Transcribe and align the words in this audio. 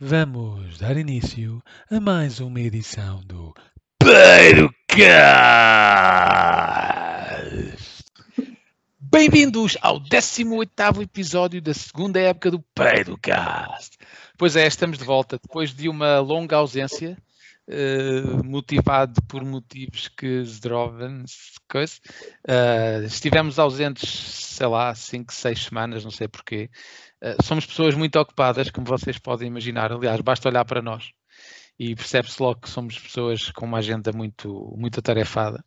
Vamos 0.00 0.78
dar 0.78 0.96
início 0.96 1.60
a 1.90 1.98
mais 1.98 2.38
uma 2.38 2.60
edição 2.60 3.20
do 3.24 3.52
Peirocast. 3.98 4.70
Bem-vindos 9.00 9.76
ao 9.82 9.98
18º 9.98 11.02
episódio 11.02 11.60
da 11.60 11.74
segunda 11.74 12.20
época 12.20 12.48
do 12.48 12.60
Peirocast. 12.76 13.98
Pois 14.36 14.54
é, 14.54 14.68
estamos 14.68 14.98
de 14.98 15.04
volta 15.04 15.36
depois 15.36 15.74
de 15.74 15.88
uma 15.88 16.20
longa 16.20 16.54
ausência, 16.54 17.18
uh, 17.68 18.44
motivado 18.44 19.20
por 19.28 19.44
motivos 19.44 20.08
que 20.08 20.42
Zdroven, 20.44 21.24
coisa. 21.68 21.94
Uh, 22.48 23.04
estivemos 23.04 23.58
ausentes, 23.58 24.08
sei 24.08 24.66
lá, 24.66 24.94
5, 24.94 25.32
6 25.32 25.64
semanas, 25.64 26.04
não 26.04 26.10
sei 26.10 26.28
porquê. 26.28 26.70
Uh, 27.22 27.42
somos 27.44 27.66
pessoas 27.66 27.94
muito 27.94 28.18
ocupadas, 28.18 28.70
como 28.70 28.86
vocês 28.86 29.18
podem 29.18 29.48
imaginar. 29.48 29.92
Aliás, 29.92 30.20
basta 30.20 30.48
olhar 30.48 30.64
para 30.64 30.82
nós 30.82 31.12
e 31.78 31.94
percebe-se 31.94 32.42
logo 32.42 32.62
que 32.62 32.68
somos 32.68 32.98
pessoas 32.98 33.52
com 33.52 33.64
uma 33.64 33.78
agenda 33.78 34.10
muito, 34.12 34.74
muito 34.76 34.98
atarefada. 34.98 35.64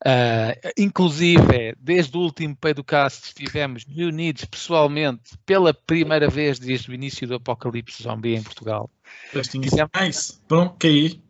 Uh, 0.00 0.72
inclusive, 0.78 1.76
desde 1.78 2.16
o 2.16 2.20
último 2.20 2.56
Pedocast 2.56 3.26
estivemos 3.26 3.84
reunidos 3.84 4.46
pessoalmente 4.46 5.36
pela 5.44 5.74
primeira 5.74 6.28
vez 6.28 6.58
desde 6.58 6.90
o 6.90 6.94
início 6.94 7.28
do 7.28 7.34
apocalipse 7.34 8.02
zombie 8.02 8.34
em 8.34 8.42
Portugal. 8.42 8.90
Tivemos... 9.70 9.90
Nice. 10.00 10.40
Pronto, 10.48 10.76
caí. 10.78 11.20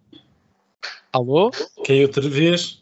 Alô? 1.13 1.51
Caí 1.87 2.03
outra 2.03 2.27
vez. 2.27 2.81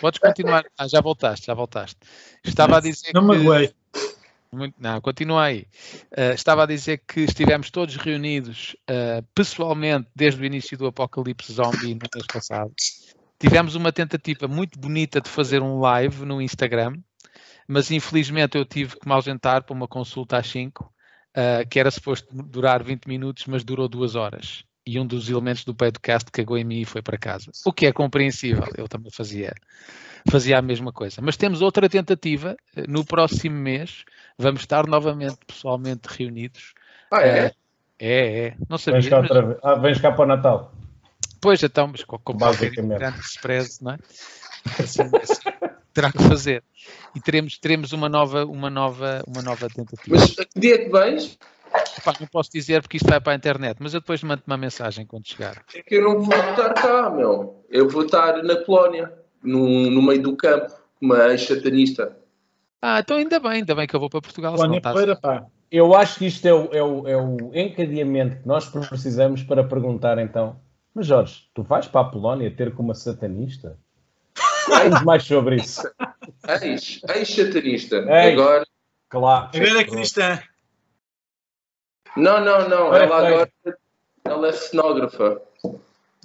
Podes 0.00 0.20
continuar. 0.20 0.64
Ah, 0.76 0.86
já 0.86 1.00
voltaste, 1.00 1.46
já 1.46 1.54
voltaste. 1.54 1.96
Estava 2.44 2.76
a 2.76 2.80
dizer 2.80 3.10
Não 3.14 3.22
que... 3.22 3.38
magoei. 3.38 3.74
Muito, 4.52 4.74
não, 4.78 5.00
continua 5.00 5.44
aí. 5.44 5.66
Uh, 6.10 6.34
estava 6.34 6.64
a 6.64 6.66
dizer 6.66 7.02
que 7.06 7.20
estivemos 7.20 7.70
todos 7.70 7.96
reunidos 7.96 8.76
uh, 8.90 9.24
pessoalmente 9.34 10.08
desde 10.14 10.42
o 10.42 10.44
início 10.44 10.76
do 10.76 10.88
Apocalipse 10.88 11.52
Zombie 11.52 11.94
no 11.94 12.00
mês 12.14 12.26
passado. 12.30 12.72
Tivemos 13.38 13.76
uma 13.76 13.92
tentativa 13.92 14.48
muito 14.48 14.78
bonita 14.78 15.20
de 15.20 15.28
fazer 15.30 15.62
um 15.62 15.78
live 15.78 16.26
no 16.26 16.42
Instagram, 16.42 16.94
mas 17.66 17.90
infelizmente 17.90 18.58
eu 18.58 18.64
tive 18.64 18.98
que 18.98 19.06
me 19.06 19.14
ausentar 19.14 19.62
para 19.62 19.72
uma 19.72 19.86
consulta 19.86 20.36
às 20.36 20.48
5, 20.48 20.84
uh, 20.84 21.68
que 21.70 21.78
era 21.78 21.90
suposto 21.90 22.26
durar 22.30 22.82
20 22.82 23.06
minutos, 23.06 23.46
mas 23.46 23.62
durou 23.62 23.88
duas 23.88 24.16
horas. 24.16 24.64
E 24.86 24.98
um 24.98 25.06
dos 25.06 25.28
elementos 25.28 25.64
do 25.64 25.74
podcast 25.74 26.30
cagou 26.30 26.56
em 26.56 26.64
mim 26.64 26.80
e 26.80 26.84
foi 26.84 27.02
para 27.02 27.18
casa. 27.18 27.50
O 27.64 27.72
que 27.72 27.86
é 27.86 27.92
compreensível, 27.92 28.66
eu 28.76 28.88
também 28.88 29.10
fazia, 29.10 29.54
fazia 30.30 30.58
a 30.58 30.62
mesma 30.62 30.92
coisa. 30.92 31.20
Mas 31.20 31.36
temos 31.36 31.60
outra 31.60 31.88
tentativa 31.88 32.56
no 32.88 33.04
próximo 33.04 33.56
mês 33.56 34.04
vamos 34.40 34.62
estar 34.62 34.86
novamente 34.86 35.38
pessoalmente 35.46 36.08
reunidos. 36.08 36.74
Ah, 37.10 37.22
é? 37.22 37.46
Uh, 37.46 37.54
é, 37.98 38.46
é. 38.46 38.56
Não 38.68 38.78
sabia. 38.78 39.00
Vens 39.00 39.10
cá, 39.10 39.18
outra 39.18 39.42
vez. 39.42 39.58
Ah, 39.62 39.74
vens 39.74 40.00
cá 40.00 40.12
para 40.12 40.24
o 40.24 40.26
Natal. 40.26 40.72
Pois, 41.40 41.62
então, 41.62 41.88
mas 41.88 42.02
com, 42.04 42.18
com 42.18 42.36
qualquer 42.36 42.70
grande 42.70 43.20
expresso, 43.20 43.84
não 43.84 43.92
é? 43.92 43.98
Assim, 44.78 45.02
assim, 45.22 45.70
terá 45.92 46.10
que 46.10 46.22
fazer. 46.22 46.62
E 47.14 47.20
teremos, 47.20 47.58
teremos 47.58 47.92
uma, 47.92 48.08
nova, 48.08 48.44
uma, 48.46 48.70
nova, 48.70 49.22
uma 49.26 49.42
nova 49.42 49.68
tentativa. 49.68 50.16
Mas 50.16 50.34
que 50.34 50.60
dia 50.60 50.78
que 50.78 50.90
vens? 50.90 51.38
Epá, 51.98 52.14
não 52.18 52.26
posso 52.26 52.50
dizer 52.52 52.82
porque 52.82 52.96
isto 52.96 53.08
vai 53.08 53.20
para 53.20 53.32
a 53.32 53.36
internet, 53.36 53.76
mas 53.80 53.94
eu 53.94 54.00
depois 54.00 54.22
mando 54.22 54.42
uma 54.46 54.56
mensagem 54.56 55.04
quando 55.06 55.28
chegar. 55.28 55.62
É 55.74 55.82
que 55.82 55.96
eu 55.96 56.02
não 56.02 56.20
vou 56.20 56.34
estar 56.34 56.72
cá, 56.74 57.10
meu. 57.10 57.64
Eu 57.68 57.88
vou 57.88 58.04
estar 58.04 58.42
na 58.42 58.56
Polónia, 58.56 59.12
no, 59.42 59.90
no 59.90 60.02
meio 60.02 60.22
do 60.22 60.36
campo, 60.36 60.72
uma 61.00 61.28
ex-satanista. 61.28 62.16
Ah, 62.82 63.00
então 63.00 63.16
ainda 63.16 63.38
bem, 63.38 63.52
ainda 63.52 63.74
bem 63.74 63.86
que 63.86 63.94
eu 63.94 64.00
vou 64.00 64.08
para 64.08 64.20
Portugal. 64.20 64.54
Polónia. 64.54 64.80
Pereira, 64.80 65.16
pá. 65.16 65.46
Eu 65.70 65.94
acho 65.94 66.18
que 66.18 66.26
isto 66.26 66.46
é 66.46 66.52
o, 66.52 66.68
é, 66.72 66.82
o, 66.82 67.08
é 67.08 67.16
o 67.16 67.50
encadeamento 67.54 68.42
que 68.42 68.48
nós 68.48 68.68
precisamos 68.68 69.42
para 69.42 69.62
perguntar 69.62 70.18
então. 70.18 70.58
Mas 70.94 71.06
Jorge, 71.06 71.44
tu 71.54 71.62
vais 71.62 71.86
para 71.86 72.00
a 72.00 72.04
Polónia 72.10 72.50
ter 72.50 72.74
como 72.74 72.88
uma 72.88 72.94
satanista? 72.94 73.78
Vamos 74.68 75.02
mais 75.04 75.22
sobre 75.22 75.56
isso. 75.56 75.82
Ex, 76.62 77.00
ex-satanista. 77.14 77.98
Agora. 77.98 78.66
Claro. 79.08 79.50
Agora 79.54 79.80
é 79.80 79.84
cristã. 79.84 80.40
Não, 82.16 82.44
não, 82.44 82.68
não. 82.68 82.94
ela 82.94 83.16
agora 83.16 83.52
ela 84.24 84.48
é 84.48 84.52
cenógrafa. 84.52 85.40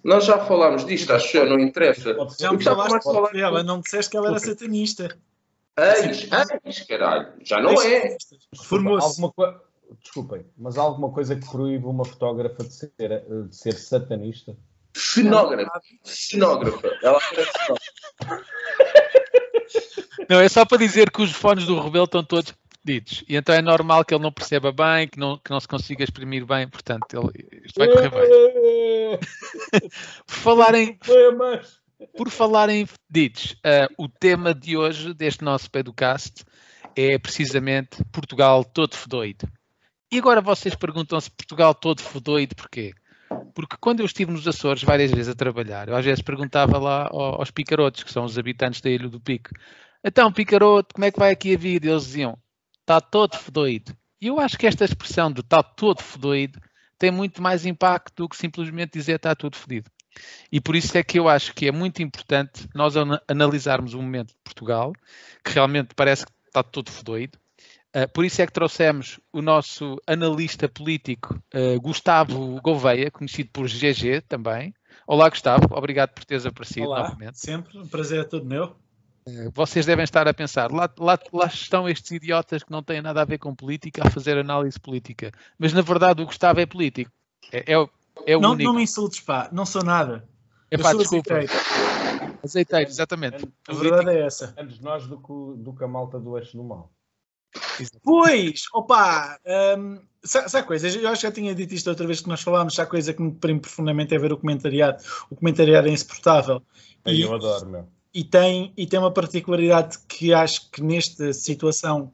Nós 0.04 0.26
já 0.26 0.38
falámos 0.46 0.86
disto, 0.86 1.12
acho 1.14 1.38
eu, 1.38 1.50
não 1.50 1.60
interessa. 1.60 2.16
Já 2.40 2.52
me 2.52 2.64
falaste 2.64 3.04
falar 3.04 3.36
ela, 3.36 3.64
não 3.64 3.80
disseste 3.80 4.12
que 4.12 4.18
ela 4.18 4.30
era 4.30 4.40
satanista. 4.40 5.18
Ex, 5.78 6.30
ex, 6.64 6.82
caralho. 6.88 7.34
Já 7.42 7.60
não 7.60 7.82
é. 7.82 8.16
Formou-se. 8.56 9.20
Co... 9.22 9.66
Desculpem, 10.02 10.46
mas 10.58 10.78
há 10.78 10.82
alguma 10.82 11.12
coisa 11.12 11.36
que 11.36 11.48
proíbe 11.50 11.86
uma 11.86 12.06
fotógrafa 12.06 12.64
de 12.64 12.74
ser, 12.74 12.92
de 13.48 13.56
ser 13.56 13.74
satanista? 13.74 14.56
Cenógrafa. 14.94 15.82
Cenógrafa. 16.04 16.88
Ela 17.04 17.18
é 17.18 17.46
Não, 20.30 20.40
é 20.40 20.50
só 20.50 20.66
para 20.66 20.78
dizer 20.78 21.12
que 21.12 21.22
os 21.22 21.32
fones 21.32 21.66
do 21.66 21.80
Rebelo 21.80 22.06
estão 22.06 22.24
todos 22.24 22.54
ditos. 22.86 23.24
E 23.28 23.36
então 23.36 23.56
é 23.56 23.62
normal 23.62 24.06
que 24.06 24.14
ele 24.14 24.24
não 24.24 24.32
perceba 24.32 24.72
bem, 24.72 25.08
que 25.08 25.20
não, 25.20 25.38
que 25.38 25.50
não 25.50 25.60
se 25.60 25.68
consiga 25.68 26.04
exprimir 26.04 26.46
bem. 26.46 26.68
Portanto, 26.68 27.06
ele, 27.14 27.64
isto 27.66 27.78
vai 27.78 27.88
correr 27.90 28.10
bem. 28.10 29.20
Por 30.26 30.36
falar 30.36 30.76
em... 30.76 30.98
Por 32.16 32.30
falar 32.30 32.70
em 32.70 32.88
ditos, 33.10 33.54
uh, 33.54 33.88
o 33.98 34.08
tema 34.08 34.54
de 34.54 34.78
hoje 34.78 35.14
deste 35.14 35.44
nosso 35.44 35.72
Pedocast 35.72 36.44
é 36.96 37.18
precisamente 37.18 38.04
Portugal 38.12 38.64
todo 38.64 38.96
fedoido. 38.96 39.48
E 40.12 40.20
agora 40.20 40.42
vocês 40.42 40.76
perguntam-se 40.76 41.32
Portugal 41.32 41.74
todo 41.74 42.02
fedoido 42.02 42.56
porquê? 42.56 42.94
Porque 43.54 43.78
quando 43.80 44.02
eu 44.02 44.06
estive 44.06 44.32
nos 44.32 44.48
Açores 44.48 44.84
várias 44.84 45.12
vezes 45.12 45.30
a 45.30 45.36
trabalhar, 45.36 45.88
eu 45.88 45.96
às 45.96 46.06
vezes 46.06 46.22
perguntava 46.22 46.78
lá 46.78 47.10
aos 47.12 47.50
picarotes, 47.50 48.04
que 48.04 48.12
são 48.12 48.26
os 48.26 48.38
habitantes 48.38 48.82
da 48.82 48.90
Ilha 48.90 49.10
do 49.10 49.20
Pico, 49.20 49.50
então 50.04 50.32
picarote, 50.32 50.94
como 50.94 51.06
é 51.06 51.12
que 51.12 51.20
vai 51.20 51.32
aqui 51.32 51.56
a 51.56 51.58
vida? 51.58 51.88
E 51.88 51.90
eles 51.90 52.04
diziam, 52.06 52.38
está 52.86 53.02
todo 53.02 53.36
fedoido. 53.36 53.98
E 54.22 54.28
eu 54.28 54.40
acho 54.40 54.58
que 54.58 54.68
esta 54.68 54.86
expressão 54.86 55.32
de 55.32 55.42
está 55.42 55.64
todo 55.64 56.02
fedoido 56.02 56.62
tem 56.98 57.12
muito 57.12 57.42
mais 57.42 57.66
impacto 57.66 58.24
do 58.24 58.30
que 58.30 58.38
simplesmente 58.38 58.94
dizer 58.94 59.16
está 59.16 59.36
tudo 59.36 59.58
fedido. 59.58 59.90
E 60.52 60.62
por 60.62 60.76
isso 60.76 60.98
é 60.98 61.04
que 61.04 61.20
eu 61.20 61.28
acho 61.28 61.54
que 61.54 61.68
é 61.68 61.72
muito 61.72 62.02
importante 62.02 62.70
nós 62.74 62.94
analisarmos 63.28 63.94
o 63.94 64.02
momento 64.02 64.30
de 64.30 64.40
Portugal, 64.44 64.94
que 65.44 65.52
realmente 65.52 65.94
parece 65.94 66.26
que 66.26 66.32
está 66.48 66.64
todo 66.64 66.90
fedoido. 66.90 67.38
Uh, 67.94 68.08
por 68.14 68.24
isso 68.24 68.42
é 68.42 68.46
que 68.46 68.54
trouxemos 68.54 69.20
o 69.34 69.42
nosso 69.42 69.98
analista 70.06 70.70
político, 70.70 71.42
uh, 71.54 71.80
Gustavo 71.82 72.62
Gouveia, 72.62 73.10
conhecido 73.10 73.50
por 73.52 73.68
GG 73.68 74.22
também. 74.28 74.74
Olá, 75.08 75.30
Gustavo, 75.30 75.68
obrigado 75.72 76.12
por 76.12 76.24
teres 76.24 76.46
aparecido 76.46 76.88
Olá, 76.88 77.04
novamente. 77.04 77.40
Sempre, 77.40 77.78
um 77.78 77.88
prazer 77.88 78.22
é 78.22 78.24
todo 78.24 78.46
meu. 78.46 78.76
Uh, 79.28 79.50
vocês 79.54 79.86
devem 79.86 80.04
estar 80.04 80.28
a 80.28 80.34
pensar, 80.34 80.72
lá, 80.72 80.88
lá, 81.00 81.20
lá, 81.34 81.48
estão 81.48 81.90
estes 81.90 82.12
idiotas 82.12 82.64
que 82.64 82.72
não 82.72 82.84
têm 82.84 83.02
nada 83.02 83.22
a 83.22 83.26
ver 83.26 83.40
com 83.40 83.56
política 83.56 84.04
a 84.06 84.12
fazer 84.12 84.38
análise 84.38 84.80
política. 84.80 85.32
Mas 85.58 85.74
na 85.74 85.82
verdade 85.82 86.22
o 86.22 86.26
Gustavo 86.28 86.60
é 86.60 86.66
político. 86.66 87.12
É, 87.52 87.74
é, 87.74 87.90
é 88.28 88.38
o 88.38 88.40
não, 88.40 88.52
único. 88.52 88.70
não 88.70 88.76
me 88.78 88.84
insultes, 88.84 89.20
pá, 89.20 89.50
não 89.52 89.66
sou 89.66 89.84
nada. 89.84 90.28
É 90.70 90.78
pá, 90.78 90.94
desculpa. 90.94 91.38
Azeiteiro. 91.38 92.38
azeiteiro, 92.44 92.90
exatamente. 92.90 93.50
A 93.68 93.74
verdade 93.74 94.12
é 94.12 94.26
essa. 94.26 94.54
Antes 94.58 94.80
nós 94.80 95.08
do 95.08 95.18
que, 95.18 95.64
do 95.64 95.74
que 95.74 95.84
a 95.84 95.88
malta 95.88 96.20
do 96.20 96.38
eixo 96.38 96.56
do 96.56 96.64
mal. 96.64 96.92
Pois, 98.04 98.64
opa, 98.74 99.40
um, 99.78 100.00
se 100.24 100.38
há 100.38 100.64
coisas, 100.64 100.96
eu 100.96 101.08
acho 101.10 101.22
que 101.22 101.28
já 101.28 101.32
tinha 101.32 101.56
dito 101.56 101.74
isto 101.74 101.90
outra 101.90 102.06
vez 102.06 102.22
que 102.22 102.28
nós 102.28 102.42
falámos, 102.42 102.78
há 102.80 102.86
coisa 102.86 103.14
que 103.14 103.22
me 103.22 103.32
prende 103.32 103.62
profundamente 103.62 104.14
é 104.14 104.20
ver 104.20 104.34
o 104.34 104.38
comentariado. 104.38 105.02
O 105.30 105.36
comentariado 105.36 105.88
é 105.88 105.92
insuportável. 105.92 106.62
E, 107.06 107.22
eu 107.22 107.34
adoro, 107.34 107.66
meu. 107.68 107.88
E 108.16 108.24
tem, 108.24 108.72
e 108.78 108.88
tem 108.88 108.98
uma 108.98 109.12
particularidade 109.12 110.00
que 110.08 110.34
acho 110.34 110.72
que 110.72 110.82
nesta 110.82 111.34
situação, 111.34 112.14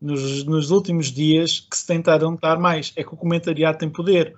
nos, 0.00 0.42
nos 0.44 0.70
últimos 0.70 1.12
dias, 1.12 1.60
que 1.60 1.76
se 1.76 1.86
tentaram 1.86 2.34
dar 2.34 2.58
mais, 2.58 2.94
é 2.96 3.04
que 3.04 3.12
o 3.12 3.16
comentariado 3.16 3.76
tem 3.76 3.90
poder. 3.90 4.34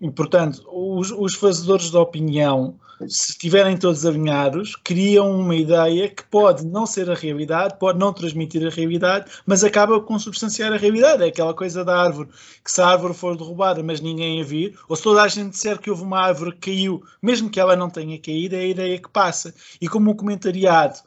E, 0.00 0.10
portanto, 0.10 0.62
os, 0.70 1.10
os 1.10 1.34
fazedores 1.34 1.90
de 1.90 1.96
opinião, 1.96 2.78
se 3.08 3.30
estiverem 3.30 3.76
todos 3.78 4.04
alinhados, 4.04 4.76
criam 4.76 5.40
uma 5.40 5.56
ideia 5.56 6.08
que 6.08 6.22
pode 6.24 6.66
não 6.66 6.84
ser 6.84 7.10
a 7.10 7.14
realidade, 7.14 7.78
pode 7.78 7.98
não 7.98 8.12
transmitir 8.12 8.66
a 8.66 8.70
realidade, 8.70 9.30
mas 9.46 9.64
acaba 9.64 10.00
com 10.00 10.18
substanciar 10.18 10.72
a 10.72 10.76
realidade. 10.76 11.22
É 11.22 11.28
aquela 11.28 11.54
coisa 11.54 11.82
da 11.82 11.98
árvore, 11.98 12.28
que 12.62 12.70
se 12.70 12.80
a 12.80 12.88
árvore 12.88 13.14
for 13.14 13.36
derrubada, 13.36 13.82
mas 13.82 14.00
ninguém 14.00 14.40
a 14.42 14.44
vir, 14.44 14.78
ou 14.88 14.96
se 14.96 15.02
toda 15.02 15.22
a 15.22 15.28
gente 15.28 15.52
disser 15.52 15.78
que 15.78 15.90
houve 15.90 16.02
uma 16.02 16.20
árvore 16.20 16.52
que 16.52 16.70
caiu, 16.70 17.02
mesmo 17.22 17.48
que 17.48 17.60
ela 17.60 17.74
não 17.74 17.88
tenha 17.88 18.18
caído, 18.20 18.54
é 18.54 18.60
a 18.60 18.66
ideia 18.66 18.98
que 18.98 19.08
passa. 19.08 19.54
E 19.80 19.88
como 19.88 20.10
o 20.10 20.14
comentariado 20.14 20.98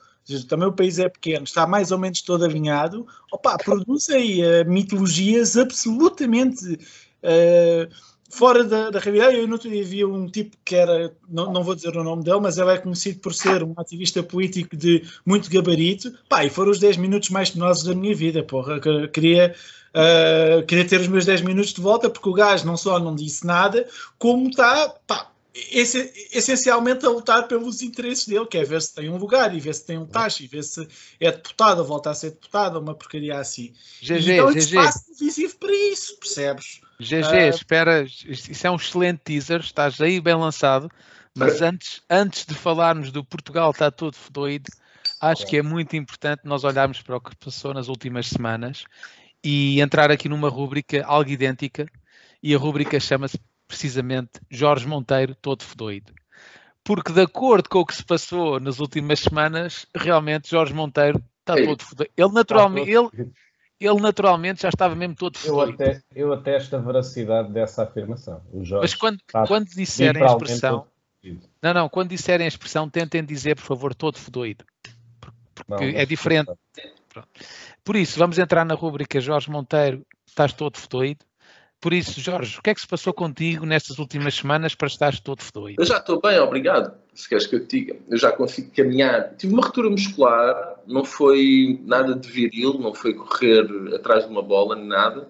também 0.47 0.67
o 0.67 0.73
país 0.73 0.99
é 0.99 1.09
pequeno, 1.09 1.43
está 1.43 1.65
mais 1.65 1.91
ou 1.91 1.97
menos 1.97 2.21
todo 2.21 2.45
alinhado, 2.45 3.07
opa, 3.31 3.57
produz 3.57 4.09
aí 4.09 4.41
uh, 4.41 4.69
mitologias 4.69 5.57
absolutamente 5.57 6.73
uh, 7.23 7.89
fora 8.29 8.63
da, 8.63 8.91
da 8.91 8.99
realidade, 8.99 9.37
eu 9.37 9.47
no 9.47 9.53
outro 9.53 9.69
dia 9.69 9.83
vi 9.83 10.05
um 10.05 10.27
tipo 10.27 10.55
que 10.63 10.75
era, 10.75 11.13
não, 11.27 11.51
não 11.51 11.63
vou 11.63 11.75
dizer 11.75 11.95
o 11.97 12.03
nome 12.03 12.23
dele, 12.23 12.39
mas 12.39 12.57
ele 12.57 12.71
é 12.71 12.77
conhecido 12.77 13.19
por 13.19 13.33
ser 13.33 13.63
um 13.63 13.73
ativista 13.75 14.21
político 14.21 14.77
de 14.77 15.03
muito 15.25 15.49
gabarito. 15.49 16.13
Pá, 16.29 16.45
e 16.45 16.49
foram 16.49 16.71
os 16.71 16.79
10 16.79 16.97
minutos 16.97 17.29
mais 17.29 17.49
penosos 17.49 17.83
da 17.83 17.95
minha 17.95 18.15
vida, 18.15 18.43
porra. 18.43 18.79
Queria, 19.11 19.55
uh, 19.93 20.65
queria 20.65 20.87
ter 20.87 21.01
os 21.01 21.07
meus 21.07 21.25
10 21.25 21.41
minutos 21.41 21.73
de 21.73 21.81
volta, 21.81 22.09
porque 22.09 22.29
o 22.29 22.33
gajo 22.33 22.65
não 22.65 22.77
só 22.77 22.99
não 22.99 23.15
disse 23.15 23.45
nada, 23.45 23.87
como 24.17 24.49
está, 24.49 24.89
pá, 25.07 25.31
essencialmente 25.71 27.05
a 27.05 27.09
lutar 27.09 27.47
pelos 27.47 27.81
interesses 27.81 28.27
dele, 28.27 28.45
que 28.45 28.57
é 28.57 28.63
ver 28.63 28.81
se 28.81 28.93
tem 28.93 29.09
um 29.09 29.17
lugar 29.17 29.55
e 29.55 29.59
ver 29.59 29.73
se 29.73 29.85
tem 29.85 29.97
um 29.97 30.05
taxa 30.05 30.43
e 30.43 30.47
ver 30.47 30.63
se 30.63 30.87
é 31.19 31.31
deputado 31.31 31.79
ou 31.79 31.85
volta 31.85 32.11
a 32.11 32.13
ser 32.13 32.31
deputado, 32.31 32.79
uma 32.79 32.93
porcaria 32.93 33.39
assim. 33.39 33.73
GG, 34.01 34.33
então, 34.33 34.51
GG. 34.51 34.57
espaço 34.59 35.09
decisivo 35.09 35.55
para 35.57 35.73
isso, 35.73 36.17
percebes? 36.19 36.81
GG, 36.99 37.21
uh, 37.21 37.27
ah, 37.31 37.47
espera, 37.47 38.03
isso 38.03 38.67
é 38.67 38.69
um 38.69 38.75
excelente 38.75 39.21
teaser, 39.23 39.61
estás 39.61 40.01
aí 40.01 40.19
bem 40.19 40.35
lançado, 40.35 40.89
mas 41.37 41.61
antes, 41.61 42.01
antes 42.09 42.45
de 42.45 42.53
falarmos 42.53 43.11
do 43.11 43.23
Portugal 43.23 43.71
está 43.71 43.89
todo 43.89 44.17
doido, 44.31 44.69
acho 45.21 45.47
que 45.47 45.57
é 45.57 45.61
muito 45.61 45.95
importante 45.95 46.41
nós 46.43 46.63
olharmos 46.63 47.01
para 47.01 47.15
o 47.15 47.21
que 47.21 47.35
passou 47.37 47.73
nas 47.73 47.87
últimas 47.87 48.27
semanas 48.27 48.83
e 49.43 49.79
entrar 49.79 50.11
aqui 50.11 50.27
numa 50.27 50.49
rúbrica 50.49 51.03
algo 51.05 51.29
idêntica, 51.29 51.85
e 52.43 52.53
a 52.53 52.57
rúbrica 52.57 52.99
chama-se 52.99 53.39
precisamente 53.67 54.31
Jorge 54.49 54.87
Monteiro 54.87 55.35
todo 55.35 55.63
fedorento. 55.63 56.13
Porque 56.83 57.13
de 57.13 57.21
acordo 57.21 57.69
com 57.69 57.79
o 57.79 57.85
que 57.85 57.95
se 57.95 58.03
passou 58.03 58.59
nas 58.59 58.79
últimas 58.79 59.19
semanas, 59.19 59.85
realmente 59.95 60.49
Jorge 60.49 60.73
Monteiro 60.73 61.23
está 61.39 61.57
Ei, 61.57 61.65
todo 61.65 61.83
fedorento. 61.83 62.13
Ele 62.17 62.31
naturalmente, 62.33 62.89
ele, 62.89 63.31
ele 63.79 64.01
naturalmente 64.01 64.61
já 64.61 64.69
estava 64.69 64.95
mesmo 64.95 65.15
todo 65.15 65.37
fedorento. 65.37 65.81
Eu, 65.81 65.89
até, 65.89 66.01
eu 66.15 66.33
atesto 66.33 66.75
a 66.75 66.79
veracidade 66.79 67.51
dessa 67.51 67.83
afirmação. 67.83 68.41
Mas 68.81 68.93
quando, 68.93 69.19
quando 69.47 69.67
disserem 69.69 70.21
a 70.21 70.25
expressão... 70.25 70.85
Não, 71.61 71.73
não, 71.73 71.89
quando 71.89 72.09
disserem 72.09 72.45
a 72.45 72.47
expressão, 72.47 72.89
tentem 72.89 73.23
dizer, 73.23 73.55
por 73.55 73.63
favor, 73.63 73.93
todo 73.93 74.17
fedorento. 74.17 74.65
Porque 75.53 75.91
não, 75.91 75.99
é 75.99 76.05
diferente. 76.05 76.51
Por 77.83 77.95
isso, 77.95 78.17
vamos 78.17 78.37
entrar 78.37 78.63
na 78.65 78.73
rúbrica 78.73 79.19
Jorge 79.19 79.49
Monteiro, 79.49 80.05
estás 80.25 80.53
todo 80.53 80.77
fedorento. 80.77 81.25
Por 81.81 81.93
isso, 81.93 82.19
Jorge, 82.19 82.59
o 82.59 82.61
que 82.61 82.71
é 82.71 82.75
que 82.75 82.81
se 82.81 82.87
passou 82.87 83.13
contigo 83.13 83.65
nestas 83.65 83.99
últimas 83.99 84.35
semanas 84.35 84.75
para 84.75 84.89
estares 84.89 85.21
todo 85.21 85.41
fedorento? 85.41 85.81
Eu 85.81 85.85
já 85.85 85.97
estou 85.97 86.19
bem, 86.19 86.37
obrigado. 86.37 86.93
Se 87.13 87.27
queres 87.29 87.47
que 87.47 87.55
eu 87.55 87.65
te 87.65 87.79
diga, 87.79 87.99
eu 88.09 88.17
já 88.17 88.33
consigo 88.33 88.69
caminhar. 88.75 89.33
Tive 89.37 89.53
uma 89.53 89.63
ruptura 89.63 89.89
muscular, 89.89 90.75
não 90.85 91.05
foi 91.05 91.79
nada 91.85 92.15
de 92.15 92.29
viril, 92.29 92.73
não 92.73 92.93
foi 92.93 93.13
correr 93.13 93.65
atrás 93.95 94.25
de 94.25 94.29
uma 94.29 94.41
bola, 94.41 94.75
nem 94.75 94.87
nada. 94.87 95.29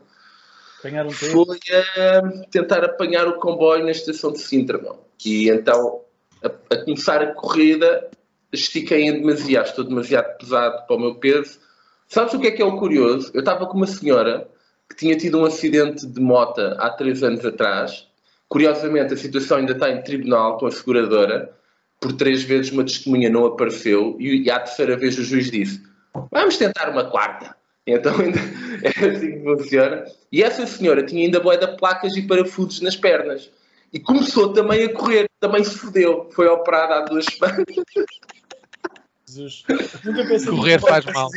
Apanhar 0.80 1.06
um 1.06 1.12
Foi 1.12 1.44
uh, 1.44 2.50
tentar 2.50 2.84
apanhar 2.84 3.28
o 3.28 3.38
comboio 3.38 3.84
na 3.84 3.92
estação 3.92 4.32
de 4.32 4.40
Sintra, 4.40 4.80
não. 4.80 4.98
E 5.24 5.50
então, 5.50 6.02
a, 6.44 6.48
a 6.74 6.84
começar 6.84 7.22
a 7.22 7.34
corrida, 7.34 8.10
estiquei 8.52 9.04
em 9.04 9.14
demasiado, 9.14 9.68
estou 9.68 9.84
demasiado 9.84 10.36
pesado 10.38 10.88
para 10.88 10.96
o 10.96 11.00
meu 11.00 11.16
peso. 11.16 11.60
Sabes 12.08 12.34
o 12.34 12.40
que 12.40 12.48
é 12.48 12.52
que 12.52 12.62
é 12.62 12.66
o 12.66 12.78
curioso? 12.78 13.30
Eu 13.36 13.42
estava 13.42 13.68
com 13.68 13.78
uma 13.78 13.86
senhora 13.86 14.50
que 14.90 14.96
tinha 14.96 15.16
tido 15.16 15.40
um 15.40 15.46
acidente 15.46 16.06
de 16.06 16.20
moto 16.20 16.60
há 16.60 16.90
três 16.90 17.24
anos 17.24 17.46
atrás. 17.46 18.08
Curiosamente, 18.48 19.14
a 19.14 19.18
situação 19.18 19.58
ainda 19.58 19.74
está 19.74 19.90
em 19.90 20.02
tribunal 20.02 20.58
com 20.58 20.66
a 20.66 20.72
seguradora. 20.72 21.54
Por 22.02 22.14
três 22.14 22.44
vezes 22.44 22.72
uma 22.72 22.84
testemunha 22.84 23.30
não 23.30 23.46
apareceu 23.46 24.16
e, 24.20 24.50
à 24.50 24.60
terceira 24.60 24.98
vez 24.98 25.18
o 25.20 25.24
juiz 25.24 25.52
disse: 25.52 25.84
Vamos 26.32 26.58
tentar 26.58 26.90
uma 26.90 27.06
quarta. 27.10 27.56
Então 27.86 28.16
é 28.84 28.88
assim 28.88 29.32
que 29.32 29.44
funciona. 29.44 30.06
E 30.32 30.42
essa 30.42 30.66
senhora 30.66 31.04
tinha 31.04 31.26
ainda 31.26 31.40
boia 31.40 31.58
de 31.58 31.78
placas 31.78 32.16
e 32.16 32.22
parafusos 32.22 32.82
nas 32.82 32.96
pernas. 32.96 33.52
E 33.92 34.00
começou 34.00 34.54
também 34.54 34.84
a 34.84 34.94
correr, 34.94 35.28
também 35.40 35.64
se 35.64 35.78
fodeu. 35.78 36.30
Foi 36.32 36.48
operada 36.48 36.96
há 36.96 37.02
duas 37.02 37.26
semanas. 37.26 37.66
Jesus. 39.28 39.64
Nunca 40.04 40.26
pensei 40.26 40.50
Correr 40.50 40.80
faz 40.80 41.06
mal. 41.06 41.30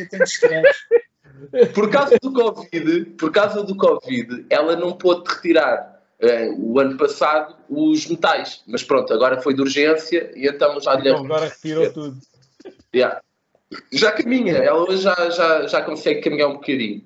Por 1.74 1.90
causa 1.90 2.16
do 2.22 2.32
Covid, 2.32 3.04
por 3.18 3.32
causa 3.32 3.62
do 3.62 3.76
Covid, 3.76 4.46
ela 4.48 4.76
não 4.76 4.92
pôde 4.92 5.28
retirar 5.28 6.00
uh, 6.20 6.60
o 6.60 6.78
ano 6.78 6.96
passado 6.96 7.56
os 7.68 8.06
metais. 8.06 8.62
Mas 8.66 8.82
pronto, 8.82 9.12
agora 9.12 9.40
foi 9.40 9.54
de 9.54 9.60
urgência 9.60 10.32
e 10.34 10.46
então 10.46 10.80
já 10.80 10.94
lhe. 10.94 11.08
Então 11.08 11.24
agora 11.24 11.48
retirou 11.48 11.92
tudo. 11.92 12.20
Yeah. 12.94 13.20
Já 13.90 14.12
caminha, 14.12 14.54
ela 14.54 14.82
hoje 14.82 15.02
já, 15.02 15.30
já, 15.30 15.66
já 15.66 15.82
consegue 15.82 16.20
caminhar 16.20 16.48
um 16.48 16.54
bocadinho. 16.54 17.02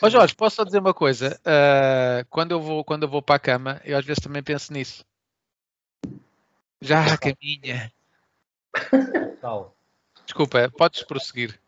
Ó 0.00 0.08
Jorge, 0.08 0.34
posso 0.34 0.56
só 0.56 0.64
dizer 0.64 0.78
uma 0.78 0.94
coisa? 0.94 1.40
Uh, 1.40 2.26
quando, 2.30 2.52
eu 2.52 2.60
vou, 2.60 2.84
quando 2.84 3.04
eu 3.04 3.08
vou 3.08 3.22
para 3.22 3.36
a 3.36 3.38
cama, 3.38 3.80
eu 3.84 3.96
às 3.96 4.04
vezes 4.04 4.22
também 4.22 4.42
penso 4.42 4.72
nisso. 4.72 5.04
Já 6.80 7.16
caminha. 7.16 7.92
Tal. 9.40 9.74
Desculpa, 10.24 10.70
podes 10.76 11.02
prosseguir. 11.02 11.58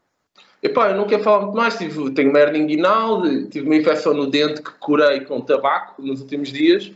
Epá, 0.62 0.90
eu 0.90 0.96
não 0.96 1.06
quero 1.06 1.22
falar 1.22 1.42
muito 1.42 1.56
mais. 1.56 1.76
Tive, 1.76 2.10
tenho 2.12 2.30
uma 2.30 2.38
hernia 2.38 2.62
inguinal, 2.62 3.22
tive 3.50 3.66
uma 3.66 3.76
infecção 3.76 4.14
no 4.14 4.26
dente 4.26 4.62
que 4.62 4.70
curei 4.80 5.20
com 5.20 5.40
tabaco 5.40 6.02
nos 6.02 6.20
últimos 6.20 6.48
dias. 6.50 6.92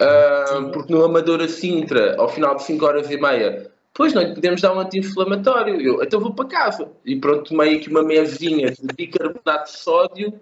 Uh, 0.00 0.70
porque 0.72 0.92
no 0.92 1.04
Amadora 1.04 1.48
Sintra, 1.48 2.16
ao 2.18 2.28
final 2.28 2.54
de 2.54 2.62
5 2.64 2.84
horas 2.84 3.10
e 3.10 3.16
meia, 3.16 3.70
pois 3.94 4.12
não 4.12 4.34
podemos 4.34 4.60
dar 4.60 4.74
um 4.74 4.80
anti-inflamatório. 4.80 5.80
Eu, 5.80 6.02
então 6.02 6.20
vou 6.20 6.34
para 6.34 6.48
casa. 6.48 6.90
E 7.04 7.16
pronto, 7.16 7.48
tomei 7.48 7.76
aqui 7.76 7.88
uma 7.88 8.02
mesinha 8.02 8.70
de 8.70 8.94
bicarbonato 8.94 9.72
de 9.72 9.78
sódio, 9.78 10.40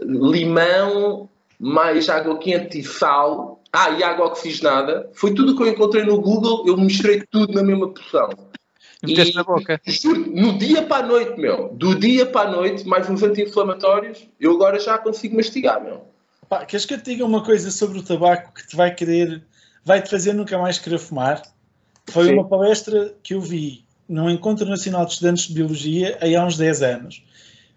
limão, 0.00 1.28
mais 1.58 2.08
água 2.08 2.38
quente 2.38 2.78
e 2.78 2.84
sal. 2.84 3.60
Ah, 3.72 3.90
e 3.90 4.02
água 4.02 4.26
oxigenada. 4.26 5.10
Foi 5.12 5.34
tudo 5.34 5.52
o 5.52 5.56
que 5.56 5.62
eu 5.62 5.68
encontrei 5.68 6.04
no 6.04 6.20
Google, 6.20 6.64
eu 6.66 6.76
misturei 6.76 7.22
tudo 7.30 7.52
na 7.52 7.62
mesma 7.62 7.92
porção. 7.92 8.30
E 9.06 9.32
na 9.32 9.44
boca. 9.44 9.80
Juro, 9.86 10.28
no 10.28 10.58
dia 10.58 10.82
para 10.82 11.04
a 11.04 11.06
noite, 11.06 11.38
meu. 11.38 11.68
Do 11.72 11.94
dia 11.94 12.26
para 12.26 12.48
a 12.48 12.52
noite, 12.52 12.86
mais 12.86 13.08
uns 13.08 13.22
anti-inflamatórios, 13.22 14.26
eu 14.40 14.52
agora 14.52 14.80
já 14.80 14.98
consigo 14.98 15.36
mastigar, 15.36 15.82
meu. 15.82 16.02
Pá, 16.48 16.64
queres 16.64 16.84
que 16.84 16.94
eu 16.94 16.98
te 16.98 17.12
diga 17.12 17.24
uma 17.24 17.44
coisa 17.44 17.70
sobre 17.70 17.98
o 17.98 18.02
tabaco 18.02 18.52
que 18.54 18.66
te 18.66 18.74
vai 18.74 18.92
querer, 18.92 19.42
vai 19.84 20.02
te 20.02 20.10
fazer 20.10 20.32
nunca 20.32 20.58
mais 20.58 20.78
querer 20.78 20.98
fumar? 20.98 21.42
Foi 22.10 22.26
Sim. 22.26 22.34
uma 22.34 22.48
palestra 22.48 23.14
que 23.22 23.34
eu 23.34 23.40
vi 23.40 23.84
no 24.08 24.28
Encontro 24.30 24.66
Nacional 24.66 25.04
de 25.04 25.12
Estudantes 25.12 25.46
de 25.46 25.54
Biologia 25.54 26.18
aí 26.20 26.34
há 26.34 26.44
uns 26.44 26.56
10 26.56 26.82
anos. 26.82 27.22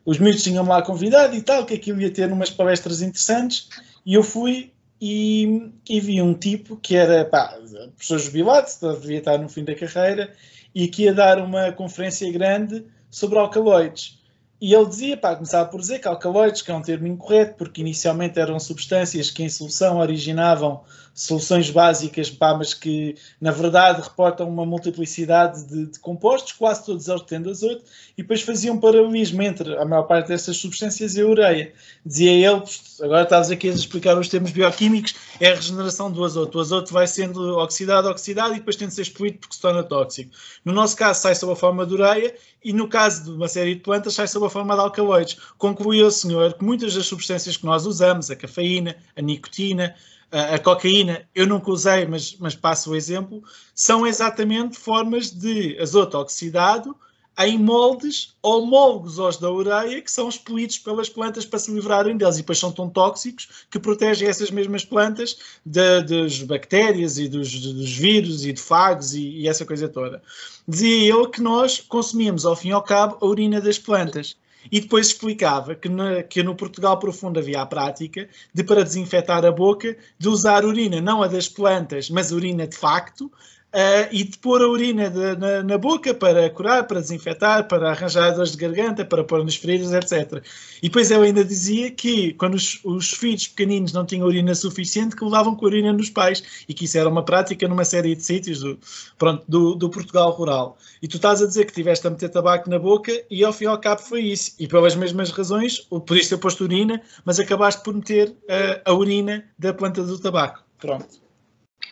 Os 0.05 0.17
miúdos 0.17 0.41
tinham-me 0.41 0.69
lá 0.69 0.81
convidado 0.81 1.35
e 1.35 1.41
tal, 1.41 1.65
que 1.65 1.75
aquilo 1.75 2.01
ia 2.01 2.09
ter 2.09 2.31
umas 2.31 2.49
palestras 2.49 3.01
interessantes, 3.01 3.69
e 4.05 4.15
eu 4.15 4.23
fui 4.23 4.71
e, 4.99 5.69
e 5.87 5.99
vi 5.99 6.21
um 6.21 6.33
tipo 6.33 6.77
que 6.77 6.95
era, 6.95 7.25
pá, 7.25 7.57
professor 7.95 8.17
jubilado, 8.17 8.67
devia 8.99 9.19
estar 9.19 9.37
no 9.37 9.49
fim 9.49 9.63
da 9.63 9.75
carreira, 9.75 10.33
e 10.73 10.87
que 10.87 11.03
ia 11.03 11.13
dar 11.13 11.39
uma 11.39 11.71
conferência 11.71 12.31
grande 12.31 12.85
sobre 13.09 13.37
alcaloides. 13.37 14.19
E 14.59 14.75
ele 14.75 14.85
dizia, 14.85 15.17
para 15.17 15.35
começar 15.35 15.65
por 15.65 15.79
dizer 15.81 15.99
que 15.99 16.07
alcaloides, 16.07 16.61
que 16.61 16.71
é 16.71 16.75
um 16.75 16.83
termo 16.83 17.07
incorreto, 17.07 17.55
porque 17.55 17.81
inicialmente 17.81 18.39
eram 18.39 18.59
substâncias 18.59 19.31
que 19.31 19.41
em 19.41 19.49
solução 19.49 19.97
originavam 19.97 20.83
soluções 21.13 21.69
básicas, 21.69 22.29
pá, 22.29 22.53
mas 22.53 22.73
que 22.73 23.15
na 23.39 23.51
verdade 23.51 24.01
reportam 24.01 24.47
uma 24.47 24.65
multiplicidade 24.65 25.65
de, 25.65 25.85
de 25.87 25.99
compostos, 25.99 26.53
quase 26.53 26.85
todos 26.85 27.07
eles 27.07 27.21
tendo 27.23 27.49
azoto, 27.49 27.83
e 28.17 28.21
depois 28.21 28.41
faziam 28.41 28.75
um 28.75 28.79
paralelismo 28.79 29.41
entre 29.41 29.77
a 29.77 29.85
maior 29.85 30.03
parte 30.03 30.29
dessas 30.29 30.57
substâncias 30.57 31.15
e 31.15 31.21
a 31.21 31.25
ureia. 31.25 31.73
Dizia 32.05 32.31
ele, 32.31 32.63
agora 33.01 33.23
estás 33.23 33.51
aqui 33.51 33.69
a 33.69 33.73
explicar 33.73 34.17
os 34.17 34.29
termos 34.29 34.51
bioquímicos, 34.51 35.15
é 35.39 35.51
a 35.51 35.55
regeneração 35.55 36.11
do 36.11 36.23
azoto. 36.23 36.57
O 36.57 36.61
azoto 36.61 36.93
vai 36.93 37.07
sendo 37.07 37.57
oxidado, 37.57 38.09
oxidado 38.09 38.53
e 38.53 38.59
depois 38.59 38.75
tem 38.75 38.87
de 38.87 38.93
ser 38.93 39.01
expelido 39.01 39.39
porque 39.39 39.55
se 39.55 39.61
torna 39.61 39.83
tóxico. 39.83 40.31
No 40.63 40.71
nosso 40.71 40.95
caso, 40.95 41.21
sai 41.21 41.35
sob 41.35 41.51
a 41.51 41.55
forma 41.55 41.85
de 41.85 41.93
ureia 41.93 42.33
e 42.63 42.71
no 42.71 42.87
caso 42.87 43.25
de 43.25 43.31
uma 43.31 43.47
série 43.47 43.75
de 43.75 43.81
plantas, 43.81 44.13
sai 44.13 44.27
sob 44.27 44.45
a 44.45 44.49
forma 44.49 44.75
de 44.75 44.81
alcaloides. 44.81 45.37
Concluiu 45.57 46.07
o 46.07 46.11
senhor 46.11 46.53
que 46.53 46.63
muitas 46.63 46.93
das 46.93 47.05
substâncias 47.05 47.57
que 47.57 47.65
nós 47.65 47.85
usamos, 47.85 48.29
a 48.29 48.35
cafeína, 48.35 48.95
a 49.15 49.21
nicotina, 49.21 49.95
a, 50.31 50.57
cocaína 50.57 51.27
eu 51.35 51.45
nunca 51.45 51.69
usei, 51.71 52.05
mas, 52.05 52.35
mas 52.39 52.55
passo 52.55 52.91
o 52.91 52.95
exemplo, 52.95 53.43
são 53.75 54.07
exatamente 54.07 54.77
formas 54.77 55.29
de 55.29 55.77
azoto 55.79 56.17
oxidado 56.17 56.95
em 57.37 57.57
moldes 57.57 58.35
homólogos 58.41 59.17
aos 59.17 59.37
da 59.37 59.49
ureia 59.49 60.01
que 60.01 60.11
são 60.11 60.27
expelidos 60.27 60.77
pelas 60.77 61.09
plantas 61.09 61.45
para 61.45 61.59
se 61.59 61.71
livrarem 61.71 62.17
deles 62.17 62.35
e 62.35 62.39
depois 62.39 62.59
são 62.59 62.71
tão 62.71 62.89
tóxicos 62.89 63.65
que 63.69 63.79
protegem 63.79 64.27
essas 64.27 64.51
mesmas 64.51 64.83
plantas 64.83 65.37
das 65.65 66.41
bactérias 66.43 67.17
e 67.17 67.27
dos, 67.27 67.51
dos, 67.59 67.91
vírus 67.91 68.45
e 68.45 68.53
de 68.53 68.61
fagos 68.61 69.13
e, 69.13 69.21
e, 69.39 69.47
essa 69.47 69.65
coisa 69.65 69.87
toda. 69.87 70.21
Dizia 70.67 71.05
eu 71.05 71.27
que 71.29 71.41
nós 71.41 71.79
consumimos 71.79 72.45
ao 72.45 72.55
fim 72.55 72.69
e 72.69 72.73
ao 72.73 72.83
cabo 72.83 73.17
a 73.21 73.25
urina 73.25 73.61
das 73.61 73.79
plantas 73.79 74.35
e 74.69 74.79
depois 74.81 75.07
explicava 75.07 75.75
que, 75.75 75.87
na, 75.87 76.23
que 76.23 76.43
no 76.43 76.55
Portugal 76.55 76.99
profundo 76.99 77.39
havia 77.39 77.61
a 77.61 77.65
prática 77.65 78.27
de, 78.53 78.63
para 78.63 78.83
desinfetar 78.83 79.45
a 79.45 79.51
boca, 79.51 79.95
de 80.17 80.27
usar 80.27 80.65
urina, 80.65 80.99
não 80.99 81.23
a 81.23 81.27
das 81.27 81.47
plantas, 81.47 82.09
mas 82.09 82.31
urina 82.31 82.67
de 82.67 82.75
facto, 82.75 83.31
Uh, 83.73 84.03
e 84.11 84.25
de 84.25 84.37
pôr 84.37 84.61
a 84.61 84.67
urina 84.67 85.09
de, 85.09 85.37
na, 85.37 85.63
na, 85.63 85.77
boca 85.77 86.13
para 86.13 86.49
curar, 86.49 86.85
para 86.85 86.99
desinfetar, 86.99 87.69
para 87.69 87.91
arranjar 87.91 88.31
dores 88.31 88.51
de 88.51 88.57
garganta, 88.57 89.05
para 89.05 89.23
pôr 89.23 89.45
nas 89.45 89.55
feridas, 89.55 89.93
etc. 89.93 90.43
E 90.83 90.89
depois 90.89 91.09
eu 91.09 91.21
ainda 91.21 91.41
dizia 91.41 91.89
que 91.89 92.33
quando 92.33 92.55
os, 92.55 92.81
os, 92.83 93.11
filhos 93.11 93.47
pequeninos 93.47 93.93
não 93.93 94.05
tinham 94.05 94.27
urina 94.27 94.53
suficiente, 94.53 95.15
que 95.15 95.23
levavam 95.23 95.55
com 95.55 95.63
a 95.65 95.69
urina 95.69 95.93
nos 95.93 96.09
pais 96.09 96.43
e 96.67 96.73
que 96.73 96.83
isso 96.83 96.97
era 96.97 97.07
uma 97.07 97.23
prática 97.23 97.65
numa 97.65 97.85
série 97.85 98.13
de 98.13 98.21
sítios 98.21 98.59
do, 98.59 98.77
pronto, 99.17 99.45
do, 99.47 99.73
do 99.75 99.89
Portugal 99.89 100.31
rural. 100.31 100.77
E 101.01 101.07
tu 101.07 101.15
estás 101.15 101.41
a 101.41 101.47
dizer 101.47 101.63
que 101.63 101.71
tiveste 101.71 102.05
a 102.05 102.09
meter 102.09 102.27
tabaco 102.27 102.69
na 102.69 102.77
boca 102.77 103.23
e 103.31 103.41
ao 103.41 103.53
fim 103.53 103.63
e 103.63 103.67
ao 103.67 103.77
cabo 103.77 104.01
foi 104.01 104.19
isso. 104.19 104.51
E 104.59 104.67
pelas 104.67 104.97
mesmas 104.97 105.31
razões, 105.31 105.79
podias 105.79 106.27
ter 106.27 106.37
posto 106.37 106.65
urina, 106.65 107.01
mas 107.23 107.39
acabaste 107.39 107.81
por 107.85 107.93
meter 107.93 108.31
uh, 108.31 108.81
a 108.83 108.93
urina 108.93 109.45
da 109.57 109.73
planta 109.73 110.03
do 110.03 110.19
tabaco. 110.19 110.61
Pronto. 110.77 111.20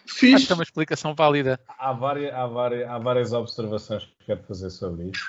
Fiz. 0.10 0.36
Acho 0.36 0.48
que 0.48 0.52
é 0.52 0.56
uma 0.56 0.64
explicação 0.64 1.14
válida. 1.14 1.60
Há 1.68 1.94
várias, 1.94 2.34
há, 2.34 2.48
várias, 2.48 2.90
há 2.90 2.98
várias 2.98 3.32
observações 3.32 4.06
que 4.06 4.26
quero 4.26 4.44
fazer 4.44 4.70
sobre 4.72 5.12
isso. 5.12 5.24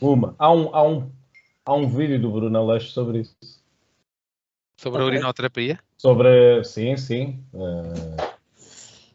Uma, 0.00 0.34
há 0.38 0.50
um, 0.50 0.74
há 0.74 0.82
um, 0.82 1.12
há 1.64 1.74
um 1.74 1.88
vídeo 1.88 2.20
do 2.20 2.30
Bruno 2.30 2.58
Aleixo 2.58 2.90
sobre 2.90 3.20
isso. 3.20 3.36
Sobre 4.80 5.02
okay. 5.02 5.14
a 5.14 5.18
urinoterapia? 5.18 5.78
Sobre, 5.98 6.64
sim, 6.64 6.96
sim. 6.96 7.44
Uh, 7.52 8.16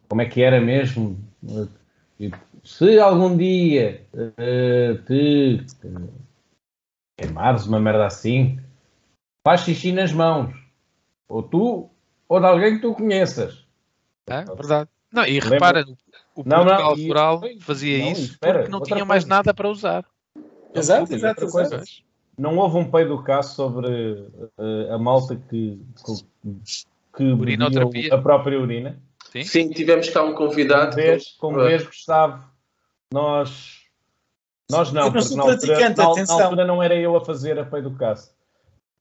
como 0.07 0.21
é 0.21 0.25
que 0.25 0.41
era 0.41 0.61
mesmo? 0.61 1.19
Uh, 1.43 1.67
se 2.63 2.99
algum 2.99 3.35
dia 3.35 4.05
uh, 4.13 5.03
te 5.05 5.65
queimares 7.17 7.65
uma 7.65 7.79
merda 7.79 8.05
assim, 8.05 8.59
faz 9.45 9.61
xixi 9.61 9.91
nas 9.91 10.13
mãos. 10.13 10.55
Ou 11.27 11.43
tu, 11.43 11.89
ou 12.27 12.39
de 12.39 12.45
alguém 12.45 12.75
que 12.75 12.81
tu 12.81 12.93
conheças. 12.93 13.65
É, 14.27 14.45
verdade. 14.45 14.89
Não, 15.11 15.25
e 15.25 15.39
repara, 15.39 15.85
o 16.35 16.43
não, 16.43 16.63
Portugal 16.63 16.95
não, 16.95 17.07
Rural 17.07 17.41
fazia 17.61 17.97
não, 17.99 18.11
isso 18.11 18.21
espera, 18.31 18.59
porque 18.59 18.71
não 18.71 18.81
tinha 18.81 19.03
mais 19.03 19.25
nada 19.25 19.53
para 19.53 19.67
usar. 19.67 20.05
Exato, 20.73 21.13
exato, 21.13 21.45
exato. 21.45 21.83
Não 22.37 22.57
houve 22.57 22.77
um 22.77 22.89
peido 22.89 23.17
do 23.17 23.23
caso 23.23 23.55
sobre 23.55 23.89
uh, 23.91 24.93
a 24.93 24.97
malta 24.97 25.35
que, 25.35 25.81
que 27.15 27.33
bebia 27.33 28.13
a 28.13 28.17
própria 28.21 28.59
urina? 28.59 28.97
Sim, 29.31 29.43
Sim 29.43 29.69
tivemos 29.71 30.09
cá 30.09 30.23
um 30.23 30.33
convidado. 30.33 30.91
Com 30.91 30.95
vez, 30.95 31.27
com 31.37 31.53
vez 31.53 31.83
Gustavo, 31.83 32.43
nós, 33.11 33.81
nós 34.69 34.91
não, 34.91 35.11
porque 35.11 35.35
na 35.35 35.43
altura, 35.43 35.79
na, 35.89 35.95
na 35.95 36.43
altura, 36.43 36.65
não 36.65 36.81
era 36.81 36.95
eu 36.95 37.15
a 37.15 37.25
fazer 37.25 37.59
a 37.59 37.65
peido 37.65 37.89
do 37.89 37.97
caso. 37.97 38.31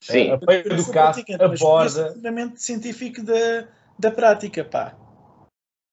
Sim. 0.01 0.31
A 0.31 0.39
peido 0.39 0.75
do 0.75 0.91
caso 0.91 1.23
aborda... 1.41 2.13
fundamento 2.13 2.57
científico 2.57 3.23
da, 3.23 3.69
da 3.99 4.11
prática, 4.11 4.65
pá. 4.65 4.95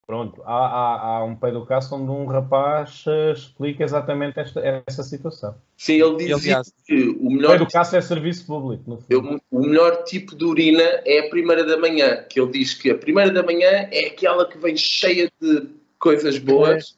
Pronto, 0.08 0.44
há, 0.46 0.54
há, 0.54 1.18
há 1.18 1.24
um 1.24 1.36
pedocasso 1.36 1.96
onde 1.96 2.12
um 2.12 2.28
rapaz 2.28 3.04
uh, 3.08 3.32
explica 3.32 3.84
exatamente 3.84 4.40
esta, 4.40 4.84
essa 4.88 5.02
situação. 5.02 5.56
Sim, 5.76 5.94
ele 5.94 6.18
diz 6.18 6.32
aliás, 6.32 6.72
que 6.86 7.10
o 7.20 7.32
melhor. 7.32 7.56
O 7.56 7.60
pedocasso 7.60 7.96
é 7.96 8.02
serviço 8.02 8.46
público. 8.46 9.04
Eu, 9.10 9.40
o 9.50 9.60
melhor 9.62 10.04
tipo 10.04 10.36
de 10.36 10.46
urina 10.46 10.84
é 10.84 11.26
a 11.26 11.30
primeira 11.30 11.64
da 11.66 11.76
manhã, 11.78 12.24
que 12.30 12.40
ele 12.40 12.52
diz 12.52 12.76
que 12.76 12.92
a 12.92 12.96
primeira 12.96 13.32
da 13.32 13.42
manhã 13.42 13.90
é 13.92 14.06
aquela 14.06 14.48
que 14.48 14.60
vem 14.60 14.78
cheia 14.78 15.28
de 15.42 15.70
coisas 15.98 16.38
boas. 16.38 16.96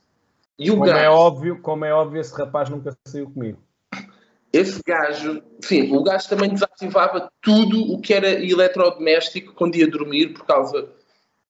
É. 0.59 0.63
E 0.65 0.71
o 0.71 0.73
como, 0.73 0.85
é 0.87 0.89
gajo, 0.89 1.05
é 1.05 1.09
óbvio, 1.09 1.61
como 1.61 1.85
é 1.85 1.93
óbvio, 1.93 2.19
esse 2.19 2.35
rapaz 2.35 2.69
nunca 2.69 2.97
saiu 3.07 3.29
comigo. 3.29 3.59
Esse 4.51 4.81
gajo, 4.85 5.41
sim, 5.61 5.95
o 5.95 6.03
gajo 6.03 6.27
também 6.27 6.49
desativava 6.49 7.31
tudo 7.41 7.93
o 7.93 8.01
que 8.01 8.13
era 8.13 8.27
eletrodoméstico 8.27 9.53
quando 9.53 9.75
ia 9.75 9.89
dormir 9.89 10.33
por 10.33 10.45
causa 10.45 10.89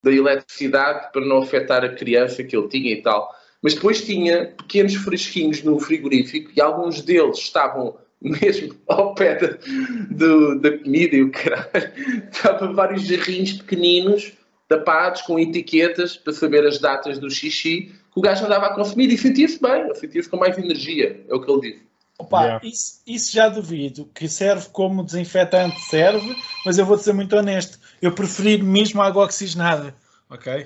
da 0.02 0.12
eletricidade 0.12 1.12
para 1.12 1.24
não 1.24 1.38
afetar 1.38 1.84
a 1.84 1.88
criança 1.88 2.44
que 2.44 2.56
ele 2.56 2.68
tinha 2.68 2.92
e 2.92 3.02
tal. 3.02 3.34
Mas 3.62 3.74
depois 3.74 4.02
tinha 4.02 4.54
pequenos 4.56 4.94
fresquinhos 4.94 5.62
no 5.62 5.78
frigorífico 5.80 6.50
e 6.54 6.60
alguns 6.60 7.02
deles 7.02 7.38
estavam 7.38 7.96
mesmo 8.20 8.74
ao 8.88 9.14
pé 9.14 9.36
da, 9.36 9.58
do, 10.10 10.60
da 10.60 10.78
comida 10.78 11.16
e 11.16 11.22
o 11.22 11.30
caralho. 11.30 11.92
Estavam 12.30 12.74
vários 12.74 13.04
jarrinhos 13.04 13.52
pequeninos, 13.52 14.32
tapados, 14.68 15.22
com 15.22 15.38
etiquetas 15.38 16.16
para 16.16 16.32
saber 16.32 16.66
as 16.66 16.78
datas 16.78 17.18
do 17.18 17.30
xixi, 17.30 17.92
que 18.12 18.18
o 18.18 18.20
gajo 18.20 18.44
andava 18.44 18.66
a 18.66 18.74
consumir 18.74 19.08
e 19.12 19.18
sentia-se 19.18 19.60
bem, 19.60 19.94
sentia-se 19.94 20.28
com 20.28 20.36
mais 20.36 20.58
energia, 20.58 21.24
é 21.28 21.34
o 21.34 21.40
que 21.40 21.50
ele 21.50 21.60
disse. 21.60 21.87
Opa, 22.18 22.42
yeah. 22.42 22.66
isso, 22.66 23.00
isso 23.06 23.32
já 23.32 23.48
duvido, 23.48 24.10
que 24.12 24.28
serve 24.28 24.68
como 24.70 25.04
desinfetante, 25.04 25.80
serve, 25.82 26.36
mas 26.66 26.76
eu 26.76 26.84
vou 26.84 26.98
ser 26.98 27.12
muito 27.12 27.36
honesto, 27.36 27.78
eu 28.02 28.12
preferi 28.12 28.60
mesmo 28.60 29.00
água 29.00 29.24
oxigenada, 29.24 29.94
ok? 30.28 30.64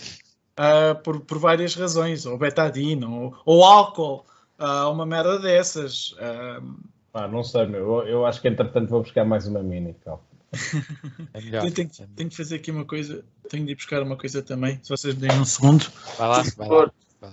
Uh, 0.59 0.95
por, 1.03 1.21
por 1.21 1.39
várias 1.39 1.75
razões, 1.75 2.25
ou 2.25 2.39
betadina, 2.39 3.07
ou, 3.07 3.37
ou 3.45 3.65
álcool, 3.65 4.25
uh, 4.59 4.91
uma 4.91 5.05
merda 5.05 5.39
dessas. 5.39 6.13
Uh... 6.13 6.75
Ah, 7.13 7.29
não 7.29 7.45
sei, 7.45 7.67
meu. 7.67 8.01
Eu, 8.01 8.09
eu, 8.09 8.27
acho 8.27 8.41
que 8.41 8.49
entretanto 8.49 8.89
vou 8.89 9.03
buscar 9.03 9.25
mais 9.25 9.47
uma 9.47 9.63
mini. 9.63 9.95
Então. 10.01 10.19
É 11.35 11.67
eu 11.67 11.73
tenho, 11.73 11.89
tenho 12.15 12.31
que 12.31 12.37
fazer 12.37 12.57
aqui 12.57 12.71
uma 12.71 12.85
coisa, 12.85 13.25
tenho 13.49 13.65
de 13.65 13.73
ir 13.73 13.75
buscar 13.75 14.03
uma 14.03 14.17
coisa 14.17 14.43
também, 14.43 14.79
se 14.83 14.91
vocês 14.91 15.15
me 15.15 15.27
deem 15.27 15.41
um 15.41 15.45
segundo. 15.45 15.87
Vai 16.19 16.29
lá, 16.29 16.43
vai 16.57 16.69
lá. 16.69 16.93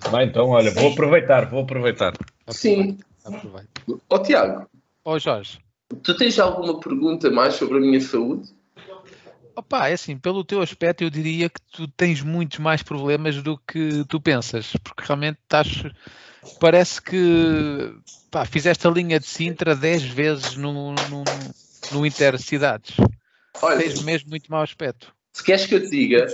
Vai 0.09 0.25
então, 0.25 0.49
olha, 0.49 0.71
vou 0.71 0.91
aproveitar, 0.91 1.49
vou 1.49 1.63
aproveitar. 1.63 2.13
Sim. 2.47 2.97
Ó 3.25 4.15
oh, 4.15 4.19
Tiago. 4.19 4.69
Ó 5.03 5.13
oh, 5.13 5.19
Jorge. 5.19 5.59
Tu 6.03 6.15
tens 6.15 6.39
alguma 6.39 6.79
pergunta 6.79 7.29
mais 7.31 7.55
sobre 7.55 7.77
a 7.77 7.81
minha 7.81 7.99
saúde? 7.99 8.49
Opa, 9.55 9.89
é 9.89 9.93
assim, 9.93 10.17
pelo 10.17 10.43
teu 10.43 10.61
aspecto 10.61 11.03
eu 11.03 11.09
diria 11.09 11.49
que 11.49 11.59
tu 11.71 11.87
tens 11.87 12.21
muitos 12.21 12.59
mais 12.59 12.81
problemas 12.81 13.41
do 13.41 13.57
que 13.57 14.05
tu 14.07 14.21
pensas, 14.21 14.71
porque 14.83 15.03
realmente 15.05 15.37
estás, 15.43 15.83
parece 16.61 17.01
que 17.01 17.93
pá, 18.31 18.45
fizeste 18.45 18.87
a 18.87 18.91
linha 18.91 19.19
de 19.19 19.25
Sintra 19.25 19.75
10 19.75 20.03
vezes 20.03 20.55
no, 20.55 20.93
no, 20.93 21.23
no 21.91 22.05
Intercidades. 22.05 22.95
Olha, 23.61 23.79
tens 23.79 24.01
mesmo 24.01 24.29
muito 24.29 24.49
mau 24.49 24.61
aspecto. 24.61 25.13
Se 25.33 25.43
queres 25.43 25.65
que 25.65 25.75
eu 25.75 25.81
te 25.81 25.89
diga, 25.89 26.27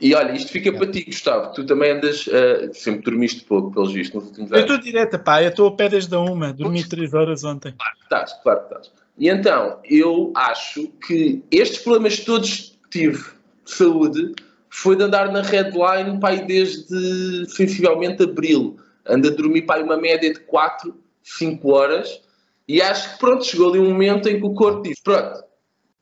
e 0.00 0.14
olha, 0.14 0.32
isto 0.32 0.50
fica 0.50 0.72
para 0.72 0.90
ti, 0.90 1.04
Gustavo. 1.04 1.52
Tu 1.52 1.64
também 1.66 1.92
andas, 1.92 2.26
uh, 2.26 2.72
sempre 2.72 3.02
dormiste 3.02 3.44
pouco, 3.44 3.70
pelos 3.70 3.92
vistos, 3.92 4.14
nos 4.14 4.28
últimos 4.30 4.50
anos. 4.50 4.64
Eu 4.70 4.74
estou 4.74 4.78
direta, 4.78 5.18
pá, 5.18 5.42
eu 5.42 5.50
estou 5.50 5.68
a 5.68 5.76
pé 5.76 5.90
desde 5.90 6.14
a 6.14 6.20
uma, 6.20 6.54
dormi 6.54 6.82
3 6.88 7.12
horas 7.12 7.44
ontem. 7.44 7.74
Claro 7.76 7.96
que 7.96 8.02
estás, 8.04 8.32
claro 8.42 8.60
que 8.60 8.64
estás. 8.66 8.92
E 9.18 9.28
então, 9.28 9.78
eu 9.84 10.32
acho 10.34 10.88
que 11.06 11.42
estes 11.50 11.80
problemas 11.80 12.18
todos 12.20 12.78
que 12.84 12.90
tive 12.90 13.18
de 13.18 13.70
saúde 13.70 14.34
foi 14.70 14.96
de 14.96 15.02
andar 15.02 15.30
na 15.30 15.42
Redline, 15.42 16.18
pai, 16.18 16.46
desde 16.46 17.46
sensivelmente 17.50 18.22
abril. 18.22 18.78
Ando 19.06 19.28
a 19.28 19.30
dormir, 19.30 19.62
pai, 19.62 19.82
uma 19.82 19.98
média 19.98 20.32
de 20.32 20.40
4, 20.40 20.94
5 21.22 21.70
horas. 21.70 22.22
E 22.66 22.80
acho 22.80 23.12
que, 23.12 23.18
pronto, 23.18 23.44
chegou 23.44 23.68
ali 23.68 23.78
um 23.78 23.90
momento 23.90 24.30
em 24.30 24.38
que 24.38 24.46
o 24.46 24.54
corpo 24.54 24.82
disse: 24.82 25.02
pronto, 25.02 25.44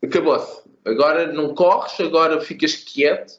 acabou-se. 0.04 0.68
Agora 0.84 1.32
não 1.32 1.52
corres, 1.52 1.98
agora 1.98 2.40
ficas 2.40 2.76
quieto 2.76 3.32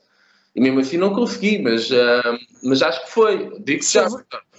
e 0.59 0.61
mesmo 0.61 0.81
assim 0.81 0.97
não 0.97 1.13
consegui, 1.13 1.57
mas, 1.57 1.89
uh, 1.89 2.37
mas 2.61 2.81
acho 2.81 3.05
que 3.05 3.11
foi. 3.11 3.57
Digo 3.61 3.81
já. 3.81 4.09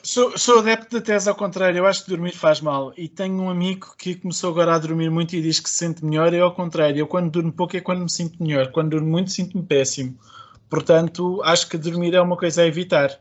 Sou, 0.03 0.37
sou 0.39 0.61
adepto 0.61 0.97
da 0.97 1.05
tese 1.05 1.29
ao 1.29 1.35
contrário, 1.35 1.77
eu 1.77 1.87
acho 1.87 2.05
que 2.05 2.11
dormir 2.11 2.33
faz 2.33 2.63
mal. 2.63 2.91
E 2.97 3.07
tenho 3.07 3.35
um 3.35 3.51
amigo 3.51 3.95
que 3.99 4.15
começou 4.15 4.51
agora 4.51 4.75
a 4.75 4.79
dormir 4.79 5.11
muito 5.11 5.37
e 5.37 5.43
diz 5.43 5.61
que 5.61 5.69
se 5.69 5.77
sente 5.77 6.03
melhor. 6.03 6.33
Eu, 6.33 6.45
ao 6.45 6.55
contrário, 6.55 6.99
eu 6.99 7.07
quando 7.07 7.31
durmo 7.31 7.53
pouco 7.53 7.77
é 7.77 7.83
quando 7.83 8.01
me 8.01 8.11
sinto 8.11 8.43
melhor. 8.43 8.73
Quando 8.73 8.93
durmo 8.93 9.09
muito, 9.09 9.31
sinto-me 9.31 9.63
péssimo. 9.63 10.19
Portanto, 10.71 11.43
acho 11.45 11.69
que 11.69 11.77
dormir 11.77 12.15
é 12.15 12.21
uma 12.21 12.37
coisa 12.39 12.63
a 12.63 12.67
evitar. 12.67 13.21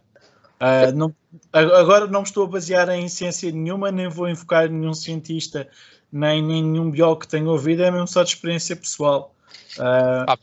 Uh, 0.61 0.95
não, 0.95 1.13
agora 1.51 2.07
não 2.07 2.21
me 2.21 2.27
estou 2.27 2.45
a 2.45 2.47
basear 2.47 2.87
em 2.91 3.09
ciência 3.09 3.51
nenhuma, 3.51 3.91
nem 3.91 4.07
vou 4.07 4.29
invocar 4.29 4.69
nenhum 4.69 4.93
cientista, 4.93 5.67
nem, 6.09 6.41
nem 6.41 6.63
nenhum 6.63 6.89
biólogo 6.89 7.21
que 7.21 7.27
tenha 7.27 7.49
ouvido, 7.49 7.83
é 7.83 7.91
mesmo 7.91 8.07
só 8.07 8.23
de 8.23 8.29
experiência 8.29 8.73
pessoal. 8.73 9.35
Uh... 9.77 10.25
Ah, 10.27 10.37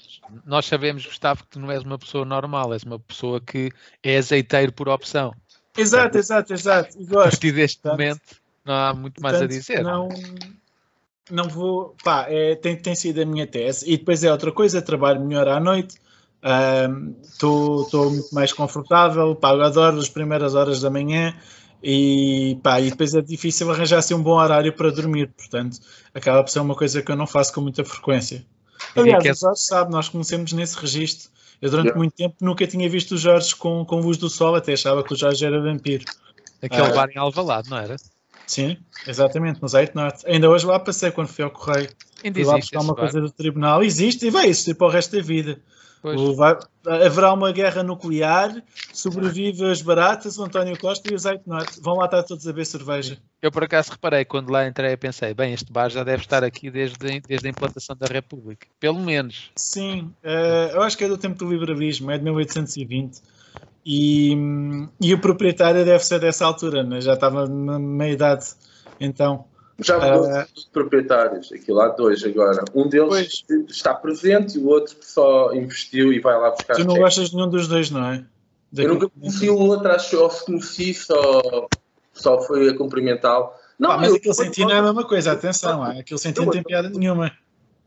nós 0.44 0.66
sabemos, 0.66 1.04
Gustavo, 1.04 1.44
que 1.44 1.50
tu 1.50 1.60
não 1.60 1.70
és 1.70 1.82
uma 1.82 1.98
pessoa 1.98 2.24
normal, 2.24 2.72
és 2.72 2.82
uma 2.82 2.98
pessoa 2.98 3.40
que 3.40 3.70
é 4.02 4.18
azeiteiro 4.18 4.72
por 4.72 4.88
opção. 4.88 5.34
Exato, 5.76 6.18
exato, 6.18 6.52
exato. 6.52 6.96
a 7.18 7.22
partir 7.24 7.52
deste 7.52 7.82
portanto, 7.82 8.00
momento 8.00 8.40
não 8.64 8.74
há 8.74 8.94
muito 8.94 9.22
mais 9.22 9.40
a 9.40 9.46
dizer. 9.46 9.82
Não, 9.82 10.08
não 11.30 11.48
vou. 11.48 11.94
Pá, 12.02 12.26
é, 12.28 12.54
tem, 12.56 12.76
tem 12.76 12.94
sido 12.94 13.20
a 13.20 13.24
minha 13.26 13.46
tese. 13.46 13.88
E 13.88 13.96
depois 13.96 14.24
é 14.24 14.32
outra 14.32 14.50
coisa, 14.50 14.80
trabalho 14.80 15.20
melhor 15.20 15.48
à 15.48 15.60
noite. 15.60 15.96
Estou 17.22 17.86
uh, 17.92 18.10
muito 18.10 18.34
mais 18.34 18.52
confortável, 18.52 19.34
pá, 19.34 19.50
adoro 19.50 19.98
as 19.98 20.08
primeiras 20.08 20.54
horas 20.54 20.80
da 20.80 20.90
manhã 20.90 21.34
e, 21.82 22.58
pá, 22.62 22.80
e 22.80 22.90
depois 22.90 23.14
é 23.14 23.20
difícil 23.20 23.70
arranjar 23.70 23.98
assim, 23.98 24.14
um 24.14 24.22
bom 24.22 24.38
horário 24.38 24.72
para 24.72 24.90
dormir, 24.90 25.28
portanto 25.36 25.78
acaba 26.14 26.42
por 26.42 26.50
ser 26.50 26.60
uma 26.60 26.74
coisa 26.74 27.02
que 27.02 27.10
eu 27.10 27.16
não 27.16 27.26
faço 27.26 27.52
com 27.52 27.60
muita 27.60 27.84
frequência. 27.84 28.44
Aliás, 29.00 29.22
que 29.22 29.28
é... 29.28 29.32
o 29.32 29.34
Jorge 29.34 29.60
sabe, 29.60 29.90
nós 29.90 30.08
conhecemos 30.08 30.52
nesse 30.52 30.76
registro. 30.78 31.30
Eu 31.60 31.70
durante 31.70 31.86
yeah. 31.86 31.98
muito 31.98 32.14
tempo 32.14 32.36
nunca 32.40 32.66
tinha 32.66 32.88
visto 32.88 33.12
o 33.12 33.18
Jorge 33.18 33.54
com, 33.56 33.84
com 33.84 34.00
luz 34.00 34.18
do 34.18 34.28
sol, 34.28 34.54
até 34.54 34.74
achava 34.74 35.02
que 35.02 35.12
o 35.12 35.16
Jorge 35.16 35.44
era 35.44 35.60
vampiro. 35.60 36.04
Aquele 36.62 36.88
ah. 36.88 36.92
bar 36.92 37.08
em 37.10 37.18
Alvalade, 37.18 37.70
não 37.70 37.78
era? 37.78 37.96
Sim, 38.46 38.76
exatamente, 39.06 39.60
no 39.60 39.68
Zeito 39.68 39.96
Norte. 39.96 40.24
Ainda 40.26 40.48
hoje 40.48 40.66
lá 40.66 40.78
passei 40.78 41.10
quando 41.10 41.28
fui 41.28 41.44
ao 41.44 41.50
correio. 41.50 41.88
Ainda 42.22 42.38
fui 42.38 42.44
lá 42.44 42.56
buscar 42.56 42.80
uma 42.80 42.94
coisa 42.94 43.20
do 43.20 43.30
tribunal. 43.30 43.82
Existe 43.82 44.26
e 44.26 44.30
vai 44.30 44.46
existir 44.46 44.74
para 44.74 44.86
o 44.86 44.90
resto 44.90 45.16
da 45.16 45.22
vida. 45.22 45.60
Vai, 46.02 46.56
haverá 47.04 47.32
uma 47.32 47.50
guerra 47.50 47.82
nuclear, 47.82 48.62
sobrevive 48.92 49.64
as 49.64 49.82
baratas, 49.82 50.38
o 50.38 50.44
António 50.44 50.78
Costa 50.78 51.10
e 51.10 51.14
o 51.14 51.18
Zeito 51.18 51.48
Norte. 51.48 51.80
Vão 51.80 51.96
lá 51.96 52.04
estar 52.04 52.22
todos 52.22 52.46
a 52.46 52.52
ver 52.52 52.64
cerveja. 52.64 53.18
Eu 53.42 53.50
por 53.50 53.64
acaso 53.64 53.90
reparei, 53.90 54.24
quando 54.24 54.50
lá 54.50 54.66
entrei, 54.66 54.92
e 54.92 54.96
pensei, 54.96 55.34
bem, 55.34 55.52
este 55.52 55.72
bar 55.72 55.88
já 55.88 56.04
deve 56.04 56.22
estar 56.22 56.44
aqui 56.44 56.70
desde, 56.70 56.96
desde 57.20 57.46
a 57.46 57.50
implantação 57.50 57.96
da 57.96 58.06
República. 58.06 58.66
Pelo 58.78 59.00
menos. 59.00 59.50
Sim, 59.56 60.12
uh, 60.22 60.74
eu 60.74 60.82
acho 60.82 60.96
que 60.96 61.04
é 61.04 61.08
do 61.08 61.18
tempo 61.18 61.36
do 61.38 61.50
liberalismo, 61.50 62.10
é 62.10 62.18
de 62.18 62.24
1820. 62.24 63.20
E, 63.84 64.36
e 65.00 65.14
o 65.14 65.20
proprietário 65.20 65.84
deve 65.84 66.04
ser 66.04 66.18
dessa 66.18 66.44
altura, 66.44 66.82
né? 66.82 67.00
já 67.00 67.14
estava 67.14 67.48
na 67.48 67.78
meia 67.78 68.12
idade. 68.12 68.46
Então. 69.00 69.44
Já 69.78 69.98
mudou 69.98 70.30
uh, 70.30 70.44
de 70.54 70.66
proprietários, 70.72 71.52
aquilo 71.52 71.80
há 71.80 71.88
dois 71.88 72.24
agora. 72.24 72.64
Um 72.74 72.88
deles 72.88 73.44
pois. 73.48 73.68
está 73.68 73.92
presente 73.92 74.56
e 74.56 74.58
o 74.58 74.68
outro 74.68 74.96
só 75.02 75.52
investiu 75.52 76.12
e 76.12 76.20
vai 76.20 76.38
lá 76.38 76.50
buscar. 76.50 76.74
Tu 76.74 76.80
não 76.80 76.94
cheques. 76.94 77.02
gostas 77.02 77.30
de 77.30 77.36
nenhum 77.36 77.48
dos 77.50 77.68
dois, 77.68 77.90
não 77.90 78.04
é? 78.04 78.24
Daqui. 78.72 78.88
Eu 78.88 78.94
nunca 78.94 79.08
conheci 79.08 79.50
o 79.50 79.58
outro, 79.58 79.88
acho 79.88 80.10
que 80.10 80.30
se 80.30 80.44
conheci, 80.44 80.94
só, 80.94 81.68
só 82.14 82.40
foi 82.42 82.70
a 82.70 82.76
cumprimentá-lo. 82.76 83.50
Não, 83.78 83.90
ah, 83.90 83.98
mas 83.98 84.08
eu, 84.08 84.16
aquele 84.16 84.34
sentido 84.34 84.68
não 84.68 84.74
é 84.74 84.78
a 84.78 84.82
mesma 84.82 85.04
coisa, 85.04 85.32
atenção, 85.32 85.82
aquele 85.82 86.18
sentido 86.18 86.46
não 86.46 86.52
tem 86.52 86.62
piada 86.62 86.88
nenhuma. 86.88 87.30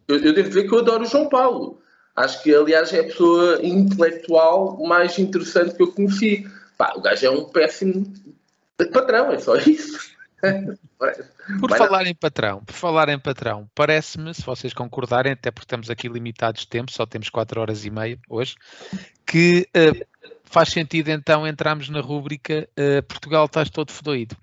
Eu, 0.08 0.18
eu 0.18 0.34
devo 0.34 0.50
dizer 0.50 0.68
que 0.68 0.74
eu 0.74 0.80
adoro 0.80 1.04
o 1.04 1.08
João 1.08 1.28
Paulo. 1.28 1.80
Acho 2.16 2.44
que, 2.44 2.54
aliás, 2.54 2.94
é 2.94 3.00
a 3.00 3.04
pessoa 3.04 3.60
intelectual 3.64 4.78
mais 4.86 5.18
interessante 5.18 5.76
que 5.76 5.82
eu 5.82 5.92
conheci. 5.92 6.48
Pá, 6.78 6.94
o 6.96 7.02
gajo 7.02 7.26
é 7.26 7.30
um 7.30 7.46
péssimo 7.46 8.14
patrão, 8.92 9.32
é 9.32 9.40
só 9.40 9.56
isso. 9.56 10.19
Por 11.60 11.76
falar 11.76 12.06
em 12.06 12.16
patrão, 12.16 12.64
por 12.64 12.74
falar 12.74 13.10
em 13.10 13.20
patrão, 13.20 13.70
parece-me, 13.74 14.34
se 14.34 14.42
vocês 14.42 14.74
concordarem, 14.74 15.34
até 15.34 15.52
porque 15.52 15.66
estamos 15.66 15.90
aqui 15.90 16.08
limitados 16.08 16.62
de 16.62 16.68
tempo, 16.68 16.92
só 16.92 17.06
temos 17.06 17.30
4 17.30 17.60
horas 17.60 17.86
e 17.86 17.90
meia 17.90 18.20
hoje, 18.30 18.56
que 19.26 19.68
uh, 19.76 20.06
faz 20.44 20.70
sentido 20.70 21.10
então 21.10 21.48
entrarmos 21.48 21.90
na 21.90 22.02
rúbrica 22.02 22.68
uh, 22.78 23.04
Portugal 23.04 23.46
estás 23.46 23.70
todo 23.70 23.92
fodоído. 23.92 24.36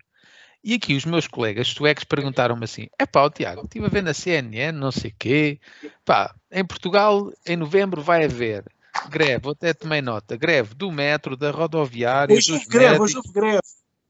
E 0.62 0.74
aqui 0.74 0.96
os 0.96 1.04
meus 1.04 1.28
colegas 1.28 1.68
suecos 1.68 2.02
perguntaram-me 2.02 2.64
assim: 2.64 2.88
é 2.98 3.06
pá, 3.06 3.30
Tiago, 3.30 3.62
estive 3.62 3.86
a 3.86 3.88
ver 3.88 4.02
na 4.02 4.12
CNN, 4.12 4.72
não 4.76 4.90
sei 4.90 5.14
quê. 5.16 5.60
Pá, 6.04 6.34
em 6.50 6.64
Portugal, 6.64 7.32
em 7.46 7.56
novembro, 7.56 8.02
vai 8.02 8.24
haver 8.24 8.64
greve, 9.08 9.50
até 9.50 9.74
tomei 9.74 10.00
nota, 10.00 10.36
greve 10.36 10.74
do 10.74 10.90
metro, 10.90 11.36
da 11.36 11.50
rodoviária. 11.50 12.34
Hoje 12.34 12.52
houve 12.52 12.66
greve, 12.66 13.00
hoje 13.00 13.16
houve 13.16 13.32
greve. 13.32 13.60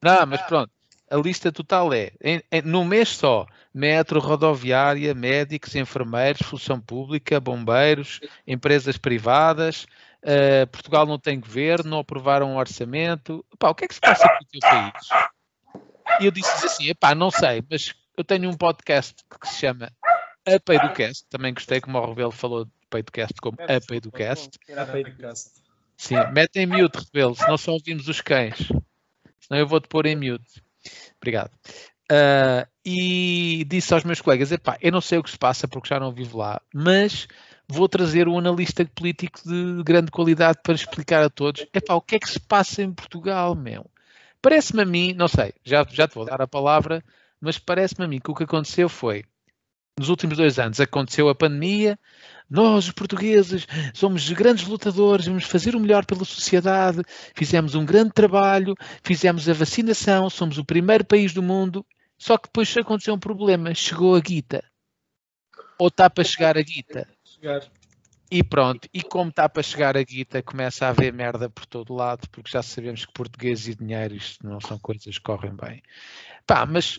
Não, 0.03 0.27
mas 0.27 0.41
pronto, 0.43 0.71
a 1.11 1.17
lista 1.17 1.53
total 1.53 1.93
é: 1.93 2.13
em, 2.23 2.43
em, 2.51 2.63
no 2.63 2.85
mês 2.85 3.11
só, 3.11 3.47
metro, 3.73 4.21
rodoviária, 4.21 5.15
médicos, 5.15 5.75
enfermeiros, 5.75 6.43
função 6.43 6.81
pública, 6.81 7.41
bombeiros, 7.41 8.21
empresas 8.47 8.97
privadas. 8.97 9.87
Uh, 10.23 10.67
Portugal 10.73 11.07
não 11.07 11.19
tem 11.19 11.39
governo, 11.39 11.91
não 11.91 11.99
aprovaram 12.01 12.51
um 12.51 12.57
orçamento. 12.57 13.45
O 13.63 13.75
que 13.75 13.85
é 13.85 13.89
que 13.89 13.95
se 13.95 14.01
passa 14.01 14.29
com 14.29 14.45
o 14.45 14.49
teu 14.49 14.61
país? 14.61 15.09
E 16.21 16.27
eu 16.27 16.31
disse 16.31 16.67
assim: 16.67 16.89
epá, 16.89 17.15
não 17.15 17.31
sei, 17.31 17.63
mas 17.71 17.95
eu 18.17 18.25
tenho 18.25 18.49
um 18.51 18.57
podcast 18.57 19.15
que 19.41 19.49
se 19.49 19.61
chama 19.61 19.93
A 20.45 20.59
Peidocast. 20.59 21.27
Também 21.29 21.55
gostei 21.55 21.81
como 21.81 21.99
o 21.99 22.07
Rebelo 22.07 22.33
falou 22.33 22.65
de 22.65 22.73
Peidocast 22.91 23.35
como 23.41 23.57
A 23.61 23.81
Peidocast. 23.81 24.51
Sim, 25.97 26.17
mete 26.33 26.57
em 26.59 26.67
mute, 26.67 26.99
Rebelo, 26.99 27.35
senão 27.35 27.57
só 27.57 27.73
ouvimos 27.73 28.09
os 28.09 28.21
cães. 28.21 28.59
Senão 29.41 29.61
eu 29.61 29.67
vou-te 29.67 29.89
pôr 29.89 30.07
em 30.07 30.17
mute. 30.17 30.66
Obrigado. 31.21 31.51
Uh, 32.11 32.67
e 32.85 33.65
disse 33.67 33.93
aos 33.93 34.05
meus 34.05 34.21
colegas: 34.21 34.53
epá, 34.53 34.79
eu 34.81 34.93
não 34.93 35.01
sei 35.01 35.19
o 35.19 35.23
que 35.23 35.31
se 35.31 35.39
passa 35.39 35.67
porque 35.67 35.89
já 35.89 35.99
não 35.99 36.13
vivo 36.13 36.39
lá, 36.39 36.61
mas 36.73 37.27
vou 37.69 37.89
trazer 37.89 38.29
um 38.29 38.39
analista 38.39 38.85
político 38.85 39.41
de 39.45 39.83
grande 39.83 40.11
qualidade 40.11 40.59
para 40.63 40.75
explicar 40.75 41.25
a 41.25 41.31
todos 41.31 41.67
epá, 41.75 41.95
o 41.95 42.01
que 42.01 42.17
é 42.17 42.19
que 42.19 42.31
se 42.31 42.39
passa 42.39 42.83
em 42.83 42.93
Portugal, 42.93 43.55
meu. 43.55 43.91
Parece-me 44.41 44.83
a 44.83 44.85
mim, 44.85 45.15
não 45.15 45.27
sei, 45.27 45.53
já, 45.65 45.85
já 45.91 46.07
te 46.07 46.15
vou 46.15 46.25
dar 46.25 46.41
a 46.41 46.47
palavra, 46.47 47.03
mas 47.41 47.59
parece-me 47.59 48.05
a 48.05 48.09
mim 48.09 48.21
que 48.21 48.31
o 48.31 48.35
que 48.35 48.45
aconteceu 48.45 48.89
foi, 48.89 49.25
nos 49.99 50.11
últimos 50.11 50.37
dois 50.37 50.59
anos, 50.59 50.79
aconteceu 50.79 51.29
a 51.29 51.35
pandemia, 51.35 51.99
nós, 52.49 52.87
os 52.87 52.93
portugueses, 52.93 53.67
somos 53.95 54.31
grandes 54.31 54.67
lutadores, 54.67 55.27
vamos 55.27 55.45
fazer 55.45 55.75
o 55.75 55.81
melhor 55.81 56.05
pela 56.05 56.25
sociedade, 56.25 57.03
fizemos 57.35 57.75
um 57.75 57.85
grande 57.85 58.13
trabalho, 58.13 58.75
fizemos 59.03 59.49
a 59.49 59.55
vacinação, 59.55 60.29
somos 60.29 60.59
o 60.59 60.65
primeiro 60.65 61.05
país 61.05 61.33
do 61.33 61.43
mundo, 61.43 61.85
só 62.19 62.37
que 62.37 62.47
depois 62.49 62.77
aconteceu 62.77 63.15
um 63.15 63.19
problema, 63.19 63.75
chegou 63.75 64.15
a 64.15 64.21
guita. 64.21 64.63
Ou 65.79 65.89
está 65.89 66.09
para 66.09 66.25
chegar 66.25 66.57
a 66.57 66.63
guita. 66.63 67.09
Chegar. 67.25 67.63
E 68.31 68.43
pronto, 68.43 68.89
e 68.93 69.03
como 69.03 69.31
está 69.31 69.49
para 69.49 69.63
chegar 69.63 69.97
a 69.97 70.03
guita, 70.03 70.43
começa 70.43 70.87
a 70.87 70.91
haver 70.91 71.13
merda 71.13 71.49
por 71.49 71.65
todo 71.65 71.95
lado, 71.95 72.29
porque 72.31 72.51
já 72.51 72.63
sabemos 72.63 73.07
que 73.07 73.13
português 73.13 73.69
e 73.69 73.75
dinheiro 73.75 74.15
isto 74.15 74.47
não 74.47 74.61
são 74.61 74.79
coisas 74.79 75.17
que 75.17 75.25
correm 75.25 75.55
bem. 75.55 75.83
Pá, 76.45 76.67
mas 76.67 76.99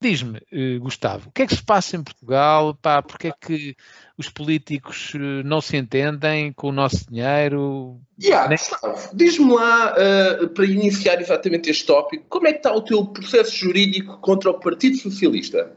diz-me, 0.00 0.38
uh, 0.38 0.80
Gustavo, 0.80 1.28
o 1.28 1.32
que 1.32 1.42
é 1.42 1.46
que 1.46 1.54
se 1.54 1.62
passa 1.62 1.96
em 1.96 2.02
Portugal? 2.02 2.74
Pá, 2.74 3.02
porque 3.02 3.28
é 3.28 3.32
que 3.32 3.76
os 4.16 4.28
políticos 4.28 5.12
uh, 5.14 5.18
não 5.44 5.60
se 5.60 5.76
entendem 5.76 6.52
com 6.52 6.68
o 6.68 6.72
nosso 6.72 7.08
dinheiro? 7.10 8.00
Yeah, 8.20 8.48
Nem... 8.48 8.58
Gustavo, 8.58 9.10
diz-me 9.14 9.52
lá, 9.52 9.94
uh, 9.94 10.48
para 10.48 10.64
iniciar 10.64 11.20
exatamente 11.20 11.70
este 11.70 11.86
tópico, 11.86 12.24
como 12.28 12.46
é 12.46 12.52
que 12.52 12.58
está 12.58 12.72
o 12.74 12.82
teu 12.82 13.04
processo 13.06 13.56
jurídico 13.56 14.18
contra 14.18 14.50
o 14.50 14.54
Partido 14.54 14.96
Socialista? 14.96 15.72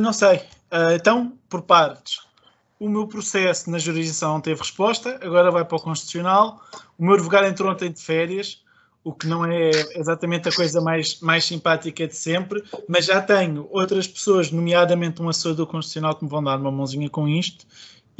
não 0.00 0.14
sei. 0.14 0.40
então, 0.94 1.34
por 1.46 1.60
partes 1.60 2.26
o 2.80 2.88
meu 2.88 3.06
processo 3.06 3.70
na 3.70 3.78
jurisdição 3.78 4.34
não 4.34 4.40
teve 4.40 4.60
resposta, 4.60 5.18
agora 5.22 5.50
vai 5.50 5.64
para 5.64 5.76
o 5.76 5.80
Constitucional. 5.80 6.62
O 6.96 7.04
meu 7.04 7.14
advogado 7.14 7.46
entrou 7.46 7.70
ontem 7.70 7.90
de 7.90 8.00
férias, 8.00 8.62
o 9.04 9.12
que 9.12 9.26
não 9.26 9.44
é 9.44 9.70
exatamente 9.94 10.48
a 10.48 10.52
coisa 10.52 10.80
mais, 10.80 11.20
mais 11.20 11.44
simpática 11.44 12.06
de 12.06 12.14
sempre, 12.14 12.62
mas 12.88 13.06
já 13.06 13.22
tenho 13.22 13.66
outras 13.70 14.06
pessoas, 14.06 14.50
nomeadamente 14.50 15.22
um 15.22 15.28
assessor 15.28 15.54
do 15.54 15.66
Constitucional, 15.66 16.14
que 16.14 16.24
me 16.24 16.30
vão 16.30 16.42
dar 16.42 16.58
uma 16.58 16.70
mãozinha 16.70 17.08
com 17.08 17.26
isto. 17.28 17.66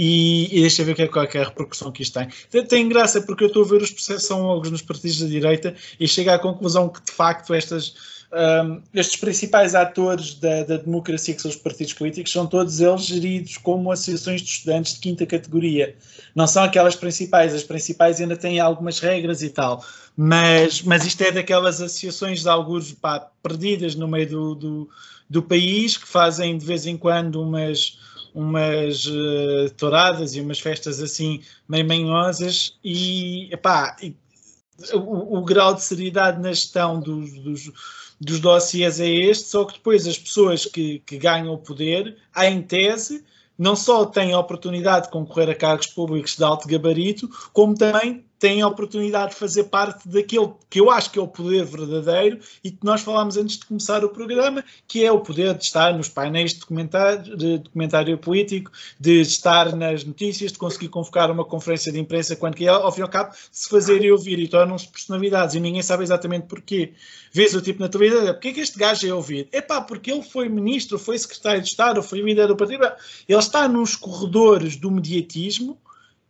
E, 0.01 0.57
e 0.57 0.61
deixa 0.61 0.85
ver 0.85 0.95
que 0.95 1.03
é, 1.03 1.09
qual 1.09 1.25
é 1.25 1.39
a 1.39 1.45
repercussão 1.45 1.91
que 1.91 2.05
isto 2.05 2.21
tem. 2.21 2.65
tem. 2.67 2.89
Graça 2.89 3.21
porque 3.21 3.43
eu 3.43 3.49
estou 3.49 3.65
a 3.65 3.67
ver 3.67 3.83
os 3.83 3.91
processos 3.91 4.31
longos 4.31 4.71
nos 4.71 4.81
partidos 4.81 5.19
da 5.21 5.27
direita 5.27 5.75
e 5.99 6.07
chego 6.07 6.31
à 6.31 6.39
conclusão 6.39 6.89
que 6.89 7.03
de 7.03 7.11
facto 7.11 7.53
estas 7.53 8.18
um, 8.31 8.83
estes 8.93 9.19
principais 9.19 9.75
atores 9.75 10.35
da, 10.35 10.63
da, 10.63 10.77
democracia, 10.77 11.35
que 11.35 11.41
são 11.41 11.51
os 11.51 11.57
partidos 11.57 11.95
políticos, 11.95 12.33
são 12.33 12.47
todos 12.47 12.81
eles 12.81 13.07
geridos 13.07 13.57
como 13.57 13.91
associações 13.91 14.43
de 14.43 14.51
estudantes 14.51 14.95
de 14.95 15.01
quinta 15.01 15.25
categoria. 15.25 15.97
Não 16.35 16.47
são 16.47 16.63
aquelas 16.63 16.95
principais, 16.95 17.55
as 17.55 17.63
principais 17.63 18.21
ainda 18.21 18.37
têm 18.37 18.61
algumas 18.61 19.01
regras 19.01 19.43
e 19.43 19.49
tal, 19.49 19.83
mas, 20.17 20.83
mas 20.83 21.07
isto 21.07 21.23
é 21.23 21.33
daquelas 21.33 21.81
associações 21.81 22.43
de 22.43 22.49
alguns 22.49 22.93
pá, 22.93 23.31
perdidas 23.43 23.95
no 23.95 24.07
meio 24.07 24.29
do, 24.29 24.55
do, 24.55 24.91
do, 25.31 25.43
país, 25.43 25.97
que 25.97 26.07
fazem 26.07 26.59
de 26.59 26.67
vez 26.67 26.87
em 26.87 26.99
quando 26.99 27.41
umas, 27.41 27.99
umas 28.35 29.07
uh, 29.07 29.71
touradas 29.77 30.35
e 30.35 30.41
umas 30.41 30.61
festas 30.61 31.01
assim 31.01 31.41
meio 31.67 31.89
manhosas 31.89 32.79
e, 32.85 33.49
epá, 33.51 33.97
o, 34.93 35.39
o, 35.39 35.45
grau 35.45 35.75
de 35.75 35.83
seriedade 35.83 36.41
na 36.41 36.53
gestão 36.53 37.01
dos, 37.01 37.33
dos 37.41 37.73
dos 38.21 38.41
dossiês 38.41 39.01
é 39.01 39.09
este, 39.09 39.49
só 39.49 39.65
que 39.65 39.75
depois 39.75 40.07
as 40.07 40.19
pessoas 40.19 40.65
que, 40.67 41.01
que 41.01 41.17
ganham 41.17 41.53
o 41.53 41.59
poder, 41.59 42.17
em 42.37 42.63
tese, 42.63 43.25
não 43.57 43.75
só 43.75 44.05
têm 44.05 44.33
a 44.33 44.39
oportunidade 44.39 45.07
de 45.07 45.13
concorrer 45.13 45.51
a 45.51 45.55
cargos 45.55 45.89
públicos 45.89 46.37
de 46.37 46.45
alto 46.45 46.69
gabarito, 46.69 47.29
como 47.53 47.75
também 47.75 48.25
têm 48.39 48.63
a 48.63 48.69
oportunidade 48.69 49.33
de 49.33 49.37
fazer 49.37 49.65
parte 49.65 50.09
daquele 50.09 50.53
que 50.71 50.81
eu 50.81 50.91
acho 50.91 51.11
que 51.11 51.19
é 51.19 51.23
o 51.23 51.27
poder 51.27 51.65
verdadeiro 51.65 52.39
e 52.63 52.71
que 52.71 52.85
nós 52.85 53.01
falámos 53.01 53.37
antes 53.37 53.59
de 53.59 53.67
começar 53.67 54.05
o 54.05 54.09
programa, 54.09 54.65
que 54.87 55.05
é 55.05 55.11
o 55.11 55.21
poder 55.21 55.55
de 55.55 55.65
estar 55.65 55.97
nos 55.97 56.09
painéis 56.09 56.53
de 56.53 56.61
documentário, 56.61 57.37
de 57.37 57.59
documentário 57.59 58.17
político, 58.19 58.71
de 58.99 59.21
estar 59.21 59.75
nas 59.75 60.05
notícias, 60.05 60.53
de 60.53 60.59
conseguir 60.59 60.89
convocar 60.89 61.31
uma 61.31 61.45
conferência 61.45 61.93
de 61.93 61.99
imprensa 61.99 62.37
quando 62.37 62.55
que 62.55 62.69
ao 62.69 62.93
fim 62.93 63.01
e 63.01 63.03
ao 63.03 63.09
cabo 63.09 63.35
se 63.51 63.69
fazer 63.69 64.03
e 64.05 64.13
ouvir 64.13 64.39
e 64.39 64.49
tornam-se 64.49 64.89
personalidades 64.89 65.55
e 65.55 65.61
ninguém 65.61 65.83
sabe 65.83 66.03
exatamente 66.03 66.47
porquê. 66.47 66.93
Vês 67.33 67.55
o 67.55 67.61
tipo 67.61 67.81
na 67.81 67.89
televisão, 67.89 68.25
porquê 68.27 68.53
que 68.53 68.61
este 68.61 68.79
gajo 68.79 69.07
é 69.07 69.13
ouvido? 69.13 69.49
É 69.53 69.61
pá, 69.61 69.81
porque 69.81 70.11
ele 70.11 70.23
foi 70.23 70.49
ministro, 70.49 70.99
foi 70.99 71.19
secretário 71.19 71.61
de 71.61 71.69
Estado, 71.69 72.03
foi 72.03 72.21
líder 72.21 72.47
do 72.47 72.57
partido. 72.57 72.85
Ele 73.29 73.39
está 73.39 73.69
nos 73.69 73.97
corredores 73.97 74.77
do 74.77 74.91
mediatismo 74.91 75.79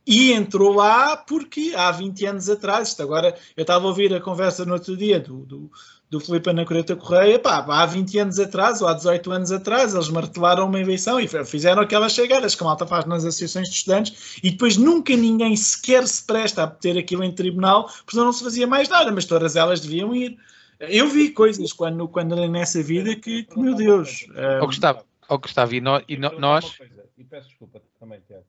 e 0.08 0.32
entrou 0.32 0.72
lá 0.72 1.16
porque 1.18 1.74
há 1.76 1.90
20 1.92 2.24
anos 2.26 2.48
atrás, 2.48 2.88
isto 2.88 3.02
agora, 3.02 3.36
eu 3.56 3.60
estava 3.62 3.84
a 3.84 3.88
ouvir 3.88 4.14
a 4.14 4.20
conversa 4.20 4.64
no 4.64 4.72
outro 4.72 4.96
dia 4.96 5.20
do, 5.20 5.44
do, 5.44 5.70
do 6.08 6.18
Filipe 6.18 6.48
Anacoreta 6.48 6.96
Correia, 6.96 7.38
pá, 7.38 7.58
há 7.68 7.84
20 7.84 8.18
anos 8.18 8.38
atrás 8.40 8.80
ou 8.80 8.88
há 8.88 8.94
18 8.94 9.30
anos 9.30 9.52
atrás, 9.52 9.92
eles 9.92 10.08
martelaram 10.08 10.66
uma 10.66 10.80
eleição 10.80 11.20
e 11.20 11.28
fizeram 11.44 11.82
aquelas 11.82 12.12
chegadas 12.12 12.54
que 12.54 12.62
a 12.62 12.66
malta 12.66 12.86
faz 12.86 13.04
nas 13.04 13.24
associações 13.26 13.68
de 13.68 13.74
estudantes 13.74 14.38
e 14.42 14.50
depois 14.50 14.78
nunca 14.78 15.14
ninguém 15.14 15.54
sequer 15.54 16.06
se 16.08 16.24
presta 16.24 16.62
a 16.62 16.66
ter 16.66 16.96
aquilo 16.96 17.22
em 17.22 17.30
tribunal, 17.32 17.84
porque 18.06 18.16
não 18.16 18.32
se 18.32 18.42
fazia 18.42 18.66
mais 18.66 18.88
nada, 18.88 19.12
mas 19.12 19.26
todas 19.26 19.56
elas 19.56 19.80
deviam 19.80 20.14
ir. 20.16 20.38
Eu 20.80 21.08
vi 21.08 21.30
coisas 21.30 21.72
quando, 21.72 22.08
quando 22.08 22.34
nessa 22.48 22.82
vida 22.82 23.14
que, 23.14 23.42
que 23.42 23.58
meu 23.58 23.74
Deus. 23.74 24.26
Ó 24.62 24.66
Gustavo, 24.66 25.00
ó 25.28 25.36
Gustavo, 25.36 25.74
e, 25.74 25.80
no- 25.82 26.02
e 26.08 26.16
no- 26.16 26.30
nós, 26.38 26.64
E 27.18 27.24
peço 27.24 27.48
desculpa 27.48 27.82
também, 28.00 28.20
Tiago. 28.26 28.44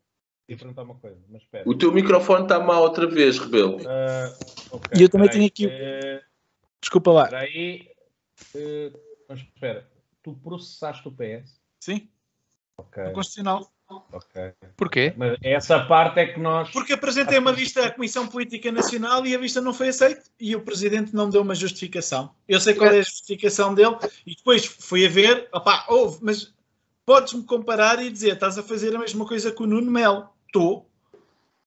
Perguntar 0.58 0.84
uma 0.84 0.96
coisa, 0.96 1.18
mas 1.30 1.42
espera. 1.42 1.64
O 1.68 1.76
teu 1.76 1.92
microfone 1.92 2.44
está 2.44 2.60
mal 2.60 2.82
outra 2.84 3.08
vez, 3.08 3.38
Rebelo. 3.38 3.78
Ah, 3.88 4.34
ok, 4.72 4.92
E 5.00 5.04
eu 5.04 5.10
também 5.10 5.30
tenho 5.30 5.46
aqui- 5.46 5.68
Eh, 5.70 6.22
Desculpa 6.82 7.12
lá. 7.12 7.24
Espera 7.26 7.42
aí. 7.42 7.88
Eh, 8.56 8.92
mas 9.28 9.40
espera, 9.40 9.88
tu 10.24 10.34
processaste 10.34 11.08
o 11.08 11.12
PS? 11.12 11.60
Sim, 11.80 12.08
Ok, 12.78 13.04
constitucional. 13.12 13.70
ok. 13.90 14.54
porquê? 14.78 15.14
Mas 15.18 15.38
essa 15.42 15.84
parte 15.86 16.20
é 16.20 16.28
que 16.28 16.40
nós. 16.40 16.70
Porque 16.72 16.94
apresentei 16.94 17.38
uma 17.38 17.52
vista 17.52 17.86
à 17.86 17.92
Comissão 17.92 18.28
Política 18.28 18.72
Nacional 18.72 19.26
e 19.26 19.36
a 19.36 19.40
vista 19.40 19.60
não 19.60 19.74
foi 19.74 19.90
aceita 19.90 20.24
e 20.40 20.56
o 20.56 20.62
Presidente 20.62 21.14
não 21.14 21.30
deu 21.30 21.42
uma 21.42 21.54
justificação. 21.56 22.34
Eu 22.48 22.60
sei 22.62 22.74
qual 22.76 22.90
é 22.92 23.00
a 23.00 23.04
justificação 23.04 23.74
dele 23.74 23.98
e 24.26 24.36
depois 24.36 24.66
fui 24.66 25.06
a 25.06 25.10
ver, 25.10 25.50
opá, 25.54 25.86
houve, 25.90 26.20
mas 26.22 26.54
podes-me 27.06 27.44
comparar 27.44 28.02
e 28.02 28.10
dizer, 28.12 28.34
estás 28.36 28.58
a 28.58 28.64
fazer 28.64 28.96
a 28.96 29.00
mesma 29.00 29.26
coisa 29.28 29.52
que 29.52 29.62
o 29.64 29.68
Nuno 29.68 29.92
Melo. 29.92 30.30
Estou. 30.50 30.90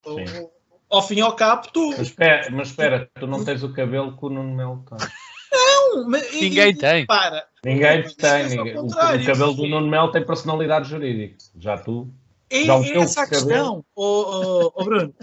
Sim. 0.05 0.49
Ao 0.91 1.01
fim 1.03 1.15
e 1.17 1.21
ao 1.21 1.35
cabo, 1.37 1.63
estou. 1.67 1.91
Mas 1.91 2.01
espera, 2.01 2.51
mas 2.51 2.69
espera, 2.69 3.09
tu 3.19 3.27
não 3.27 3.45
tens 3.45 3.63
o 3.63 3.73
cabelo 3.73 4.17
que 4.17 4.27
o 4.27 4.29
Nuno 4.29 4.55
Melo 4.55 4.85
tem. 4.89 5.09
Não, 5.53 6.09
mas- 6.09 6.33
Ninguém 6.35 6.71
e- 6.71 6.75
tem. 6.77 7.07
Para. 7.07 7.47
Ninguém 7.65 8.03
Mas 8.03 8.15
tem. 8.15 8.31
é 8.31 8.49
ninguém- 8.49 8.77
O, 8.77 8.87
o 8.87 8.91
cabelo 8.91 9.55
do 9.55 9.67
Nuno 9.67 9.87
Melo 9.89 10.11
tem 10.11 10.25
personalidade 10.27 10.89
jurídica. 10.89 11.37
Já 11.57 11.79
tu. 11.79 12.09
É, 12.51 12.65
Já 12.65 12.77
o 12.77 12.83
teu 12.85 13.03
essa 13.03 13.23
a 13.23 13.27
cabelo. 13.27 13.47
questão, 13.49 13.85
ô 13.95 14.73
oh, 14.75 14.85
Bruno. 14.85 15.15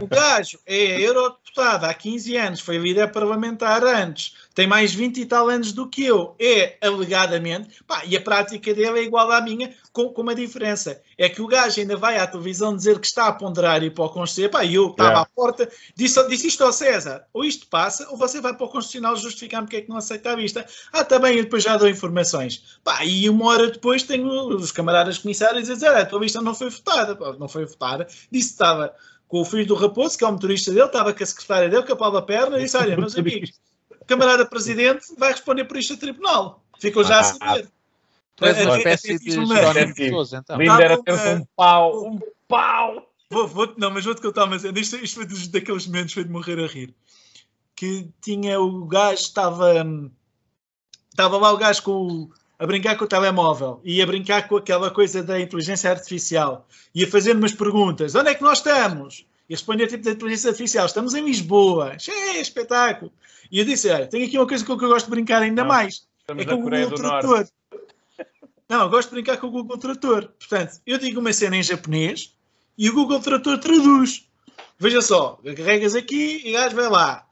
O 0.00 0.06
gajo 0.06 0.58
é 0.66 1.00
eurodeputado 1.00 1.86
há 1.86 1.92
15 1.94 2.36
anos, 2.36 2.60
foi 2.60 2.78
líder 2.78 3.10
parlamentar 3.10 3.84
antes, 3.84 4.34
tem 4.54 4.66
mais 4.66 4.94
20 4.94 5.18
e 5.18 5.26
tal 5.26 5.48
anos 5.48 5.72
do 5.72 5.88
que 5.88 6.04
eu, 6.04 6.34
é 6.38 6.76
alegadamente, 6.80 7.82
pá, 7.86 8.02
e 8.04 8.16
a 8.16 8.20
prática 8.20 8.72
dele 8.74 9.00
é 9.00 9.02
igual 9.02 9.30
à 9.30 9.40
minha, 9.40 9.74
com, 9.92 10.08
com 10.10 10.22
uma 10.22 10.34
diferença. 10.34 11.00
É 11.16 11.28
que 11.28 11.42
o 11.42 11.46
gajo 11.46 11.80
ainda 11.80 11.96
vai 11.96 12.18
à 12.18 12.26
televisão 12.26 12.74
dizer 12.74 12.98
que 12.98 13.06
está 13.06 13.26
a 13.26 13.32
ponderar 13.32 13.82
ir 13.82 13.92
para 13.92 14.04
o 14.04 14.08
Conselho, 14.10 14.50
pá, 14.50 14.64
e 14.64 14.74
eu 14.74 14.90
estava 14.90 15.08
Yeah. 15.08 15.22
à 15.22 15.26
porta, 15.26 15.70
disse, 15.96 16.28
disse 16.28 16.48
isto 16.48 16.62
ao 16.62 16.72
César, 16.72 17.24
ou 17.32 17.44
isto 17.44 17.66
passa, 17.66 18.06
ou 18.10 18.16
você 18.16 18.40
vai 18.40 18.54
para 18.54 18.66
o 18.66 18.68
Constitucional 18.68 19.16
justificar 19.16 19.62
porque 19.62 19.76
é 19.76 19.80
que 19.80 19.88
não 19.88 19.96
aceita 19.96 20.32
a 20.32 20.36
vista. 20.36 20.66
Ah, 20.92 21.00
está 21.00 21.18
bem, 21.18 21.36
eu 21.36 21.44
depois 21.44 21.62
já 21.62 21.76
dou 21.76 21.88
informações. 21.88 22.78
Pá, 22.84 23.04
e 23.04 23.28
uma 23.28 23.46
hora 23.46 23.70
depois 23.70 24.02
tenho 24.02 24.28
os 24.54 24.70
camaradas 24.70 25.18
comissários 25.18 25.70
a 25.70 25.74
dizer, 25.74 25.88
"Ah, 25.88 26.00
a 26.00 26.06
tua 26.06 26.20
vista 26.20 26.42
não 26.42 26.54
foi 26.54 26.68
votada. 26.70 27.16
Pá, 27.16 27.32
não 27.38 27.48
foi 27.48 27.64
votada. 27.64 28.06
Disse 28.30 28.48
que 28.48 28.54
estava 28.54 28.94
com 29.28 29.40
o 29.40 29.44
filho 29.44 29.66
do 29.66 29.74
Raposo, 29.74 30.16
que 30.18 30.24
é 30.24 30.26
o 30.26 30.32
motorista 30.32 30.72
dele, 30.72 30.86
estava 30.86 31.12
com 31.12 31.22
a 31.22 31.26
secretária 31.26 31.68
dele, 31.68 31.82
com 31.84 31.92
a 31.92 31.96
pau 31.96 32.10
da 32.10 32.22
perna, 32.22 32.58
e 32.58 32.62
disse, 32.64 32.76
olha, 32.76 32.96
meus 32.96 33.16
amigos, 33.16 33.52
o 34.00 34.04
camarada 34.06 34.46
presidente 34.46 35.06
vai 35.18 35.32
responder 35.32 35.64
por 35.64 35.76
isto 35.76 35.92
a 35.94 35.96
tribunal. 35.98 36.64
Ficou 36.80 37.04
já 37.04 37.20
a 37.20 37.24
saber. 37.24 37.68
Tu 38.36 38.44
és 38.46 38.64
uma 38.64 38.78
espécie 38.78 39.18
de 39.18 39.30
Jerónimo 39.32 39.94
Sousa, 40.10 40.38
então. 40.38 40.56
Lindo 40.56 40.80
era 40.80 40.96
bom, 40.96 41.02
ter 41.02 41.12
um 41.12 41.44
pau. 41.56 42.06
Um 42.06 42.18
pau. 42.46 43.12
Vou, 43.30 43.46
vou, 43.46 43.74
não, 43.76 43.90
mas 43.90 44.04
vou-te 44.04 44.22
contar, 44.22 44.46
mas 44.46 44.64
isto, 44.64 44.96
isto 44.96 45.14
foi 45.16 45.26
dos, 45.26 45.48
daqueles 45.48 45.86
momentos, 45.86 46.14
foi 46.14 46.24
de 46.24 46.30
morrer 46.30 46.58
a 46.62 46.66
rir. 46.66 46.94
Que 47.76 48.08
tinha 48.22 48.58
o 48.60 48.86
gajo, 48.86 49.20
estava. 49.20 49.84
hum, 49.84 50.10
Estava 51.10 51.36
lá 51.36 51.52
o 51.52 51.56
gajo 51.56 51.82
com 51.82 51.90
o- 51.92 52.30
a 52.58 52.66
brincar 52.66 52.96
com 52.96 53.04
o 53.04 53.08
telemóvel 53.08 53.80
e 53.84 54.02
a 54.02 54.06
brincar 54.06 54.48
com 54.48 54.56
aquela 54.56 54.90
coisa 54.90 55.22
da 55.22 55.40
inteligência 55.40 55.90
artificial 55.90 56.66
e 56.94 57.04
a 57.04 57.10
fazer 57.10 57.36
umas 57.36 57.52
perguntas: 57.52 58.14
onde 58.14 58.30
é 58.30 58.34
que 58.34 58.42
nós 58.42 58.58
estamos? 58.58 59.26
E 59.48 59.54
respondia 59.54 59.86
tipo 59.86 60.04
da 60.04 60.10
inteligência 60.10 60.50
artificial: 60.50 60.86
estamos 60.86 61.14
em 61.14 61.24
Lisboa. 61.24 61.96
É 62.08 62.40
espetáculo. 62.40 63.12
E 63.50 63.60
eu 63.60 63.64
disse: 63.64 63.88
olha, 63.88 64.06
tenho 64.06 64.26
aqui 64.26 64.36
uma 64.36 64.46
coisa 64.46 64.64
com 64.64 64.76
que 64.76 64.84
eu 64.84 64.88
gosto 64.88 65.06
de 65.06 65.10
brincar 65.10 65.42
ainda 65.42 65.62
Não, 65.62 65.68
mais. 65.68 66.06
Estamos 66.20 66.42
É 66.42 66.46
com 66.46 66.54
o 66.54 66.62
Google 66.62 66.90
do 66.90 67.02
Norte. 67.02 67.26
Tradutor. 67.26 67.48
Não, 68.68 68.82
eu 68.82 68.90
gosto 68.90 69.08
de 69.08 69.14
brincar 69.14 69.38
com 69.38 69.46
o 69.46 69.50
Google 69.50 69.78
Tradutor. 69.78 70.28
Portanto, 70.38 70.80
eu 70.86 70.98
digo 70.98 71.20
uma 71.20 71.32
cena 71.32 71.56
em 71.56 71.62
japonês 71.62 72.34
e 72.76 72.90
o 72.90 72.92
Google 72.92 73.20
Tradutor 73.20 73.58
traduz. 73.58 74.28
Veja 74.78 75.00
só, 75.00 75.40
carregas 75.56 75.94
aqui 75.94 76.42
e 76.44 76.50
o 76.50 76.52
gajo 76.52 76.76
vai 76.76 76.88
lá. 76.88 77.26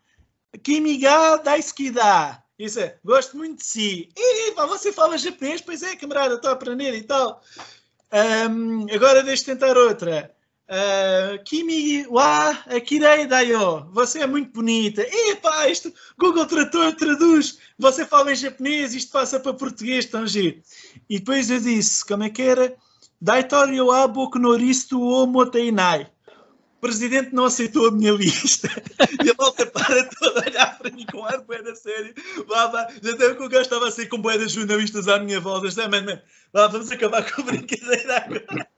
Kimi 0.62 0.96
ga 0.96 1.36
daisuki 1.36 1.90
da. 1.90 2.42
Isso 2.58 2.80
é, 2.80 2.98
gosto 3.04 3.36
muito 3.36 3.58
de 3.58 3.66
si. 3.66 4.08
E, 4.16 4.52
você 4.52 4.92
fala 4.92 5.18
japonês? 5.18 5.60
Pois 5.60 5.82
é, 5.82 5.94
camarada, 5.94 6.36
estou 6.36 6.50
a 6.50 6.54
aprender 6.54 6.94
e 6.94 7.02
tal. 7.02 7.42
Ahm, 8.10 8.86
agora 8.94 9.22
deixa 9.22 9.44
tentar 9.44 9.76
outra. 9.76 10.34
Ah, 10.68 11.38
Kimi 11.44 12.06
wa 12.08 12.50
akirei 12.66 13.26
da 13.26 13.40
yo. 13.40 13.86
Você 13.92 14.20
é 14.20 14.26
muito 14.26 14.50
bonita. 14.52 15.02
E 15.08 15.36
pá, 15.36 15.68
isto 15.68 15.92
Google 16.18 16.46
Tradutor 16.46 16.94
traduz. 16.96 17.58
Você 17.78 18.04
fala 18.04 18.32
em 18.32 18.36
japonês, 18.36 18.94
isto 18.94 19.12
passa 19.12 19.38
para 19.38 19.54
português, 19.54 20.06
tão 20.06 20.26
giro. 20.26 20.60
E 21.08 21.18
depois 21.18 21.50
eu 21.50 21.60
disse, 21.60 22.04
como 22.04 22.24
é 22.24 22.30
que 22.30 22.42
era? 22.42 22.74
Daitorio 23.20 23.86
wa 23.86 24.08
boku 24.08 24.38
no 24.38 24.56
risto 24.56 25.00
o. 25.00 25.26
O 26.76 26.80
presidente 26.80 27.34
não 27.34 27.46
aceitou 27.46 27.88
a 27.88 27.90
minha 27.90 28.12
lista. 28.12 28.68
E 29.24 29.30
a 29.30 29.34
malta 29.38 29.66
para 29.66 30.04
toda 30.10 30.40
a 30.40 30.46
olhar 30.48 30.78
para 30.78 30.90
mim 30.90 31.06
com 31.06 31.24
ar 31.24 31.40
bué 31.40 31.62
da 31.62 31.74
sério. 31.74 32.14
Vá, 32.46 32.66
vá. 32.66 32.88
Já 33.02 33.16
teve 33.16 33.34
que 33.34 33.42
o 33.42 33.48
gajo 33.48 33.62
estava 33.62 33.88
assim 33.88 34.06
com 34.08 34.20
bué 34.20 34.38
de 34.38 34.48
jornalistas 34.48 35.08
à 35.08 35.18
minha 35.18 35.40
volta. 35.40 35.66
Está, 35.66 35.88
man, 35.88 36.02
man. 36.02 36.20
Vá, 36.52 36.66
vamos 36.68 36.90
acabar 36.90 37.28
com 37.30 37.42
a 37.42 37.44
brincadeira 37.44 38.16
agora. 38.18 38.68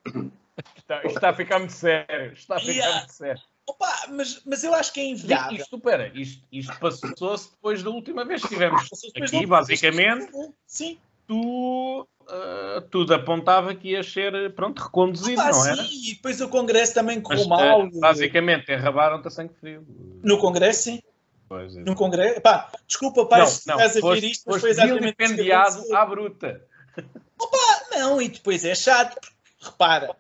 Está, 0.76 0.96
isto 1.04 1.16
está 1.16 1.30
a 1.30 1.34
ficar 1.34 1.58
muito 1.58 1.72
sério. 1.72 2.32
Isto 2.32 2.38
está 2.38 2.56
a 2.56 2.60
ficar 2.60 2.72
Yeah. 2.72 2.98
muito 2.98 3.12
sério. 3.12 3.42
Opa, 3.66 4.06
mas, 4.10 4.40
mas 4.46 4.64
eu 4.64 4.74
acho 4.74 4.92
que 4.92 5.00
é 5.00 5.04
inviável. 5.04 5.58
Isto, 5.58 5.78
pera, 5.78 6.10
isto, 6.14 6.42
isto 6.50 6.78
passou-se 6.78 7.50
depois 7.50 7.82
da 7.82 7.90
última 7.90 8.24
vez 8.24 8.40
que 8.40 8.46
estivemos 8.46 8.88
aqui, 9.22 9.44
basicamente. 9.44 10.32
Sim. 10.66 10.98
Tu, 11.26 12.08
ah, 12.28 12.82
tudo 12.90 13.14
apontava 13.14 13.74
que 13.74 13.90
ia 13.90 14.02
ser, 14.02 14.52
pronto, 14.54 14.82
reconduzido, 14.82 15.40
Opa, 15.40 15.50
não 15.50 15.62
sim, 15.62 15.70
era? 15.70 15.82
e 15.90 16.14
depois 16.14 16.40
o 16.40 16.48
Congresso 16.48 16.94
também 16.94 17.16
Mas, 17.18 17.24
correu 17.26 17.48
mal. 17.48 17.82
ah, 17.82 17.90
basicamente, 17.94 18.70
enrabaram-te 18.72 19.28
a 19.28 19.30
sangue 19.30 19.54
frio. 19.54 19.86
No 20.22 20.38
Congresso, 20.38 20.82
sim. 20.84 21.02
Pois 21.48 21.74
é. 21.76 21.80
No 21.80 21.94
Congresso. 21.94 22.40
Pá, 22.42 22.70
desculpa, 22.86 23.24
pai, 23.24 23.40
Não, 23.40 23.46
se 23.46 23.66
não, 23.66 23.76
estás 23.76 23.96
a 23.96 24.08
ver 24.12 24.24
isto, 24.24 24.44
mas 24.46 24.60
foi 24.60 24.70
exatamente 24.70 25.16
isso 25.22 25.34
que 25.36 25.52
à 25.94 26.04
bruta. 26.04 26.62
Não, 27.92 28.20
e 28.20 28.28
depois 28.28 28.64
é 28.64 28.74
chato. 28.74 29.14
porque, 29.14 29.34
Repara, 29.60 30.14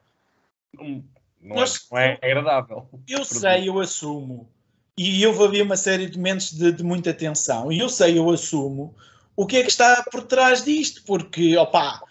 Não, 0.74 1.04
não 1.40 1.56
Nós- 1.56 1.86
é, 1.92 1.94
não 1.94 1.98
é 1.98 2.18
agradável. 2.22 2.88
eu 3.08 3.24
sei, 3.24 3.68
eu 3.68 3.78
assumo. 3.78 4.48
E 4.96 5.22
eu 5.22 5.32
vou 5.32 5.48
ver 5.48 5.62
uma 5.62 5.76
série 5.76 6.06
de 6.08 6.16
momentos 6.16 6.52
de, 6.52 6.72
de 6.72 6.82
muita 6.82 7.14
tensão. 7.14 7.70
E 7.70 7.78
eu 7.78 7.88
sei, 7.88 8.18
eu 8.18 8.28
assumo 8.30 8.94
o 9.38 9.46
que 9.46 9.58
é 9.58 9.62
que 9.62 9.70
está 9.70 10.02
por 10.10 10.24
trás 10.24 10.64
disto. 10.64 11.00
Porque, 11.06 11.56
opá, 11.56 12.02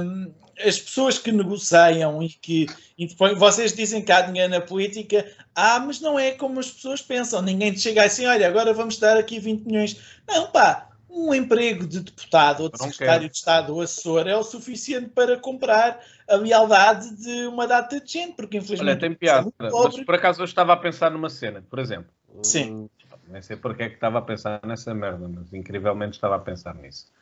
hum, 0.00 0.32
as 0.64 0.78
pessoas 0.78 1.18
que 1.18 1.32
negociam 1.32 2.22
e 2.22 2.28
que 2.28 2.66
depois, 2.96 3.36
vocês 3.36 3.72
dizem 3.72 4.00
que 4.00 4.12
há 4.12 4.20
dinheiro 4.20 4.52
na 4.52 4.60
política, 4.60 5.26
ah, 5.56 5.80
mas 5.80 6.00
não 6.00 6.16
é 6.16 6.30
como 6.30 6.60
as 6.60 6.70
pessoas 6.70 7.02
pensam. 7.02 7.42
Ninguém 7.42 7.72
te 7.72 7.80
chega 7.80 8.04
assim, 8.04 8.26
olha, 8.26 8.46
agora 8.46 8.72
vamos 8.72 8.96
dar 8.96 9.16
aqui 9.16 9.40
20 9.40 9.64
milhões. 9.64 10.00
Não, 10.28 10.46
pá, 10.46 10.88
um 11.10 11.34
emprego 11.34 11.84
de 11.84 11.98
deputado 11.98 12.62
ou 12.62 12.68
de 12.68 12.78
Não 12.78 12.92
secretário 12.92 13.22
quero. 13.22 13.32
de 13.32 13.38
Estado 13.38 13.74
ou 13.74 13.80
assessor 13.80 14.28
é 14.28 14.36
o 14.36 14.44
suficiente 14.44 15.08
para 15.08 15.36
comprar 15.36 15.98
a 16.28 16.36
lealdade 16.36 17.12
de 17.16 17.48
uma 17.48 17.66
data 17.66 18.00
de 18.00 18.12
gente, 18.12 18.36
porque 18.36 18.58
infelizmente 18.58 18.90
Olha, 18.90 19.00
tem 19.00 19.10
é 19.10 19.14
piada. 19.16 19.52
Mas 19.58 20.04
por 20.04 20.14
acaso 20.14 20.42
eu 20.42 20.44
estava 20.44 20.74
a 20.74 20.76
pensar 20.76 21.10
numa 21.10 21.28
cena, 21.28 21.64
por 21.68 21.80
exemplo. 21.80 22.08
Sim. 22.40 22.88
Nem 23.28 23.42
sei 23.42 23.56
porque 23.56 23.82
é 23.84 23.88
que 23.88 23.94
estava 23.94 24.18
a 24.18 24.22
pensar 24.22 24.60
nessa 24.64 24.94
merda, 24.94 25.28
mas 25.28 25.52
incrivelmente 25.52 26.14
estava 26.14 26.36
a 26.36 26.38
pensar 26.38 26.74
nisso. 26.74 27.12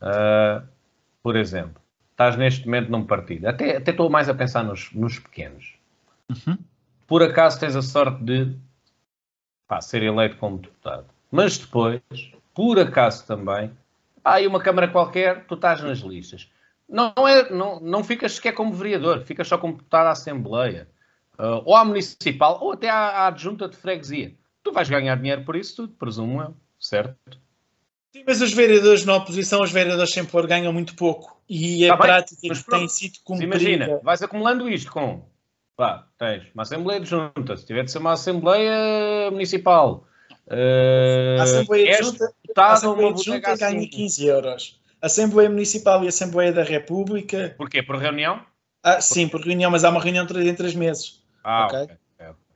Uh, 0.00 0.66
por 1.22 1.36
exemplo, 1.36 1.80
estás 2.12 2.36
neste 2.36 2.64
momento 2.66 2.90
num 2.90 3.04
partido, 3.04 3.46
até, 3.48 3.76
até 3.76 3.90
estou 3.90 4.08
mais 4.08 4.28
a 4.28 4.34
pensar 4.34 4.62
nos, 4.64 4.92
nos 4.92 5.18
pequenos. 5.18 5.76
Uhum. 6.28 6.58
Por 7.06 7.22
acaso 7.22 7.58
tens 7.58 7.74
a 7.74 7.82
sorte 7.82 8.22
de 8.22 8.56
pá, 9.66 9.80
ser 9.80 10.02
eleito 10.02 10.36
como 10.36 10.58
deputado. 10.58 11.06
Mas 11.30 11.58
depois, 11.58 12.02
por 12.54 12.78
acaso 12.78 13.26
também, 13.26 13.70
há 14.24 14.34
aí 14.34 14.46
uma 14.46 14.60
Câmara 14.60 14.88
qualquer, 14.88 15.44
tu 15.46 15.54
estás 15.54 15.82
nas 15.82 15.98
listas. 15.98 16.50
Não, 16.88 17.12
é, 17.26 17.50
não, 17.50 17.80
não 17.80 18.02
ficas 18.02 18.32
sequer 18.32 18.52
como 18.52 18.72
vereador, 18.72 19.20
ficas 19.20 19.46
só 19.46 19.58
como 19.58 19.74
deputado 19.74 20.06
à 20.06 20.10
Assembleia, 20.10 20.88
uh, 21.38 21.62
ou 21.64 21.76
à 21.76 21.84
Municipal, 21.84 22.58
ou 22.62 22.72
até 22.72 22.88
à, 22.88 22.96
à 22.96 23.26
adjunta 23.26 23.68
de 23.68 23.76
freguesia. 23.76 24.34
Tu 24.68 24.72
vais 24.74 24.88
ganhar 24.88 25.16
dinheiro 25.16 25.44
por 25.44 25.56
isso 25.56 25.76
tudo, 25.76 25.94
presumo 25.94 26.42
eu, 26.42 26.54
certo? 26.78 27.16
Sim, 28.14 28.22
mas 28.26 28.42
os 28.42 28.52
vereadores 28.52 29.02
na 29.06 29.16
oposição, 29.16 29.62
os 29.62 29.72
vereadores 29.72 30.12
sempre 30.12 30.46
ganham 30.46 30.70
muito 30.74 30.94
pouco. 30.94 31.40
E 31.48 31.86
a 31.86 31.92
Tá 31.92 31.96
bem, 31.96 32.06
prática 32.06 32.40
que 32.42 32.48
pronto. 32.48 32.70
tem 32.70 32.88
sido 32.88 33.18
cumprida. 33.24 33.54
Imagina, 33.56 34.00
vais 34.02 34.22
acumulando 34.22 34.68
isto 34.68 34.92
com. 34.92 35.24
Pá, 35.74 36.06
tens 36.18 36.42
uma 36.52 36.64
Assembleia 36.64 37.00
de 37.00 37.08
Junta, 37.08 37.56
se 37.56 37.64
tiver 37.64 37.84
de 37.84 37.90
ser 37.90 37.96
uma 37.98 38.12
Assembleia 38.12 39.30
Municipal. 39.30 40.06
Uh, 40.46 41.40
A 41.40 41.42
Assembleia 41.44 41.96
de 41.96 42.02
Junta, 42.02 42.32
a 42.56 42.72
Assembleia 42.72 43.12
de 43.14 43.22
Junta 43.22 43.56
ganha 43.56 43.78
assim. 43.78 43.88
15 43.88 44.26
euros. 44.26 44.80
A 45.00 45.06
Assembleia 45.06 45.48
Municipal 45.48 46.04
e 46.04 46.08
Assembleia 46.08 46.52
da 46.52 46.62
República. 46.62 47.54
Porquê? 47.56 47.82
Por 47.82 47.96
reunião? 47.96 48.44
Ah, 48.82 49.00
sim, 49.00 49.28
por 49.28 49.40
reunião, 49.40 49.70
mas 49.70 49.82
há 49.84 49.88
uma 49.90 50.00
reunião 50.00 50.26
de 50.26 50.32
3 50.34 50.46
em 50.46 50.54
3 50.54 50.74
meses. 50.74 51.22
Ah, 51.42 51.64
Ok. 51.66 51.78
ok. 51.84 51.96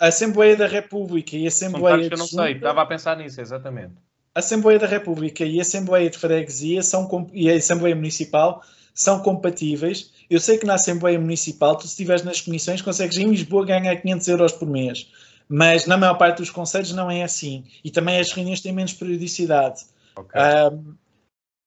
A 0.02 0.08
Assembleia 0.08 0.56
da 0.56 0.66
República 0.66 1.36
e 1.36 1.44
a 1.44 1.48
Assembleia 1.48 2.08
que 2.08 2.14
eu 2.14 2.18
não 2.18 2.26
Junta, 2.26 2.42
sei, 2.42 2.54
estava 2.54 2.82
a 2.82 2.86
pensar 2.86 3.16
nisso, 3.16 3.40
exatamente. 3.40 3.92
a 4.34 4.40
Assembleia 4.40 4.76
da 4.76 4.86
República 4.88 5.44
e 5.44 5.60
a 5.60 5.62
Assembleia 5.62 6.10
de 6.10 6.18
Freguesia 6.18 6.82
são, 6.82 7.30
e 7.32 7.48
a 7.48 7.54
Assembleia 7.54 7.94
Municipal 7.94 8.64
são 8.92 9.20
compatíveis. 9.20 10.12
Eu 10.28 10.40
sei 10.40 10.58
que 10.58 10.66
na 10.66 10.74
Assembleia 10.74 11.20
Municipal, 11.20 11.76
tu 11.76 11.82
se 11.82 11.90
estiveres 11.90 12.24
nas 12.24 12.40
comissões, 12.40 12.82
consegues 12.82 13.16
em 13.16 13.30
Lisboa 13.30 13.64
ganhar 13.64 13.94
500 13.94 14.26
euros 14.26 14.50
por 14.50 14.68
mês. 14.68 15.08
Mas 15.48 15.86
na 15.86 15.96
maior 15.96 16.14
parte 16.14 16.38
dos 16.38 16.50
conselhos 16.50 16.92
não 16.92 17.08
é 17.08 17.22
assim. 17.22 17.62
E 17.84 17.88
também 17.88 18.18
as 18.18 18.32
reuniões 18.32 18.60
têm 18.60 18.72
menos 18.72 18.92
periodicidade. 18.92 19.82
Okay. 20.16 20.40
Um, 20.42 20.94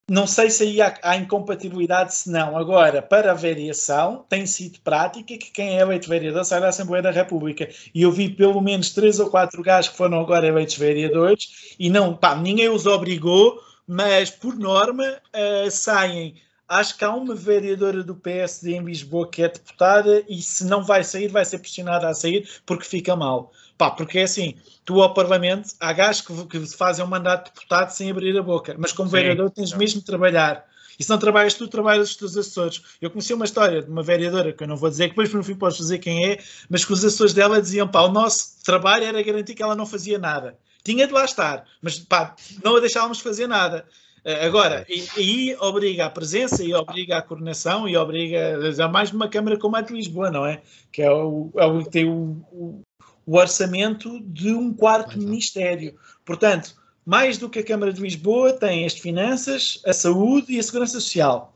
não 0.08 0.28
sei 0.28 0.52
se 0.52 0.64
aí 0.64 0.82
há, 0.82 0.94
há, 1.02 1.18
incompatibilidade, 1.18 2.14
se 2.14 2.30
não. 2.30 2.56
Agora, 2.56 3.02
para 3.02 3.32
a 3.32 3.34
variação, 3.34 4.24
tem 4.30 4.46
sido 4.46 4.80
prática 4.82 5.36
que 5.36 5.52
quem 5.52 5.78
é 5.78 5.82
eleito 5.82 6.08
vereador 6.08 6.46
sai 6.46 6.62
da 6.62 6.68
Assembleia 6.68 7.02
da 7.02 7.10
República. 7.10 7.68
E 7.94 8.04
eu 8.04 8.12
vi 8.12 8.30
pelo 8.30 8.62
menos 8.62 8.92
três 8.92 9.20
ou 9.20 9.32
quatro 9.32 9.64
gajos 9.64 9.90
que 9.90 9.98
foram 9.98 10.20
agora 10.20 10.46
eleitos 10.46 10.78
vereadores 10.78 11.76
e 11.80 11.90
não, 11.90 12.16
pá, 12.16 12.36
ninguém 12.36 12.70
os 12.70 12.86
obrigou, 12.86 13.60
mas 13.88 14.30
por 14.30 14.56
norma 14.56 15.04
uh, 15.04 15.72
saem. 15.72 16.36
Acho 16.68 16.98
que 16.98 17.06
há 17.06 17.12
uma 17.12 17.36
vereadora 17.36 18.04
do 18.04 18.16
PSD 18.16 18.76
em 18.76 18.84
Lisboa 18.84 19.30
que 19.30 19.42
é 19.42 19.50
deputada 19.50 20.24
e 20.30 20.42
se 20.42 20.66
não 20.66 20.84
vai 20.84 21.04
sair, 21.04 21.30
vai 21.30 21.46
ser 21.46 21.60
pressionada 21.60 22.08
a 22.08 22.14
sair 22.14 22.48
porque 22.66 22.86
fica 22.86 23.16
mal. 23.16 23.52
Pá, 23.78 23.92
porque 23.92 24.20
é 24.20 24.24
assim, 24.24 24.56
tu 24.86 25.02
ao 25.02 25.14
Parlamento, 25.14 25.74
há 25.80 25.92
gajos 25.92 26.22
que, 26.22 26.46
que 26.46 26.66
fazem 26.78 27.04
um 27.04 27.08
mandato 27.08 27.46
de 27.46 27.54
deputado 27.54 27.90
sem 27.90 28.10
abrir 28.10 28.38
a 28.38 28.42
boca, 28.42 28.76
mas 28.78 28.94
como 28.94 29.10
Sim. 29.10 29.18
vereador 29.18 29.50
tens 29.50 29.74
mesmo 29.74 30.00
de 30.00 30.06
trabalhar. 30.06 30.66
E 30.98 31.04
se 31.04 31.10
não 31.10 31.18
trabalhas 31.18 31.54
tu, 31.54 31.68
trabalhas 31.68 32.12
os 32.12 32.16
teus 32.16 32.38
assessores. 32.38 32.82
Eu 33.02 33.12
conheci 33.12 33.34
uma 33.34 33.44
história 33.44 33.82
de 33.82 33.90
uma 33.90 34.02
vereadora, 34.02 34.54
que 34.54 34.64
eu 34.64 34.68
não 34.68 34.78
vou 34.78 34.90
dizer, 34.90 35.06
que 35.06 35.10
depois 35.10 35.34
no 35.34 35.44
fim 35.44 35.56
podes 35.56 35.78
dizer 35.78 36.00
quem 36.00 36.32
é, 36.32 36.40
mas 36.70 36.86
que 36.86 36.94
os 36.94 37.04
assessores 37.04 37.34
dela 37.34 37.62
diziam, 37.62 37.88
pá, 37.88 38.02
o 38.02 38.12
nosso 38.12 38.64
trabalho 38.64 39.04
era 39.04 39.22
garantir 39.22 39.56
que 39.56 39.64
ela 39.64 39.76
não 39.76 39.86
fazia 39.86 40.18
nada. 40.18 40.58
Tinha 40.84 41.06
de 41.06 41.14
lá 41.14 41.26
estar, 41.26 41.66
mas 41.82 42.00
pá, 42.00 42.36
não 42.64 42.78
a 42.78 42.80
deixávamos 42.80 43.20
fazer 43.20 43.48
nada. 43.48 43.86
Eh, 44.24 44.46
agora, 44.46 44.86
aí 45.18 45.56
obriga 45.60 46.06
a 46.06 46.10
presença 46.10 46.64
e 46.64 46.74
obriga 46.74 47.18
a 47.18 47.22
coordenação 47.22 47.88
e 47.88 47.98
obriga 47.98 48.58
a 48.84 48.88
mais 48.88 49.12
uma 49.12 49.28
Câmara 49.28 49.58
como 49.58 49.76
a 49.76 49.82
de 49.82 49.94
Lisboa, 49.94 50.32
não 50.32 50.46
é? 50.46 50.62
Que 50.92 51.02
é 51.02 51.12
o, 51.12 51.52
é 51.56 51.66
o 51.66 51.84
que 51.84 51.90
tem 51.92 52.10
o, 52.10 52.44
o, 52.52 52.82
o 53.26 53.38
orçamento 53.38 54.20
de 54.22 54.54
um 54.54 54.74
quarto 54.74 55.18
ministério. 55.18 55.96
Portanto, 56.24 56.76
mais 57.06 57.38
do 57.38 57.50
que 57.50 57.60
a 57.60 57.66
Câmara 57.66 57.94
de 57.94 58.02
Lisboa, 58.02 58.54
tem 58.54 58.86
as 58.86 58.94
finanças, 58.94 59.82
a 59.86 59.94
saúde 59.94 60.54
e 60.54 60.60
a 60.60 60.64
segurança 60.64 60.94
social. 60.94 61.54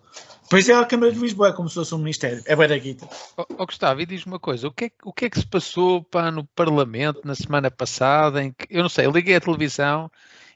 Pois 0.50 0.68
é, 0.68 0.74
a 0.74 0.86
Câmara 0.86 1.12
de 1.12 1.20
Lisboa 1.20 1.50
é 1.50 1.54
como 1.54 1.70
se 1.70 1.76
fosse 1.76 1.94
um 1.94 2.00
ministério. 2.00 2.42
É 2.48 2.56
bem 2.56 2.80
guita. 2.80 3.08
Oh, 3.38 3.46
oh, 3.56 3.66
Gustavo, 3.68 4.02
e 4.02 4.06
diz-me 4.06 4.34
uma 4.34 4.40
coisa: 4.40 4.68
o 4.68 4.72
que, 4.72 4.86
é, 4.86 4.92
o 5.04 5.14
que 5.14 5.26
é 5.26 5.30
que 5.30 5.40
se 5.40 5.46
passou 5.46 6.04
pá, 6.04 6.32
no 6.32 6.44
Parlamento 6.44 7.22
na 7.24 7.36
semana 7.36 7.70
passada? 7.70 8.44
Em 8.44 8.52
que, 8.52 8.66
eu 8.70 8.82
não 8.82 8.90
sei, 8.90 9.06
eu 9.06 9.12
liguei 9.12 9.36
a 9.36 9.42
televisão 9.42 10.10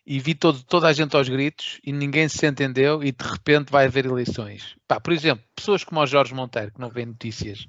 e 0.05 0.19
vi 0.19 0.33
todo, 0.33 0.63
toda 0.63 0.87
a 0.87 0.93
gente 0.93 1.15
aos 1.15 1.29
gritos 1.29 1.79
e 1.83 1.93
ninguém 1.93 2.27
se 2.27 2.45
entendeu 2.45 3.03
e 3.03 3.11
de 3.11 3.23
repente 3.23 3.71
vai 3.71 3.85
haver 3.85 4.05
eleições. 4.05 4.75
Pá, 4.87 4.99
por 4.99 5.13
exemplo, 5.13 5.45
pessoas 5.55 5.83
como 5.83 6.01
o 6.01 6.07
Jorge 6.07 6.33
Monteiro, 6.33 6.73
que 6.73 6.81
não 6.81 6.89
vê 6.89 7.05
notícias 7.05 7.65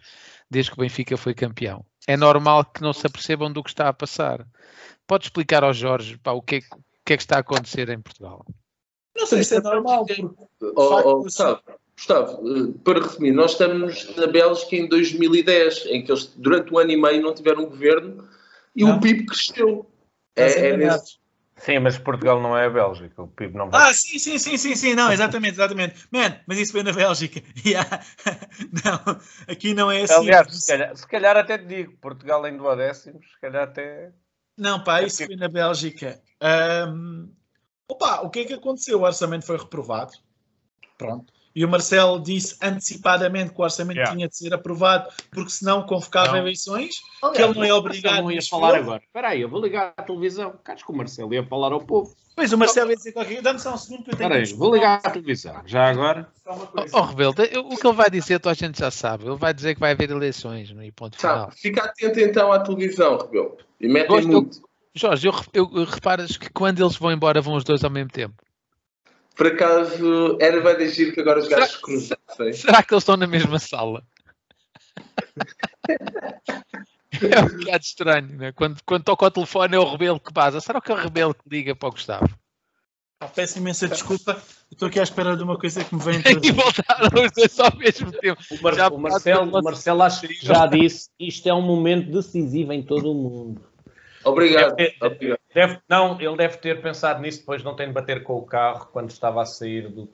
desde 0.51 0.71
que 0.71 0.79
o 0.79 0.81
Benfica 0.81 1.17
foi 1.19 1.35
campeão 1.35 1.85
é 2.07 2.17
normal 2.17 2.65
que 2.65 2.83
não 2.83 2.93
se 2.93 3.07
apercebam 3.07 3.53
do 3.53 3.63
que 3.63 3.71
está 3.71 3.89
a 3.89 3.93
passar. 3.93 4.47
Pode 5.07 5.25
explicar 5.25 5.65
ao 5.65 5.73
Jorge 5.73 6.19
pá, 6.19 6.33
o, 6.33 6.43
que 6.43 6.57
é, 6.57 6.59
o 6.59 7.05
que 7.05 7.13
é 7.13 7.17
que 7.17 7.23
está 7.23 7.37
a 7.37 7.41
acontecer 7.41 7.89
em 7.89 8.01
Portugal? 8.01 8.45
Não 9.17 9.27
sei 9.27 9.45
se 9.45 9.57
é 9.57 9.61
normal. 9.61 10.07
Oh, 10.61 11.01
oh, 11.05 11.23
Gustavo, 11.23 11.61
Gustavo, 11.97 12.43
eh, 12.49 12.73
para 12.83 13.01
resumir, 13.01 13.33
nós 13.33 13.53
estamos 13.53 14.17
na 14.17 14.27
Bélgica 14.27 14.77
em 14.77 14.89
2010, 14.89 15.87
em 15.87 16.05
que 16.05 16.11
eles 16.11 16.27
durante 16.37 16.73
um 16.73 16.79
ano 16.79 16.91
e 16.91 16.97
meio 16.97 17.23
não 17.23 17.35
tiveram 17.35 17.67
governo 17.67 18.29
e 18.75 18.85
não. 18.85 18.97
o 18.97 19.01
PIB 19.01 19.27
cresceu. 19.27 19.87
É, 20.35 20.69
é 20.69 20.77
nesse, 20.77 21.19
Sim, 21.57 21.79
mas 21.79 21.97
Portugal 21.97 22.41
não 22.41 22.57
é 22.57 22.67
a 22.67 22.71
Bélgica, 22.71 23.23
o 23.23 23.29
PIB 23.29 23.57
não 23.57 23.71
vai. 23.71 23.91
Ah, 23.91 23.95
sim, 23.95 24.19
sim, 24.19 24.39
sim, 24.39 24.57
sim, 24.57 24.75
sim, 24.75 24.95
não, 24.95 25.13
exatamente, 25.13 25.55
exatamente. 25.55 26.07
Man, 26.11 26.41
mas 26.47 26.59
isso 26.59 26.73
foi 26.73 26.83
na 26.83 26.93
Bélgica. 26.93 27.41
Yeah. 27.65 28.05
Não, 28.85 29.21
aqui 29.49 29.73
não 29.73 29.91
é 29.91 30.03
assim. 30.03 30.15
Aliás, 30.15 30.53
se 30.53 30.67
calhar, 30.67 30.97
se 30.97 31.07
calhar 31.07 31.37
até 31.37 31.57
te 31.57 31.67
digo, 31.67 31.97
Portugal 31.99 32.47
em 32.47 32.57
duodécimos, 32.57 33.25
se 33.33 33.41
calhar 33.41 33.65
até. 33.65 34.13
Não, 34.59 34.83
pá, 34.83 35.01
é 35.01 35.07
isso 35.07 35.19
porque... 35.19 35.33
foi 35.33 35.37
na 35.37 35.49
Bélgica. 35.49 36.21
Um, 36.43 37.33
opa, 37.89 38.21
o 38.23 38.31
que 38.31 38.41
é 38.41 38.45
que 38.45 38.55
aconteceu? 38.55 39.01
O 39.01 39.05
orçamento 39.05 39.47
foi 39.47 39.57
reprovado. 39.57 40.13
Pronto. 40.99 41.33
E 41.55 41.65
o 41.65 41.69
Marcelo 41.69 42.21
disse 42.21 42.57
antecipadamente 42.61 43.53
que 43.53 43.61
o 43.61 43.63
orçamento 43.63 43.97
yeah. 43.97 44.13
tinha 44.15 44.29
de 44.29 44.37
ser 44.37 44.53
aprovado, 44.53 45.09
porque 45.31 45.51
senão 45.51 45.83
convocava 45.83 46.33
não. 46.33 46.39
eleições, 46.39 46.97
Aliás, 47.23 47.37
que 47.37 47.43
ele 47.43 47.55
não 47.55 47.65
é 47.65 47.73
obrigado. 47.73 48.23
não 48.23 48.33
ia 48.33 48.43
falar 48.43 48.75
agora. 48.75 49.03
Espera 49.05 49.29
aí, 49.29 49.43
eu 49.43 49.49
vou 49.49 49.61
ligar 49.61 49.95
à 49.97 50.03
televisão. 50.03 50.55
Acho 50.65 50.85
que 50.85 50.91
o 50.91 50.97
Marcelo 50.97 51.33
ia 51.33 51.47
falar 51.47 51.73
ao 51.73 51.81
povo. 51.81 52.13
Pois, 52.35 52.53
o 52.53 52.59
Marcelo 52.59 52.91
ia 52.91 52.97
dizer 52.97 53.13
qualquer 53.13 53.35
coisa. 53.35 53.43
Dá-me 53.43 53.61
só 53.61 53.75
um 53.75 53.77
segundo 53.77 54.03
que 54.03 54.11
eu 54.11 54.17
tenho 54.17 54.27
Espera 54.27 54.45
aí, 54.45 54.53
vou 54.55 54.75
ligar 54.75 55.01
à 55.05 55.11
televisão. 55.11 55.63
Já 55.65 55.89
agora. 55.89 56.29
Ó, 56.45 56.87
oh, 56.93 57.03
Rebelo, 57.03 57.31
o 57.31 57.77
que 57.77 57.87
ele 57.87 57.97
vai 57.97 58.11
dizer, 58.11 58.41
a 58.45 58.55
gente 58.55 58.81
já 58.81 58.91
sabe. 58.91 59.25
Ele 59.25 59.37
vai 59.37 59.55
dizer 59.55 59.75
que 59.75 59.81
vai 59.81 59.93
haver 59.93 60.11
eleições 60.11 60.71
no 60.73 60.93
ponto 60.93 61.17
final. 61.17 61.53
Fica 61.53 61.85
atento 61.85 62.19
então 62.19 62.53
à 62.53 62.59
televisão, 62.59 63.17
Rebelo. 63.17 63.57
E 63.81 63.87
metem 63.87 64.27
muito. 64.27 64.61
Jorge, 64.97 65.29
eu, 65.29 65.35
eu, 65.53 65.71
eu 65.75 65.85
reparas 65.85 66.37
que 66.37 66.49
quando 66.51 66.81
eles 66.81 66.97
vão 66.97 67.13
embora 67.13 67.41
vão 67.41 67.55
os 67.55 67.65
dois 67.65 67.83
ao 67.83 67.91
mesmo 67.91 68.11
tempo. 68.11 68.35
Por 69.35 69.49
acaso, 69.49 70.39
era 70.41 70.61
bem 70.61 70.77
de 70.77 70.89
giro 70.91 71.13
que 71.13 71.21
agora 71.21 71.41
os 71.41 71.49
gajos 71.49 71.77
cruzassem. 71.77 72.53
Será 72.53 72.83
que 72.83 72.95
eles 72.95 73.03
estão 73.03 73.17
na 73.17 73.27
mesma 73.27 73.59
sala? 73.59 74.03
é 77.21 77.41
um 77.41 77.59
bocado 77.59 77.85
estranho, 77.85 78.29
né? 78.37 78.53
quando, 78.53 78.81
quando 78.85 79.05
toca 79.05 79.27
o 79.27 79.31
telefone 79.31 79.77
é 79.77 79.79
o 79.79 79.91
Rebelo 79.91 80.21
que 80.21 80.33
basa. 80.33 80.61
Será 80.61 80.81
que 80.81 80.93
é 80.93 80.95
o 80.95 80.99
Rebelo 80.99 81.35
que 81.35 81.49
liga 81.49 81.75
para 81.75 81.89
o 81.89 81.93
Gustavo? 81.93 82.29
Oh, 83.23 83.29
peço 83.29 83.59
imensa 83.59 83.89
desculpa, 83.89 84.43
estou 84.71 84.89
aqui 84.89 85.01
à 85.01 85.03
espera 85.03 85.37
de 85.37 85.43
uma 85.43 85.59
coisa 85.59 85.85
que 85.85 85.95
me 85.95 86.03
vem 86.03 86.21
E 86.43 86.53
voltaram 86.53 87.25
os 87.25 87.33
dois 87.33 87.61
ao 87.61 87.77
mesmo 87.77 88.13
tempo. 88.13 88.43
O, 88.51 88.63
Mar 88.63 88.75
já 88.75 88.89
o 88.89 88.99
Marcelo, 88.99 89.59
o 89.59 89.63
Marcelo 89.63 90.03
acho 90.03 90.29
que 90.29 90.45
já 90.45 90.67
disse, 90.67 91.09
isto 91.19 91.49
é 91.49 91.55
um 91.55 91.63
momento 91.63 92.11
decisivo 92.11 92.73
em 92.73 92.83
todo 92.83 93.11
o 93.11 93.15
mundo. 93.15 93.63
Obrigado. 94.25 94.75
Deve 94.77 95.15
ter, 95.17 95.41
deve, 95.55 95.79
não, 95.89 96.21
ele 96.21 96.37
deve 96.37 96.59
ter 96.59 96.83
pensado 96.83 97.23
nisso 97.23 97.39
depois 97.39 97.63
não 97.63 97.77
tem 97.77 97.87
de 97.87 97.93
bater 97.93 98.25
com 98.25 98.37
o 98.37 98.45
carro 98.45 98.89
quando 98.93 99.11
estava 99.11 99.41
a 99.41 99.47
sair 99.47 99.89
do, 99.89 100.05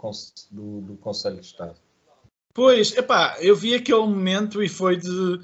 do, 0.50 0.80
do 0.82 0.96
Conselho 0.98 1.36
de 1.36 1.46
Estado. 1.46 1.76
Pois, 2.52 2.96
epá, 2.96 3.36
eu 3.40 3.56
vi 3.56 3.74
aquele 3.74 4.00
momento 4.00 4.62
e 4.62 4.68
foi 4.68 4.96
de 4.96 5.40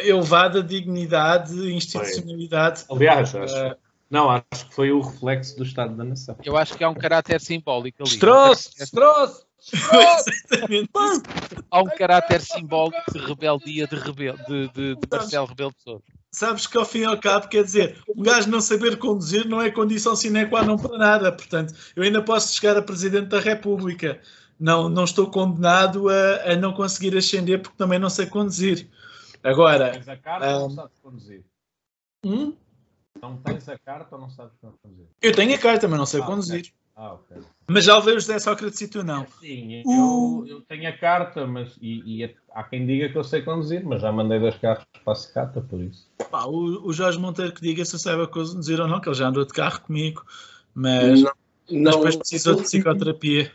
elevada 0.00 0.62
dignidade 0.62 1.54
e 1.54 1.72
institucionalidade. 1.72 2.84
Foi. 2.84 2.96
Aliás, 2.96 3.34
acho, 3.34 3.54
uh, 3.54 3.76
não, 4.10 4.28
acho 4.28 4.68
que 4.68 4.74
foi 4.74 4.90
o 4.90 5.00
reflexo 5.00 5.56
do 5.56 5.62
Estado 5.62 5.94
da 5.94 6.04
Nação. 6.04 6.36
Eu 6.44 6.56
acho 6.56 6.76
que 6.76 6.84
há 6.84 6.90
um 6.90 6.94
caráter 6.94 7.40
simbólico 7.40 8.02
ali. 8.02 8.10
Estroço! 8.10 8.70
Estroço! 8.78 9.46
Há 11.70 11.82
um 11.82 11.86
caráter 11.86 12.40
simbólico 12.40 13.12
de 13.12 13.18
rebeldia 13.18 13.88
de, 13.88 13.96
rebel, 13.96 14.36
de, 14.48 14.68
de, 14.68 14.94
de 14.94 15.08
Marcelo 15.10 15.46
Rebelo 15.46 15.72
de 15.76 15.82
Sousa 15.82 16.04
sabes 16.30 16.66
que 16.66 16.76
ao 16.76 16.84
fim 16.84 17.00
e 17.00 17.04
ao 17.04 17.18
cabo, 17.18 17.48
quer 17.48 17.64
dizer, 17.64 18.02
um 18.08 18.22
gajo 18.22 18.50
não 18.50 18.60
saber 18.60 18.98
conduzir 18.98 19.46
não 19.46 19.60
é 19.60 19.70
condição 19.70 20.14
sine 20.14 20.46
qua 20.46 20.62
non 20.62 20.76
para 20.76 20.98
nada. 20.98 21.32
Portanto, 21.32 21.74
eu 21.96 22.02
ainda 22.02 22.22
posso 22.22 22.54
chegar 22.54 22.76
a 22.76 22.82
Presidente 22.82 23.28
da 23.28 23.40
República. 23.40 24.20
Não, 24.58 24.88
não 24.88 25.04
estou 25.04 25.30
condenado 25.30 26.08
a, 26.08 26.52
a 26.52 26.56
não 26.56 26.72
conseguir 26.72 27.16
ascender 27.16 27.62
porque 27.62 27.76
também 27.76 27.98
não 27.98 28.10
sei 28.10 28.26
conduzir. 28.26 28.88
Agora. 29.42 29.92
Tens 29.92 30.08
a 30.08 30.16
carta 30.16 30.46
um, 30.48 30.54
ou 30.54 30.68
não 30.68 30.70
sabes 30.70 30.98
conduzir? 31.00 31.44
Hum? 32.24 32.56
Não 33.22 33.36
tens 33.38 33.68
a 33.68 33.78
carta 33.78 34.16
ou 34.16 34.20
não 34.20 34.30
sabes 34.30 34.52
conduzir? 34.58 35.06
Eu 35.22 35.34
tenho 35.34 35.54
a 35.54 35.58
carta, 35.58 35.86
mas 35.86 35.98
não 35.98 36.06
sei 36.06 36.20
ah, 36.20 36.26
conduzir. 36.26 36.72
Okay. 36.98 37.06
Ah, 37.06 37.12
ok. 37.14 37.36
Mas 37.68 37.84
já 37.84 37.96
levei 37.96 38.14
o 38.14 38.20
José 38.20 38.38
Sócrates 38.38 38.80
e 38.80 38.88
tu 38.88 39.04
não. 39.04 39.24
Sim, 39.40 39.82
uh... 39.86 40.44
eu, 40.46 40.56
eu, 40.56 40.60
tenho 40.62 40.88
a 40.88 40.92
carta, 40.92 41.46
mas 41.46 41.76
e, 41.80 42.24
e, 42.24 42.36
há 42.52 42.64
quem 42.64 42.86
diga 42.86 43.08
que 43.08 43.16
eu 43.16 43.22
sei 43.22 43.42
conduzir, 43.42 43.84
mas 43.84 44.02
já 44.02 44.10
mandei 44.10 44.40
dois 44.40 44.56
carros 44.56 44.84
para 45.04 45.12
a 45.12 45.16
secata, 45.16 45.60
por 45.60 45.80
isso. 45.80 46.10
Pá, 46.30 46.44
o, 46.44 46.86
o 46.88 46.92
Jorge 46.92 47.18
Monteiro 47.18 47.52
que 47.52 47.60
diga 47.60 47.84
se 47.84 47.94
eu 47.94 48.00
saiba 48.00 48.26
conduzir 48.26 48.80
ou 48.80 48.88
não, 48.88 49.00
que 49.00 49.08
ele 49.08 49.14
já 49.14 49.28
andou 49.28 49.44
de 49.44 49.52
carro 49.52 49.80
comigo, 49.80 50.24
mas, 50.74 51.22
não, 51.22 51.32
mas 51.70 51.94
depois 51.94 52.16
precisou 52.16 52.56
de 52.56 52.62
psicoterapia. 52.62 53.52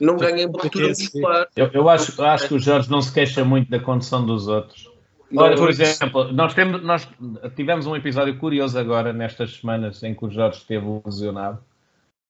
Não 0.00 0.16
ganha 0.16 0.46
abertura 0.46 0.88
muscular. 0.88 1.48
Eu, 1.56 1.70
eu 1.72 1.88
acho, 1.88 2.22
acho 2.22 2.48
que 2.48 2.54
o 2.54 2.58
Jorge 2.58 2.88
não 2.88 3.02
se 3.02 3.12
queixa 3.12 3.44
muito 3.44 3.68
da 3.68 3.80
condução 3.80 4.24
dos 4.24 4.46
outros. 4.46 4.88
Olha, 5.36 5.56
por 5.56 5.68
exemplo, 5.68 6.32
nós, 6.32 6.54
temos, 6.54 6.82
nós 6.82 7.06
tivemos 7.54 7.86
um 7.86 7.94
episódio 7.94 8.38
curioso 8.38 8.78
agora, 8.78 9.12
nestas 9.12 9.56
semanas, 9.56 10.02
em 10.02 10.14
que 10.14 10.24
o 10.24 10.30
Jorge 10.30 10.58
esteve 10.58 10.86
lesionado 11.04 11.58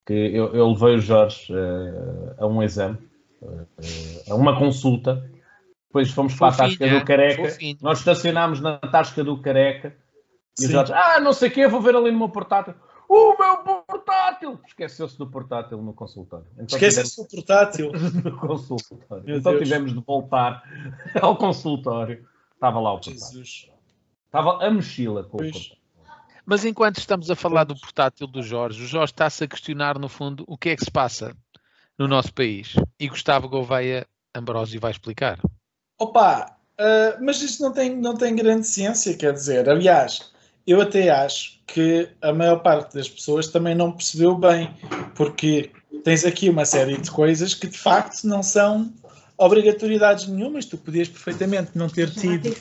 que 0.09 0.14
eu, 0.14 0.55
eu 0.55 0.71
levei 0.71 0.94
o 0.97 1.01
Jorge 1.01 1.53
uh, 1.53 2.35
a 2.38 2.47
um 2.47 2.62
exame, 2.62 2.97
uh, 3.42 3.66
a 4.31 4.35
uma 4.35 4.59
consulta. 4.59 5.23
Depois 5.87 6.11
fomos 6.11 6.35
para 6.35 6.49
a 6.49 6.57
Tasca 6.57 6.88
do 6.88 7.05
Careca. 7.05 7.44
Fofinho. 7.44 7.77
Nós 7.83 7.99
estacionámos 7.99 8.61
na 8.61 8.79
Tasca 8.79 9.23
do 9.23 9.38
Careca. 9.42 9.94
E 10.59 10.62
Sim. 10.62 10.68
o 10.68 10.71
Jorge, 10.71 10.92
ah, 10.94 11.21
não 11.21 11.35
sei 11.35 11.51
o 11.51 11.53
quê, 11.53 11.68
vou 11.68 11.83
ver 11.83 11.94
ali 11.94 12.11
no 12.11 12.18
meu 12.18 12.29
portátil. 12.31 12.75
O 13.07 13.37
meu 13.38 13.83
portátil! 13.87 14.59
Esqueceu-se 14.66 15.18
do 15.18 15.27
portátil 15.27 15.83
no 15.83 15.92
consultório. 15.92 16.47
Então 16.55 16.66
Esqueceu-se 16.79 17.23
do 17.23 17.29
portátil? 17.29 17.92
no 18.25 18.37
consultório. 18.38 19.25
Meu 19.27 19.37
então 19.37 19.53
Deus. 19.53 19.64
tivemos 19.64 19.92
de 19.92 20.01
voltar 20.01 20.62
ao 21.21 21.37
consultório. 21.37 22.27
Estava 22.55 22.81
lá 22.81 22.92
o 22.92 22.97
portátil. 22.97 23.21
Jesus. 23.21 23.71
Estava 24.25 24.64
a 24.64 24.71
mochila 24.71 25.23
com 25.25 25.37
pois. 25.37 25.51
o 25.51 25.53
portátil. 25.53 25.77
Mas 26.48 26.64
enquanto 26.64 26.96
estamos 26.96 27.30
a 27.30 27.37
falar 27.37 27.64
do 27.64 27.78
portátil 27.78 28.26
do 28.26 28.42
Jorge, 28.42 28.82
o 28.82 28.87
Jorge 28.87 29.12
está-se 29.12 29.44
a 29.44 29.46
questionar, 29.46 29.98
no 29.98 30.08
fundo, 30.08 30.44
o 30.48 30.56
que 30.56 30.70
é 30.70 30.76
que 30.76 30.82
se 30.82 30.90
passa 30.90 31.37
no 31.98 32.08
nosso 32.08 32.32
país. 32.32 32.74
E 32.98 33.06
Gustavo 33.06 33.50
Gouveia 33.50 34.06
Ambrósio 34.34 34.80
vai 34.80 34.90
explicar. 34.90 35.38
Opa, 35.98 36.56
uh, 36.80 37.22
mas 37.22 37.42
isto 37.42 37.62
não 37.62 37.70
tem, 37.70 37.94
não 37.94 38.16
tem 38.16 38.34
grande 38.34 38.66
ciência, 38.66 39.14
quer 39.14 39.34
dizer. 39.34 39.68
Aliás, 39.68 40.32
eu 40.66 40.80
até 40.80 41.11
acho 41.11 41.61
que 41.66 42.08
a 42.22 42.32
maior 42.32 42.62
parte 42.62 42.94
das 42.94 43.11
pessoas 43.11 43.48
também 43.48 43.74
não 43.74 43.92
percebeu 43.92 44.34
bem, 44.34 44.74
porque 45.14 45.70
tens 46.02 46.24
aqui 46.24 46.48
uma 46.48 46.64
série 46.64 46.96
de 46.96 47.11
coisas 47.11 47.52
que 47.52 47.66
de 47.66 47.76
facto 47.76 48.24
não 48.24 48.42
são 48.42 48.90
obrigatoriedades 49.38 50.27
nenhumas. 50.27 50.66
Tu 50.66 50.77
podias 50.77 51.09
perfeitamente 51.09 51.70
não 51.74 51.88
ter 51.88 52.11
tido. 52.11 52.55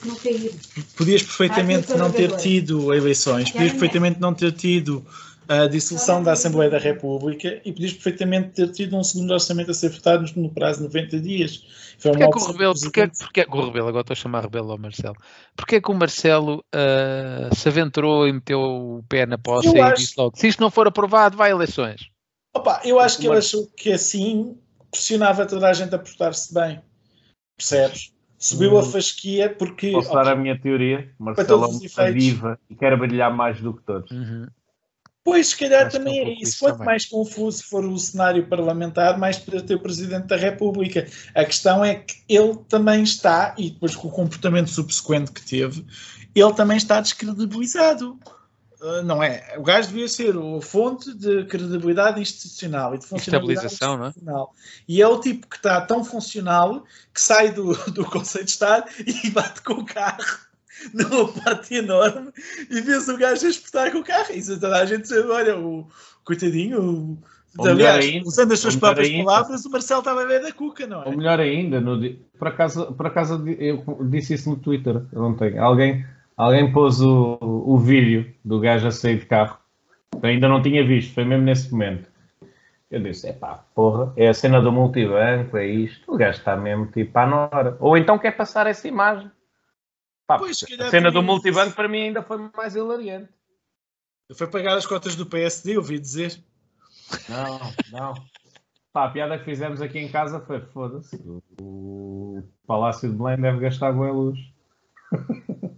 Podias 0.95 1.23
perfeitamente 1.23 1.97
não 1.97 2.11
ter 2.11 2.35
tido 2.37 2.93
eleições, 2.93 3.51
podias 3.51 3.71
perfeitamente 3.71 4.21
não 4.21 4.33
ter 4.33 4.51
tido 4.51 5.03
a 5.49 5.65
dissolução 5.65 6.21
da 6.21 6.33
Assembleia 6.33 6.69
da 6.69 6.77
República 6.77 7.61
e 7.63 7.71
podias 7.71 7.93
perfeitamente 7.93 8.49
ter 8.49 8.69
tido 8.71 8.97
um 8.97 9.03
segundo 9.03 9.31
orçamento 9.31 9.71
a 9.71 9.73
ser 9.73 9.89
votado 9.89 10.25
no 10.35 10.49
prazo 10.49 10.79
de 10.79 10.85
90 10.85 11.19
dias. 11.21 11.65
Foi 11.97 12.11
porquê 12.11 12.29
que 12.29 12.37
o 12.37 12.51
Rebelo, 12.51 12.73
porquê, 12.79 13.07
porquê, 13.07 13.45
o 13.49 13.65
Rebelo, 13.65 13.87
agora 13.87 14.01
estou 14.01 14.13
a 14.13 14.17
chamar 14.17 14.43
Rebelo 14.43 14.71
ao 14.71 14.77
Marcelo, 14.77 15.15
porquê 15.55 15.81
que 15.81 15.89
o 15.89 15.95
Marcelo 15.95 16.63
uh, 16.75 17.55
se 17.55 17.69
aventurou 17.69 18.27
e 18.27 18.33
meteu 18.33 18.59
o 18.59 19.03
pé 19.07 19.25
na 19.25 19.37
poça 19.37 19.69
eu 19.69 19.75
e 19.75 19.79
acho... 19.79 20.01
disse 20.01 20.13
logo, 20.17 20.37
se 20.37 20.47
isto 20.47 20.59
não 20.59 20.69
for 20.69 20.85
aprovado, 20.85 21.37
vai 21.37 21.49
a 21.49 21.55
eleições? 21.55 22.09
Opa, 22.53 22.81
eu 22.83 22.99
acho 22.99 23.17
que 23.17 23.27
ele 23.27 23.37
achou 23.37 23.67
que 23.75 23.91
assim 23.91 24.57
pressionava 24.91 25.45
toda 25.45 25.67
a 25.67 25.73
gente 25.73 25.93
a 25.93 25.99
portar-se 25.99 26.53
bem. 26.53 26.81
Percebes? 27.57 28.13
Subiu 28.37 28.75
hum. 28.75 28.79
a 28.79 28.83
fasquia 28.83 29.49
porque. 29.49 29.91
Posso 29.91 30.13
dar 30.13 30.27
a 30.27 30.35
minha 30.35 30.59
teoria? 30.59 31.11
Marcelo 31.17 31.65
é 31.97 32.11
viva 32.11 32.59
e 32.69 32.75
quer 32.75 32.95
brilhar 32.97 33.33
mais 33.35 33.59
do 33.59 33.73
que 33.73 33.83
todos. 33.83 34.11
Uhum. 34.11 34.47
Pois, 35.27 35.47
se 35.47 35.57
calhar 35.57 35.87
Acho 35.87 35.97
também 35.97 36.19
é, 36.19 36.23
é 36.23 36.41
isso. 36.41 36.59
Quanto 36.59 36.75
também. 36.75 36.85
mais 36.85 37.05
confuso 37.05 37.61
for 37.65 37.83
o 37.83 37.97
cenário 37.97 38.47
parlamentar, 38.47 39.17
mais 39.17 39.37
para 39.37 39.61
ter 39.61 39.75
o 39.75 39.79
Presidente 39.79 40.27
da 40.27 40.37
República. 40.37 41.05
A 41.35 41.43
questão 41.43 41.83
é 41.83 41.95
que 41.95 42.15
ele 42.29 42.55
também 42.69 43.03
está, 43.03 43.53
e 43.57 43.71
depois 43.71 43.93
com 43.93 44.07
o 44.07 44.11
comportamento 44.11 44.69
subsequente 44.69 45.33
que 45.33 45.45
teve, 45.45 45.85
ele 46.33 46.53
também 46.53 46.77
está 46.77 47.01
descredibilizado. 47.01 48.17
Uh, 48.79 49.01
não 49.03 49.23
é? 49.23 49.55
O 49.57 49.63
gajo 49.63 49.87
devia 49.87 50.07
ser 50.07 50.35
a 50.35 50.61
fonte 50.61 51.13
de 51.13 51.45
credibilidade 51.45 52.21
institucional 52.21 52.93
e 52.93 52.99
de 52.99 53.07
funcionalidade 53.07 53.65
institucional. 53.65 54.53
É? 54.55 54.81
E 54.87 55.01
é 55.01 55.07
o 55.07 55.19
tipo 55.19 55.47
que 55.47 55.55
está 55.55 55.81
tão 55.81 56.03
funcional 56.03 56.83
que 57.13 57.19
sai 57.19 57.51
do, 57.51 57.73
do 57.91 58.05
Conselho 58.05 58.45
de 58.45 58.51
Estado 58.51 58.89
e 59.05 59.29
bate 59.31 59.61
com 59.63 59.73
o 59.73 59.85
carro 59.85 60.47
numa 60.93 61.27
parte 61.27 61.75
enorme 61.75 62.31
e 62.69 62.81
vês 62.81 63.07
o 63.09 63.17
gajo 63.17 63.45
a 63.45 63.49
espetar 63.49 63.91
com 63.91 63.99
o 63.99 64.03
carro. 64.03 64.31
Isso 64.33 64.59
toda 64.59 64.77
a 64.77 64.85
gente 64.85 65.07
sabe, 65.07 65.27
olha, 65.27 65.57
o 65.57 65.87
coitadinho, 66.23 67.17
o, 67.57 67.67
aliás, 67.67 68.05
ainda, 68.05 68.27
usando 68.27 68.51
as 68.51 68.59
suas 68.59 68.75
próprias 68.75 69.09
ainda, 69.09 69.25
palavras, 69.25 69.65
o 69.65 69.69
Marcelo 69.71 69.99
estava 69.99 70.21
a 70.21 70.25
ver 70.25 70.41
da 70.41 70.51
cuca, 70.51 70.85
não 70.85 71.03
é? 71.03 71.07
Ou 71.07 71.17
melhor 71.17 71.39
ainda, 71.39 71.81
no, 71.81 71.99
por, 72.37 72.49
acaso, 72.49 72.93
por 72.93 73.07
acaso 73.07 73.43
eu 73.47 73.83
disse 74.09 74.35
isso 74.35 74.49
no 74.49 74.57
Twitter 74.57 75.01
ontem. 75.15 75.57
Alguém, 75.57 76.05
alguém 76.37 76.71
pôs 76.71 77.01
o, 77.01 77.37
o 77.41 77.77
vídeo 77.77 78.33
do 78.45 78.59
gajo 78.59 78.87
a 78.87 78.91
sair 78.91 79.19
de 79.19 79.25
carro. 79.25 79.57
Eu 80.13 80.29
ainda 80.29 80.47
não 80.47 80.61
tinha 80.61 80.85
visto, 80.85 81.13
foi 81.13 81.25
mesmo 81.25 81.43
nesse 81.43 81.71
momento. 81.71 82.09
Eu 82.89 83.01
disse, 83.01 83.27
é 83.27 83.33
pá, 83.33 83.65
porra, 83.75 84.13
é 84.15 84.29
a 84.29 84.33
cena 84.33 84.61
do 84.61 84.71
multibanco, 84.71 85.57
é 85.57 85.65
isto. 85.65 86.13
O 86.13 86.17
gajo 86.17 86.37
está 86.37 86.55
mesmo 86.55 86.85
tipo 86.87 87.17
à 87.19 87.25
nora. 87.25 87.75
Ou 87.81 87.97
então 87.97 88.17
quer 88.17 88.31
passar 88.31 88.65
essa 88.67 88.87
imagem. 88.87 89.29
Pá, 90.25 90.37
pois, 90.37 90.63
a 90.79 90.89
cena 90.89 91.11
do 91.11 91.21
multibanco 91.21 91.75
para 91.75 91.87
mim 91.87 92.03
ainda 92.03 92.21
foi 92.21 92.37
mais 92.55 92.75
hilariante. 92.75 93.29
Foi 94.33 94.47
pagar 94.47 94.77
as 94.77 94.85
cotas 94.85 95.15
do 95.15 95.25
PSD, 95.25 95.77
ouvi 95.77 95.99
dizer. 95.99 96.37
Não, 97.29 97.59
não. 97.91 98.13
Pá, 98.91 99.05
a 99.05 99.09
piada 99.09 99.37
que 99.37 99.45
fizemos 99.45 99.81
aqui 99.81 99.99
em 99.99 100.09
casa 100.09 100.39
foi: 100.41 100.59
foda-se, 100.59 101.17
o 101.61 102.43
Palácio 102.65 103.09
de 103.09 103.15
Belém 103.15 103.37
deve 103.37 103.59
gastar 103.59 103.91
boa 103.93 104.11
luz. 104.11 104.39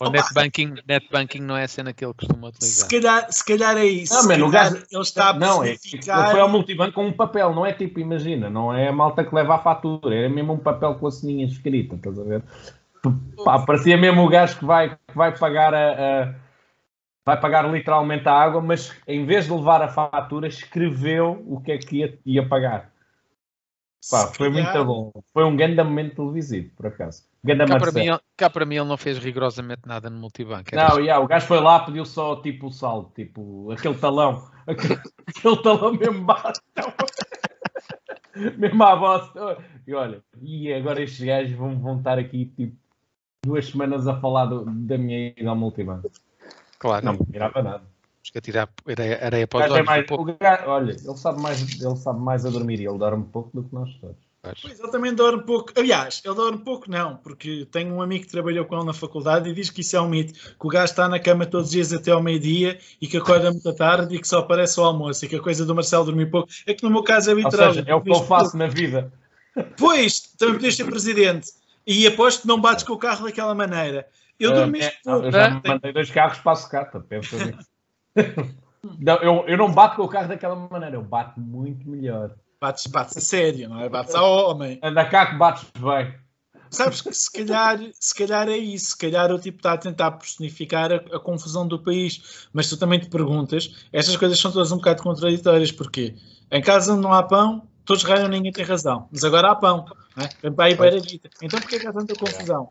O 0.00 0.10
net 0.10 0.32
banking, 0.32 0.74
net 0.86 1.08
banking 1.10 1.40
não 1.40 1.56
é 1.56 1.64
a 1.64 1.68
cena 1.68 1.92
que 1.92 2.04
ele 2.04 2.14
costuma 2.14 2.48
utilizar. 2.48 2.88
Se 2.88 2.88
calhar, 2.88 3.32
se 3.32 3.44
calhar 3.44 3.76
é 3.76 3.84
isso. 3.84 4.14
Não, 4.14 4.28
mano, 4.28 4.46
o 4.46 4.50
gajo, 4.50 4.76
ele 4.76 5.02
está 5.02 5.30
a 5.30 5.32
não, 5.32 5.64
é, 5.64 5.70
ele 5.70 6.02
foi 6.02 6.40
ao 6.40 6.48
multibanco 6.48 6.92
com 6.92 7.06
um 7.06 7.12
papel, 7.12 7.52
não 7.52 7.66
é 7.66 7.72
tipo, 7.72 7.98
imagina, 7.98 8.48
não 8.48 8.72
é 8.72 8.86
a 8.86 8.92
malta 8.92 9.24
que 9.24 9.34
leva 9.34 9.56
a 9.56 9.58
fatura, 9.58 10.14
é 10.14 10.28
mesmo 10.28 10.52
um 10.52 10.58
papel 10.58 10.94
com 10.94 11.08
a 11.08 11.10
sininha 11.10 11.44
escrita, 11.46 11.96
estás 11.96 12.16
a 12.16 12.22
ver? 12.22 12.42
Pá, 13.44 13.58
parecia 13.60 13.96
mesmo 13.96 14.24
o 14.24 14.28
gajo 14.28 14.58
que 14.58 14.64
vai, 14.64 14.90
que 14.90 15.16
vai 15.16 15.36
pagar 15.36 15.74
a, 15.74 15.90
a, 15.92 16.34
vai 17.26 17.40
pagar 17.40 17.68
literalmente 17.68 18.28
a 18.28 18.32
água, 18.32 18.60
mas 18.60 18.94
em 19.06 19.26
vez 19.26 19.46
de 19.46 19.52
levar 19.52 19.82
a 19.82 19.88
fatura, 19.88 20.46
escreveu 20.46 21.44
o 21.46 21.60
que 21.60 21.72
é 21.72 21.78
que 21.78 21.96
ia, 21.96 22.18
ia 22.24 22.48
pagar. 22.48 22.92
Pá, 24.10 24.28
foi 24.28 24.48
muito 24.48 24.84
bom. 24.84 25.12
Foi 25.32 25.44
um 25.44 25.56
grande 25.56 25.82
momento 25.82 26.16
televisivo, 26.16 26.70
por 26.76 26.86
acaso. 26.86 27.24
Cá 27.46 27.78
para, 27.78 27.92
mim, 27.92 28.06
cá 28.36 28.50
para, 28.50 28.64
mim, 28.64 28.76
ele 28.76 28.88
não 28.88 28.96
fez 28.96 29.18
rigorosamente 29.18 29.82
nada 29.86 30.10
no 30.10 30.18
multibanco. 30.18 30.74
Não, 30.74 30.86
assim. 30.86 31.02
yeah, 31.02 31.22
o 31.22 31.26
gajo 31.26 31.46
foi 31.46 31.60
lá, 31.60 31.80
pediu 31.80 32.04
só 32.04 32.36
tipo 32.36 32.66
o 32.66 32.72
saldo, 32.72 33.10
tipo 33.14 33.70
aquele 33.70 33.94
talão, 33.94 34.48
aquele, 34.66 35.00
aquele 35.26 35.62
talão 35.62 35.92
mesmo 35.94 36.24
baixo. 36.24 36.60
mesmo 38.56 38.82
à 38.82 38.96
bosta. 38.96 39.58
E 39.86 39.94
olha, 39.94 40.22
e 40.40 40.72
agora 40.72 41.02
estes 41.02 41.24
gajos 41.24 41.56
vão, 41.56 41.78
vão 41.78 41.98
estar 41.98 42.18
aqui 42.18 42.46
tipo 42.56 42.76
duas 43.44 43.66
semanas 43.66 44.06
a 44.06 44.20
falar 44.20 44.46
do, 44.46 44.64
da 44.64 44.98
minha 44.98 45.28
ida 45.36 45.48
ao 45.48 45.56
multibanco. 45.56 46.10
Claro. 46.78 47.04
Não 47.04 47.12
me 47.14 47.26
tirava 47.26 47.62
nada. 47.62 47.97
Acho 48.28 48.32
que 48.32 48.38
a 48.38 48.42
tirar 48.42 48.68
areia, 48.86 49.24
areia 49.24 49.46
para 49.46 49.64
os 49.64 49.72
olhos. 49.72 49.78
É 49.78 49.82
mais, 49.82 50.10
um 50.10 50.36
gajo, 50.38 50.64
olha, 50.66 50.90
ele 50.92 51.16
sabe, 51.16 51.40
mais, 51.40 51.60
ele 51.62 51.96
sabe 51.96 52.20
mais 52.20 52.44
a 52.44 52.50
dormir 52.50 52.78
e 52.78 52.86
ele 52.86 52.98
dorme 52.98 53.22
um 53.22 53.26
pouco 53.26 53.50
do 53.54 53.66
que 53.66 53.74
nós 53.74 53.90
todos. 54.00 54.28
Pois, 54.42 54.78
ele 54.78 54.90
também 54.90 55.14
dorme 55.14 55.42
pouco. 55.44 55.72
Aliás, 55.74 56.20
ele 56.22 56.34
dorme 56.34 56.58
pouco, 56.58 56.90
não, 56.90 57.16
porque 57.16 57.66
tenho 57.70 57.94
um 57.94 58.02
amigo 58.02 58.26
que 58.26 58.30
trabalhou 58.30 58.66
com 58.66 58.76
ele 58.76 58.84
na 58.84 58.92
faculdade 58.92 59.48
e 59.48 59.54
diz 59.54 59.70
que 59.70 59.80
isso 59.80 59.96
é 59.96 60.00
um 60.00 60.08
mito. 60.08 60.34
Que 60.34 60.66
o 60.66 60.68
gajo 60.68 60.92
está 60.92 61.08
na 61.08 61.18
cama 61.18 61.46
todos 61.46 61.68
os 61.68 61.72
dias 61.72 61.92
até 61.92 62.10
ao 62.10 62.22
meio-dia 62.22 62.78
e 63.00 63.06
que 63.06 63.16
acorda 63.16 63.50
muito 63.50 63.72
tarde 63.74 64.14
e 64.14 64.20
que 64.20 64.28
só 64.28 64.40
aparece 64.40 64.78
ao 64.78 64.86
almoço. 64.86 65.24
E 65.24 65.28
que 65.28 65.36
a 65.36 65.42
coisa 65.42 65.64
do 65.64 65.74
Marcelo 65.74 66.04
dormir 66.04 66.30
pouco 66.30 66.48
é 66.66 66.74
que 66.74 66.82
no 66.82 66.90
meu 66.90 67.02
caso 67.02 67.30
é 67.30 67.34
literal. 67.34 67.68
Ou 67.68 67.74
seja, 67.74 67.88
é 67.88 67.94
o 67.94 68.02
que 68.02 68.10
eu 68.10 68.22
faço 68.24 68.52
pouco. 68.52 68.58
na 68.58 68.66
vida. 68.66 69.10
Pois, 69.78 70.20
também 70.38 70.54
podias 70.56 70.76
ser 70.76 70.84
presidente. 70.84 71.48
E 71.86 72.06
aposto 72.06 72.42
que 72.42 72.48
não 72.48 72.60
bates 72.60 72.84
com 72.84 72.92
o 72.92 72.98
carro 72.98 73.24
daquela 73.24 73.54
maneira. 73.54 74.06
Eu 74.38 74.52
dormi 74.52 74.80
é, 74.80 74.92
pouco. 75.02 75.26
Eu 75.26 75.32
já 75.32 75.62
mandei 75.66 75.92
dois 75.92 76.10
carros 76.10 76.38
para 76.38 76.52
a 76.52 76.56
secata, 76.56 77.00
pensa 77.00 77.44
nisso. 77.44 77.77
Não, 78.98 79.16
eu, 79.16 79.44
eu 79.48 79.56
não 79.56 79.72
bato 79.72 79.96
com 79.96 80.02
o 80.02 80.08
carro 80.08 80.28
daquela 80.28 80.54
maneira, 80.54 80.96
eu 80.96 81.02
bato 81.02 81.40
muito 81.40 81.88
melhor. 81.88 82.34
Bates, 82.60 82.86
bates 82.86 83.16
a 83.16 83.20
sério, 83.20 83.68
não 83.68 83.80
é? 83.80 83.88
Bates 83.88 84.14
ao 84.14 84.50
homem. 84.50 84.78
Anda 84.82 85.04
cá 85.04 85.26
que 85.26 85.36
bates 85.36 85.66
bem. 85.78 86.14
Sabes 86.70 87.00
que 87.00 87.12
se 87.12 87.32
calhar, 87.32 87.78
se 87.98 88.14
calhar 88.14 88.48
é 88.48 88.56
isso, 88.56 88.90
se 88.90 88.98
calhar 88.98 89.32
o 89.32 89.38
tipo 89.38 89.58
está 89.58 89.72
a 89.72 89.78
tentar 89.78 90.12
personificar 90.12 90.92
a, 90.92 90.96
a, 90.96 91.20
confusão 91.20 91.66
do 91.66 91.78
país, 91.78 92.48
mas 92.52 92.68
tu 92.68 92.76
também 92.76 93.00
te 93.00 93.08
perguntas, 93.08 93.88
estas 93.92 94.16
coisas 94.16 94.38
são 94.38 94.52
todas 94.52 94.70
um 94.70 94.76
bocado 94.76 95.02
contraditórias, 95.02 95.72
porque 95.72 96.14
em 96.50 96.60
casa 96.60 96.94
não 96.94 97.12
há 97.12 97.22
pão, 97.22 97.66
todos 97.86 98.02
raiam, 98.04 98.28
ninguém 98.28 98.52
tem 98.52 98.64
razão, 98.64 99.08
mas 99.10 99.24
agora 99.24 99.50
há 99.50 99.54
pão, 99.54 99.86
não 100.14 100.24
é? 100.24 100.28
Vem 100.42 100.52
para 100.52 100.64
aí 100.66 100.76
para 100.76 100.94
a 100.94 101.00
guita. 101.00 101.30
Então 101.40 101.58
porquê 101.58 101.76
é 101.76 101.78
que 101.78 101.86
há 101.86 101.92
tanta 101.92 102.14
confusão? 102.14 102.70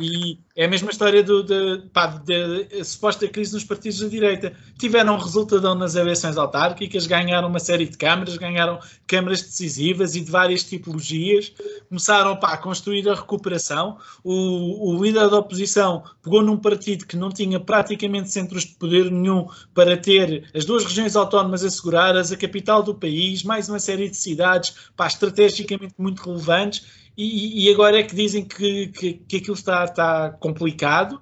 E 0.00 0.38
é 0.54 0.64
a 0.64 0.68
mesma 0.68 0.90
história 0.90 1.22
do, 1.22 1.42
de, 1.42 1.82
pá, 1.92 2.06
de, 2.06 2.64
de, 2.64 2.84
suposta 2.84 3.26
crise 3.26 3.52
nos 3.52 3.64
partidos 3.64 3.98
da 3.98 4.08
direita. 4.08 4.52
Tiveram 4.78 5.18
resultadão 5.18 5.74
nas 5.74 5.96
eleições 5.96 6.36
autárquicas, 6.36 7.06
ganharam 7.06 7.48
uma 7.48 7.58
série 7.58 7.86
de 7.86 7.96
câmaras, 7.96 8.36
ganharam 8.36 8.78
câmaras 9.06 9.42
decisivas 9.42 10.14
e 10.14 10.20
de 10.20 10.30
várias 10.30 10.62
tipologias. 10.62 11.52
Começaram 11.88 12.36
pá, 12.36 12.52
a 12.52 12.56
construir 12.56 13.08
a 13.08 13.14
recuperação. 13.14 13.98
O, 14.22 14.94
o 14.94 15.02
líder 15.02 15.28
da 15.28 15.38
oposição 15.38 16.04
pegou 16.22 16.42
num 16.42 16.56
partido 16.56 17.04
que 17.04 17.16
não 17.16 17.30
tinha 17.30 17.58
praticamente 17.58 18.30
centros 18.30 18.64
de 18.64 18.74
poder 18.74 19.10
nenhum 19.10 19.48
para 19.74 19.96
ter 19.96 20.48
as 20.54 20.64
duas 20.64 20.84
regiões 20.84 21.16
autónomas 21.16 21.64
asseguradas, 21.64 22.30
a 22.30 22.36
capital 22.36 22.82
do 22.82 22.94
país, 22.94 23.42
mais 23.42 23.68
uma 23.68 23.80
série 23.80 24.08
de 24.08 24.16
cidades 24.16 24.74
pá, 24.96 25.08
estrategicamente 25.08 25.94
muito 25.98 26.22
relevantes 26.22 27.07
e, 27.18 27.66
e, 27.66 27.72
agora 27.74 27.98
é 27.98 28.02
que 28.04 28.14
dizem 28.14 28.44
que, 28.44 28.88
que, 28.88 29.14
que 29.14 29.36
aquilo 29.38 29.54
está, 29.54 29.84
está 29.84 30.30
complicado. 30.30 31.20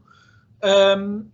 Um, 0.62 1.26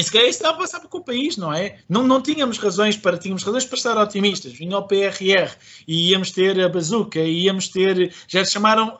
e 0.00 0.02
se 0.02 0.10
calhar 0.10 0.28
isso 0.28 0.38
está 0.38 0.48
a 0.48 0.54
passar 0.54 0.80
com 0.80 0.96
o 0.96 1.04
país, 1.04 1.36
não 1.36 1.52
é? 1.52 1.76
Não, 1.86 2.06
não 2.06 2.22
tínhamos 2.22 2.56
razões 2.56 2.96
para, 2.96 3.18
tínhamos 3.18 3.42
razões 3.42 3.66
para 3.66 3.76
estar 3.76 3.98
otimistas. 3.98 4.54
Vinha 4.54 4.78
o 4.78 4.82
PRR 4.88 5.54
e 5.86 6.10
íamos 6.10 6.30
ter 6.30 6.58
a 6.58 6.70
bazuca, 6.70 7.20
e 7.20 7.44
íamos 7.44 7.68
ter. 7.68 8.10
Já 8.26 8.42
te 8.42 8.50
chamaram. 8.50 8.98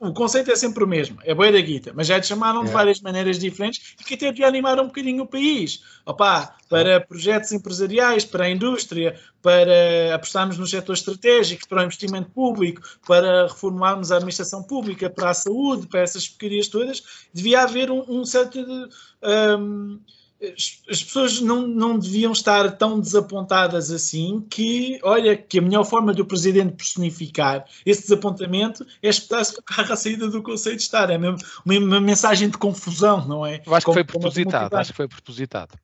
O 0.00 0.12
conceito 0.12 0.50
é 0.50 0.56
sempre 0.56 0.82
o 0.82 0.88
mesmo, 0.88 1.18
é 1.22 1.32
boa 1.32 1.52
da 1.52 1.60
guita, 1.60 1.92
mas 1.94 2.08
já 2.08 2.20
te 2.20 2.26
chamaram 2.26 2.62
é. 2.62 2.64
de 2.64 2.72
várias 2.72 3.00
maneiras 3.00 3.38
diferentes 3.38 3.94
e 4.00 4.02
que 4.02 4.14
até 4.14 4.32
te 4.32 4.42
animaram 4.42 4.84
um 4.84 4.86
bocadinho 4.88 5.22
o 5.22 5.26
país. 5.26 5.84
Opa, 6.04 6.56
para 6.68 7.00
projetos 7.00 7.52
empresariais, 7.52 8.24
para 8.24 8.46
a 8.46 8.50
indústria, 8.50 9.16
para 9.40 10.14
apostarmos 10.14 10.58
nos 10.58 10.70
setores 10.70 11.00
estratégicos, 11.00 11.68
para 11.68 11.82
o 11.82 11.84
investimento 11.84 12.30
público, 12.30 12.82
para 13.06 13.46
reformarmos 13.46 14.10
a 14.10 14.16
administração 14.16 14.64
pública, 14.64 15.08
para 15.08 15.30
a 15.30 15.34
saúde, 15.34 15.86
para 15.86 16.00
essas 16.00 16.28
porcarias 16.28 16.66
todas, 16.66 17.02
devia 17.32 17.62
haver 17.62 17.90
um, 17.90 18.04
um 18.08 18.24
certo 18.24 18.64
de, 18.64 18.88
um, 19.22 20.00
as 20.42 21.02
pessoas 21.02 21.40
não, 21.40 21.66
não 21.66 21.98
deviam 21.98 22.32
estar 22.32 22.76
tão 22.78 22.98
desapontadas 22.98 23.90
assim 23.90 24.44
que, 24.48 24.98
olha, 25.02 25.36
que 25.36 25.58
a 25.58 25.62
melhor 25.62 25.84
forma 25.84 26.14
de 26.14 26.22
o 26.22 26.24
presidente 26.24 26.72
personificar 26.72 27.66
esse 27.84 28.02
desapontamento 28.02 28.86
é 29.02 29.08
espetar-se 29.08 29.54
com 29.54 29.60
o 29.60 29.64
carro 29.64 29.92
à 29.92 29.96
saída 29.96 30.28
do 30.28 30.42
Conselho 30.42 30.76
de 30.76 30.82
Estado. 30.82 31.12
É 31.12 31.18
mesmo 31.18 31.38
uma, 31.64 31.78
uma 31.78 32.00
mensagem 32.00 32.48
de 32.48 32.56
confusão, 32.56 33.26
não 33.26 33.44
é? 33.44 33.62
Eu 33.66 33.74
acho 33.74 33.84
que 33.84 33.92
foi 33.92 34.04
propositado, 34.04 34.74
acho 34.76 34.92
que 34.92 34.96
foi 34.96 35.08
propositado. 35.08 35.78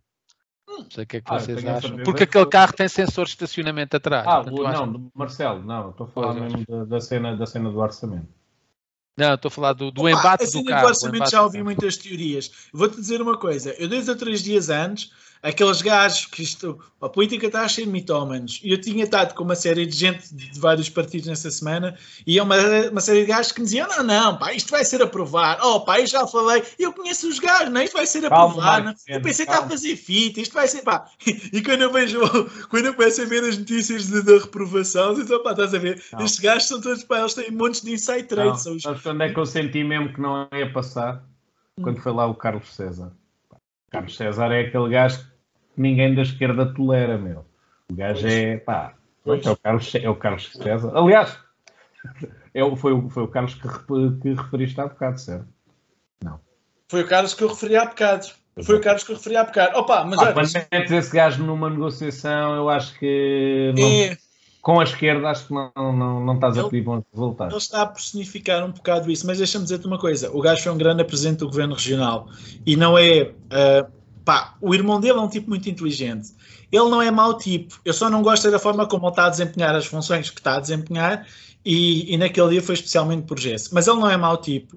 Não 0.67 0.91
sei 0.91 1.05
o 1.05 1.07
que 1.07 1.17
é 1.19 1.21
que 1.21 1.33
ah, 1.33 1.39
vocês 1.39 1.65
acham. 1.65 1.97
Porque 1.99 2.25
aquele 2.25 2.47
carro 2.47 2.73
tem 2.73 2.89
sensor 2.89 3.25
de 3.25 3.33
estacionamento 3.33 3.97
atrás. 3.97 4.27
Ah, 4.27 4.43
não, 4.45 4.67
acho... 4.67 5.11
Marcelo, 5.15 5.63
não, 5.65 5.91
estou 5.91 6.07
a 6.07 6.11
falar 6.11 6.35
mesmo 6.35 6.65
da, 6.69 6.85
da, 6.85 7.01
cena, 7.01 7.37
da 7.37 7.47
cena 7.47 7.71
do 7.71 7.79
orçamento. 7.79 8.29
Não, 9.17 9.35
estou 9.35 9.49
a 9.49 9.53
falar 9.53 9.73
do, 9.73 9.91
do 9.91 10.03
Opa, 10.03 10.11
embate 10.11 10.45
assim, 10.45 10.63
do 10.63 10.69
carro. 10.69 10.89
Orçamento 10.89 11.31
já 11.31 11.43
ouvi 11.43 11.63
muitas 11.63 11.97
teorias. 11.97 12.51
Vou-te 12.73 12.97
dizer 12.97 13.23
uma 13.23 13.39
coisa. 13.39 13.75
Eu, 13.79 13.89
dois 13.89 14.09
ou 14.09 14.17
três 14.17 14.43
dias 14.43 14.69
antes, 14.69 15.11
aqueles 15.47 15.81
gajos 15.81 16.27
que 16.27 16.43
isto, 16.43 16.79
a 17.01 17.09
política 17.09 17.47
está 17.47 17.67
cheia 17.69 17.87
de 17.87 17.93
mitómanos. 17.93 18.61
E 18.65 18.73
eu 18.73 18.81
tinha 18.81 19.05
estado 19.05 19.33
com 19.35 19.45
uma 19.45 19.55
série 19.55 19.87
de 19.87 19.97
gente 19.97 20.35
de 20.35 20.59
vários 20.59 20.89
partidos 20.89 21.29
nessa 21.29 21.51
semana 21.51 21.97
e 22.27 22.39
é 22.39 22.43
uma, 22.43 22.57
uma 22.91 23.01
série 23.01 23.21
de 23.21 23.27
gajos 23.27 23.53
que 23.53 23.61
me 23.61 23.67
diziam: 23.67 23.87
não, 23.89 24.03
não, 24.03 24.37
pá, 24.37 24.53
isto 24.53 24.71
vai 24.71 24.85
ser 24.85 25.01
aprovado. 25.01 25.65
Oh, 25.65 25.81
pá, 25.81 26.01
eu 26.01 26.07
já 26.07 26.27
falei, 26.27 26.65
eu 26.79 26.93
conheço 26.93 27.29
os 27.29 27.39
gajos, 27.39 27.73
não, 27.73 27.81
é? 27.81 27.85
isto 27.85 27.97
vai 27.97 28.07
ser 28.07 28.27
aprovado. 28.27 28.95
eu 29.07 29.23
pensei 29.23 29.47
que 29.47 29.53
está 29.53 29.65
a 29.65 29.69
fazer 29.69 29.97
fita, 29.97 30.41
isto 30.41 30.53
vai 30.53 30.67
ser, 30.67 30.83
pá. 30.83 31.07
E 31.53 31.63
quando 31.63 31.83
eu 31.83 31.93
vejo, 31.93 32.21
quando 32.69 32.87
eu 32.87 32.95
começo 32.95 33.23
a 33.23 33.25
ver 33.25 33.45
as 33.45 33.57
notícias 33.57 34.09
da 34.09 34.39
reprovação, 34.39 35.13
eu 35.13 35.25
digo, 35.25 35.39
pá, 35.41 35.53
estás 35.53 35.75
a 35.75 35.79
ver, 35.79 36.03
não. 36.13 36.25
estes 36.25 36.41
gajos 36.41 36.67
são 36.67 36.81
todos, 36.81 37.05
pá, 37.05 37.21
eles 37.21 37.35
têm 37.35 37.51
montes 37.53 37.83
de 37.83 37.93
inside 37.93 38.25
trade. 38.25 38.61
São 38.61 38.75
os... 38.75 38.83
Sabes 38.83 39.03
quando 39.03 39.23
é 39.23 39.33
que 39.33 39.39
eu 39.39 39.47
senti 39.47 39.85
mesmo 39.85 40.13
que 40.13 40.21
não 40.21 40.49
ia 40.53 40.73
passar? 40.73 41.23
Quando 41.81 42.01
foi 42.01 42.13
lá 42.13 42.27
o 42.27 42.35
Carlos 42.35 42.75
César. 42.75 43.13
Carlos 43.91 44.17
César 44.17 44.53
é 44.53 44.63
aquele 44.63 44.89
gajo 44.89 45.19
que 45.19 45.36
ninguém 45.77 46.15
da 46.15 46.23
esquerda 46.23 46.73
tolera, 46.73 47.19
meu. 47.19 47.45
O 47.91 47.95
gajo 47.95 48.27
é, 48.27 48.57
pá, 48.57 48.95
é 49.27 49.51
o 49.51 49.57
Carlos, 49.57 49.95
é 49.95 50.09
o 50.09 50.17
Carlos 50.17 50.53
César. 50.53 50.93
Aliás, 50.95 51.39
é, 52.55 52.77
foi, 52.77 53.09
foi 53.11 53.23
o 53.23 53.29
Carlos 53.29 53.55
que, 53.55 53.69
que 54.23 54.33
referiste 54.33 54.81
há 54.81 54.87
bocado, 54.87 55.21
certo? 55.21 55.47
Não. 56.23 56.41
Foi 56.89 57.03
o 57.03 57.07
Carlos 57.07 57.35
que 57.35 57.43
eu 57.43 57.49
referi 57.49 57.77
há 57.77 57.85
bocado. 57.85 58.29
Foi 58.63 58.77
o 58.77 58.81
Carlos 58.81 59.05
que 59.05 59.13
eu 59.13 59.17
referi 59.17 59.37
há 59.37 59.45
bocado. 59.45 59.79
Opa, 59.79 60.05
mas 60.05 60.19
ah, 60.19 60.33
quando 60.33 60.51
metes 60.73 60.91
esse 60.91 61.15
gajo 61.15 61.45
numa 61.45 61.69
negociação, 61.69 62.57
eu 62.57 62.71
acho 62.71 62.99
que 62.99 63.75
não, 63.77 63.87
é... 63.87 64.17
com 64.63 64.81
a 64.81 64.85
esquerda 64.85 65.29
acho 65.29 65.49
que 65.49 65.53
não, 65.53 65.71
não, 65.77 66.25
não 66.25 66.35
estás 66.37 66.57
ele, 66.57 66.67
a 66.67 66.71
pedir 66.71 66.83
bons 66.83 67.05
resultados. 67.13 67.53
Ele 67.53 67.63
está 67.63 67.83
a 67.83 67.87
personificar 67.87 68.65
um 68.65 68.71
bocado 68.71 69.11
isso, 69.11 69.27
mas 69.27 69.37
deixa-me 69.37 69.65
dizer-te 69.65 69.87
uma 69.87 69.99
coisa: 69.99 70.31
o 70.35 70.41
gajo 70.41 70.63
foi 70.63 70.73
um 70.73 70.79
grande 70.79 71.05
presidente 71.05 71.41
do 71.41 71.47
governo 71.49 71.75
regional 71.75 72.31
e 72.65 72.77
não 72.77 72.97
é 72.97 73.25
uh, 73.25 73.96
Pá, 74.27 74.57
o 74.61 74.75
irmão 74.75 74.99
dele 74.99 75.21
é 75.21 75.23
um 75.23 75.29
tipo 75.29 75.49
muito 75.49 75.71
inteligente. 75.71 76.35
Ele 76.73 76.91
não 76.91 77.01
é 77.01 77.13
mau 77.13 77.39
tipo. 77.39 77.81
Eu 77.85 77.93
só 77.93 78.11
não 78.11 78.23
gosto 78.23 78.51
da 78.51 78.59
forma 78.59 78.85
como 78.85 79.05
ele 79.05 79.13
está 79.13 79.27
a 79.27 79.31
desempenhar 79.31 79.73
as 79.77 79.87
funções 79.87 80.29
que 80.29 80.41
está 80.41 80.57
a 80.57 80.61
desempenhar 80.61 81.25
e, 81.65 82.13
e 82.13 82.17
naquele 82.19 82.51
dia 82.51 82.63
foi 82.63 82.75
especialmente 82.75 83.23
por 83.23 83.39
gesso. 83.39 83.73
Mas 83.73 83.87
ele 83.87 84.01
não 84.01 84.11
é 84.11 84.17
mau 84.17 84.37
tipo. 84.37 84.75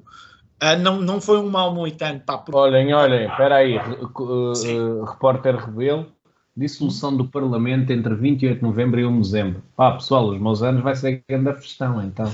Uh, 0.62 0.78
não, 0.80 1.02
não 1.02 1.20
foi 1.20 1.39
um 1.39 1.50
mau 1.50 1.74
moitano. 1.74 2.20
Pá, 2.20 2.38
por... 2.38 2.56
Olhem, 2.56 2.93
olhem, 2.93 3.28
espera 3.28 3.56
aí. 3.56 3.76
Uh, 3.80 5.04
repórter 5.04 5.56
Rebelo. 5.56 6.06
Dissolução 6.56 7.18
do 7.18 7.26
Parlamento 7.26 7.91
entre 7.91 8.14
28 8.14 8.58
de 8.58 8.64
novembro 8.64 9.00
e 9.00 9.06
1 9.06 9.14
de 9.14 9.20
dezembro. 9.22 9.64
Pá, 9.76 9.93
pessoal, 9.93 10.30
os 10.30 10.39
meus 10.39 10.62
anos 10.62 10.84
vai 10.84 10.95
ser 10.95 11.24
grande 11.28 11.54
festão, 11.56 12.04
então. 12.04 12.32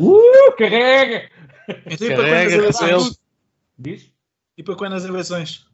Uh, 0.00 0.52
carrega! 0.58 1.30
Então, 1.86 2.08
carrega, 2.08 2.72
Diz? 3.78 4.12
E 4.58 4.62
para 4.62 4.74
quando 4.74 4.94
as 4.94 5.04
eleições? 5.04 5.67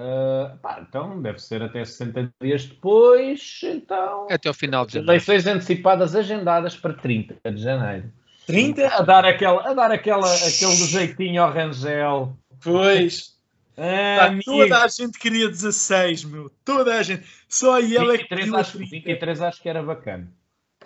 Uh, 0.00 0.56
pá, 0.62 0.82
então 0.88 1.20
deve 1.20 1.38
ser 1.38 1.62
até 1.62 1.84
60 1.84 2.32
dias 2.40 2.64
depois. 2.64 3.60
Então, 3.62 4.28
até 4.30 4.48
o 4.48 4.54
final 4.54 4.86
de 4.86 4.94
janeiro. 4.94 5.12
Eleições 5.12 5.46
antecipadas 5.46 6.16
agendadas 6.16 6.74
para 6.74 6.94
30 6.94 7.52
de 7.52 7.62
janeiro. 7.62 8.10
30? 8.46 8.88
A 8.88 9.02
dar, 9.02 9.26
aquela, 9.26 9.68
a 9.68 9.74
dar 9.74 9.92
aquela, 9.92 10.26
aquele 10.26 10.74
jeitinho 10.74 11.42
ao 11.42 11.52
Rangel. 11.52 12.36
Pois. 12.62 13.38
Ah, 13.82 14.38
toda 14.44 14.84
a 14.84 14.88
gente 14.88 15.18
queria 15.18 15.48
16, 15.48 16.24
meu. 16.24 16.52
Toda 16.62 16.98
a 16.98 17.02
gente. 17.02 17.24
Só 17.48 17.78
ele 17.78 18.14
é 18.14 18.18
que 18.18 18.24
queria 18.24 18.54
acho, 18.54 18.76
23 18.76 19.40
acho 19.40 19.62
que 19.62 19.70
era 19.70 19.82
bacana. 19.82 20.30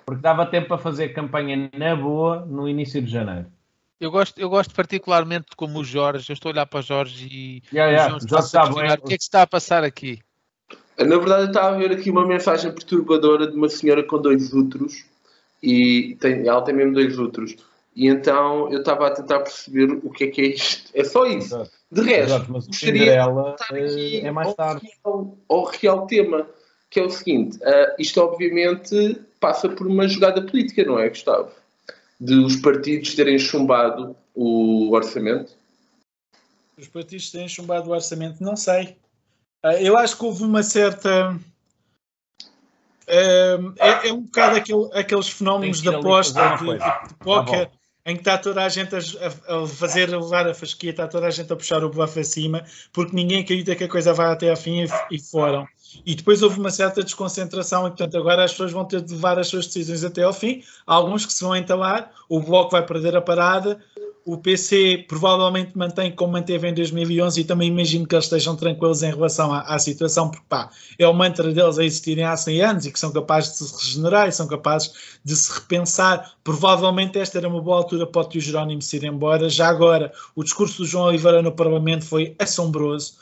Porque 0.07 0.23
dava 0.23 0.47
tempo 0.47 0.69
para 0.69 0.79
fazer 0.79 1.09
campanha 1.09 1.69
na 1.77 1.97
boa 1.97 2.47
no 2.47 2.69
início 2.69 3.03
de 3.03 3.11
janeiro. 3.11 3.47
Eu 4.01 4.11
gosto, 4.11 4.39
eu 4.39 4.49
gosto 4.51 4.75
particularmente 4.75 5.57
como 5.57 5.79
o 5.79 5.85
Jorge. 5.85 6.31
Eu 6.31 6.35
estou 6.35 6.51
a 6.51 6.53
olhar 6.53 6.67
para 6.67 6.81
o 6.81 6.83
Jorge 6.83 7.29
e 7.31 7.63
yeah, 7.73 7.93
yeah. 7.93 8.17
o 8.17 8.21
Jorge 8.21 8.47
está 8.47 8.67
bem. 8.67 8.93
o 8.93 9.03
que 9.03 9.15
é 9.15 9.17
que 9.17 9.23
está 9.23 9.43
a 9.43 9.47
passar 9.47 9.85
aqui? 9.85 10.21
Na 10.99 11.17
verdade, 11.17 11.43
eu 11.43 11.49
estava 11.49 11.75
a 11.75 11.79
ver 11.79 11.93
aqui 11.93 12.11
uma 12.11 12.27
mensagem 12.27 12.73
perturbadora 12.73 13.49
de 13.49 13.57
uma 13.57 13.69
senhora 13.69 14.03
com 14.03 14.21
dois 14.21 14.53
úteros 14.53 15.05
e 15.63 16.17
tem, 16.21 16.47
ela 16.47 16.63
tem 16.63 16.75
mesmo 16.75 16.93
dois 16.93 17.19
úteros. 17.19 17.57
E 17.97 18.09
então 18.09 18.71
eu 18.73 18.81
estava 18.81 19.07
a 19.07 19.11
tentar 19.11 19.41
perceber 19.41 20.01
o 20.03 20.11
que 20.11 20.25
é 20.25 20.27
que 20.29 20.41
é 20.41 20.47
isto. 20.47 20.91
É 20.95 21.05
só 21.05 21.25
isso. 21.27 21.55
Exato. 21.55 21.71
De 21.91 22.03
resto, 22.03 22.35
Exato, 22.35 22.53
mas 22.53 22.67
gostaria 22.67 23.05
de 23.05 23.51
estar 23.51 23.75
aqui 23.75 24.21
é 24.21 24.31
mais 24.33 24.55
tarde. 24.55 24.89
Ao, 25.05 25.39
ao, 25.49 25.65
real 25.65 26.07
tema, 26.07 26.47
que 26.91 26.99
é 26.99 27.05
o 27.05 27.11
seguinte: 27.11 27.57
uh, 27.59 27.95
isto 27.99 28.21
obviamente 28.21 29.21
passa 29.39 29.69
por 29.69 29.87
uma 29.87 30.09
jogada 30.09 30.43
política, 30.43 30.85
não 30.85 30.99
é, 30.99 31.09
Gustavo? 31.09 31.51
De 32.25 32.35
os 32.37 32.57
partidos 32.57 33.15
terem 33.15 33.39
chumbado 33.39 34.17
o 34.35 34.91
orçamento? 34.93 35.53
Os 36.79 36.89
partidos 36.89 37.31
terem 37.31 37.49
chumbado 37.49 37.91
o 37.91 37.93
orçamento, 37.93 38.43
não 38.43 38.57
sei. 38.57 38.97
Ah, 39.63 39.75
eu 39.75 39.97
acho 39.97 40.17
que 40.17 40.25
houve 40.25 40.43
uma 40.43 40.63
certa. 40.63 41.39
É, 43.07 43.59
é, 43.79 44.09
é 44.09 44.13
um 44.13 44.23
bocado 44.23 44.57
aquele, 44.57 44.89
aqueles 44.95 45.29
fenómenos 45.29 45.83
de 45.83 45.89
aposta, 45.91 46.57
de, 46.57 46.65
de, 46.65 46.79
de 46.79 47.15
póquer, 47.17 47.67
tá 47.67 47.77
em 48.07 48.15
que 48.15 48.23
está 48.23 48.39
toda 48.39 48.65
a 48.65 48.69
gente 48.71 48.95
a, 48.95 48.99
a, 48.99 49.67
fazer, 49.67 50.13
a 50.13 50.19
levar 50.19 50.49
a 50.49 50.55
fasquia, 50.55 50.91
está 50.91 51.07
toda 51.07 51.27
a 51.27 51.31
gente 51.31 51.53
a 51.53 51.57
puxar 51.57 51.85
o 51.85 51.91
buff 51.91 52.19
acima, 52.19 52.65
porque 52.91 53.15
ninguém 53.15 53.43
acredita 53.43 53.77
que 53.77 53.85
a 53.85 53.89
coisa 53.89 54.15
vai 54.15 54.33
até 54.33 54.49
ao 54.49 54.57
fim 54.57 54.83
e, 54.83 54.87
e 55.11 55.19
foram. 55.19 55.67
E 56.05 56.15
depois 56.15 56.43
houve 56.43 56.59
uma 56.59 56.71
certa 56.71 57.03
desconcentração 57.03 57.87
e, 57.87 57.91
portanto, 57.91 58.17
agora 58.17 58.45
as 58.45 58.53
pessoas 58.53 58.73
vão 58.73 58.85
ter 58.85 59.01
de 59.01 59.13
levar 59.13 59.39
as 59.39 59.49
suas 59.49 59.67
decisões 59.67 60.05
até 60.05 60.23
ao 60.23 60.33
fim. 60.33 60.63
Há 60.87 60.95
alguns 60.95 61.27
que 61.27 61.33
se 61.33 61.43
vão 61.43 61.57
entalar, 61.57 62.11
o 62.29 62.41
Bloco 62.41 62.73
vai 62.73 62.85
perder 62.85 63.17
a 63.17 63.21
parada, 63.21 63.81
o 64.25 64.39
PC 64.39 65.05
provavelmente 65.07 65.77
mantém 65.77 66.11
como 66.11 66.33
manteve 66.33 66.69
em 66.69 66.75
2011 66.75 67.41
e 67.41 67.45
também 67.45 67.69
imagino 67.69 68.07
que 68.07 68.15
eles 68.15 68.25
estejam 68.25 68.57
tranquilos 68.57 69.03
em 69.03 69.11
relação 69.11 69.53
à, 69.53 69.61
à, 69.61 69.79
situação, 69.79 70.31
porque 70.31 70.47
pá, 70.49 70.71
é 70.99 71.07
o 71.07 71.13
mantra 71.13 71.53
deles 71.53 71.79
a 71.79 71.85
existirem 71.85 72.25
há 72.25 72.35
100 72.35 72.63
anos 72.63 72.87
e 72.87 72.93
que 72.93 72.99
são 72.99 73.13
capazes 73.13 73.59
de 73.59 73.69
se 73.69 73.87
regenerar 73.87 74.29
e 74.29 74.33
são 74.33 74.47
capazes 74.47 74.93
de 75.23 75.37
se 75.37 75.53
repensar. 75.53 76.33
Provavelmente 76.43 77.19
esta 77.19 77.37
era 77.37 77.49
uma 77.49 77.61
boa 77.61 77.77
altura 77.77 78.07
para 78.07 78.23
o 78.23 78.25
tio 78.25 78.41
Jerónimo 78.41 78.81
se 78.81 78.97
ir 78.97 79.05
embora. 79.05 79.49
Já 79.51 79.69
agora, 79.69 80.11
o 80.35 80.43
discurso 80.43 80.79
do 80.79 80.87
João 80.87 81.05
Oliveira 81.05 81.43
no 81.43 81.53
Parlamento 81.53 82.07
foi 82.07 82.35
assombroso 82.39 83.15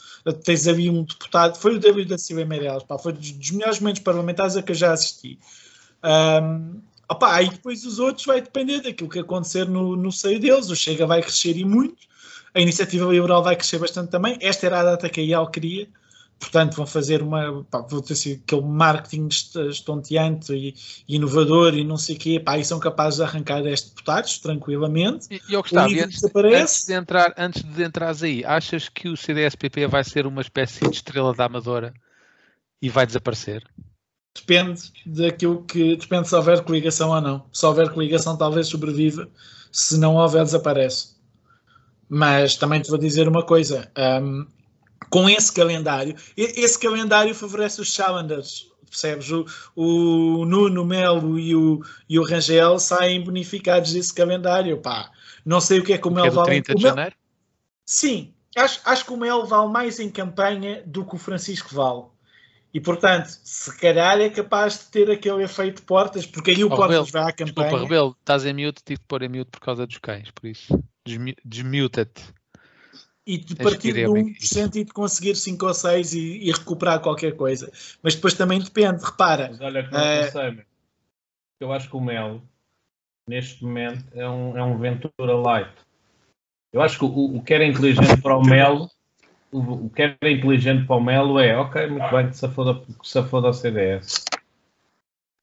tens 0.45 0.69
ali 0.69 0.89
um 0.89 1.05
deputado, 1.05 1.59
foi 1.59 1.77
o 1.77 1.81
David 1.81 2.09
da 2.09 2.19
Silva 2.19 2.45
Meirelles, 2.45 2.85
pá, 2.85 2.99
foi 2.99 3.13
dos 3.13 3.51
melhores 3.51 3.81
momentos 3.81 4.03
parlamentares 4.03 4.57
a 4.57 4.63
que 4.63 4.73
eu 4.73 4.77
já 4.77 4.93
assisti. 4.93 5.39
Um, 6.05 6.81
opa, 7.09 7.35
aí 7.35 7.49
depois 7.49 7.85
os 7.85 7.99
outros 7.99 8.27
vai 8.27 8.41
depender 8.41 8.81
daquilo 8.81 9.11
que 9.11 9.19
acontecer 9.19 9.69
no, 9.69 9.97
no 9.97 10.13
seio 10.13 10.39
deles. 10.39 10.71
O 10.71 10.77
Chega 10.77 11.07
vai 11.07 11.23
crescer 11.23 11.57
e 11.57 11.65
muito, 11.65 11.97
a 12.55 12.61
iniciativa 12.61 13.11
liberal 13.11 13.43
vai 13.43 13.57
crescer 13.57 13.79
bastante 13.79 14.11
também. 14.11 14.37
Esta 14.41 14.67
era 14.67 14.81
a 14.81 14.85
data 14.85 15.09
que 15.09 15.21
a 15.21 15.25
IAL 15.25 15.51
queria 15.51 15.89
portanto 16.43 16.75
vão 16.75 16.87
fazer 16.87 17.23
uma, 17.23 17.63
pá, 17.71 17.81
vou 17.83 18.03
ter 18.03 18.15
assim, 18.15 18.33
aquele 18.45 18.63
marketing 18.63 19.29
estonteante 19.71 20.53
e, 20.53 20.75
inovador 21.09 21.75
e 21.75 21.85
não 21.85 21.97
sei 21.97 22.17
o 22.17 22.19
quê, 22.19 22.41
pá, 22.41 22.59
e 22.59 22.65
são 22.65 22.81
capazes 22.81 23.19
de 23.19 23.23
arrancar 23.23 23.65
estes 23.65 23.91
deputados 23.91 24.39
tranquilamente. 24.39 25.29
E, 25.31 25.41
e 25.49 25.57
Gustavo, 25.57 25.95
antes, 25.95 26.21
antes, 26.35 26.85
de 26.85 26.95
entrar, 26.95 27.33
antes 27.39 27.63
de 27.63 27.85
entrares 27.85 28.25
aí, 28.25 28.45
achas 28.45 28.89
que 28.89 29.09
o 29.09 29.17
CDSPP 29.17 29.87
vai 29.87 30.03
ser 30.03 30.27
uma 30.27 30.41
espécie 30.41 30.81
de 30.81 30.97
estrela 30.97 31.33
da 31.33 31.45
Amadora 31.45 31.95
e 32.81 32.89
vai 32.89 33.07
desaparecer? 33.07 33.65
Depende 34.35 34.83
daquilo 35.07 35.63
que, 35.63 35.95
depende 35.95 36.29
se 36.29 36.35
houver 36.35 36.65
coligação 36.65 37.11
ou 37.11 37.21
não. 37.21 37.47
Se 37.53 37.65
houver 37.65 37.91
coligação 37.91 38.37
talvez 38.37 38.67
sobreviva, 38.67 39.29
se 39.71 39.97
não 39.97 40.17
houver 40.17 40.43
desaparece. 40.43 41.13
Mas 42.09 42.57
também 42.57 42.81
te 42.81 42.91
vou 42.91 42.99
dizer 42.99 43.29
uma 43.29 43.45
coisa, 43.45 43.91
um, 44.21 44.45
com 45.13 45.29
esse 45.29 45.53
calendário. 45.53 46.17
Esse 46.37 46.79
calendário 46.79 47.35
favorece 47.35 47.83
os 47.83 47.93
challengers, 47.93 48.73
percebes? 48.89 49.31
O, 49.31 49.45
o 49.77 50.45
Nuno 50.47 50.87
Melo 50.87 51.39
e 51.39 51.55
o, 51.55 51.83
e 52.09 52.19
o 52.19 52.25
Rangel 52.25 52.79
saem 52.79 53.21
bonificados 53.23 53.93
desse 53.93 54.13
calendário. 54.15 54.79
Pá, 54.79 55.11
não 55.45 55.61
sei 55.61 55.81
o 55.81 55.85
que 55.85 55.93
é 55.93 55.99
que 55.99 56.09
o 56.09 56.11
Melo 56.11 56.31
vale. 56.31 56.63
30 56.63 56.75
de 56.75 56.83
janeiro? 56.83 57.15
Sim, 57.85 58.33
acho, 58.57 58.81
acho 58.87 59.05
que 59.05 59.13
o 59.13 59.17
Melo 59.19 59.45
vale 59.47 59.71
mais 59.71 60.01
em 60.01 60.09
campanha 60.11 60.83
do 60.87 61.05
que 61.05 61.15
o 61.15 61.19
Francisco 61.19 61.75
vale. 61.75 62.05
E 62.73 62.81
portanto, 62.81 63.27
se 63.45 63.77
calhar 63.79 64.19
é 64.19 64.31
capaz 64.31 64.79
de 64.79 64.85
ter 64.87 65.11
aquele 65.11 65.43
efeito 65.45 65.83
portas, 65.83 66.25
porque 66.25 66.53
aí 66.53 66.65
o 66.65 66.69
Oh, 66.69 66.71
Portas 66.71 66.97
Rebelo, 66.97 67.07
vai 67.13 67.23
à 67.25 67.33
campanha. 67.33 67.69
Desculpa, 67.69 67.83
Rebelo, 67.83 68.17
estás 68.19 68.47
em 68.47 68.55
mute, 68.55 68.83
tive 68.83 68.99
que 68.99 69.07
pôr 69.07 69.23
em 69.23 69.29
mute 69.29 69.51
por 69.51 69.61
causa 69.61 69.87
dos 69.87 69.99
cães, 69.99 70.31
por 70.31 70.47
isso. 70.49 70.83
Desmu- 71.07 71.35
Desmuta-te. 71.45 72.23
E 73.27 73.39
de 73.39 73.55
Tens 73.55 73.71
partir 73.71 73.89
ir 73.89 73.93
de 73.95 74.05
ao 74.05 74.13
1% 74.13 74.77
e 74.77 74.85
de 74.85 74.93
conseguir 74.93 75.37
5 75.37 75.67
ou 75.67 75.75
6 75.75 76.13
e, 76.13 76.39
e 76.39 76.51
recuperar 76.53 77.01
qualquer 77.01 77.37
coisa. 77.37 77.71
Mas 78.03 78.15
depois 78.15 78.35
também 78.35 78.59
depende, 78.61 79.05
repara, 79.05 79.49
Mas 79.51 79.61
olha 79.61 79.85
que 79.87 79.93
não 79.93 80.01
Eh, 80.01 80.31
sei. 80.31 80.65
Eu 81.61 81.73
acho 81.73 81.89
que 81.89 81.97
o 81.97 82.01
Melo, 82.01 82.43
neste 83.29 83.63
momento, 83.65 84.05
é 84.15 84.29
um, 84.29 84.59
é 84.59 84.65
um 84.65 84.77
Ventura 84.79 85.37
Light. 85.37 85.73
Eu 86.73 86.83
acho 86.83 86.99
que 86.99 87.05
o, 87.05 87.37
o 87.37 87.43
que 87.43 87.55
era 87.55 87.65
inteligente 87.65 88.21
para 88.21 88.37
o 88.37 88.43
Melo, 88.45 88.91
o, 89.53 89.59
o 89.87 89.91
que 89.91 90.03
era 90.03 90.17
inteligente 90.31 90.87
para 90.87 90.97
o 90.97 91.01
Melo 91.01 91.39
é, 91.39 91.57
ok, 91.57 91.87
muito 91.87 92.11
bem, 92.11 92.29
que 92.31 92.37
foda 93.23 93.47
ao 93.49 93.53
CDS. 93.53 94.25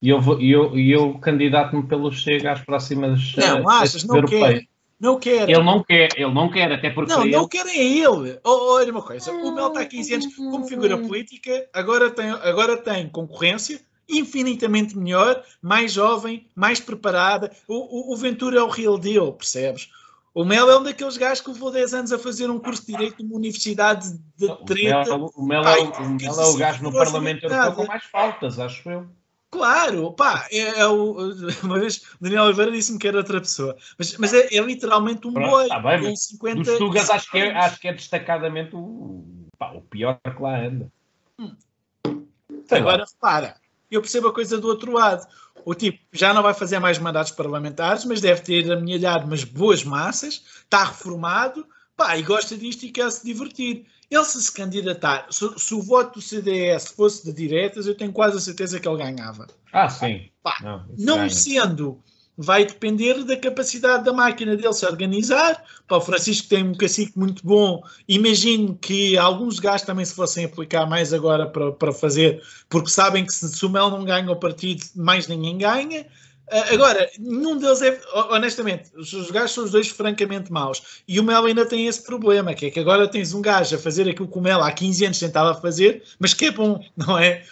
E 0.02 0.10
eu, 0.10 0.20
vou- 0.20 0.42
e 0.42 0.52
eu, 0.52 0.78
e 0.78 0.92
eu 0.92 1.18
candidato-me 1.20 1.86
pelo 1.88 2.12
Chega 2.12 2.54
às 2.54 2.62
próximas 2.62 3.34
Não, 3.38 3.60
eh, 3.60 3.64
achas, 3.68 4.04
não 4.04 4.16
europeias. 4.16 4.60
quer. 4.60 4.68
Não 5.00 5.18
quer. 5.20 5.50
Ele 5.50 5.64
não 5.64 5.84
quer, 5.84 6.10
ele 6.16 6.34
não 6.34 6.50
quer, 6.50 6.72
até 6.72 6.89
porque 6.89 7.12
Não, 7.12 7.22
para 7.22 7.30
não 7.30 7.39
ele, 7.41 7.47
querem 7.47 7.80
é 7.80 7.84
ele. 8.06 8.39
Oh, 8.43 8.74
olha 8.74 8.91
uma 8.91 9.02
coisa, 9.02 9.32
o 9.32 9.52
Mel 9.56 9.68
está 9.70 9.82
há 9.82 9.86
15 9.86 10.14
anos 10.14 10.36
como 10.36 10.68
figura 10.68 10.97
política, 10.97 11.68
agora 11.74 12.10
tem, 12.12 12.30
agora 12.30 12.76
tem 12.78 13.08
concorrência 13.08 13.80
infinitamente 14.08 14.97
melhor, 14.97 15.43
mais 15.62 15.93
jovem, 15.93 16.47
mais 16.56 16.80
preparada. 16.80 17.52
O, 17.68 18.12
o, 18.12 18.14
o 18.14 18.18
Ventura 18.18 18.60
é 18.60 18.64
o 18.64 18.68
real 18.68 18.97
deal, 18.97 19.32
percebes? 19.34 19.89
O 20.34 20.43
Mel 20.45 20.70
é 20.70 20.78
um 20.80 20.84
daqueles 20.84 21.18
gajos 21.18 21.41
que 21.41 21.52
levou 21.52 21.72
10 21.72 21.93
anos 21.93 22.12
a 22.14 22.20
fazer 22.20 22.50
um 22.50 22.60
curso 22.60 22.86
de 22.86 22.93
Direito 22.93 23.24
numa 23.24 23.36
universidade 23.36 24.12
de 24.38 24.45
o 24.45 24.56
treta. 24.58 25.16
O 25.16 25.32
Ai, 25.66 25.80
é 25.80 26.02
o- 26.02 26.10
Melo 26.10 26.41
é 26.41 26.45
o 26.45 26.56
gajo 26.58 26.84
no 26.84 26.91
Parlamento. 26.91 27.43
Europeu 27.45 27.74
com 27.74 27.86
mais 27.86 28.04
faltas, 28.06 28.60
acho 28.60 28.89
eu. 28.89 29.08
Claro, 29.52 30.14
pá, 30.14 30.47
é, 30.52 30.80
é 30.80 30.88
o, 30.88 31.32
uma 31.64 31.80
vez 31.80 32.04
o 32.20 32.24
Daniel 32.24 32.43
Oliveira 32.43 32.72
disse-me 32.72 33.00
que 33.00 33.08
era 33.08 33.18
outra 33.18 33.39
pessoa, 33.39 33.76
mas, 33.97 34.16
mas 34.18 34.34
é, 34.34 34.56
é 34.56 34.62
literalmente 34.62 35.28
um 35.28 35.34
Pronto, 35.34 35.50
boi. 35.50 35.68
tá 35.68 35.80
bem, 35.80 36.02
com 36.02 36.10
mas 36.10 36.26
50 36.26 36.64
Dos 36.64 36.78
Tugas 36.78 37.10
acho 37.10 37.32
que 37.32 37.38
é, 37.39 37.58
acho 37.58 37.80
que 37.80 37.88
é 37.88 37.93
destacadamente 37.93 38.76
o, 38.76 39.26
pá, 39.58 39.72
o 39.72 39.82
pior 39.82 40.20
que 40.24 40.41
lá 40.41 40.60
anda. 40.60 40.91
Lá. 41.39 42.78
Agora 42.78 43.06
repara, 43.06 43.56
eu 43.89 44.02
percebo 44.02 44.28
a 44.28 44.34
coisa 44.34 44.60
do 44.60 44.68
outro 44.68 44.91
lado. 44.91 45.26
O 45.66 45.74
tipo 45.74 46.00
já 46.12 46.34
não 46.34 46.43
vai 46.43 46.54
fazer 46.54 46.80
mais 46.80 47.00
mandatos 47.00 47.32
parlamentares, 47.32 48.06
mas 48.06 48.22
deve 48.22 48.41
ter 48.41 48.72
amelhado 48.72 49.26
umas 49.26 49.43
boas 49.43 49.84
massas, 49.84 50.43
está 50.64 50.84
reformado, 50.84 51.68
pá, 51.97 52.16
e 52.18 52.22
gosta 52.22 52.56
disto 52.56 52.84
e 52.84 52.91
quer 52.91 53.12
se 53.12 53.26
divertir. 53.26 53.86
Ele 54.10 54.26
se 54.26 54.41
se 54.41 54.51
candidatar, 54.51 55.28
se, 55.30 55.47
se 55.57 55.74
o 55.74 55.82
voto 55.82 56.16
do 56.16 56.22
CDS 56.22 56.88
fosse 56.89 57.24
de 57.24 57.32
diretas, 57.32 57.86
eu 57.86 57.95
tenho 57.95 58.12
quase 58.12 58.38
a 58.38 58.41
certeza 58.41 58.80
que 58.80 58.88
ele 58.88 58.97
ganhava. 58.97 59.47
Ah, 59.72 59.88
sim. 59.88 60.30
Pá, 60.41 60.57
Não, 60.62 60.86
Não 60.97 61.30
sendo, 61.30 62.01
vai 62.41 62.66
depender 62.66 63.24
da 63.26 63.36
capacidade 63.36 64.05
da 64.05 64.14
máquina 64.14 64.55
dele 64.55 64.74
se 64.74 64.86
organizar. 64.86 65.64
Pá, 65.88 65.97
o 65.97 66.01
Francisco 66.01 66.47
tem 66.47 66.64
um 66.64 66.74
cacique 66.74 67.20
muito 67.20 67.45
bom. 67.45 67.84
Imagino 68.07 68.76
que 68.76 69.18
alguns 69.18 69.60
gajos 69.60 69.86
também 69.86 70.05
se 70.05 70.16
fossem 70.16 70.45
aplicar 70.45 70.88
mais 70.88 71.14
agora 71.14 71.45
para, 71.45 71.72
para 71.74 71.91
fazer, 71.91 72.41
porque 72.70 72.89
sabem 72.89 73.26
que 73.26 73.34
se, 73.34 73.47
se 73.49 73.66
o 73.66 73.70
Mel 73.70 73.91
não 73.91 74.05
ganha 74.05 74.32
o 74.32 74.36
partido, 74.36 74.84
mais 74.95 75.28
ninguém 75.28 75.57
ganha. 75.57 76.07
Ah, 76.52 76.74
agora, 76.74 77.10
nenhum 77.20 77.58
deles 77.58 77.82
é, 77.82 78.02
ho- 78.14 78.34
honestamente, 78.34 78.91
os, 78.95 79.14
os 79.14 79.30
gajos 79.30 79.52
são 79.52 79.64
os 79.66 79.72
dois 79.72 79.88
francamente 79.89 80.52
maus. 80.52 81.02
E 81.08 81.20
o 81.20 81.24
Mel 81.24 81.45
ainda 81.45 81.66
tem 81.66 81.86
esse 81.88 82.02
problema, 82.04 82.54
que 82.56 82.66
é 82.68 82.72
que 82.72 82.80
agora 82.80 83.08
tens 83.08 83.34
um 83.34 83.41
gajo 83.41 83.76
a 83.76 83.80
fazer 83.80 84.10
aquilo 84.10 84.28
que 84.28 84.38
o 84.38 84.41
Mel 84.41 84.62
há 84.64 84.72
15 84.72 85.06
anos 85.06 85.20
tentava 85.20 85.60
fazer, 85.60 86.04
mas 86.20 86.34
que 86.34 86.45
é 86.45 86.52
bom, 86.52 86.84
não 86.97 87.18
é? 87.18 87.43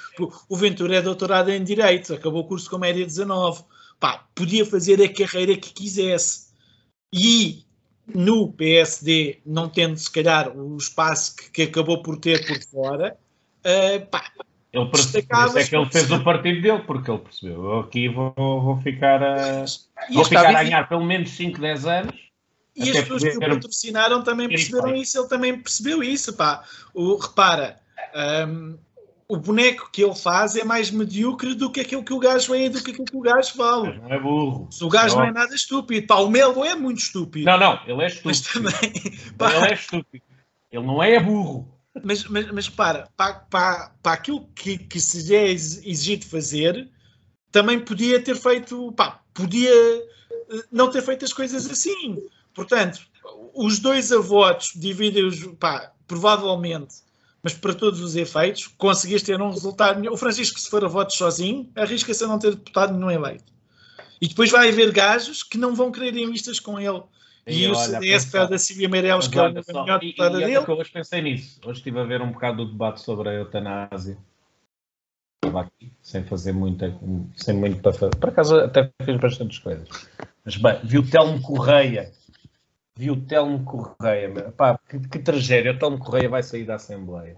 O- 0.50 0.56
Ventura 0.58 0.96
é 0.98 1.02
doutorado 1.02 1.50
em 1.52 1.64
Direito, 1.64 2.14
acabou 2.14 2.42
o 2.42 2.48
curso 2.48 2.70
com 2.70 2.78
média 2.78 3.06
19. 3.06 3.64
Pá, 4.00 4.28
podia 4.36 4.66
fazer 4.66 5.02
a 5.02 5.12
carreira 5.14 5.56
que 5.58 5.74
quisesse. 5.74 6.48
E 7.14 7.66
no 8.14 8.52
PSD, 8.54 9.42
não 9.46 9.70
tendo 9.70 9.98
se 9.98 10.10
calhar 10.12 10.56
o 10.58 10.78
espaço 10.78 11.36
que, 11.36 11.52
que 11.52 11.62
acabou 11.64 12.02
por 12.02 12.18
ter 12.20 12.46
por 12.48 12.60
fora, 12.64 13.18
ah, 13.64 14.00
pá, 14.12 14.32
Ele 14.84 15.60
é 15.60 15.68
que 15.68 15.76
ele 15.76 15.86
fez 15.90 16.12
o 16.12 16.24
partido 16.24 16.62
dele, 16.62 16.84
porque 16.86 17.10
ele 17.10 17.20
percebeu. 17.20 17.64
Eu 17.64 17.80
aqui 17.80 18.08
vou, 18.08 18.34
vou 18.36 18.78
ficar 18.78 19.24
a, 19.24 19.66
e 20.10 20.16
vou 20.16 20.26
ficar 20.26 20.46
a 20.48 20.64
ganhar 20.64 20.88
pelo 20.88 21.06
menos 21.06 21.32
5, 21.32 21.60
10 21.60 21.86
anos. 21.86 22.16
E 22.76 22.92
as 22.92 23.00
pessoas 23.02 23.24
que 23.24 23.38
o 23.38 23.40
patrocinaram 23.40 24.24
também 24.24 24.48
perceberam 24.48 24.96
isso, 24.96 25.18
ele 25.20 25.28
também 25.28 25.60
percebeu 25.60 26.04
isso, 26.04 26.34
pá. 26.34 26.64
O, 26.94 27.16
repara, 27.18 27.78
hum, 28.48 28.78
o 29.28 29.36
boneco 29.36 29.90
que 29.92 30.04
ele 30.04 30.14
faz 30.16 30.56
é 30.56 30.64
mais 30.64 30.92
medíocre 30.92 31.56
do 31.56 31.72
que 31.72 31.82
aquilo 31.82 32.04
que 32.04 32.14
o 32.14 32.20
gajo 32.20 32.54
é 32.54 32.66
e 32.66 32.70
do 32.70 32.82
que 32.82 32.92
aquilo 32.92 33.06
que 33.06 33.18
o 33.18 33.22
gajo 33.22 33.52
Mas 33.56 33.56
vale. 33.56 34.00
não 34.00 34.14
é 34.14 34.20
burro. 34.20 34.68
Se 34.72 34.84
o 34.84 34.90
gajo 34.90 35.16
não 35.16 35.24
é 35.24 35.28
Não. 35.28 35.34
nada 35.34 35.56
estúpido, 35.56 36.06
pá, 36.06 36.16
o 36.18 36.30
Melo 36.30 36.64
é 36.64 36.76
muito 36.76 37.00
estúpido. 37.00 37.46
Não, 37.46 37.58
não, 37.58 37.80
ele 37.86 38.04
é 38.04 38.22
mas 38.24 38.38
estúpido. 38.38 38.72
também, 38.72 38.94
pá, 39.38 39.54
Ele 39.54 39.66
é 39.66 39.74
estúpido. 39.74 40.24
Ele 40.72 40.86
não 40.86 41.02
é 41.04 41.20
burro. 41.20 41.77
Mas, 42.04 42.26
mas, 42.26 42.52
mas 42.52 42.70
para, 42.70 43.08
para, 43.16 43.34
para, 44.02 44.14
aquilo 44.14 44.48
que, 44.56 44.78
que 44.78 45.00
se 45.00 45.36
é 45.36 45.48
ex- 45.48 45.86
exigido 45.86 46.26
fazer, 46.26 46.90
também 47.52 47.80
podia 47.80 48.22
ter 48.22 48.36
feito, 48.36 48.92
pá, 48.94 49.22
podia 49.34 49.72
eh, 49.72 50.64
não 50.72 50.90
ter 50.90 51.02
feito 51.02 51.26
as 51.26 51.34
coisas 51.34 51.70
assim. 51.70 52.22
Portanto, 52.54 53.00
os 53.54 53.80
dois 53.80 54.12
avotos 54.12 54.72
dividem-os, 54.76 55.44
pá, 55.60 55.92
provavelmente, 56.08 56.96
mas 57.44 57.54
para 57.54 57.74
todos 57.74 58.02
os 58.02 58.16
efeitos, 58.16 58.68
conseguiste 58.68 59.28
ter 59.28 59.42
um 59.42 59.52
resultado. 59.52 60.02
O 60.12 60.18
Francisco, 60.18 60.60
se 60.60 60.70
for 60.70 60.84
a 60.84 60.88
votos 60.88 61.16
sozinho, 61.16 61.72
arrisca-se 61.76 62.24
a 62.24 62.28
não 62.28 62.40
ter 62.40 62.56
deputado 62.56 62.94
nenhum 62.94 63.12
eleito. 63.12 63.54
E 64.20 64.28
depois 64.28 64.50
vai 64.50 64.70
haver 64.70 64.92
gajos 64.92 65.44
que 65.44 65.58
não 65.58 65.76
vão 65.76 65.92
querer 65.92 66.16
ir 66.16 66.26
mistas 66.26 66.60
com 66.60 66.80
ele. 66.80 67.02
E, 67.48 67.64
E 67.64 67.68
o 67.72 67.76
CDS 67.76 68.26
pensar- 68.26 68.42
pede 68.42 68.56
a 68.56 68.60
Silvia 68.60 68.90
Meireles, 68.90 69.16
Mas 69.26 69.28
que 69.30 69.40
é 69.40 69.42
a 69.42 69.50
melhor 69.50 70.00
deputada 70.00 70.38
dele. 70.38 70.66
que 70.66 70.70
eu 70.72 70.78
hoje 70.78 70.92
pensei 70.92 71.22
nisso. 71.22 71.62
Hoje 71.66 71.80
estive 71.80 72.00
a 72.00 72.04
ver 72.04 72.22
um 72.22 72.32
bocado 72.32 72.66
do 72.66 72.72
debate 72.72 73.00
sobre 73.02 73.30
a 73.30 73.34
eutanásia. 73.34 74.18
Estava 75.44 75.62
aqui, 75.62 75.92
sem 76.02 76.24
fazer 76.26 76.52
muita. 76.52 76.94
Sem 77.36 77.56
muito 77.56 77.82
para 77.82 77.94
fazer. 77.94 78.16
Por 78.18 78.30
acaso 78.30 78.58
até 78.58 78.92
fez 79.02 79.18
bastantes 79.20 79.60
coisas. 79.60 79.88
Mas 80.44 80.58
bem, 80.58 80.80
vi 80.84 80.98
o 81.00 81.10
Telmo 81.10 81.42
Correia. 81.42 82.12
Vi 82.98 83.12
o 83.12 83.22
Telmo 83.22 83.64
Correia. 83.64 84.52
Pá, 84.58 84.78
que, 84.90 85.00
que 85.08 85.20
tragédia. 85.20 85.72
O 85.72 85.80
Telmo 85.80 86.00
Correia 86.00 86.28
vai 86.28 86.44
sair 86.44 86.66
da 86.66 86.76
Assembleia. 86.76 87.38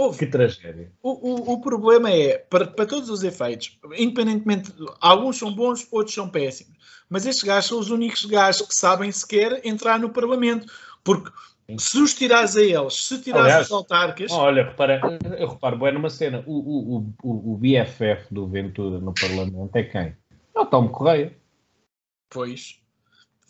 Houve. 0.00 0.18
Que 0.18 0.26
tragédia. 0.26 0.90
O, 1.02 1.10
o, 1.10 1.52
o 1.54 1.60
problema 1.60 2.10
é, 2.10 2.38
para, 2.38 2.66
para 2.66 2.86
todos 2.86 3.10
os 3.10 3.22
efeitos, 3.22 3.78
independentemente, 3.96 4.72
alguns 5.00 5.36
são 5.38 5.52
bons, 5.52 5.86
outros 5.92 6.14
são 6.14 6.28
péssimos, 6.28 6.76
mas 7.08 7.26
estes 7.26 7.44
gajos 7.44 7.68
são 7.68 7.78
os 7.78 7.90
únicos 7.90 8.24
gajos 8.24 8.66
que 8.66 8.74
sabem 8.74 9.12
sequer 9.12 9.60
entrar 9.64 9.98
no 9.98 10.08
Parlamento, 10.10 10.66
porque 11.04 11.30
se 11.78 11.98
os 11.98 12.14
tirares 12.14 12.56
a 12.56 12.62
eles, 12.62 13.06
se 13.06 13.20
tirares 13.20 13.46
Aliás, 13.46 13.66
os 13.66 13.72
autarcas, 13.72 14.32
Olha, 14.32 14.64
repara, 14.64 15.00
eu 15.38 15.48
reparo 15.48 15.78
bem 15.78 15.92
numa 15.92 16.10
cena. 16.10 16.42
O, 16.46 16.54
o, 16.54 17.14
o, 17.22 17.52
o- 17.52 17.56
BFF 17.58 18.32
do 18.32 18.48
Ventura 18.48 18.98
no 18.98 19.12
Parlamento 19.14 19.76
é 19.76 19.82
quem? 19.84 20.16
É 20.56 20.60
o 20.60 20.66
Telmo 20.66 20.88
Correia. 20.90 21.36
pois 22.28 22.79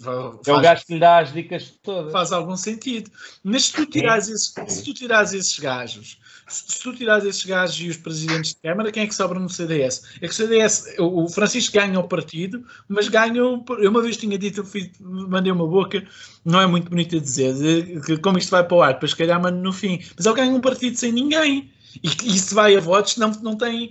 É 0.04 0.10
o 0.10 0.40
faz, 0.44 0.62
gajo 0.62 0.86
que 0.86 0.94
lhe 0.94 1.00
dá 1.00 1.18
as 1.18 1.32
dicas 1.32 1.74
todas. 1.82 2.10
faz 2.12 2.32
algum 2.32 2.56
sentido. 2.56 3.10
Mas 3.44 3.64
se 3.66 3.72
tu 3.72 3.86
tirares, 3.86 4.28
esses, 4.28 4.54
se 4.68 4.82
tu 4.84 4.94
tirares 4.94 5.32
esses 5.34 5.58
gajos, 5.58 6.18
se, 6.48 6.80
tu 6.80 6.94
tirares 6.94 7.24
esses 7.24 7.44
gajos 7.44 7.78
e 7.80 7.88
os 7.88 7.96
presidentes 7.96 8.54
de 8.54 8.60
Câmara, 8.62 8.90
quem 8.90 9.02
é 9.02 9.06
que 9.06 9.14
sobra 9.14 9.38
no 9.38 9.48
CDS? 9.48 10.02
É 10.16 10.26
que 10.26 10.32
o 10.32 10.34
CDS, 10.34 10.94
o 10.98 11.28
Francisco 11.28 11.74
ganha 11.74 12.00
o 12.00 12.08
partido, 12.08 12.64
mas 12.88 13.08
ganha. 13.08 13.44
o- 13.44 13.64
Eu 13.78 13.90
uma 13.90 14.00
vez 14.02 14.16
tinha 14.16 14.38
dito, 14.38 14.60
eu 14.60 14.64
fiz- 14.64 14.90
mandei 15.00 15.52
uma 15.52 15.66
boca, 15.66 16.02
não 16.44 16.60
é 16.60 16.66
muito 16.66 16.88
bonito 16.88 17.16
a 17.16 17.20
dizer, 17.20 17.54
de, 17.54 18.00
que 18.00 18.16
como 18.18 18.38
isto 18.38 18.50
vai 18.50 18.64
para 18.64 18.76
o 18.76 18.82
ar, 18.82 18.94
depois 18.94 19.10
se 19.12 19.16
calhar 19.18 19.40
mando 19.40 19.58
no 19.58 19.72
fim. 19.72 20.00
Mas 20.16 20.24
ele 20.26 20.34
ganha 20.36 20.52
um 20.52 20.60
partido 20.60 20.96
sem 20.96 21.12
ninguém. 21.12 21.70
E, 22.02 22.38
se 22.38 22.54
vai 22.54 22.76
a 22.76 22.80
votos, 22.80 23.16
não, 23.16 23.30
não 23.42 23.56
tem. 23.56 23.90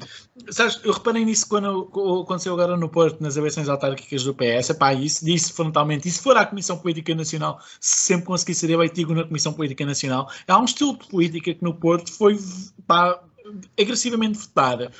Sabes, 0.49 0.79
eu 0.83 0.93
reparei 0.93 1.25
nisso 1.25 1.47
quando 1.47 1.89
aconteceu 2.23 2.53
agora 2.53 2.77
no 2.77 2.89
Porto, 2.89 3.21
nas 3.21 3.35
eleições 3.35 3.67
autárquicas 3.67 4.23
do 4.23 4.33
PS. 4.33 4.69
Epá, 4.69 4.93
isso 4.93 5.25
disse 5.25 5.51
frontalmente. 5.51 6.07
E 6.07 6.11
se 6.11 6.21
for 6.21 6.37
à 6.37 6.45
Comissão 6.45 6.77
Política 6.77 7.13
Nacional, 7.13 7.59
se 7.79 8.07
sempre 8.07 8.27
conseguir 8.27 8.55
ser 8.55 8.69
eleito 8.69 8.95
digo 8.95 9.13
na 9.13 9.25
Comissão 9.25 9.53
Política 9.53 9.85
Nacional, 9.85 10.29
há 10.47 10.59
um 10.59 10.65
estilo 10.65 10.97
de 10.97 11.07
política 11.07 11.53
que 11.53 11.63
no 11.63 11.73
Porto 11.73 12.11
foi 12.11 12.39
pá, 12.87 13.21
agressivamente 13.79 14.39
votada. 14.39 14.91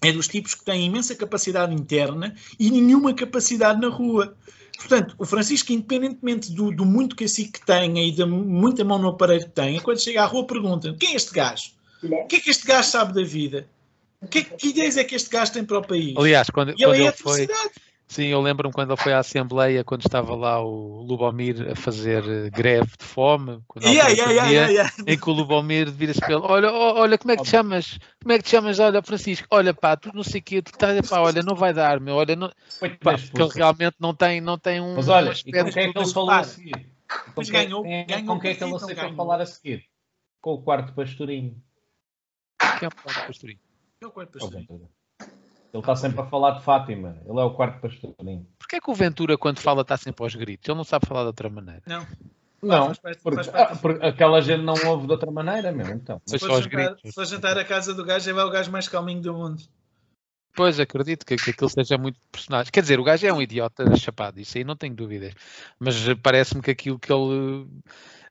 É 0.00 0.12
dos 0.12 0.28
tipos 0.28 0.54
que 0.54 0.64
têm 0.64 0.86
imensa 0.86 1.14
capacidade 1.16 1.74
interna 1.74 2.34
e 2.58 2.70
nenhuma 2.70 3.12
capacidade 3.12 3.80
na 3.80 3.88
rua. 3.88 4.36
Portanto, 4.78 5.16
o 5.18 5.24
Francisco, 5.24 5.72
independentemente 5.72 6.52
do, 6.52 6.70
do 6.70 6.86
muito 6.86 7.16
cacique 7.16 7.58
que 7.58 7.66
tenha 7.66 8.00
e 8.06 8.12
da 8.12 8.24
muita 8.24 8.84
mão 8.84 8.96
no 8.96 9.08
aparelho 9.08 9.44
que 9.44 9.50
tenha, 9.50 9.80
quando 9.80 10.00
chega 10.00 10.22
à 10.22 10.26
rua 10.26 10.46
pergunta 10.46 10.94
quem 11.00 11.14
é 11.14 11.16
este 11.16 11.32
gajo? 11.34 11.77
O 12.02 12.26
que 12.26 12.36
é 12.36 12.40
que 12.40 12.50
este 12.50 12.66
gajo 12.66 12.88
sabe 12.88 13.14
da 13.14 13.22
vida? 13.22 13.68
Que, 14.30 14.42
que 14.42 14.68
ideias 14.68 14.96
é 14.96 15.04
que 15.04 15.14
este 15.14 15.30
gajo 15.30 15.52
tem 15.52 15.64
para 15.64 15.78
o 15.78 15.86
país? 15.86 16.14
Aliás, 16.16 16.50
quando, 16.50 16.70
E 16.70 16.76
quando 16.76 16.94
ele 16.94 17.04
é 17.04 17.06
ele 17.06 17.16
foi. 17.16 17.48
Sim, 18.08 18.24
eu 18.28 18.40
lembro-me 18.40 18.72
quando 18.72 18.90
ele 18.90 19.00
foi 19.00 19.12
à 19.12 19.18
Assembleia, 19.18 19.84
quando 19.84 20.00
estava 20.00 20.34
lá 20.34 20.62
o 20.62 21.02
Lubomir 21.02 21.70
a 21.70 21.76
fazer 21.76 22.24
eh, 22.26 22.48
greve 22.48 22.90
de 22.98 23.04
fome, 23.04 23.60
yeah, 23.76 24.08
yeah, 24.08 24.32
yeah, 24.32 24.68
yeah, 24.70 24.90
em 25.06 25.18
que 25.18 25.28
o 25.28 25.32
Lubomir 25.34 25.90
vira-se 25.90 26.18
para 26.18 26.32
ele, 26.32 26.42
olha, 26.42 26.72
olha, 26.72 27.18
como 27.18 27.32
é 27.32 27.36
que 27.36 27.42
te 27.42 27.50
chamas? 27.50 27.98
Como 28.22 28.32
é 28.32 28.38
que 28.38 28.44
te 28.44 28.50
chamas? 28.50 28.78
Olha, 28.78 29.02
Francisco, 29.02 29.46
olha 29.50 29.74
pá, 29.74 29.94
tu 29.94 30.10
não 30.14 30.22
sei 30.22 30.40
o 30.40 30.42
quê, 30.42 30.62
tu 30.62 30.72
estás, 30.72 31.06
pá, 31.06 31.20
olha, 31.20 31.42
não 31.42 31.54
vai 31.54 31.74
dar, 31.74 32.00
meu, 32.00 32.14
olha, 32.14 32.34
não... 32.34 32.48
Pá, 33.02 33.18
porque 33.18 33.42
ele 33.42 33.50
realmente 33.54 33.96
não 34.00 34.14
tem, 34.14 34.40
não 34.40 34.56
tem 34.56 34.80
um... 34.80 34.94
Mas 34.94 35.08
olha, 35.08 35.34
e 35.44 35.52
com 35.52 35.70
quem 35.70 35.82
é 35.82 35.92
que 35.92 35.98
ele 35.98 36.12
falou 36.12 36.30
a 36.30 36.44
seguir? 36.44 36.86
Com 37.08 37.32
Mas 37.36 37.50
ganhou, 37.50 37.82
quem, 37.82 38.06
ganhou 38.06 38.26
com 38.26 38.40
quem 38.40 38.50
é 38.52 38.54
que 38.54 38.64
ele 38.64 38.74
aceitou 38.74 39.14
falar 39.14 39.40
a 39.42 39.46
seguir? 39.46 39.84
Com 40.40 40.54
o 40.54 40.62
quarto 40.62 40.94
pastorinho. 40.94 41.62
Quem 42.58 42.86
é 42.86 42.88
o 42.88 42.90
quarto 42.90 43.26
pastorinho? 43.26 43.58
É 44.00 44.06
o 44.06 44.10
quarto 44.10 44.38
pastorinho. 44.38 44.88
Ele 45.70 45.80
está 45.82 45.94
sempre 45.96 46.20
a 46.20 46.24
falar 46.24 46.52
de 46.52 46.64
Fátima. 46.64 47.16
Ele 47.26 47.38
é 47.38 47.42
o 47.42 47.50
quarto 47.54 47.80
pastorinho. 47.80 48.46
Porquê 48.58 48.76
é 48.76 48.80
que 48.80 48.90
o 48.90 48.94
Ventura, 48.94 49.36
quando 49.36 49.58
fala, 49.60 49.82
está 49.82 49.96
sempre 49.96 50.22
aos 50.24 50.34
gritos? 50.34 50.68
Ele 50.68 50.76
não 50.76 50.84
sabe 50.84 51.06
falar 51.06 51.20
de 51.22 51.26
outra 51.28 51.48
maneira. 51.50 51.82
Não. 51.86 52.06
Não, 52.60 52.86
faz 52.86 52.98
parte- 52.98 53.20
porque, 53.22 53.36
faz 53.36 53.48
parte. 53.48 53.72
ah, 53.72 53.76
porque 53.76 54.04
aquela 54.04 54.40
gente 54.40 54.64
não 54.64 54.74
ouve 54.86 55.06
de 55.06 55.12
outra 55.12 55.30
maneira, 55.30 55.70
meu. 55.70 55.86
Então. 55.88 56.20
Se 56.26 56.38
só 56.38 56.46
for 56.48 56.62
jantar- 56.62 56.96
se 57.04 57.12
for 57.12 57.24
jantar 57.24 57.56
a 57.58 57.64
casa 57.64 57.94
do 57.94 58.04
gajo, 58.04 58.28
ele 58.28 58.40
é 58.40 58.44
o 58.44 58.50
gajo 58.50 58.72
mais 58.72 58.88
calminho 58.88 59.20
do 59.22 59.32
mundo. 59.34 59.62
Pois, 60.56 60.80
acredito 60.80 61.24
que, 61.24 61.36
que 61.36 61.50
aquilo 61.50 61.70
seja 61.70 61.96
muito 61.96 62.18
personagem. 62.32 62.72
Quer 62.72 62.80
dizer, 62.80 62.98
o 62.98 63.04
gajo 63.04 63.24
é 63.24 63.32
um 63.32 63.40
idiota 63.40 63.94
chapado, 63.96 64.40
isso 64.40 64.58
aí 64.58 64.64
não 64.64 64.74
tenho 64.74 64.92
dúvidas. 64.92 65.32
Mas 65.78 65.94
parece-me 66.20 66.60
que 66.60 66.70
aquilo 66.72 66.98
que 66.98 67.12
ele. 67.12 67.68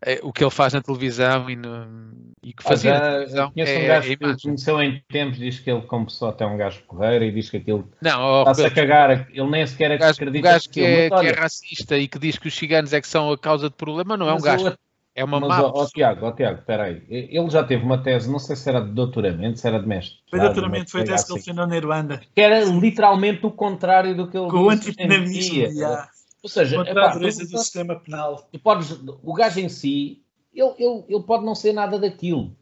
Eh, 0.05 0.19
o 0.23 0.31
que 0.31 0.43
ele 0.43 0.51
faz 0.51 0.73
na 0.73 0.81
televisão 0.81 1.49
e, 1.49 1.55
no, 1.55 2.11
e 2.43 2.53
que 2.53 2.63
Ah, 2.63 2.69
fazia 2.69 2.93
na 2.93 2.99
já 2.99 3.11
televisão 3.11 3.51
conheço 3.51 3.71
é, 3.71 3.83
um 3.83 3.87
gajo 3.87 4.11
é 4.11 4.15
que 4.15 4.41
conheceu 4.43 4.81
em 4.81 5.03
tempos, 5.09 5.39
diz 5.39 5.59
que 5.59 5.71
ele, 5.71 5.81
como 5.81 6.05
pessoa, 6.05 6.31
até 6.31 6.43
é 6.43 6.47
um 6.47 6.57
gajo 6.57 6.81
porreiro 6.87 7.25
e 7.25 7.31
diz 7.31 7.49
que 7.49 7.57
aquilo 7.57 7.89
está-se 8.01 8.65
a 8.65 8.71
cagar, 8.71 9.27
ele 9.31 9.49
nem 9.49 9.65
sequer 9.65 9.91
o 9.95 9.99
gajo, 9.99 10.11
o 10.11 10.13
acredita 10.13 10.47
gajo 10.49 10.69
que, 10.69 10.81
é, 10.83 11.09
que 11.09 11.25
é 11.25 11.31
racista 11.31 11.97
e 11.97 12.07
que 12.07 12.19
diz 12.19 12.37
que 12.37 12.47
os 12.47 12.55
ciganos 12.55 12.93
é 12.93 13.01
que 13.01 13.07
são 13.07 13.31
a 13.31 13.37
causa 13.37 13.69
de 13.69 13.75
problema, 13.75 14.15
não 14.15 14.27
é 14.27 14.33
um 14.33 14.35
mas 14.35 14.43
gajo, 14.43 14.67
ele- 14.67 14.77
é 15.15 15.23
uma 15.23 15.39
Mas, 15.39 15.49
má 15.49 15.63
ó. 15.65 15.85
Tiago, 15.87 16.27
ó, 16.27 16.31
Tiago, 16.31 16.59
espera 16.59 16.83
aí. 16.83 17.03
Ele 17.09 17.49
já 17.49 17.63
teve 17.63 17.83
uma 17.83 17.97
tese, 17.97 18.31
não 18.31 18.37
sei 18.37 18.55
se 18.55 18.69
era 18.69 18.81
de 18.81 18.91
doutoramento, 18.91 19.59
se 19.59 19.67
era 19.67 19.79
de 19.79 19.87
mestre. 19.87 20.19
Foi 20.29 20.39
doutoramento, 20.39 20.91
foi 20.91 21.01
a 21.01 21.05
tese 21.05 21.25
que 21.25 21.31
ele 21.31 21.39
defendeu 21.39 21.65
na 21.67 21.75
Irlanda. 21.75 22.21
Que 22.35 22.41
era 22.41 22.63
literalmente 22.63 23.43
o 23.43 23.49
contrário 23.49 24.15
do 24.15 24.27
que 24.29 24.37
ele 24.37 24.47
Com 24.51 24.67
o 24.67 24.75
disse 24.75 24.93
em 24.99 25.23
dia. 25.23 25.69
yeah. 25.69 26.07
Ou 26.47 26.49
seja, 26.49 26.77
Contra 26.77 26.91
epá, 26.93 27.09
a 27.09 27.13
dureza 27.13 27.45
do 27.45 27.57
sistema 27.57 27.95
penal. 27.99 28.47
tu 28.51 28.57
podes, 28.59 28.91
o 29.21 29.33
gajo 29.33 29.59
em 29.59 29.67
si, 29.67 30.21
ele, 30.53 30.73
ele, 30.79 31.03
ele 31.09 31.23
pode 31.23 31.43
não 31.45 31.53
ser 31.53 31.73
nada 31.73 31.99
daquilo. 31.99 32.55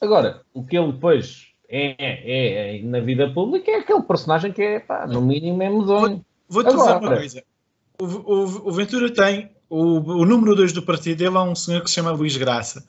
Agora, 0.00 0.42
o 0.54 0.64
que 0.64 0.76
ele 0.76 0.92
depois 0.92 1.48
é, 1.68 1.94
é, 1.98 2.78
é 2.78 2.82
na 2.82 3.00
vida 3.00 3.30
pública 3.30 3.70
é 3.70 3.76
aquele 3.76 4.02
personagem 4.02 4.52
que 4.52 4.62
é, 4.62 4.80
pá, 4.80 5.06
no 5.06 5.20
mínimo 5.20 5.62
é 5.62 5.68
medonho. 5.68 6.24
Vou-te 6.48 6.68
dizer 6.74 6.80
Agora. 6.90 7.06
uma 7.08 7.16
coisa. 7.16 7.44
O, 8.00 8.04
o- 8.06 8.68
o 8.68 8.72
Ventura 8.72 9.12
tem, 9.12 9.50
o, 9.68 9.98
o 9.98 10.24
número 10.24 10.56
2 10.56 10.72
do 10.72 10.82
partido 10.82 11.18
dele 11.18 11.36
é 11.36 11.40
um 11.40 11.54
senhor 11.54 11.82
que 11.82 11.88
se 11.88 11.94
chama 11.96 12.10
Luís 12.10 12.36
Graça, 12.38 12.86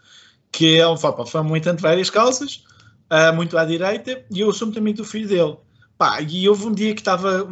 que 0.51 0.79
é 0.79 0.87
um 0.87 0.95
pá, 0.97 1.25
foi 1.25 1.43
militante 1.43 1.77
de 1.77 1.83
várias 1.83 2.09
causas, 2.09 2.63
ah, 3.09 3.31
muito 3.33 3.57
à 3.57 3.65
direita, 3.65 4.23
e 4.31 4.39
eu 4.39 4.51
muito 4.65 4.79
amigo 4.79 4.97
do 4.97 5.05
filho 5.05 5.27
dele. 5.27 5.57
Pá, 5.97 6.21
e 6.21 6.47
houve 6.49 6.65
um 6.67 6.73
dia 6.73 6.93
que 6.93 7.01
estava 7.01 7.43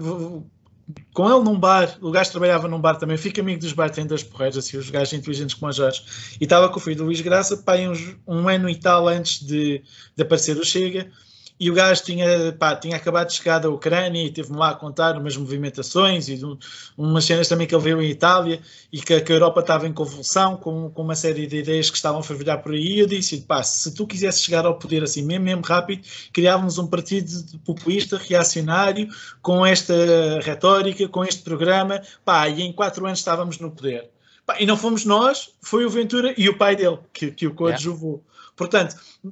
com 1.14 1.30
ele 1.30 1.44
num 1.44 1.60
bar, 1.60 1.98
o 2.02 2.12
gajo 2.12 2.32
trabalhava 2.32 2.68
num 2.68 2.80
bar 2.80 2.96
também, 2.96 3.18
fica 3.18 3.42
amigo 3.42 3.60
dos 3.60 3.74
bartenders 3.74 4.24
porreiros, 4.24 4.58
assim, 4.58 4.78
os 4.78 4.90
gajos 4.90 5.14
inteligentes 5.14 5.56
como 5.56 5.70
o 5.70 5.74
Jorge, 5.74 6.04
e 6.40 6.44
estava 6.44 6.70
com 6.70 6.78
o 6.78 6.80
filho 6.80 6.98
do 6.98 7.04
Luís 7.06 7.22
Graça, 7.22 7.58
pá, 7.58 7.74
aí 7.74 7.88
uns, 7.88 8.16
um 8.28 8.48
ano 8.48 8.70
e 8.70 8.76
tal 8.76 9.08
antes 9.08 9.46
de, 9.46 9.84
de 10.16 10.24
aparecer 10.24 10.58
o 10.58 10.66
Chega, 10.66 11.12
e 11.60 11.70
o 11.70 11.74
gajo 11.74 12.04
tinha, 12.04 12.52
pá, 12.60 12.76
tinha 12.76 12.96
acabado 12.98 13.28
de 13.28 13.34
chegar 13.36 13.60
da 13.60 13.70
Ucrânia 13.70 14.22
e 14.26 14.30
teve-me 14.32 14.58
lá 14.58 14.72
a 14.72 14.76
contar 14.76 15.18
umas 15.18 15.38
movimentações 15.38 16.28
e 16.28 16.44
um- 16.44 16.58
umas 16.98 17.24
cenas 17.26 17.48
também 17.48 17.66
que 17.68 17.74
ele 17.74 17.84
viu 17.84 18.02
em 18.02 18.10
Itália 18.10 18.60
e 18.92 19.00
que, 19.00 19.22
que 19.22 19.32
a 19.32 19.36
Europa 19.36 19.62
estava 19.62 19.88
em 19.88 19.94
convulsão 19.94 20.58
com, 20.58 20.90
com 20.90 21.02
uma 21.04 21.16
série 21.16 21.48
de 21.48 21.58
ideias 21.58 21.90
que 21.90 21.96
estavam 21.96 22.20
a 22.20 22.24
fervilhar 22.24 22.62
por 22.62 22.74
aí. 22.74 22.96
E 22.96 23.00
eu 23.00 23.08
disse: 23.08 23.42
pá, 23.42 23.62
se 23.64 23.94
tu 23.94 24.06
quisesse 24.08 24.42
chegar 24.44 24.66
ao 24.66 24.78
poder 24.78 25.04
assim, 25.04 25.22
mesmo, 25.22 25.46
mesmo 25.46 25.62
rápido, 25.64 26.04
criávamos 26.34 26.78
um 26.78 26.88
partido 26.88 27.32
populista, 27.64 28.18
reacionário, 28.18 29.08
com 29.42 29.66
esta 29.66 29.94
retórica, 30.42 31.08
com 31.08 31.24
este 31.24 31.44
programa, 31.44 32.02
pá, 32.26 32.50
e 32.50 32.62
em 32.62 32.74
quatro 32.74 33.06
anos 33.06 33.20
estávamos 33.20 33.60
no 33.60 33.72
poder. 33.72 34.10
Pá, 34.46 34.58
e 34.60 34.66
não 34.66 34.76
fomos 34.76 35.06
nós, 35.06 35.52
foi 35.62 35.86
o 35.86 35.90
Ventura 35.90 36.34
e 36.38 36.50
o 36.50 36.58
pai 36.58 36.76
dele 36.76 36.98
que, 37.14 37.32
que 37.32 37.48
o 37.48 37.54
coadjuvou. 37.54 38.22
Portanto, 38.56 38.96
a- 39.26 39.30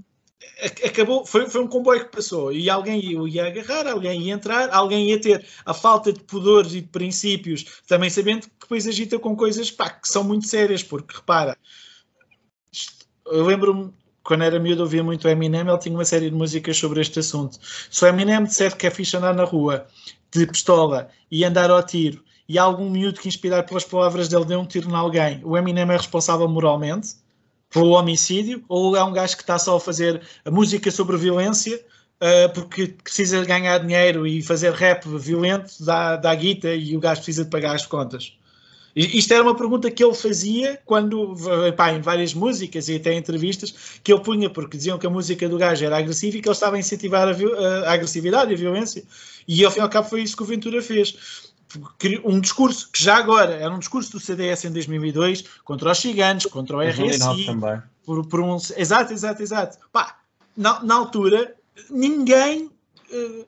acabou, 0.85 1.25
foi, 1.25 1.49
foi 1.49 1.61
um 1.63 1.67
comboio 1.67 2.05
que 2.05 2.15
passou 2.15 2.51
e 2.51 2.69
alguém 2.69 3.03
ia, 3.03 3.19
ia 3.27 3.47
agarrar, 3.47 3.87
alguém 3.87 4.21
ia 4.21 4.33
entrar, 4.33 4.69
alguém 4.69 5.09
ia 5.09 5.19
ter 5.19 5.45
a 5.65 5.73
falta 5.73 6.13
de 6.13 6.19
pudores 6.21 6.73
e 6.73 6.81
de 6.81 6.87
princípios, 6.87 7.81
também 7.87 8.09
sabendo 8.09 8.43
que 8.43 8.53
depois 8.61 8.87
agita 8.87 9.17
com 9.17 9.35
coisas 9.35 9.71
pá, 9.71 9.89
que 9.89 10.07
são 10.07 10.23
muito 10.23 10.47
sérias, 10.47 10.83
porque 10.83 11.15
repara, 11.15 11.57
eu 13.25 13.45
lembro-me 13.45 13.93
quando 14.23 14.43
era 14.43 14.59
miúdo 14.59 14.83
ouvia 14.83 15.03
muito 15.03 15.25
o 15.25 15.29
Eminem, 15.29 15.61
ele 15.61 15.77
tinha 15.79 15.95
uma 15.95 16.05
série 16.05 16.29
de 16.29 16.35
músicas 16.35 16.77
sobre 16.77 17.01
este 17.01 17.19
assunto. 17.19 17.57
Se 17.89 18.05
o 18.05 18.07
Eminem 18.07 18.43
disser 18.43 18.75
que 18.77 18.85
é 18.85 18.91
fixe 18.91 19.17
andar 19.17 19.33
na 19.33 19.43
rua 19.43 19.87
de 20.31 20.45
pistola 20.45 21.09
e 21.29 21.43
andar 21.43 21.71
ao 21.71 21.83
tiro 21.83 22.23
e 22.47 22.59
algum 22.59 22.89
miúdo 22.89 23.19
que 23.19 23.27
inspirado 23.27 23.67
pelas 23.67 23.83
palavras 23.83 24.27
dele 24.27 24.45
dê 24.45 24.55
um 24.55 24.65
tiro 24.65 24.89
em 24.89 24.95
alguém, 24.95 25.41
o 25.43 25.57
Eminem 25.57 25.83
é 25.89 25.97
responsável 25.97 26.47
moralmente 26.47 27.15
pelo 27.71 27.91
homicídio 27.91 28.63
ou 28.67 28.95
é 28.95 29.03
um 29.03 29.13
gajo 29.13 29.35
que 29.35 29.43
está 29.43 29.57
só 29.57 29.77
a 29.77 29.79
fazer 29.79 30.21
música 30.45 30.91
sobre 30.91 31.17
violência 31.17 31.79
uh, 32.21 32.53
porque 32.53 32.87
precisa 33.03 33.43
ganhar 33.45 33.79
dinheiro 33.79 34.27
e 34.27 34.41
fazer 34.41 34.71
rap 34.73 35.07
violento 35.07 35.73
dá, 35.79 36.15
dá 36.17 36.35
guita 36.35 36.73
e 36.73 36.95
o 36.95 36.99
gajo 36.99 37.21
precisa 37.21 37.43
de 37.43 37.49
pagar 37.49 37.75
as 37.75 37.85
contas. 37.85 38.33
Isto 38.95 39.33
era 39.33 39.43
uma 39.43 39.55
pergunta 39.55 39.89
que 39.89 40.03
ele 40.03 40.13
fazia 40.13 40.77
quando, 40.85 41.33
pá, 41.77 41.93
em 41.93 42.01
várias 42.01 42.33
músicas 42.33 42.89
e 42.89 42.97
até 42.97 43.13
em 43.13 43.17
entrevistas, 43.19 43.73
que 44.03 44.11
ele 44.11 44.21
punha, 44.21 44.49
porque 44.49 44.75
diziam 44.75 44.97
que 44.97 45.07
a 45.07 45.09
música 45.09 45.47
do 45.47 45.57
gajo 45.57 45.85
era 45.85 45.97
agressiva 45.97 46.37
e 46.37 46.41
que 46.41 46.49
ele 46.49 46.53
estava 46.53 46.75
a 46.75 46.79
incentivar 46.79 47.27
a, 47.27 47.31
a 47.89 47.93
agressividade 47.93 48.51
e 48.51 48.53
a 48.53 48.57
violência. 48.57 49.03
E 49.47 49.63
ao 49.63 49.71
fim 49.71 49.79
e 49.79 49.81
ao 49.81 49.89
cabo 49.89 50.09
foi 50.09 50.21
isso 50.21 50.35
que 50.35 50.43
o 50.43 50.45
Ventura 50.45 50.81
fez. 50.81 51.15
Um 52.23 52.39
discurso 52.39 52.89
que 52.91 53.03
já 53.03 53.17
agora 53.17 53.53
era 53.53 53.73
um 53.73 53.79
discurso 53.79 54.11
do 54.11 54.19
CDS 54.19 54.65
em 54.65 54.71
2002 54.71 55.43
contra 55.63 55.91
os 55.91 55.97
ciganos, 55.97 56.45
contra 56.45 56.77
o 56.77 56.79
2009 56.81 57.33
RSI, 57.41 57.45
também. 57.45 57.81
por, 58.05 58.25
por 58.27 58.39
um. 58.41 58.57
Exato, 58.75 59.13
exato, 59.13 59.41
exato. 59.41 59.77
Pá, 59.91 60.17
na, 60.55 60.83
na 60.83 60.95
altura, 60.95 61.55
ninguém 61.89 62.71
Paulo 63.11 63.47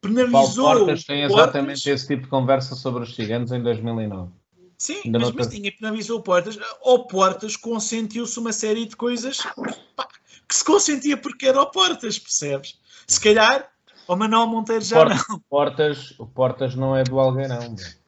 penalizou. 0.00 0.76
Portas 0.78 1.04
tem 1.04 1.28
Portas. 1.28 1.44
exatamente 1.44 1.90
esse 1.90 2.06
tipo 2.06 2.22
de 2.22 2.28
conversa 2.28 2.74
sobre 2.74 3.02
os 3.02 3.14
ciganos 3.14 3.52
em 3.52 3.62
2009. 3.62 4.30
Sim, 4.78 5.00
Ainda 5.04 5.18
mas, 5.18 5.32
mas 5.32 5.46
tem. 5.48 5.56
ninguém 5.58 5.76
penalizou 5.76 6.22
Portas. 6.22 6.58
Ou 6.80 7.06
Portas 7.06 7.56
consentiu-se 7.56 8.38
uma 8.38 8.52
série 8.52 8.86
de 8.86 8.96
coisas 8.96 9.38
pá, 9.94 10.08
que 10.48 10.56
se 10.56 10.64
consentia 10.64 11.16
porque 11.16 11.46
era 11.46 11.60
o 11.60 11.66
Portas, 11.66 12.18
percebes? 12.18 12.78
Se 13.06 13.20
calhar, 13.20 13.70
o 14.12 14.16
Manuel 14.16 14.46
Monteiro 14.48 14.84
já 14.84 14.96
Portas, 14.96 15.24
não. 15.28 15.38
Portas, 15.48 16.14
o 16.18 16.26
Portas 16.26 16.74
não 16.74 16.96
é 16.96 17.04
do 17.04 17.20
Algueirão. 17.20 17.60
meu. 17.60 18.00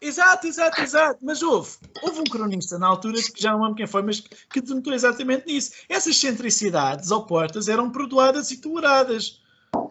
Exato, 0.00 0.46
exato, 0.46 0.80
exato. 0.80 1.18
Mas 1.22 1.42
houve, 1.42 1.76
houve 2.02 2.20
um 2.20 2.24
cronista 2.24 2.78
na 2.78 2.86
altura, 2.86 3.18
que 3.22 3.40
já 3.40 3.52
não 3.52 3.60
lembro 3.60 3.76
quem 3.76 3.86
foi, 3.86 4.02
mas 4.02 4.20
que 4.20 4.60
denotou 4.62 4.94
exatamente 4.94 5.46
nisso. 5.46 5.72
Essas 5.88 6.16
centricidades 6.16 7.10
ou 7.10 7.26
portas 7.26 7.68
eram 7.68 7.90
perdoadas 7.90 8.50
e 8.50 8.56
toleradas. 8.56 9.41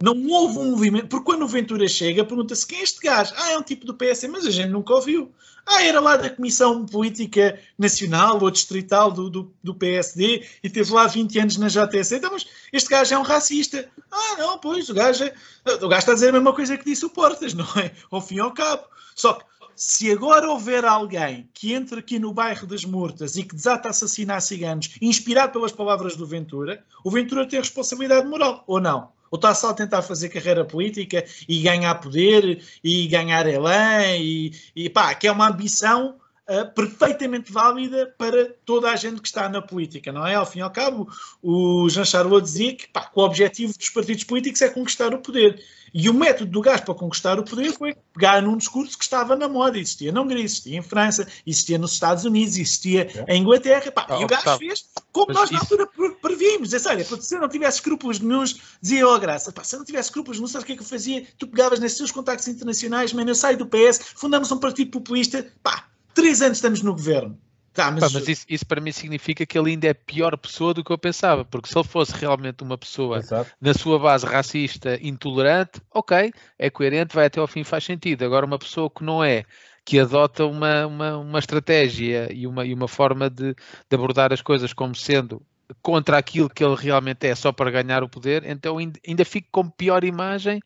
Não 0.01 0.27
houve 0.27 0.57
um 0.57 0.71
movimento. 0.71 1.07
Porque 1.07 1.25
quando 1.25 1.43
o 1.43 1.47
Ventura 1.47 1.87
chega, 1.87 2.25
pergunta-se 2.25 2.65
quem 2.65 2.79
é 2.79 2.83
este 2.83 2.99
gajo? 2.99 3.33
Ah, 3.37 3.51
é 3.51 3.57
um 3.57 3.61
tipo 3.61 3.85
do 3.85 3.93
PS, 3.93 4.23
mas 4.29 4.45
a 4.45 4.51
gente 4.51 4.69
nunca 4.69 4.93
ouviu. 4.93 5.31
Ah, 5.65 5.83
era 5.83 5.99
lá 5.99 6.17
da 6.17 6.29
Comissão 6.29 6.85
Política 6.87 7.59
Nacional 7.77 8.39
ou 8.41 8.49
Distrital 8.49 9.11
do, 9.11 9.29
do, 9.29 9.53
do 9.63 9.75
PSD 9.75 10.43
e 10.63 10.69
teve 10.69 10.91
lá 10.91 11.05
20 11.05 11.39
anos 11.39 11.57
na 11.57 11.67
JTC. 11.67 12.15
Então, 12.15 12.31
mas 12.31 12.47
este 12.73 12.89
gajo 12.89 13.13
é 13.13 13.17
um 13.17 13.23
racista. 13.23 13.87
Ah, 14.11 14.35
não, 14.39 14.57
pois, 14.57 14.89
o 14.89 14.93
gajo, 14.93 15.23
é, 15.23 15.33
o 15.65 15.87
gajo 15.87 15.99
está 15.99 16.11
a 16.13 16.15
dizer 16.15 16.29
a 16.29 16.33
mesma 16.33 16.53
coisa 16.53 16.77
que 16.77 16.85
disse 16.85 17.05
o 17.05 17.09
Portas, 17.09 17.53
não 17.55 17.67
é? 17.77 17.91
Ao 18.09 18.19
fim 18.19 18.35
e 18.35 18.39
ao 18.39 18.51
cabo. 18.51 18.83
Só 19.15 19.33
que 19.33 19.45
se 19.75 20.11
agora 20.11 20.49
houver 20.49 20.83
alguém 20.83 21.47
que 21.53 21.73
entre 21.73 21.99
aqui 21.99 22.17
no 22.17 22.33
bairro 22.33 22.65
das 22.65 22.83
Murtas 22.83 23.35
e 23.35 23.43
que 23.43 23.55
desata 23.55 23.89
a 23.89 23.91
assassinar 23.91 24.41
ciganos, 24.41 24.95
inspirado 24.99 25.53
pelas 25.53 25.71
palavras 25.71 26.15
do 26.15 26.25
Ventura, 26.25 26.83
o 27.03 27.11
Ventura 27.11 27.47
tem 27.47 27.59
responsabilidade 27.59 28.27
moral, 28.27 28.63
ou 28.65 28.81
não? 28.81 29.09
Ou 29.31 29.37
está 29.37 29.55
só 29.55 29.69
a 29.69 29.73
tentar 29.73 30.01
fazer 30.01 30.29
carreira 30.29 30.65
política 30.65 31.25
e 31.47 31.61
ganhar 31.61 31.95
poder 31.95 32.61
e 32.83 33.07
ganhar 33.07 33.47
elan 33.47 34.17
e, 34.17 34.51
e 34.75 34.89
pá, 34.89 35.15
que 35.15 35.25
é 35.25 35.31
uma 35.31 35.49
ambição 35.49 36.17
uh, 36.49 36.73
perfeitamente 36.75 37.51
válida 37.51 38.13
para 38.17 38.53
toda 38.65 38.91
a 38.91 38.95
gente 38.97 39.21
que 39.21 39.27
está 39.27 39.47
na 39.47 39.61
política, 39.61 40.11
não 40.11 40.27
é? 40.27 40.35
Ao 40.35 40.45
fim 40.45 40.59
e 40.59 40.61
ao 40.61 40.69
cabo, 40.69 41.09
o 41.41 41.87
Jean 41.89 42.03
Charlot 42.03 42.43
dizia 42.43 42.75
que, 42.75 42.87
pá, 42.89 43.05
que 43.05 43.17
o 43.17 43.23
objetivo 43.23 43.77
dos 43.77 43.89
partidos 43.89 44.25
políticos 44.25 44.61
é 44.61 44.69
conquistar 44.69 45.13
o 45.13 45.19
poder. 45.19 45.63
E 45.93 46.09
o 46.09 46.13
método 46.13 46.51
do 46.51 46.61
gajo 46.61 46.83
para 46.83 46.93
conquistar 46.93 47.37
o 47.37 47.43
poder 47.43 47.73
foi 47.73 47.95
pegar 48.13 48.41
num 48.41 48.55
discurso 48.55 48.97
que 48.97 49.03
estava 49.03 49.35
na 49.35 49.47
moda. 49.49 49.77
Existia 49.77 50.11
na 50.11 50.21
Hungria, 50.21 50.43
existia 50.43 50.77
em 50.77 50.81
França, 50.81 51.27
existia 51.45 51.77
nos 51.77 51.93
Estados 51.93 52.23
Unidos, 52.23 52.57
existia 52.57 53.07
é. 53.27 53.35
em 53.35 53.41
Inglaterra. 53.41 53.91
Pá, 53.91 54.07
e 54.19 54.23
o 54.23 54.27
gajo 54.27 54.57
fez 54.57 54.85
como 55.11 55.33
nós 55.33 55.51
na 55.51 55.59
altura 55.59 55.87
prevíamos. 56.21 56.73
É 56.73 56.79
sério, 56.79 57.05
se 57.21 57.35
eu 57.35 57.41
não 57.41 57.49
tivesse 57.49 57.77
escrúpulos 57.77 58.19
nenhums, 58.19 58.55
dizia 58.81 59.07
ó 59.07 59.15
oh, 59.15 59.19
graça, 59.19 59.51
pá, 59.51 59.63
se 59.63 59.75
eu 59.75 59.79
não 59.79 59.85
tivesse 59.85 60.09
escrúpulos 60.09 60.39
não 60.39 60.47
sabes 60.47 60.63
o 60.63 60.65
que 60.67 60.73
é 60.73 60.75
que 60.75 60.81
eu 60.81 60.87
fazia? 60.87 61.27
Tu 61.37 61.47
pegavas 61.47 61.79
nesses 61.79 61.97
seus 61.97 62.11
contactos 62.11 62.47
internacionais, 62.47 63.11
mano, 63.11 63.29
eu 63.29 63.35
saio 63.35 63.57
do 63.57 63.67
PS, 63.67 63.99
fundamos 64.15 64.51
um 64.51 64.57
partido 64.57 64.91
populista, 64.91 65.45
pá, 65.61 65.87
três 66.13 66.41
anos 66.41 66.57
estamos 66.57 66.81
no 66.81 66.93
governo. 66.93 67.37
Tá, 67.73 67.89
mas, 67.89 68.01
Pá, 68.01 68.09
mas 68.13 68.27
isso, 68.27 68.45
isso, 68.49 68.65
para 68.65 68.81
mim 68.81 68.91
significa 68.91 69.45
que 69.45 69.57
ele 69.57 69.71
ainda 69.71 69.87
é 69.87 69.93
pior 69.93 70.35
pessoa 70.37 70.73
do 70.73 70.83
que 70.83 70.91
eu 70.91 70.97
pensava, 70.97 71.45
porque 71.45 71.69
se 71.69 71.77
ele 71.77 71.87
fosse 71.87 72.13
realmente 72.13 72.63
uma 72.63 72.77
pessoa 72.77 73.19
Exato. 73.19 73.49
na 73.61 73.73
sua 73.73 73.97
base 73.97 74.25
racista, 74.25 74.99
intolerante, 75.01 75.81
ok, 75.93 76.33
é 76.59 76.69
coerente, 76.69 77.15
vai 77.15 77.27
até 77.27 77.39
ao 77.39 77.47
fim, 77.47 77.63
faz 77.63 77.85
sentido. 77.85 78.25
Agora, 78.25 78.45
uma 78.45 78.59
pessoa 78.59 78.89
que 78.89 79.03
não 79.05 79.23
é, 79.23 79.45
que 79.85 79.97
adota 79.97 80.45
uma, 80.45 80.85
uma, 80.85 81.17
uma 81.17 81.39
estratégia 81.39 82.27
e 82.33 82.45
uma, 82.45 82.65
e 82.65 82.73
uma 82.73 82.89
forma 82.89 83.29
de, 83.29 83.53
de 83.53 83.95
abordar 83.95 84.33
as 84.33 84.41
coisas 84.41 84.73
como 84.73 84.93
sendo 84.93 85.41
contra 85.81 86.17
aquilo 86.17 86.49
que 86.49 86.63
ele 86.63 86.75
realmente 86.75 87.25
é, 87.25 87.33
só 87.33 87.53
para 87.53 87.71
ganhar 87.71 88.03
o 88.03 88.09
poder, 88.09 88.43
então 88.45 88.77
ainda, 88.77 88.99
ainda 89.07 89.23
fico 89.23 89.47
com 89.49 89.69
pior 89.69 90.03
imagem 90.03 90.61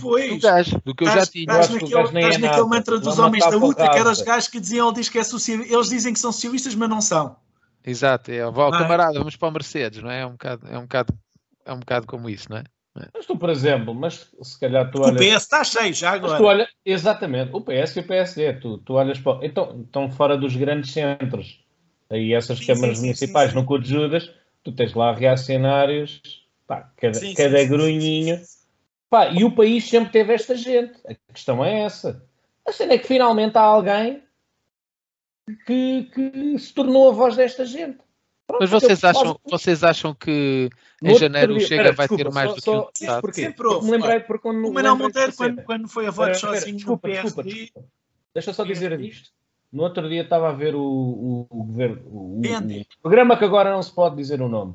Pois, 0.00 0.30
do 0.30 0.40
gajo, 0.40 0.80
do 0.84 0.94
que 0.94 1.04
eu 1.04 1.08
já 1.08 1.26
tinha. 1.26 1.44
Estás 1.44 1.70
naquele, 1.70 2.02
estás 2.02 2.36
é 2.36 2.38
naquele 2.38 2.66
mantra 2.66 2.98
dos 2.98 3.18
homens 3.18 3.44
da 3.44 3.56
luta, 3.56 3.88
que 3.88 3.98
eram 3.98 4.12
os 4.12 4.22
gajos 4.22 4.48
que 4.48 4.60
diziam, 4.60 4.88
ele 4.88 4.96
diz 4.96 5.08
que 5.08 5.18
é 5.18 5.24
socialista, 5.24 5.74
eles 5.74 5.88
dizem 5.88 6.12
que 6.12 6.18
são 6.18 6.32
socialistas, 6.32 6.74
mas 6.74 6.88
não 6.88 7.00
são. 7.00 7.36
Exato, 7.86 8.30
é, 8.30 8.44
ó, 8.46 8.70
camarada, 8.70 9.18
vamos 9.18 9.36
para 9.36 9.48
o 9.48 9.52
Mercedes, 9.52 10.02
não 10.02 10.10
é? 10.10 10.20
É 10.20 10.26
um 10.26 10.32
bocado, 10.32 10.66
é 10.66 10.78
um 10.78 10.82
bocado, 10.82 11.14
é 11.66 11.72
um 11.72 11.80
bocado 11.80 12.06
como 12.06 12.30
isso, 12.30 12.46
não 12.48 12.56
é? 12.56 12.64
é. 12.98 13.08
Mas 13.12 13.26
tu, 13.26 13.36
por 13.36 13.50
exemplo, 13.50 13.94
mas 13.94 14.30
se 14.40 14.58
calhar 14.58 14.90
tu 14.90 15.02
olhas... 15.02 15.14
O 15.14 15.18
PS 15.18 15.42
está 15.42 15.62
cheio 15.62 15.92
já 15.92 16.12
agora. 16.12 16.38
Tu 16.38 16.44
olha, 16.44 16.68
exatamente, 16.84 17.50
o 17.52 17.60
PS 17.60 17.96
e 17.96 18.00
o 18.00 18.06
PSD, 18.06 18.54
tu, 18.54 18.78
tu 18.78 18.94
olhas 18.94 19.18
para... 19.18 19.44
Então, 19.44 19.82
estão 19.82 20.10
fora 20.10 20.38
dos 20.38 20.56
grandes 20.56 20.92
centros. 20.92 21.62
Aí 22.08 22.32
essas 22.32 22.58
sim, 22.58 22.66
câmaras 22.66 22.96
sim, 22.96 23.04
municipais 23.04 23.50
sim, 23.50 23.56
no 23.56 23.66
Cu 23.66 23.78
de 23.78 23.90
Judas, 23.90 24.30
tu 24.62 24.72
tens 24.72 24.94
lá 24.94 25.12
reacionários, 25.12 26.22
pá, 26.66 26.90
cada, 26.96 27.20
cada 27.34 27.64
grunhinho 27.64 28.40
Pá, 29.14 29.28
e 29.30 29.44
o 29.44 29.54
país 29.54 29.88
sempre 29.88 30.10
teve 30.10 30.34
esta 30.34 30.56
gente. 30.56 30.94
A 31.06 31.14
questão 31.32 31.64
é 31.64 31.82
essa. 31.82 32.26
A 32.66 32.72
cena 32.72 32.94
é 32.94 32.98
que 32.98 33.06
finalmente 33.06 33.56
há 33.56 33.60
alguém 33.60 34.24
que, 35.64 36.10
que 36.12 36.58
se 36.58 36.74
tornou 36.74 37.10
a 37.10 37.12
voz 37.12 37.36
desta 37.36 37.64
gente. 37.64 37.98
Pronto, 38.44 38.60
Mas 38.62 38.70
vocês 38.70 39.04
acham, 39.04 39.38
vocês 39.44 39.84
acham 39.84 40.12
que 40.12 40.68
em 41.00 41.14
janeiro 41.16 41.54
o 41.54 41.60
Chega 41.60 41.92
vai 41.92 42.08
desculpa, 42.08 42.24
ter 42.24 42.34
mais 42.34 42.50
só, 42.50 42.56
do 42.56 42.62
que 42.64 42.70
o 42.70 42.80
deputado? 42.80 43.20
Porquê? 43.20 43.42
Sempre 43.42 43.66
houve, 43.68 43.86
me 43.86 43.92
lembrei 43.92 44.18
porque 44.18 44.42
quando, 44.42 44.66
o 44.66 44.72
Manuel 44.72 44.96
Monteiro, 44.96 45.32
quando, 45.36 45.62
quando 45.62 45.88
foi 45.88 46.08
a 46.08 46.10
voto 46.10 46.34
sozinho 46.34 46.74
desculpa, 46.74 47.06
no 47.06 47.14
PSD... 47.14 47.42
Desculpa, 47.44 47.88
Deixa 48.34 48.52
só 48.52 48.64
dizer 48.64 49.00
isto. 49.00 49.30
No 49.72 49.84
outro 49.84 50.08
dia 50.08 50.22
estava 50.22 50.48
a 50.48 50.52
ver 50.52 50.74
o, 50.74 50.82
o, 50.82 51.46
o 51.48 51.64
governo... 51.66 52.02
O, 52.06 52.40
o, 52.40 52.40
o, 52.40 52.84
programa 53.00 53.38
que 53.38 53.44
agora 53.44 53.70
não 53.70 53.80
se 53.80 53.94
pode 53.94 54.16
dizer 54.16 54.42
o 54.42 54.48
nome. 54.48 54.74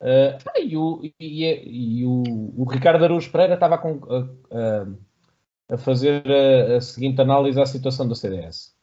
Uh, 0.00 0.58
e, 0.58 0.76
o, 0.78 1.02
e, 1.20 2.00
e 2.00 2.06
o, 2.06 2.22
o, 2.56 2.64
Ricardo 2.64 3.04
Araújo 3.04 3.30
Pereira 3.30 3.52
estava 3.52 3.74
a, 3.74 3.78
a, 3.78 5.74
a 5.74 5.76
fazer 5.76 6.22
a, 6.26 6.78
a, 6.78 6.80
seguinte 6.80 7.20
análise 7.20 7.60
à 7.60 7.66
situação 7.66 8.08
do 8.08 8.14
CDS. 8.14 8.74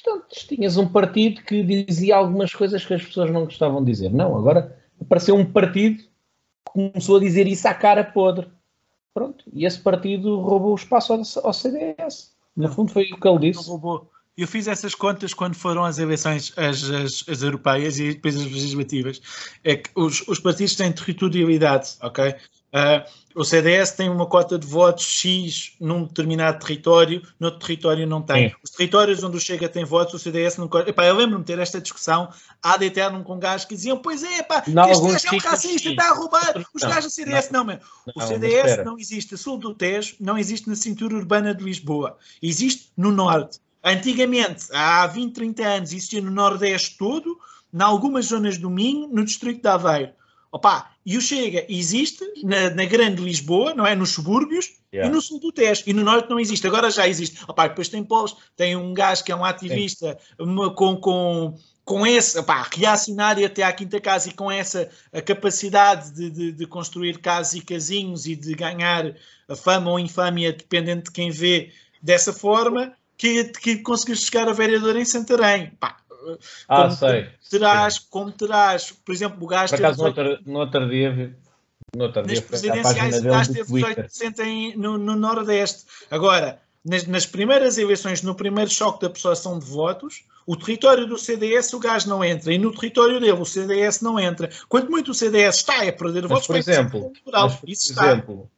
Então, 0.00 0.20
tinhas 0.28 0.76
um 0.76 0.88
partido 0.88 1.42
que 1.42 1.62
dizia 1.62 2.16
algumas 2.16 2.52
coisas 2.52 2.84
que 2.84 2.92
as 2.92 3.04
pessoas 3.04 3.30
não 3.30 3.44
gostavam 3.44 3.84
de 3.84 3.90
dizer. 3.92 4.12
Não, 4.12 4.36
agora 4.36 4.76
apareceu 5.00 5.36
um 5.36 5.44
partido 5.44 5.98
que 5.98 6.10
começou 6.72 7.18
a 7.18 7.20
dizer 7.20 7.46
isso 7.46 7.68
à 7.68 7.74
cara 7.74 8.02
podre. 8.02 8.48
Pronto, 9.14 9.44
e 9.52 9.64
esse 9.64 9.78
partido 9.80 10.40
roubou 10.40 10.72
o 10.72 10.76
espaço 10.76 11.12
ao, 11.12 11.20
ao 11.44 11.52
CDS. 11.52 12.36
No 12.56 12.68
fundo 12.68 12.92
foi 12.92 13.04
o 13.12 13.18
que 13.18 13.28
ele 13.28 13.52
disse. 13.52 13.68
roubou. 13.68 14.10
Eu 14.38 14.46
fiz 14.46 14.68
essas 14.68 14.94
contas 14.94 15.34
quando 15.34 15.56
foram 15.56 15.84
as 15.84 15.98
eleições 15.98 16.52
as, 16.56 16.84
as, 16.84 17.24
as 17.28 17.42
europeias 17.42 17.98
e 17.98 18.12
depois 18.12 18.36
as 18.36 18.44
legislativas. 18.44 19.20
É 19.64 19.74
que 19.74 19.90
os, 19.96 20.22
os 20.28 20.38
partidos 20.38 20.76
têm 20.76 20.92
territorialidade, 20.92 21.96
ok? 22.00 22.36
Uh, 22.68 23.02
o 23.34 23.44
CDS 23.44 23.92
tem 23.92 24.08
uma 24.10 24.26
cota 24.26 24.58
de 24.58 24.66
votos 24.66 25.04
X 25.04 25.72
num 25.80 26.04
determinado 26.04 26.58
território, 26.58 27.22
no 27.40 27.46
outro 27.46 27.66
território 27.66 28.06
não 28.06 28.22
tem. 28.22 28.50
Sim. 28.50 28.54
Os 28.62 28.70
territórios 28.70 29.24
onde 29.24 29.36
o 29.38 29.40
Chega 29.40 29.68
tem 29.68 29.84
votos, 29.84 30.14
o 30.14 30.18
CDS 30.18 30.56
não. 30.56 30.68
Epá, 30.86 31.06
eu 31.06 31.16
lembro-me 31.16 31.42
de 31.42 31.46
ter 31.46 31.58
esta 31.58 31.80
discussão 31.80 32.28
há 32.62 32.76
de 32.76 32.86
eterno 32.86 33.24
com 33.24 33.38
gajos 33.38 33.64
que 33.64 33.74
diziam: 33.74 33.98
Pois 33.98 34.22
é, 34.22 34.42
pá, 34.42 34.58
este 34.58 34.72
gajo 34.72 35.26
é 35.26 35.34
um 35.34 35.38
racista, 35.38 35.88
está 35.88 36.10
a 36.10 36.14
roubar. 36.14 36.64
Os 36.74 36.82
gajos 36.82 37.04
do 37.06 37.10
CDS, 37.10 37.50
não, 37.50 37.64
não 37.64 37.80
O 38.14 38.20
CDS 38.20 38.84
não 38.84 38.98
existe 38.98 39.34
a 39.34 39.38
sul 39.38 39.58
do 39.58 39.74
Tejo, 39.74 40.14
não 40.20 40.38
existe 40.38 40.68
na 40.68 40.76
cintura 40.76 41.16
urbana 41.16 41.54
de 41.54 41.64
Lisboa. 41.64 42.18
Existe 42.42 42.92
no 42.96 43.10
norte. 43.10 43.60
Antigamente, 43.82 44.66
há 44.72 45.06
20, 45.06 45.34
30 45.34 45.62
anos, 45.62 45.92
existia 45.92 46.20
no 46.20 46.30
Nordeste 46.30 46.96
todo, 46.98 47.38
em 47.72 47.82
algumas 47.82 48.26
zonas 48.26 48.58
do 48.58 48.68
Minho, 48.68 49.08
no 49.08 49.24
distrito 49.24 49.62
de 49.62 49.68
Aveiro. 49.68 50.12
Opa, 50.50 50.90
e 51.04 51.16
o 51.16 51.20
Chega 51.20 51.66
existe 51.68 52.24
na, 52.42 52.70
na 52.70 52.84
Grande 52.86 53.22
Lisboa, 53.22 53.74
não 53.74 53.86
é? 53.86 53.94
Nos 53.94 54.10
subúrbios 54.10 54.72
yeah. 54.92 55.08
e 55.08 55.14
no 55.14 55.20
sul 55.20 55.38
do 55.38 55.52
Tejo. 55.52 55.82
E 55.86 55.92
no 55.92 56.02
Norte 56.02 56.30
não 56.30 56.40
existe. 56.40 56.66
Agora 56.66 56.90
já 56.90 57.06
existe. 57.06 57.38
Opa, 57.46 57.68
depois 57.68 57.88
tem 57.88 58.02
polos, 58.02 58.34
tem 58.56 58.74
um 58.74 58.94
gajo 58.94 59.24
que 59.24 59.30
é 59.30 59.36
um 59.36 59.44
ativista 59.44 60.18
uma, 60.38 60.72
com, 60.72 60.96
com, 60.96 61.54
com 61.84 62.06
esse, 62.06 62.38
opa, 62.38 62.66
reacionário 62.74 63.44
até 63.44 63.62
à 63.62 63.72
quinta 63.72 64.00
casa 64.00 64.30
e 64.30 64.32
com 64.32 64.50
essa 64.50 64.88
a 65.12 65.20
capacidade 65.20 66.12
de, 66.12 66.30
de, 66.30 66.52
de 66.52 66.66
construir 66.66 67.18
casas 67.18 67.54
e 67.54 67.60
casinhos 67.60 68.26
e 68.26 68.34
de 68.34 68.54
ganhar 68.54 69.14
a 69.46 69.54
fama 69.54 69.90
ou 69.90 69.98
infâmia, 69.98 70.52
dependendo 70.52 71.04
de 71.04 71.10
quem 71.10 71.30
vê 71.30 71.72
dessa 72.02 72.32
forma 72.32 72.94
que, 73.18 73.44
que 73.44 73.78
conseguiste 73.78 74.26
chegar 74.26 74.48
a 74.48 74.52
vereador 74.52 74.96
em 74.96 75.04
Santarém. 75.04 75.72
Pá, 75.78 75.98
ah, 76.68 76.82
como 76.82 76.92
sei. 76.92 77.28
Terás, 77.50 77.98
como 77.98 78.32
terás, 78.32 78.92
por 78.92 79.12
exemplo, 79.12 79.44
o 79.44 79.46
gajo. 79.46 79.74
Por 79.74 79.84
acaso, 79.84 79.98
no 79.98 80.06
outro, 80.06 80.38
no 80.46 80.58
outro 80.60 80.88
dia. 80.88 81.36
No 81.96 82.04
outro 82.04 82.22
nas 82.22 82.32
dia, 82.32 82.42
presidenciais, 82.42 83.18
o 83.18 83.22
gajo 83.22 83.52
teve 83.52 83.72
18% 83.72 84.38
em, 84.40 84.76
no, 84.76 84.98
no 84.98 85.16
Nordeste. 85.16 85.84
Agora, 86.10 86.60
nas, 86.84 87.06
nas, 87.06 87.26
primeiras 87.26 87.78
eleições, 87.78 88.22
no 88.22 88.34
primeiro 88.34 88.70
choque 88.70 89.00
da 89.00 89.10
persuasão 89.10 89.58
de 89.58 89.64
votos, 89.64 90.24
o 90.46 90.54
território 90.54 91.06
do 91.06 91.16
CDS 91.16 91.72
o 91.72 91.78
gajo 91.78 92.08
não 92.08 92.22
entra 92.22 92.52
e 92.52 92.58
no 92.58 92.72
território 92.72 93.18
dele 93.18 93.32
o 93.32 93.44
CDS 93.44 94.02
não 94.02 94.20
entra. 94.20 94.50
Quanto 94.68 94.90
muito 94.90 95.12
o 95.12 95.14
CDS 95.14 95.56
está 95.56 95.82
a 95.82 95.92
perder 95.92 96.22
mas, 96.22 96.30
votos, 96.30 96.46
por 96.46 96.56
exemplo, 96.56 97.12
mas, 97.24 97.56
por 97.56 97.70
exemplo, 97.70 98.50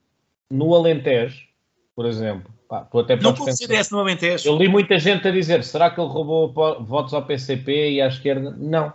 no 0.51 0.75
Alentejo, 0.75 1.47
por 1.95 2.07
exemplo, 2.07 2.53
Pá, 2.71 2.83
tu 2.83 3.01
até 3.01 3.17
não 3.17 3.35
CDS 3.35 3.91
no 3.91 3.99
Alentejo. 3.99 4.49
Eu 4.49 4.57
li 4.57 4.69
muita 4.69 4.97
gente 4.97 5.27
a 5.27 5.33
dizer: 5.33 5.65
será 5.65 5.91
que 5.91 6.01
ele 6.01 6.09
roubou 6.09 6.55
votos 6.85 7.13
ao 7.13 7.27
PCP 7.27 7.95
e 7.95 8.01
à 8.01 8.07
esquerda? 8.07 8.55
Não. 8.57 8.93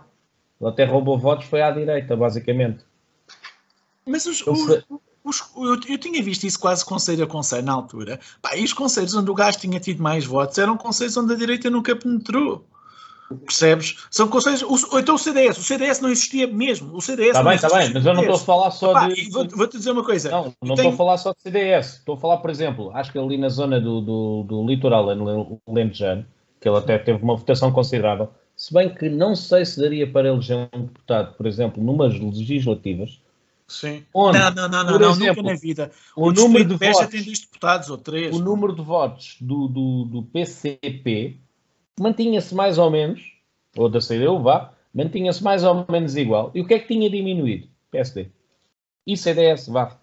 Ele 0.58 0.70
até 0.70 0.86
roubou 0.86 1.18
votos, 1.18 1.44
foi 1.44 1.60
à 1.60 1.70
direita, 1.70 2.16
basicamente. 2.16 2.82
Mas 4.06 4.24
os, 4.24 4.40
os, 4.46 4.82
os, 5.22 5.52
eu, 5.54 5.78
eu, 5.90 5.98
tinha 5.98 6.22
visto 6.22 6.44
isso 6.44 6.58
quase 6.58 6.82
conselho 6.86 7.24
a 7.24 7.26
conselho 7.26 7.66
na 7.66 7.74
altura. 7.74 8.18
Pá, 8.40 8.56
e 8.56 8.64
os 8.64 8.72
conselhos 8.72 9.14
onde 9.14 9.30
o 9.30 9.34
gajo 9.34 9.58
tinha 9.58 9.78
tido 9.78 10.02
mais 10.02 10.24
votos 10.24 10.56
eram 10.56 10.78
conselhos 10.78 11.14
onde 11.18 11.34
a 11.34 11.36
direita 11.36 11.68
nunca 11.68 11.94
penetrou. 11.94 12.64
Percebes? 13.44 14.06
São 14.10 14.28
conselhos. 14.28 14.62
O, 14.62 14.98
então 14.98 15.16
o 15.16 15.18
CDS, 15.18 15.58
o 15.58 15.62
CDS 15.62 16.00
não 16.00 16.10
existia 16.10 16.46
mesmo. 16.46 16.96
O 16.96 17.00
CDS 17.00 17.28
Está 17.28 17.42
bem, 17.42 17.54
está 17.54 17.68
bem, 17.68 17.92
mas 17.92 18.06
eu 18.06 18.14
não 18.14 18.22
estou 18.22 18.36
a 18.36 18.38
falar 18.38 18.70
só 18.70 18.90
Epá, 18.90 19.08
de. 19.08 19.30
Vou-te 19.30 19.54
vou 19.54 19.66
dizer 19.66 19.90
uma 19.90 20.04
coisa. 20.04 20.30
Não, 20.30 20.44
não 20.44 20.50
estou 20.62 20.76
tenho... 20.76 20.90
a 20.90 20.96
falar 20.96 21.18
só 21.18 21.32
de 21.32 21.40
CDS. 21.40 21.94
Estou 21.98 22.14
a 22.14 22.18
falar, 22.18 22.36
por 22.38 22.50
exemplo, 22.50 22.90
acho 22.94 23.10
que 23.10 23.18
ali 23.18 23.36
na 23.36 23.48
zona 23.48 23.80
do, 23.80 24.00
do, 24.00 24.44
do 24.44 24.66
litoral, 24.66 25.14
no 25.16 25.60
Lentejano, 25.68 26.24
que 26.60 26.68
ele 26.68 26.78
até 26.78 26.98
teve 26.98 27.22
uma 27.22 27.34
votação 27.34 27.72
considerável. 27.72 28.30
Se 28.56 28.72
bem 28.72 28.94
que 28.94 29.08
não 29.08 29.34
sei 29.34 29.64
se 29.66 29.80
daria 29.80 30.10
para 30.10 30.28
eleger 30.28 30.68
um 30.72 30.82
deputado, 30.82 31.34
por 31.36 31.46
exemplo, 31.46 31.82
numas 31.82 32.18
legislativas. 32.18 33.20
Sim. 33.66 34.04
Onde, 34.14 34.38
não, 34.38 34.50
não, 34.52 34.68
não, 34.68 34.84
não, 34.84 34.98
não 34.98 35.10
exemplo, 35.10 35.42
nunca 35.42 35.54
na 35.54 35.60
vida. 35.60 35.90
O, 36.14 36.28
o 36.28 36.32
número 36.32 36.64
de 36.64 36.76
votos, 36.76 37.06
tem 37.08 37.24
dois 37.24 37.40
deputados 37.40 37.90
ou 37.90 37.98
três. 37.98 38.34
O 38.34 38.38
número 38.38 38.72
de 38.72 38.82
votos 38.82 39.36
do, 39.40 39.66
do, 39.66 40.04
do 40.04 40.22
PCP 40.22 41.40
mantinha-se 41.98 42.54
mais 42.54 42.78
ou 42.78 42.90
menos, 42.90 43.22
ou 43.76 43.88
da 43.88 44.00
CDU, 44.00 44.42
vá, 44.42 44.72
mantinha-se 44.94 45.42
mais 45.42 45.64
ou 45.64 45.84
menos 45.88 46.16
igual. 46.16 46.50
E 46.54 46.60
o 46.60 46.66
que 46.66 46.74
é 46.74 46.78
que 46.78 46.88
tinha 46.88 47.08
diminuído? 47.08 47.68
PSD. 47.90 48.28
E 49.06 49.16
CDS, 49.16 49.68
vá. 49.68 49.98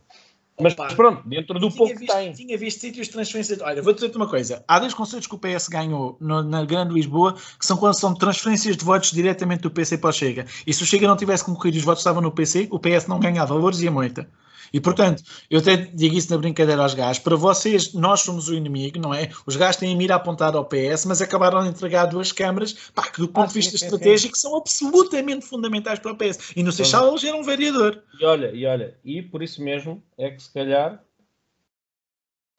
Mas 0.60 0.74
Opa, 0.74 0.94
pronto, 0.94 1.28
dentro 1.28 1.60
do 1.60 1.72
pouco 1.72 1.98
visto, 1.98 2.06
que 2.06 2.08
tem. 2.08 2.32
Tinha 2.32 2.58
visto 2.58 2.80
sítios 2.80 3.08
de 3.08 3.14
transferência. 3.14 3.58
Olha, 3.62 3.82
vou 3.82 3.92
dizer-te 3.92 4.16
uma 4.16 4.30
coisa. 4.30 4.64
Há 4.68 4.80
dois 4.80 4.94
conselhos 4.94 5.26
que 5.26 5.34
o 5.34 5.40
PS 5.40 5.68
ganhou 5.68 6.16
no, 6.20 6.44
na 6.44 6.64
Grande 6.64 6.94
Lisboa 6.94 7.34
que 7.34 7.66
são 7.66 7.76
quando 7.76 7.96
são 7.96 8.14
transferências 8.14 8.78
de 8.78 8.86
votos 8.86 9.12
diretamente 9.12 9.64
do 9.64 9.72
PC 9.72 9.98
para 9.98 10.12
o 10.12 10.14
Chega. 10.14 10.46
E 10.68 10.74
se 10.74 10.84
o 10.84 10.86
Chega 10.86 11.08
não 11.08 11.18
tivesse 11.18 11.44
concorrido 11.44 11.78
os 11.78 11.84
votos 11.84 12.02
estavam 12.02 12.22
no 12.22 12.32
PC, 12.32 12.68
o 12.70 12.78
PS 12.78 13.08
não 13.08 13.20
ganhava 13.20 13.56
valores 13.56 13.82
e 13.82 13.88
a 13.88 13.92
moita. 13.92 14.30
E, 14.74 14.82
portanto, 14.82 15.22
eu 15.52 15.60
até 15.60 15.78
digo 15.78 16.16
isso 16.16 16.32
na 16.32 16.38
brincadeira 16.40 16.82
aos 16.82 16.96
gajos. 16.96 17.22
Para 17.22 17.36
vocês, 17.36 17.94
nós 17.94 18.22
somos 18.22 18.50
o 18.50 18.56
inimigo, 18.56 19.00
não 19.00 19.14
é? 19.14 19.30
Os 19.46 19.56
gajos 19.56 19.78
têm 19.78 19.94
a 19.94 19.96
mira 19.96 20.16
apontada 20.16 20.58
ao 20.58 20.66
PS, 20.66 21.06
mas 21.06 21.22
acabaram 21.22 21.62
de 21.62 21.70
entregar 21.70 22.08
duas 22.08 22.32
câmaras 22.32 22.74
pá, 22.92 23.04
que, 23.04 23.22
do 23.22 23.28
ponto 23.28 23.46
ah, 23.46 23.48
de 23.48 23.54
vista 23.54 23.78
sim, 23.78 23.86
estratégico, 23.86 24.36
sim. 24.36 24.42
são 24.42 24.58
absolutamente 24.58 25.46
fundamentais 25.46 26.00
para 26.00 26.12
o 26.12 26.18
PS. 26.18 26.54
E 26.56 26.64
no 26.64 26.72
Seixal 26.72 27.08
elegeram 27.08 27.42
um 27.42 27.44
vereador. 27.44 28.02
E 28.20 28.26
olha, 28.26 28.52
e 28.52 28.66
olha, 28.66 28.98
e 29.06 29.22
por 29.22 29.44
isso 29.44 29.64
mesmo 29.64 30.04
é 30.18 30.32
que 30.32 30.42
se 30.42 30.52
calhar 30.52 31.04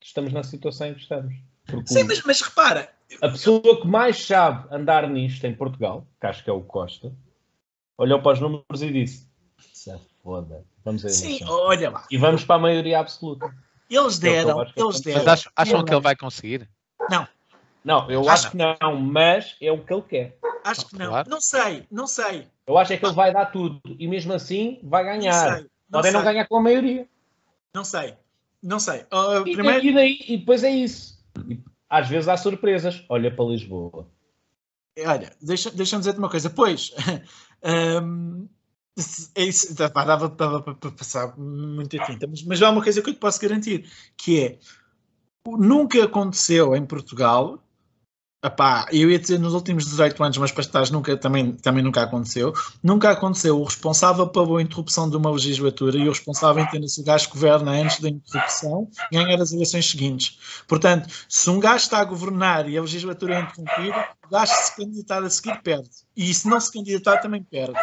estamos 0.01 0.33
na 0.33 0.45
situação 0.45 0.87
em 0.87 0.95
que 0.95 1.01
estamos. 1.01 1.35
Porque 1.67 1.93
sim, 1.93 2.05
mas, 2.05 2.23
mas 2.23 2.41
repara. 2.41 2.93
A 3.23 3.29
pessoa 3.29 3.81
que 3.81 3.89
mais 3.89 4.25
sabe 4.25 4.73
andar 4.73 5.09
nisto 5.11 5.45
em 5.45 5.55
Portugal, 5.55 6.07
que 6.21 6.27
acho 6.29 6.45
que 6.45 6.51
é 6.51 6.53
o 6.53 6.63
Costa, 6.63 7.13
olhou 7.99 8.23
para 8.23 8.35
os 8.35 8.41
números 8.41 8.83
e 8.83 8.93
disse: 8.93 9.29
Se 9.73 9.91
foda 10.23 10.65
Vamos 10.85 11.05
a 11.05 11.09
Sim, 11.09 11.41
olha 11.49 11.91
lá. 11.91 12.07
E 12.11 12.19
vamos 12.19 12.45
para 12.45 12.57
a 12.57 12.59
maioria 12.59 13.01
absoluta. 13.01 13.55
Eles 13.89 14.19
deram, 14.19 14.63
é 14.63 14.73
eles 14.77 15.01
deram. 15.01 15.25
Mas 15.25 15.47
acham, 15.57 15.85
que 15.85 15.93
ele 15.93 16.01
vai 16.01 16.17
conseguir? 16.17 16.69
Não. 17.11 17.27
Não, 17.85 18.11
eu 18.11 18.29
acho, 18.29 18.51
que 18.51 18.57
não, 18.57 18.97
mas 18.97 19.57
é 19.61 19.71
o 19.71 19.79
que 19.79 19.93
ele 19.93 20.03
quer. 20.03 20.39
Acho 20.65 20.87
que 20.87 20.97
não. 20.97 21.09
Claro. 21.09 21.29
Não 21.29 21.41
sei, 21.41 21.87
não 21.91 22.07
sei. 22.07 22.49
Eu 22.67 22.79
acho 22.79 22.95
é 22.95 22.97
que 22.97 23.05
ele 23.05 23.15
vai 23.15 23.33
dar 23.33 23.47
tudo 23.47 23.81
e 23.99 24.09
mesmo 24.09 24.33
assim 24.33 24.81
vai 24.83 25.05
ganhar. 25.05 25.51
Não 25.51 25.57
sei, 25.57 25.63
não 25.63 25.99
Podem 26.01 26.13
não 26.13 26.23
ganhar 26.23 26.47
com 26.47 26.57
a 26.57 26.63
maioria. 26.63 27.07
Não 27.75 27.85
sei. 27.85 28.15
Não 28.63 28.81
sei. 28.81 29.01
Uh, 29.13 29.47
e, 29.47 29.53
primeiro... 29.53 29.85
e, 29.85 29.95
daí, 29.95 30.25
e 30.27 30.39
depois 30.39 30.65
é 30.65 30.71
isso. 30.71 31.23
Às 31.89 32.09
vezes 32.09 32.29
há 32.29 32.37
surpresas. 32.39 33.05
Olha 33.11 33.31
para 33.31 33.45
Lisboa. 33.45 34.09
Olha, 35.05 35.31
deixa-me 35.43 35.77
deixa 35.77 35.99
dizer-te 35.99 36.19
uma 36.19 36.31
coisa. 36.31 36.49
Pois, 36.49 36.95
um, 38.03 38.49
É 38.49 38.54
isso, 38.97 39.75
dava, 39.75 40.31
para 40.31 40.91
passar 40.93 41.37
muita 41.37 41.99
tinta, 42.07 42.27
mas, 42.27 42.43
mas 42.45 42.63
há 42.63 42.71
uma 42.71 42.83
coisa 42.83 43.03
que 43.03 43.11
eu 43.11 43.15
te 43.15 43.21
posso 43.21 43.41
garantir, 43.41 43.91
que 44.17 44.41
é 44.41 44.59
nunca 45.47 46.03
aconteceu 46.03 46.75
em 46.77 46.87
Portugal, 46.87 47.59
epá, 48.45 48.87
eu 48.93 49.11
ia 49.11 49.19
dizer 49.19 49.39
nos 49.39 49.55
últimos 49.55 49.85
18 49.87 50.23
anos, 50.23 50.39
mas 50.39 50.53
para 50.53 50.61
estar 50.61 50.91
nunca, 50.91 51.17
também, 51.17 51.53
também 51.53 51.83
nunca 51.83 52.03
aconteceu, 52.03 52.53
nunca 52.83 53.11
aconteceu 53.11 53.59
o 53.59 53.65
responsável 53.65 54.27
pela 54.29 54.61
interrupção 54.61 55.09
de 55.09 55.17
uma 55.17 55.31
legislatura 55.31 55.97
e 55.97 56.07
o 56.07 56.13
responsável 56.13 56.63
em 56.63 56.69
ter 56.69 56.87
se 56.87 57.01
o 57.01 57.05
gajo 57.05 57.31
governa 57.31 57.73
antes 57.73 58.01
da 58.01 58.09
interrupção 58.09 58.89
ganhar 59.11 59.41
as 59.41 59.53
eleições 59.53 59.91
seguintes. 59.91 60.39
Portanto, 60.69 61.09
se 61.29 61.49
um 61.49 61.59
gajo 61.59 61.85
está 61.85 62.01
a 62.01 62.05
governar 62.05 62.69
e 62.69 62.77
a 62.77 62.83
legislatura 62.83 63.35
é 63.35 63.41
interrompida, 63.41 64.09
o 64.27 64.31
gajo 64.31 64.53
se 64.53 64.77
candidatar 64.77 65.23
a 65.23 65.31
seguir 65.31 65.63
perde. 65.63 65.91
E 66.17 66.33
se 66.33 66.49
não 66.49 66.61
se 66.61 66.73
candidatar 66.73 67.19
também 67.19 67.43
perde. 67.43 67.79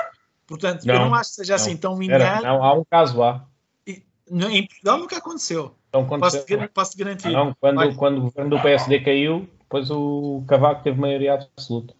Portanto, 0.52 0.84
não, 0.84 0.94
eu 0.94 1.00
não 1.00 1.16
acho 1.16 1.30
que 1.30 1.36
seja 1.38 1.56
assim 1.56 1.78
tão 1.78 1.98
linear. 1.98 2.42
Não, 2.44 2.62
há 2.62 2.74
um 2.74 2.84
caso 2.84 3.20
lá. 3.20 3.48
E, 3.88 4.04
em 4.30 4.68
Portugal 4.68 4.98
nunca 4.98 5.18
aconteceu. 5.18 5.74
Então, 5.88 6.06
posso, 6.06 6.46
te, 6.46 6.68
posso 6.68 6.98
garantir. 6.98 7.32
Não, 7.32 7.56
quando, 7.58 7.96
quando 7.96 8.18
o 8.18 8.22
governo 8.24 8.50
do 8.50 8.62
PSD 8.62 9.00
caiu, 9.00 9.48
depois 9.62 9.90
o 9.90 10.44
Cavaco 10.46 10.84
teve 10.84 11.00
maioria 11.00 11.36
absoluta. 11.36 11.94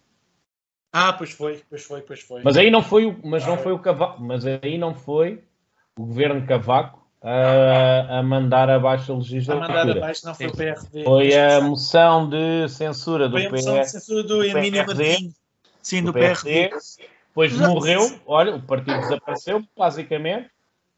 Ah, 0.92 1.14
pois 1.14 1.30
foi, 1.30 1.62
pois 1.70 1.82
foi, 1.82 2.02
pois 2.02 2.20
foi. 2.20 2.42
Mas 2.44 2.58
aí 2.58 2.70
não 2.70 2.82
foi 2.82 3.06
o, 3.06 3.18
mas 3.24 3.46
não 3.46 3.56
foi 3.56 3.72
o 3.72 3.78
Cavaco, 3.78 4.22
mas 4.22 4.44
aí 4.44 4.76
não 4.76 4.94
foi 4.94 5.42
o 5.98 6.04
governo 6.04 6.46
Cavaco 6.46 7.02
a, 7.22 8.18
a 8.18 8.22
mandar 8.22 8.68
abaixo 8.68 9.12
a 9.12 9.16
legislatura. 9.16 9.64
A 9.64 9.86
mandar 9.86 9.96
abaixo 9.96 10.26
não 10.26 10.34
foi 10.34 10.46
o 10.48 10.52
PRD. 10.52 11.04
Foi 11.04 11.34
a 11.34 11.60
moção 11.62 12.28
de 12.28 12.68
censura 12.68 13.30
do 13.30 13.38
foi 13.38 13.46
a 13.46 13.50
moção 13.50 13.80
de 13.80 13.90
censura 13.90 14.22
do 14.22 14.44
Emílio 14.44 14.86
Martins. 14.86 15.34
Sim, 15.80 16.02
do, 16.02 16.12
do 16.12 16.18
PRD. 16.18 16.68
PRD 16.68 17.12
depois 17.32 17.52
morreu, 17.56 18.20
olha, 18.26 18.54
o 18.54 18.62
partido 18.62 19.00
desapareceu, 19.00 19.64
basicamente, 19.76 20.50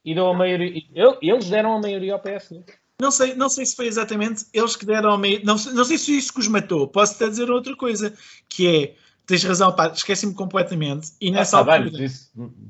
e 0.05 0.15
deu 0.15 0.27
a 0.27 0.35
maioria. 0.35 0.83
Eles 1.23 1.49
deram 1.49 1.77
a 1.77 1.81
maioria 1.81 2.13
ao 2.13 2.19
PSD. 2.19 2.65
Não 3.01 3.11
sei, 3.13 3.35
não 3.35 3.49
sei 3.49 3.65
se 3.65 3.77
foi 3.77 3.87
exatamente 3.87 4.47
eles 4.53 4.75
que 4.75 4.85
deram 4.85 5.13
a 5.13 5.19
maioria. 5.19 5.45
Não, 5.45 5.55
não 5.55 5.85
sei 5.85 5.97
se 5.97 6.19
isso 6.19 6.35
que 6.35 6.41
os 6.41 6.49
matou. 6.49 6.89
Posso 6.89 7.15
até 7.15 7.29
dizer 7.29 7.51
outra 7.51 7.77
coisa, 7.77 8.13
que 8.49 8.67
é. 8.67 8.95
Tens 9.27 9.43
razão, 9.43 9.75
pá, 9.75 9.87
esqueci-me 9.87 10.35
completamente. 10.35 11.13
E 11.19 11.31
nessa 11.31 11.57
ah, 11.57 11.61
altura. 11.61 11.91
Bem, 11.91 12.11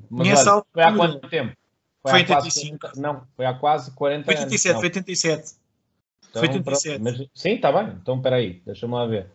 mas 0.09 0.29
nessa 0.29 0.43
olha, 0.43 0.51
altura, 0.53 0.71
foi 0.73 0.83
há 0.83 0.93
quanto 0.93 1.29
tempo? 1.29 1.57
Foi, 2.03 2.11
foi 2.11 2.21
85. 2.21 2.79
40, 2.79 3.01
não, 3.01 3.23
foi 3.35 3.47
há 3.47 3.55
quase 3.55 3.91
40 3.93 4.25
foi 4.25 4.35
87, 4.35 4.69
anos. 4.69 4.81
Foi 4.81 4.89
87, 4.89 5.55
então, 6.31 6.43
foi 6.43 6.49
87. 6.49 7.03
Mas, 7.03 7.29
sim, 7.35 7.55
está 7.55 7.73
bem. 7.73 7.97
Então, 8.01 8.17
espera 8.17 8.37
aí, 8.37 8.63
deixa-me 8.65 8.93
lá 8.93 9.07
ver. 9.07 9.33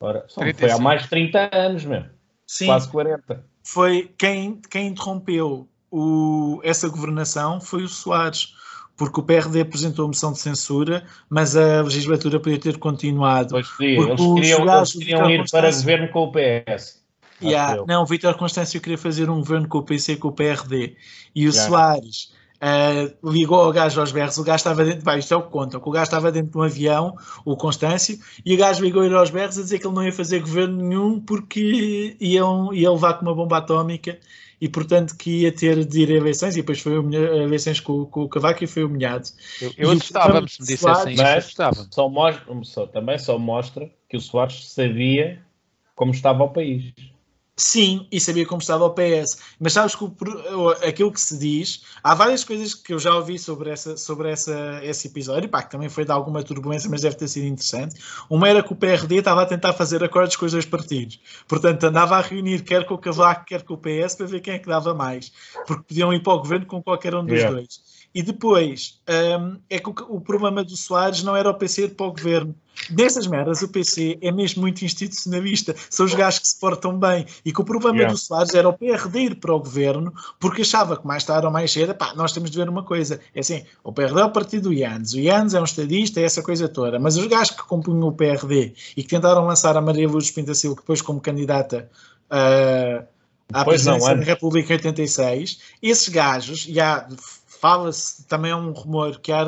Ora, 0.00 0.24
foi 0.32 0.70
há 0.70 0.78
mais 0.78 1.02
de 1.02 1.08
30 1.10 1.50
anos 1.52 1.84
mesmo. 1.84 2.10
Sim. 2.46 2.66
Quase 2.66 2.88
40 2.90 3.51
foi 3.62 4.10
quem, 4.18 4.60
quem 4.70 4.88
interrompeu 4.88 5.68
o, 5.90 6.60
essa 6.64 6.88
governação 6.88 7.60
foi 7.60 7.82
o 7.82 7.88
Soares, 7.88 8.54
porque 8.96 9.20
o 9.20 9.22
PRD 9.22 9.60
apresentou 9.60 10.06
a 10.06 10.08
moção 10.08 10.32
de 10.32 10.38
censura, 10.38 11.04
mas 11.28 11.56
a 11.56 11.82
legislatura 11.82 12.40
podia 12.40 12.58
ter 12.58 12.78
continuado. 12.78 13.50
Pois 13.50 13.68
sim, 13.76 13.84
eles 13.84 14.20
queriam, 14.20 14.76
eles 14.76 14.92
queriam 14.92 15.30
ir 15.30 15.50
para 15.50 15.70
governo 15.70 16.08
com 16.08 16.24
o 16.24 16.32
PS. 16.32 17.02
Yeah, 17.42 17.82
não, 17.88 18.04
o 18.04 18.06
Vítor 18.06 18.36
Constâncio 18.36 18.80
queria 18.80 18.96
fazer 18.96 19.28
um 19.28 19.40
governo 19.40 19.66
com 19.68 19.78
o 19.78 19.82
PC 19.82 20.12
e 20.12 20.16
com 20.16 20.28
o 20.28 20.32
PRD. 20.32 20.96
E 21.34 21.48
o 21.48 21.50
yeah. 21.50 21.68
Soares 21.68 22.32
uh, 22.62 23.30
ligou 23.30 23.60
ao 23.60 23.72
gajo 23.72 24.00
aos 24.00 24.12
berros, 24.12 24.38
o 24.38 24.44
gajo 24.44 24.56
estava 24.56 24.84
dentro, 24.84 25.04
vai, 25.04 25.18
isto 25.18 25.34
é 25.34 25.36
o 25.36 25.42
que 25.42 25.50
conta, 25.50 25.78
o 25.78 25.90
gajo 25.90 26.04
estava 26.04 26.30
dentro 26.30 26.52
de 26.52 26.58
um 26.58 26.62
avião, 26.62 27.16
o 27.44 27.56
Constâncio, 27.56 28.18
e 28.44 28.54
o 28.54 28.58
gajo 28.58 28.82
ligou 28.82 29.04
ele 29.04 29.14
aos 29.14 29.30
berros 29.30 29.58
a 29.58 29.62
dizer 29.62 29.78
que 29.78 29.86
ele 29.86 29.94
não 29.94 30.04
ia 30.04 30.12
fazer 30.12 30.40
governo 30.40 30.76
nenhum 30.76 31.20
porque 31.20 32.16
iam, 32.20 32.72
ia 32.72 32.90
levar 32.90 33.14
com 33.14 33.26
uma 33.26 33.34
bomba 33.34 33.58
atómica 33.58 34.18
e 34.60 34.68
portanto 34.68 35.16
que 35.16 35.40
ia 35.40 35.50
ter 35.50 35.84
de 35.84 36.02
ir 36.02 36.12
a 36.12 36.16
eleições 36.16 36.54
e 36.54 36.60
depois 36.60 36.80
foi 36.80 36.94
a 36.96 37.36
eleições 37.42 37.80
com, 37.80 38.06
com 38.06 38.22
o 38.22 38.28
Cavaco 38.28 38.62
e 38.62 38.66
foi 38.68 38.84
humilhado. 38.84 39.28
Eu, 39.60 39.72
eu 39.76 39.90
assustava-me 39.90 40.48
se 40.48 40.60
me 40.60 40.68
dissessem 40.68 41.14
isso, 41.14 41.22
assustava 41.22 41.88
só 41.90 42.08
mostra, 42.08 42.44
só, 42.62 42.86
também 42.86 43.18
só 43.18 43.36
mostra 43.38 43.90
que 44.08 44.16
o 44.16 44.20
Soares 44.20 44.68
sabia 44.72 45.42
como 45.96 46.12
estava 46.12 46.44
o 46.44 46.48
país. 46.48 46.92
Sim, 47.62 48.08
e 48.10 48.18
sabia 48.18 48.44
como 48.44 48.60
estava 48.60 48.84
o 48.84 48.90
PS. 48.90 49.38
Mas 49.60 49.74
sabes 49.74 49.94
que 49.94 50.02
o, 50.02 50.68
aquilo 50.84 51.12
que 51.12 51.20
se 51.20 51.38
diz, 51.38 51.84
há 52.02 52.12
várias 52.12 52.42
coisas 52.42 52.74
que 52.74 52.92
eu 52.92 52.98
já 52.98 53.14
ouvi 53.14 53.38
sobre, 53.38 53.70
essa, 53.70 53.96
sobre 53.96 54.32
essa, 54.32 54.80
esse 54.82 55.06
episódio, 55.06 55.48
pá, 55.48 55.62
que 55.62 55.70
também 55.70 55.88
foi 55.88 56.04
de 56.04 56.10
alguma 56.10 56.42
turbulência, 56.42 56.90
mas 56.90 57.02
deve 57.02 57.14
ter 57.14 57.28
sido 57.28 57.46
interessante. 57.46 57.94
Uma 58.28 58.48
era 58.48 58.64
que 58.64 58.72
o 58.72 58.76
PRD 58.76 59.18
estava 59.18 59.42
a 59.42 59.46
tentar 59.46 59.72
fazer 59.74 60.02
acordos 60.02 60.34
com 60.34 60.44
os 60.44 60.50
dois 60.50 60.66
partidos. 60.66 61.20
Portanto, 61.46 61.84
andava 61.84 62.16
a 62.16 62.20
reunir 62.20 62.64
quer 62.64 62.84
com 62.84 62.94
o 62.94 62.98
Cavaco, 62.98 63.44
quer 63.44 63.62
com 63.62 63.74
o 63.74 63.78
PS, 63.78 64.16
para 64.16 64.26
ver 64.26 64.40
quem 64.40 64.54
é 64.54 64.58
que 64.58 64.66
dava 64.66 64.92
mais. 64.92 65.30
Porque 65.64 65.84
podiam 65.84 66.12
ir 66.12 66.20
para 66.20 66.32
o 66.32 66.38
governo 66.40 66.66
com 66.66 66.82
qualquer 66.82 67.14
um 67.14 67.24
dos 67.24 67.36
yeah. 67.36 67.54
dois. 67.54 67.80
E 68.14 68.22
depois, 68.22 69.00
um, 69.40 69.58
é 69.70 69.78
que 69.78 69.88
o, 69.88 69.94
o, 70.10 70.20
problema 70.20 70.62
do 70.62 70.76
Soares 70.76 71.22
não 71.22 71.34
era 71.34 71.48
o 71.48 71.54
PC 71.54 71.84
ir 71.84 71.94
para 71.94 72.06
o 72.06 72.10
governo. 72.10 72.54
Dessas 72.90 73.26
merdas, 73.26 73.62
o 73.62 73.68
PC 73.68 74.18
é 74.20 74.30
mesmo 74.30 74.60
muito 74.60 74.84
institucionalista. 74.84 75.74
São 75.88 76.04
os 76.04 76.14
gajos 76.14 76.40
que 76.40 76.48
se 76.48 76.60
portam 76.60 76.98
bem. 76.98 77.24
E 77.44 77.52
que 77.52 77.60
o 77.60 77.64
problema 77.64 77.96
yeah. 77.96 78.12
do 78.12 78.18
Soares 78.18 78.54
era 78.54 78.68
o 78.68 78.72
PRD 78.72 79.20
ir 79.20 79.34
para 79.36 79.54
o 79.54 79.58
governo, 79.58 80.12
porque 80.38 80.60
achava 80.60 80.96
que 80.96 81.06
mais 81.06 81.24
tarde 81.24 81.46
ou 81.46 81.52
mais 81.52 81.72
cedo, 81.72 81.94
pá, 81.94 82.12
nós 82.14 82.32
temos 82.32 82.50
de 82.50 82.58
ver 82.58 82.68
uma 82.68 82.82
coisa. 82.82 83.18
É 83.34 83.40
assim, 83.40 83.64
o 83.82 83.92
PRD 83.92 84.20
é 84.20 84.24
o 84.24 84.30
partido 84.30 84.64
do 84.64 84.74
Iannes. 84.74 85.14
O 85.14 85.18
Iannes 85.18 85.54
é 85.54 85.60
um 85.60 85.64
estadista, 85.64 86.20
é 86.20 86.24
essa 86.24 86.42
coisa 86.42 86.68
toda. 86.68 86.98
Mas 86.98 87.16
os 87.16 87.26
gajos 87.26 87.52
que 87.52 87.62
compunham 87.62 88.08
o 88.08 88.12
PRD 88.12 88.74
e 88.94 89.02
que 89.02 89.08
tentaram 89.08 89.46
lançar 89.46 89.76
a 89.76 89.80
Maria 89.80 90.08
Luz 90.08 90.30
Pintacil 90.30 90.74
depois 90.74 91.00
como 91.00 91.20
candidata 91.20 91.88
uh, 92.30 93.06
à 93.52 93.64
presidência 93.64 94.16
da 94.16 94.24
República 94.24 94.72
em 94.72 94.76
86, 94.76 95.58
esses 95.82 96.08
gajos, 96.08 96.66
e 96.68 96.80
há 96.80 97.06
fala-se, 97.62 98.26
também 98.26 98.50
é 98.50 98.56
um 98.56 98.72
rumor, 98.72 99.20
que 99.20 99.30
eh, 99.30 99.44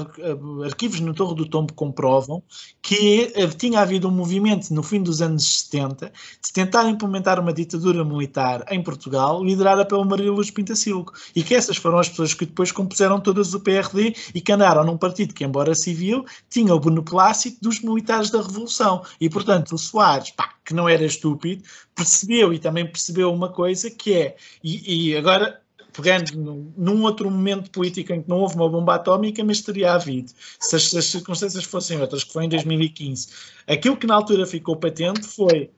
arquivos 0.65 1.01
no 1.01 1.13
Torre 1.13 1.35
do 1.35 1.47
Tombo 1.47 1.73
comprovam 1.73 2.45
que 2.81 3.33
eh, 3.35 3.49
tinha 3.49 3.81
havido 3.81 4.07
um 4.07 4.13
movimento 4.13 4.73
no 4.73 4.85
fim 4.85 5.03
dos 5.03 5.21
anos 5.21 5.65
70 5.65 6.13
de 6.41 6.53
tentar 6.53 6.89
implementar 6.89 7.41
uma 7.41 7.53
ditadura 7.53 8.05
militar 8.05 8.65
em 8.71 8.81
Portugal, 8.81 9.43
liderada 9.43 9.85
pelo 9.85 10.05
Maria 10.05 10.31
Luz 10.31 10.49
Pintacilgo, 10.49 11.13
e 11.35 11.43
que 11.43 11.57
essas 11.57 11.77
foram 11.77 11.99
as 11.99 12.09
pessoas 12.09 12.33
que 12.33 12.47
depois 12.47 12.71
compuseram 12.71 13.19
todas 13.19 13.53
o 13.53 13.59
PRD 13.59 14.15
e 14.33 14.41
que 14.41 14.53
andaram 14.53 14.85
num 14.85 14.97
partido 14.97 15.35
que, 15.35 15.43
embora 15.43 15.75
civil, 15.75 16.25
tinha 16.49 16.73
o 16.73 16.79
beneplácito 16.79 17.59
dos 17.63 17.81
militares 17.81 18.31
da 18.31 18.41
Revolução. 18.41 19.03
E, 19.21 19.29
portanto, 19.29 19.75
o 19.75 19.79
Soares, 19.79 20.31
pá, 20.31 20.55
que 20.65 20.73
não 20.73 20.89
era 20.89 21.05
estúpido, 21.05 21.65
percebeu 21.97 22.53
e 22.53 22.61
também 22.61 22.87
percebeu 22.87 23.33
uma 23.33 23.49
coisa 23.49 23.91
que 23.91 24.15
é, 24.15 24.37
e, 24.63 25.09
e 25.11 25.17
agora 25.17 25.64
pegando 25.95 26.73
num 26.77 27.03
outro 27.05 27.31
momento 27.31 27.71
político 27.71 28.13
em 28.13 28.21
que 28.21 28.29
não 28.29 28.41
houve 28.41 28.57
uma 28.57 28.69
bomba 28.69 28.97
atómica, 28.97 29.43
mas 29.45 29.61
teria 29.61 29.95
havido, 29.95 30.33
se 30.59 30.75
as, 30.75 30.93
as, 30.93 31.05
circunstâncias 31.07 31.65
fossem 31.65 32.01
outras, 32.01 32.25
que 32.25 32.33
foi 32.33 32.45
em 32.45 32.49
2015. 32.49 33.29
Aquilo 33.67 33.97
que 33.97 34.07
na 34.07 34.17
altura 34.17 34.45
ficou 34.45 34.77
patente 34.77 35.23
foi 35.23 35.71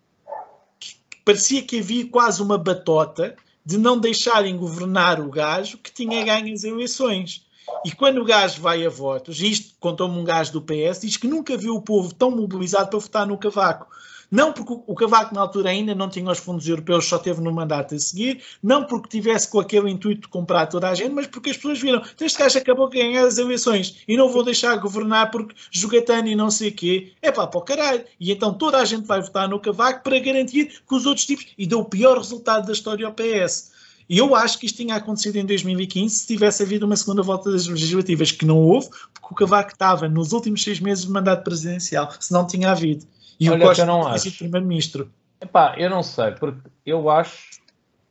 que 0.80 0.96
parecia 1.24 1.62
que 1.62 1.80
havia 1.80 2.08
quase 2.08 2.42
uma 2.42 2.56
batota 2.56 3.36
de 3.64 3.76
não 3.76 3.98
deixarem 3.98 4.56
governar 4.56 5.20
o 5.20 5.28
gajo 5.28 5.76
que 5.78 5.92
tinha 5.92 6.24
ganho 6.24 6.54
as 6.54 6.64
eleições. 6.64 7.44
E 7.84 7.92
quando 7.92 8.22
o 8.22 8.24
gajo 8.24 8.62
vai 8.62 8.86
a 8.86 8.88
votos, 8.88 9.40
isto 9.40 9.74
contou-me 9.78 10.18
um 10.18 10.24
gajo 10.24 10.52
do 10.52 10.62
PS, 10.62 11.00
diz 11.02 11.16
que 11.16 11.26
nunca 11.26 11.56
viu 11.58 11.74
o 11.74 11.82
povo 11.82 12.14
tão 12.14 12.30
mobilizado 12.30 12.88
para 12.88 12.98
votar 12.98 13.26
no 13.26 13.36
Cavaco. 13.36 13.86
Não 14.30 14.52
porque 14.52 14.72
o 14.86 14.94
Cavaco 14.94 15.34
na 15.34 15.40
altura 15.40 15.70
ainda 15.70 15.94
não 15.94 16.08
tinha 16.08 16.30
os 16.30 16.38
fundos 16.38 16.68
europeus, 16.68 17.06
só 17.06 17.18
teve 17.18 17.40
no 17.40 17.52
mandato 17.52 17.94
a 17.94 17.98
seguir, 17.98 18.42
não 18.62 18.84
porque 18.84 19.08
tivesse 19.08 19.48
com 19.48 19.60
aquele 19.60 19.90
intuito 19.90 20.22
de 20.22 20.28
comprar 20.28 20.66
toda 20.66 20.88
a 20.88 20.94
gente, 20.94 21.12
mas 21.12 21.26
porque 21.26 21.50
as 21.50 21.56
pessoas 21.56 21.80
viram, 21.80 22.02
então 22.14 22.26
este 22.26 22.38
gajo 22.38 22.58
acabou 22.58 22.88
de 22.88 22.98
ganhar 22.98 23.24
as 23.24 23.38
eleições 23.38 23.98
e 24.06 24.16
não 24.16 24.28
vou 24.28 24.42
deixar 24.42 24.76
governar 24.76 25.30
porque 25.30 25.54
jogatano 25.70 26.28
e 26.28 26.34
não 26.34 26.50
sei 26.50 26.70
o 26.70 26.72
quê, 26.72 27.12
é 27.22 27.30
pá, 27.30 27.46
para 27.46 27.58
o 27.58 27.62
caralho. 27.62 28.04
E 28.18 28.32
então 28.32 28.52
toda 28.52 28.78
a 28.78 28.84
gente 28.84 29.06
vai 29.06 29.20
votar 29.20 29.48
no 29.48 29.60
Cavaco 29.60 30.02
para 30.02 30.18
garantir 30.18 30.82
que 30.86 30.94
os 30.94 31.06
outros 31.06 31.26
tipos, 31.26 31.46
e 31.56 31.66
deu 31.66 31.80
o 31.80 31.84
pior 31.84 32.18
resultado 32.18 32.66
da 32.66 32.72
história 32.72 33.06
ao 33.06 33.12
PS. 33.12 33.76
E 34.08 34.18
eu 34.18 34.36
acho 34.36 34.58
que 34.58 34.66
isto 34.66 34.76
tinha 34.76 34.94
acontecido 34.94 35.36
em 35.36 35.44
2015 35.44 36.14
se 36.14 36.26
tivesse 36.26 36.62
havido 36.62 36.86
uma 36.86 36.96
segunda 36.96 37.22
volta 37.22 37.50
das 37.50 37.66
legislativas, 37.66 38.30
que 38.30 38.46
não 38.46 38.58
houve, 38.58 38.88
porque 39.12 39.32
o 39.32 39.34
Cavaco 39.34 39.72
estava 39.72 40.08
nos 40.08 40.32
últimos 40.32 40.62
seis 40.62 40.78
meses 40.78 41.04
de 41.04 41.10
mandato 41.10 41.42
presidencial, 41.42 42.12
se 42.20 42.32
não 42.32 42.46
tinha 42.46 42.70
havido. 42.70 43.04
E 43.38 43.50
Olha, 43.50 43.64
o 43.64 43.68
Costa 43.68 43.84
não 43.84 44.06
acho. 44.06 44.36
primeiro-ministro. 44.38 45.12
Epá, 45.40 45.74
eu 45.78 45.90
não 45.90 46.02
sei, 46.02 46.32
porque 46.32 46.68
eu 46.84 47.10
acho 47.10 47.60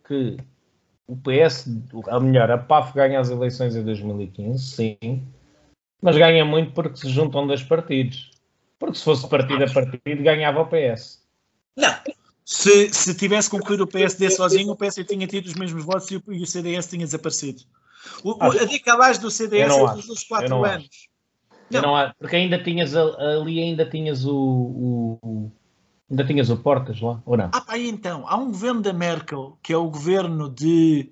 que 0.07 0.37
o 1.07 1.15
PS, 1.17 1.67
ou 1.93 2.21
melhor, 2.21 2.49
a 2.51 2.57
PAF 2.57 2.93
ganha 2.93 3.19
as 3.19 3.29
eleições 3.29 3.75
em 3.75 3.83
2015, 3.83 4.63
sim, 4.63 5.23
mas 6.01 6.17
ganha 6.17 6.45
muito 6.45 6.71
porque 6.73 6.97
se 6.97 7.09
juntam 7.09 7.47
dois 7.47 7.63
partidos. 7.63 8.31
Porque 8.77 8.97
se 8.97 9.03
fosse 9.03 9.27
partido 9.27 9.63
a 9.63 9.69
partido, 9.71 10.21
ganhava 10.23 10.61
o 10.61 10.67
PS. 10.67 11.23
Não. 11.75 11.95
Se, 12.43 12.93
se 12.93 13.15
tivesse 13.15 13.49
concluído 13.49 13.81
o 13.81 13.87
PSD 13.87 14.29
sozinho, 14.29 14.71
o 14.71 14.75
PSD 14.75 15.03
tinha 15.03 15.25
tido 15.25 15.47
os 15.47 15.55
mesmos 15.55 15.83
votos 15.83 16.11
e 16.11 16.17
o, 16.17 16.23
e 16.27 16.43
o 16.43 16.45
CDS 16.45 16.87
tinha 16.87 17.05
desaparecido. 17.05 17.63
O, 18.23 18.33
o, 18.33 18.43
Acho- 18.43 18.59
a 18.61 18.65
decalagem 18.65 19.21
do 19.21 19.31
CDS 19.31 19.71
é 19.75 19.83
acho. 19.83 20.07
dos 20.07 20.23
quatro 20.23 20.63
anos. 20.63 20.87
Eu 20.87 21.14
Não. 21.69 21.81
não 21.81 21.95
há- 21.95 22.13
porque 22.19 22.35
ainda 22.35 22.61
tinhas 22.61 22.95
ali, 22.95 23.59
ainda 23.61 23.85
tinhas 23.85 24.25
o, 24.25 24.35
o- 25.23 25.51
ainda 26.09 26.23
tinhas 26.25 26.49
o 26.49 26.57
Portas 26.57 26.99
lá, 27.01 27.21
ou 27.25 27.35
não? 27.37 27.49
Ah, 27.53 27.61
pá, 27.61 27.77
então, 27.77 28.23
há 28.27 28.37
um 28.37 28.47
governo 28.47 28.81
da 28.81 28.93
Merkel, 28.93 29.57
que 29.63 29.73
é 29.73 29.77
o 29.77 29.89
governo 29.89 30.49
de. 30.49 31.09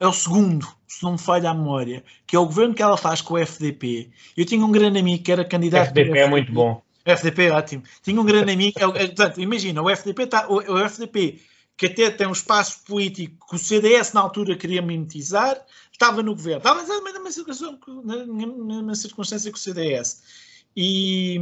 É 0.00 0.06
o 0.06 0.12
segundo, 0.12 0.66
se 0.88 1.02
não 1.04 1.12
me 1.12 1.18
falha 1.18 1.50
a 1.50 1.54
memória, 1.54 2.02
que 2.26 2.34
é 2.34 2.38
o 2.38 2.44
governo 2.46 2.74
que 2.74 2.82
ela 2.82 2.96
faz 2.96 3.20
com 3.20 3.34
o 3.34 3.38
FDP. 3.38 4.10
Eu 4.36 4.44
tinha 4.44 4.64
um 4.64 4.72
grande 4.72 4.98
amigo 4.98 5.22
que 5.22 5.30
era 5.30 5.42
O 5.42 5.48
candidato. 5.48 5.88
FDP 5.88 6.10
do 6.10 6.16
é 6.16 6.26
muito 6.28 6.52
bom. 6.52 6.82
FDP 7.04 7.44
é 7.44 7.52
ótimo. 7.52 7.82
Tinha 8.02 8.20
um 8.20 8.24
grande 8.24 8.52
amigo. 8.52 8.78
é 8.80 8.82
é, 8.84 9.06
portanto, 9.06 9.40
imagina, 9.40 9.80
o 9.80 9.88
FDP, 9.88 10.26
tá, 10.26 10.46
o, 10.48 10.56
o 10.56 10.78
FDP, 10.78 11.40
que 11.76 11.86
até 11.86 12.10
tem 12.10 12.26
um 12.26 12.32
espaço 12.32 12.82
político 12.84 13.46
que 13.48 13.54
o 13.54 13.58
CDS 13.58 14.12
na 14.12 14.20
altura 14.22 14.56
queria 14.56 14.82
mimetizar, 14.82 15.56
estava 15.92 16.22
no 16.22 16.34
governo. 16.34 16.58
Estava 16.58 16.82
na 16.82 17.00
mesma 17.02 17.30
circunstância, 17.30 17.78
na 18.04 18.16
mesma 18.26 18.94
circunstância 18.94 19.52
que 19.52 19.58
o 19.58 19.60
CDS. 19.60 20.22
E, 20.76 21.38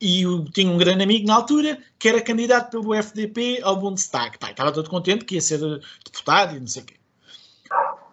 e 0.00 0.26
o- 0.26 0.44
tinha 0.44 0.70
um 0.70 0.76
grande 0.76 1.02
amigo 1.02 1.26
na 1.26 1.34
altura 1.34 1.78
que 1.98 2.08
era 2.08 2.20
candidato 2.20 2.70
pelo 2.70 2.94
FDP 2.94 3.60
ao 3.62 3.76
Bundestag. 3.76 4.38
Pá, 4.38 4.50
estava 4.50 4.72
todo 4.72 4.90
contente 4.90 5.24
que 5.24 5.36
ia 5.36 5.40
ser 5.40 5.62
eh, 5.62 5.80
deputado 6.04 6.56
e 6.56 6.60
não 6.60 6.66
sei 6.66 6.82
o 6.82 6.86
quê. 6.86 6.94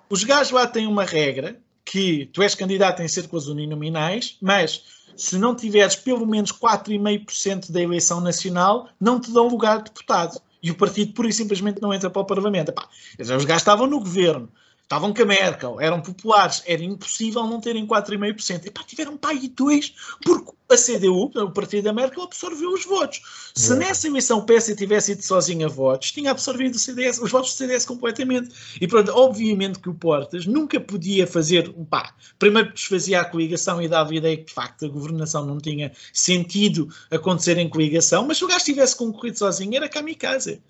Os 0.09 0.23
gajos 0.23 0.51
lá 0.51 0.67
têm 0.67 0.85
uma 0.87 1.03
regra 1.03 1.59
que 1.83 2.27
tu 2.27 2.41
és 2.41 2.55
candidato 2.55 3.01
em 3.01 3.05
as 3.05 3.47
uninominais, 3.47 4.37
mas 4.41 4.83
se 5.15 5.37
não 5.37 5.55
tiveres 5.55 5.95
pelo 5.95 6.25
menos 6.25 6.51
4,5% 6.51 7.71
da 7.71 7.81
eleição 7.81 8.21
nacional, 8.21 8.89
não 8.99 9.19
te 9.19 9.31
dão 9.31 9.47
lugar 9.47 9.77
de 9.79 9.85
deputado. 9.85 10.39
E 10.61 10.71
o 10.71 10.75
partido 10.75 11.13
pura 11.13 11.27
e 11.27 11.33
simplesmente 11.33 11.81
não 11.81 11.93
entra 11.93 12.09
para 12.09 12.21
o 12.21 12.25
Parlamento. 12.25 12.69
Epá, 12.69 12.87
os 13.19 13.27
gajos 13.27 13.61
estavam 13.61 13.85
no 13.85 13.99
governo, 13.99 14.49
estavam 14.83 15.13
com 15.13 15.21
a 15.23 15.25
Merkel, 15.25 15.81
eram 15.81 16.01
populares, 16.01 16.61
era 16.65 16.83
impossível 16.83 17.47
não 17.47 17.59
terem 17.59 17.85
4,5%. 17.87 18.67
Epá, 18.67 18.83
tiveram 18.83 19.17
pai 19.17 19.39
e 19.41 19.47
dois, 19.47 19.93
porque 20.23 20.51
a 20.69 20.77
CDU, 20.77 21.31
o 21.35 21.51
partido 21.51 21.83
da 21.83 21.93
Merkel, 21.93 22.23
absorveu 22.23 22.71
os 22.71 22.85
votos. 22.85 23.21
Se 23.55 23.73
É. 23.73 23.75
nessa 23.75 24.07
eleição 24.07 24.39
o 24.39 24.45
PS 24.45 24.75
tivesse 24.75 25.11
ido 25.13 25.23
sozinho 25.23 25.65
a 25.67 25.69
votos, 25.69 26.11
tinha 26.11 26.31
absorvido 26.31 26.77
CDS, 26.79 27.19
os 27.19 27.31
votos 27.31 27.53
do 27.53 27.57
CDS 27.57 27.85
completamente. 27.85 28.49
E 28.81 28.87
pronto, 28.87 29.11
obviamente 29.11 29.79
que 29.79 29.89
o 29.89 29.93
Portas 29.93 30.45
nunca 30.45 30.79
podia 30.79 31.27
fazer, 31.27 31.71
pá, 31.89 32.13
primeiro 32.39 32.73
desfazia 32.73 33.21
a 33.21 33.25
coligação 33.25 33.81
e 33.81 33.87
dava 33.87 34.11
a 34.11 34.15
ideia 34.15 34.37
que 34.37 34.45
de 34.45 34.53
facto 34.53 34.85
a 34.85 34.89
governação 34.89 35.45
não 35.45 35.59
tinha 35.59 35.91
sentido 36.11 36.89
acontecer 37.11 37.57
em 37.57 37.69
coligação, 37.69 38.25
mas 38.25 38.37
se 38.37 38.45
o 38.45 38.47
gajo 38.47 38.65
tivesse 38.65 38.95
concorrido 38.95 39.37
sozinho 39.37 39.75
era 39.75 39.87
kamikaze. 39.89 40.61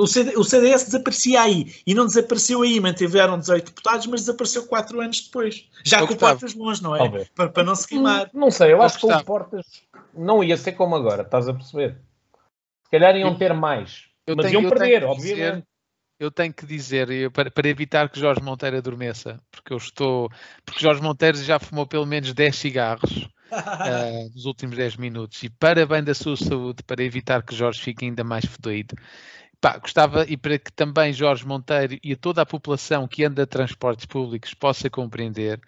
O, 0.00 0.06
CD, 0.06 0.36
o 0.36 0.44
CDS 0.44 0.84
desaparecia 0.84 1.40
aí 1.42 1.74
e 1.86 1.92
não 1.94 2.06
desapareceu 2.06 2.62
aí, 2.62 2.78
mantiveram 2.78 3.38
18 3.38 3.64
deputados, 3.66 4.06
mas 4.06 4.20
desapareceu 4.20 4.64
4 4.66 5.00
anos 5.00 5.20
depois. 5.22 5.68
Já 5.84 5.98
Ó, 5.98 6.00
com 6.00 6.04
o 6.04 6.08
Gustavo. 6.16 6.32
Portas 6.38 6.54
longe, 6.54 6.82
não 6.82 6.94
é? 6.94 7.24
Para, 7.34 7.48
para 7.48 7.64
não 7.64 7.74
se 7.74 7.88
queimar. 7.88 8.30
Não 8.32 8.50
sei, 8.50 8.72
eu 8.72 8.78
Ó, 8.78 8.82
acho 8.82 8.98
que 8.98 9.06
o 9.06 9.08
Gustavo. 9.08 9.24
Portas 9.24 9.66
não 10.14 10.44
ia 10.44 10.56
ser 10.56 10.72
como 10.72 10.94
agora, 10.94 11.22
estás 11.22 11.48
a 11.48 11.52
perceber? 11.54 11.96
Se 12.84 12.90
calhar 12.92 13.16
iam 13.16 13.34
ter 13.36 13.52
mais, 13.52 14.04
Eu 14.26 14.36
mas 14.36 14.46
tenho- 14.46 14.60
iam 14.60 14.62
eu 14.62 14.68
perder, 14.70 15.00
que 15.08 15.14
dizer- 15.16 15.32
obviamente. 15.34 15.66
eu 16.20 16.30
tenho 16.30 16.54
que 16.54 16.64
dizer, 16.64 17.10
eu- 17.10 17.30
para, 17.32 17.50
para 17.50 17.68
evitar 17.68 18.08
que 18.08 18.20
Jorge 18.20 18.40
Monteiro 18.40 18.76
adormeça, 18.76 19.40
porque 19.50 19.72
eu 19.72 19.76
estou. 19.78 20.30
Porque 20.64 20.80
Jorge 20.80 21.02
Monteiro 21.02 21.36
já 21.38 21.58
fumou 21.58 21.86
pelo 21.88 22.06
menos 22.06 22.32
10 22.32 22.54
cigarros 22.54 23.28
ah, 23.50 24.10
nos 24.32 24.44
últimos 24.44 24.76
10 24.76 24.96
minutos. 24.96 25.42
E 25.42 25.50
para 25.50 25.84
bem 25.84 26.04
da 26.04 26.14
sua 26.14 26.36
saúde, 26.36 26.84
para 26.84 27.02
evitar 27.02 27.42
que 27.42 27.54
Jorge 27.54 27.80
fique 27.80 28.04
ainda 28.04 28.22
mais 28.22 28.44
fedido, 28.44 28.94
pá, 29.60 29.78
gostava, 29.78 30.24
e 30.28 30.36
para 30.36 30.58
que 30.58 30.72
também 30.72 31.12
Jorge 31.12 31.46
Monteiro 31.46 31.98
e 32.02 32.16
toda 32.16 32.42
a 32.42 32.46
população 32.46 33.08
que 33.08 33.24
anda 33.24 33.42
a 33.42 33.46
transportes 33.46 34.06
públicos 34.06 34.54
possa 34.54 34.90
compreender, 34.90 35.60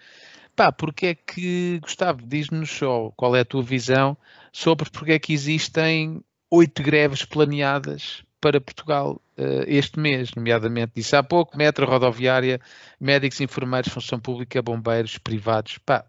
pá, 0.57 0.72
porque 0.72 1.07
é 1.09 1.14
que, 1.14 1.78
Gustavo, 1.80 2.26
diz-nos 2.26 2.70
só 2.70 3.11
qual 3.16 3.36
é 3.36 3.41
a 3.41 3.45
tua 3.45 3.62
visão 3.62 4.16
sobre 4.53 4.91
porque 4.91 5.12
é 5.12 5.18
que 5.18 5.32
existem 5.32 6.22
oito 6.51 6.82
greves 6.82 7.24
planeadas 7.24 8.24
para 8.41 8.61
Portugal 8.61 9.20
eh, 9.36 9.64
este 9.66 9.99
mês, 9.99 10.30
nomeadamente 10.34 10.93
disse 10.95 11.16
há 11.16 11.22
pouco, 11.22 11.57
metro, 11.57 11.86
rodoviária, 11.86 12.61
médicos, 13.01 13.41
enfermeiros, 13.41 13.93
função 13.93 14.18
pública, 14.18 14.62
bombeiros, 14.62 15.18
privados, 15.18 15.78
pá, 15.78 16.05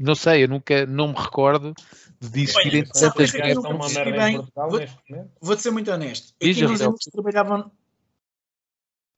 não 0.00 0.14
sei, 0.14 0.44
eu 0.44 0.48
nunca, 0.48 0.86
não 0.86 1.08
me 1.08 1.14
recordo 1.14 1.74
de 2.20 2.42
existirem 2.42 2.84
sabe 2.86 3.14
tantas 3.14 3.30
que 3.30 3.38
eu 3.38 3.60
uma 3.60 3.78
percebi 3.78 4.10
merda 4.10 4.10
em 4.10 4.24
bem? 4.24 4.36
Portugal 4.36 4.70
Vou- 4.70 4.80
neste 4.80 4.96
momento. 5.08 5.30
Vou-te 5.40 5.62
ser 5.62 5.70
muito 5.70 5.90
honesto. 5.90 6.34
Diz, 6.40 6.62
Aqui 6.62 6.82
anos 6.82 7.04
que 7.04 7.10
trabalhavam. 7.10 7.60
O 7.60 7.70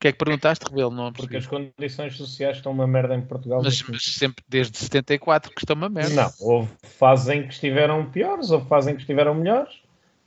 que 0.03 0.09
é 0.09 0.13
que 0.13 0.19
perguntaste, 0.19 0.65
Rebelo? 0.69 0.91
Não 0.91 1.13
Porque 1.13 1.37
as 1.37 1.47
condições 1.47 2.17
sociais 2.17 2.57
estão 2.57 2.73
uma 2.73 2.89
merda 2.89 3.15
em 3.15 3.21
Portugal. 3.23 3.63
Mas, 3.63 3.81
mas 3.83 4.05
sempre 4.05 4.45
desde 4.49 4.77
74 4.77 5.53
que 5.55 5.61
estão 5.61 5.77
uma 5.77 5.89
merda. 5.89 6.15
Não, 6.15 6.33
houve 6.41 6.73
fases 6.83 7.29
em 7.29 7.47
que 7.47 7.55
estiveram 7.55 8.11
piores, 8.11 8.51
houve 8.51 8.67
fases 8.69 8.91
em 8.91 8.95
que 8.97 9.03
estiveram 9.03 9.35
melhores, 9.37 9.73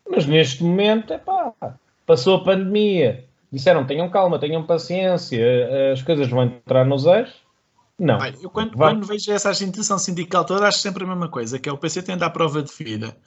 mas 0.09 0.25
neste 0.25 0.63
momento, 0.63 1.11
é 1.11 1.17
pá, 1.17 1.53
passou 2.05 2.37
a 2.37 2.43
pandemia, 2.45 3.25
disseram 3.51 3.85
tenham 3.85 4.09
calma, 4.09 4.39
tenham 4.39 4.65
paciência, 4.65 5.91
as 5.91 6.01
coisas 6.01 6.29
vão 6.29 6.43
entrar 6.43 6.85
nos 6.85 7.05
eixos. 7.05 7.44
Não, 7.97 8.17
Olha, 8.19 8.35
eu 8.41 8.49
quando, 8.49 8.75
quando 8.75 9.05
vejo 9.05 9.31
essa 9.31 9.49
agitação 9.49 9.97
sindical 9.97 10.43
toda, 10.43 10.67
acho 10.67 10.79
sempre 10.79 11.03
a 11.03 11.07
mesma 11.07 11.29
coisa, 11.29 11.57
que 11.57 11.69
é 11.69 11.71
o 11.71 11.77
PC 11.77 12.01
tem 12.03 12.15
de 12.15 12.19
dar 12.19 12.29
prova 12.29 12.61
de 12.61 12.71
vida. 12.73 13.17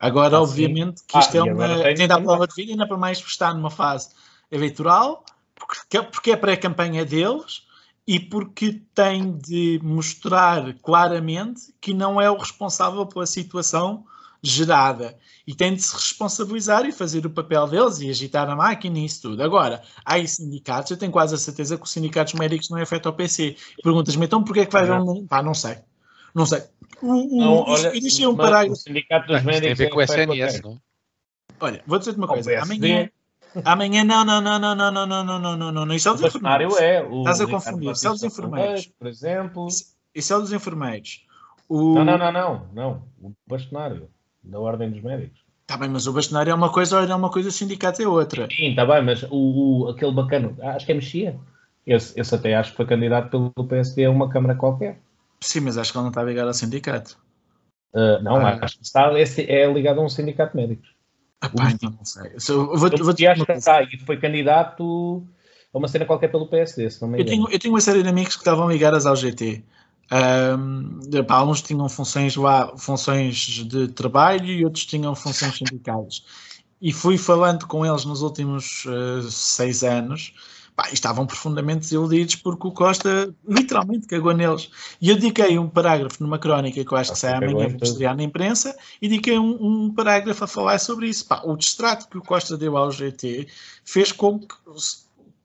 Agora, 0.00 0.36
Ah, 0.36 0.42
obviamente, 0.42 1.02
que 1.06 1.16
Ah, 1.16 1.20
isto 1.20 1.36
é 1.36 1.40
e 1.40 1.48
agora 1.48 1.74
uma. 1.74 1.82
tem- 1.84 1.94
Tem 1.94 1.94
de 1.94 2.08
dar 2.08 2.20
prova 2.20 2.46
de 2.46 2.54
vida, 2.54 2.72
ainda 2.72 2.86
para 2.88 2.96
mais 2.96 3.18
estar 3.18 3.54
numa 3.54 3.70
fase 3.70 4.10
eleitoral, 4.50 5.24
porque, 5.54 6.02
porque 6.02 6.30
é 6.32 6.36
pré-campanha 6.36 7.04
deles 7.04 7.62
e 8.06 8.18
porque 8.18 8.82
tem 8.94 9.36
de 9.36 9.78
mostrar 9.82 10.74
claramente 10.82 11.74
que 11.80 11.92
não 11.94 12.20
é 12.20 12.30
o 12.30 12.36
responsável 12.36 13.04
pela 13.06 13.26
situação 13.26 14.04
gerada. 14.50 15.16
E 15.46 15.54
tem 15.54 15.74
de 15.74 15.82
se 15.82 15.94
responsabilizar 15.94 16.86
e 16.86 16.92
fazer 16.92 17.26
o 17.26 17.30
papel 17.30 17.66
deles 17.66 18.00
e 18.00 18.08
agitar 18.08 18.48
a 18.48 18.56
máquina 18.56 18.98
e 18.98 19.04
isso 19.04 19.22
tudo. 19.22 19.42
Agora, 19.42 19.82
há 20.04 20.14
aí 20.14 20.26
sindicatos, 20.26 20.90
eu 20.90 20.96
tenho 20.96 21.12
quase 21.12 21.34
a 21.34 21.38
certeza 21.38 21.76
que 21.76 21.84
os 21.84 21.90
sindicatos 21.90 22.32
médicos 22.34 22.70
não 22.70 22.78
é 22.78 22.86
feito 22.86 23.06
ao 23.06 23.12
PC. 23.14 23.56
Perguntas-me, 23.82 24.24
então 24.24 24.42
porquê 24.42 24.60
é 24.60 24.66
que 24.66 24.72
vai 24.72 24.82
haver 24.82 25.00
um... 25.00 25.26
Pá, 25.26 25.42
não 25.42 25.52
sei. 25.54 25.78
Não 26.34 26.46
sei. 26.46 26.62
O, 27.02 27.36
o, 27.36 27.40
não, 27.40 27.66
e- 27.66 27.70
olha, 27.70 27.96
e 27.96 28.00
deixei 28.00 28.26
um 28.26 28.36
parágrafo. 28.36 28.72
o 28.72 28.76
sindicato 28.76 29.24
Ah, 29.24 29.26
dos 29.26 29.36
isto 29.36 29.46
tem 29.48 29.56
a 29.56 29.60
médicos 29.60 29.78
ver 29.78 29.90
com 29.90 29.98
o 29.98 30.00
é 30.00 30.04
SNS, 30.04 30.62
não? 30.62 30.78
Olha, 31.60 31.82
vou 31.86 31.98
dizer-te 31.98 32.18
uma 32.18 32.26
coisa. 32.26 32.62
Amanhã, 32.62 33.10
amanhã, 33.64 34.04
não, 34.04 34.24
não, 34.24 34.40
não, 34.40 34.58
não, 34.58 34.74
não, 34.74 34.90
não, 34.92 35.06
não, 35.06 35.24
não, 35.24 35.38
não, 35.38 35.56
não, 35.56 35.72
não, 35.72 35.86
não. 35.86 35.94
Isso 35.94 36.08
é 36.08 36.12
O 36.12 36.26
enfermeiros. 36.26 36.76
é. 36.78 37.02
O 37.02 37.20
Estás 37.20 37.40
a 37.40 37.46
confundir, 37.46 37.92
isso 37.92 38.08
é 38.08 38.26
enfermeiros. 38.26 38.86
Por 38.98 39.06
exemplo. 39.06 39.68
Isso 40.14 40.32
é 40.34 40.38
dos 40.38 40.52
enfermeiros. 40.52 41.24
O... 41.68 41.94
Não, 41.94 42.04
não, 42.04 42.18
não, 42.18 42.32
não, 42.32 42.68
não. 42.72 43.02
O 43.20 43.32
bastonário 43.46 44.08
da 44.44 44.58
Ordem 44.60 44.90
dos 44.90 45.02
Médicos. 45.02 45.42
Tá 45.66 45.76
bem, 45.78 45.88
mas 45.88 46.06
o 46.06 46.12
bastonário 46.12 46.50
é 46.50 46.54
uma 46.54 46.70
coisa, 46.70 47.00
é 47.00 47.14
uma 47.14 47.30
coisa, 47.30 47.48
o 47.48 47.52
sindicato 47.52 48.02
é 48.02 48.06
outra. 48.08 48.46
Sim, 48.50 48.70
está 48.70 48.84
bem, 48.84 49.02
mas 49.02 49.22
o, 49.30 49.84
o- 49.84 49.88
aquele 49.88 50.12
bacano, 50.12 50.56
acho 50.60 50.84
que 50.84 50.92
é 50.92 50.94
Mexia. 50.94 51.38
Esse, 51.86 52.18
esse 52.20 52.34
até 52.34 52.54
acho 52.54 52.70
que 52.72 52.76
foi 52.76 52.86
candidato 52.86 53.30
pelo 53.30 53.68
PSD 53.68 54.04
a 54.04 54.10
uma 54.10 54.28
Câmara 54.28 54.54
qualquer. 54.54 55.00
Sim, 55.40 55.60
mas 55.60 55.76
acho 55.78 55.90
que 55.92 55.98
ele 55.98 56.02
não 56.04 56.10
está 56.10 56.22
ligado 56.22 56.48
ao 56.48 56.54
sindicato. 56.54 57.18
Uh, 57.94 58.22
não, 58.22 58.36
Ah. 58.36 58.58
acho 58.62 58.78
que 58.78 58.84
está, 58.84 59.18
esse 59.18 59.42
é 59.50 59.70
ligado 59.72 60.00
a 60.00 60.04
um 60.04 60.08
sindicato 60.08 60.56
de 60.56 60.62
médicos. 60.62 60.88
Ah, 61.40 61.48
pá, 61.48 61.70
então 61.70 61.90
não 61.90 62.04
sei. 62.04 62.30
Se 62.38 62.52
eu 62.52 62.66
vou, 62.76 62.88
Eu, 62.88 63.04
vou 63.04 63.14
eu 63.18 63.30
acho 63.30 63.44
que 63.46 63.52
está, 63.52 63.82
e 63.82 63.98
foi 63.98 64.16
candidato 64.18 65.26
a 65.72 65.78
uma 65.78 65.88
cena 65.88 66.04
qualquer 66.06 66.28
pelo 66.28 66.46
PSD, 66.48 66.90
se 66.90 67.00
não 67.02 67.08
me 67.08 67.18
Eu 67.18 67.22
engano. 67.22 67.44
tenho, 67.44 67.54
eu 67.54 67.58
tenho 67.58 67.74
uma 67.74 67.80
série 67.80 68.02
de 68.02 68.08
amigos 68.08 68.34
que 68.34 68.40
estavam 68.40 68.70
ligados 68.70 69.06
ao 69.06 69.14
GT. 69.16 69.62
Pá, 71.26 71.42
uns 71.42 71.62
tinham 71.62 71.88
funções 71.88 72.36
lá, 72.36 72.76
funções 72.76 73.36
de 73.36 73.88
trabalho 73.88 74.46
e 74.46 74.64
outros 74.64 74.84
tinham 74.84 75.14
funções 75.14 75.56
sindicais. 75.56 76.24
e 76.80 76.92
fui 76.92 77.16
falando 77.16 77.66
com 77.66 77.84
eles 77.84 78.04
nos 78.04 78.20
últimos 78.22 78.84
uh, 78.84 79.22
seis 79.30 79.82
anos, 79.82 80.34
pá, 80.76 80.90
estavam 80.92 81.26
profundamente 81.26 81.80
desiludidos 81.80 82.36
porque 82.36 82.66
o 82.66 82.72
Costa 82.72 83.34
literalmente 83.48 84.06
cagou 84.06 84.34
neles. 84.34 84.68
E 85.00 85.08
eu 85.08 85.14
dediquei 85.14 85.58
um 85.58 85.68
parágrafo 85.68 86.22
numa 86.22 86.38
crónica 86.38 86.84
que 86.84 86.92
eu 86.92 86.98
acho 86.98 87.12
que 87.12 87.18
sai 87.18 87.34
amanhã, 87.34 87.68
vou 87.68 87.78
estrear 87.82 88.16
na 88.16 88.22
imprensa, 88.22 88.76
e 89.00 89.08
dediquei 89.08 89.38
um, 89.38 89.56
um, 89.60 89.94
parágrafo 89.94 90.44
a 90.44 90.46
falar 90.46 90.78
sobre 90.78 91.08
isso. 91.08 91.26
Pá, 91.26 91.42
o 91.44 91.56
distrato 91.56 92.08
que 92.08 92.18
o 92.18 92.22
Costa 92.22 92.56
deu 92.56 92.76
ao 92.76 92.90
GT 92.90 93.46
fez 93.84 94.12
com 94.12 94.38
que 94.38 94.54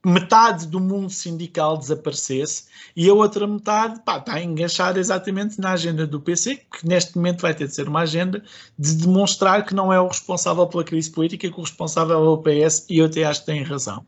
metade 0.06 0.66
do 0.68 0.80
mundo 0.80 1.10
sindical 1.10 1.78
desaparecesse 1.78 2.66
e 2.96 3.10
a 3.10 3.14
outra 3.14 3.46
metade 3.46 4.00
pá, 4.02 4.18
está 4.18 4.42
enganchada 4.42 5.00
exatamente 5.00 5.60
na 5.60 5.72
agenda 5.72 6.08
do 6.08 6.22
PC, 6.22 6.56
que 6.56 6.88
neste 6.88 7.18
momento 7.18 7.42
vai 7.42 7.54
ter 7.54 7.68
de 7.68 7.76
ser 7.76 7.88
uma 7.88 8.02
agenda 8.02 8.42
de 8.78 8.96
demonstrar 8.96 9.66
que 9.66 9.76
não 9.76 9.92
é 9.92 10.00
o 10.00 10.08
responsável 10.08 10.66
pela 10.68 10.84
crise 10.84 11.12
política, 11.12 11.50
que 11.50 11.60
o 11.60 11.64
responsável 11.64 12.16
é 12.16 12.30
o 12.30 12.38
PS, 12.38 12.86
e 12.90 13.00
eu 13.00 13.06
até 13.08 13.26
acho 13.26 13.42
que 13.42 13.48
tem 13.48 13.62
razão. 13.62 14.06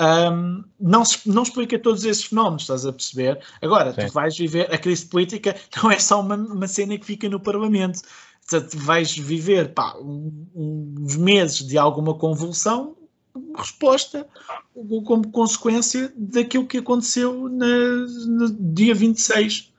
Um, 0.00 0.64
não, 0.80 1.02
não 1.26 1.42
explica 1.42 1.78
todos 1.78 2.04
esses 2.04 2.24
fenómenos, 2.24 2.62
estás 2.62 2.86
a 2.86 2.92
perceber? 2.92 3.38
Agora, 3.60 3.92
Sim. 3.92 4.06
tu 4.06 4.12
vais 4.14 4.34
viver, 4.36 4.72
a 4.72 4.78
crise 4.78 5.04
política 5.04 5.54
não 5.82 5.90
é 5.90 5.98
só 5.98 6.20
uma, 6.20 6.36
uma 6.36 6.66
cena 6.66 6.96
que 6.96 7.04
fica 7.04 7.28
no 7.28 7.38
Parlamento. 7.38 8.00
Tu 8.48 8.78
vais 8.78 9.16
viver 9.16 9.74
pá, 9.74 9.94
uns 10.02 11.14
meses 11.16 11.58
de 11.58 11.76
alguma 11.76 12.14
convulsão 12.14 12.96
resposta 13.56 14.26
como 15.04 15.30
consequência 15.30 16.12
daquilo 16.16 16.66
que 16.66 16.78
aconteceu 16.78 17.48
na, 17.48 17.66
no 17.66 18.50
dia 18.50 18.94
26. 18.94 19.72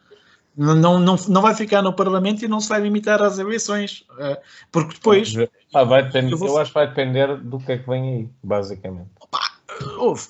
Não, 0.55 0.99
não, 0.99 1.15
não 1.15 1.41
vai 1.41 1.55
ficar 1.55 1.81
no 1.81 1.93
Parlamento 1.93 2.43
e 2.43 2.47
não 2.47 2.59
se 2.59 2.67
vai 2.67 2.81
limitar 2.81 3.21
às 3.21 3.39
eleições. 3.39 4.05
Eh, 4.19 4.41
porque 4.71 4.95
depois. 4.95 5.33
Ah, 5.73 5.83
vai 5.83 6.03
depender, 6.03 6.33
eu, 6.33 6.37
vou... 6.37 6.49
eu, 6.49 6.57
acho 6.57 6.71
que 6.71 6.75
vai 6.75 6.87
depender 6.87 7.37
do 7.37 7.57
que 7.59 7.71
é 7.71 7.77
que 7.77 7.87
vem 7.87 8.15
aí, 8.15 8.29
basicamente. 8.43 9.09
Opa. 9.19 9.39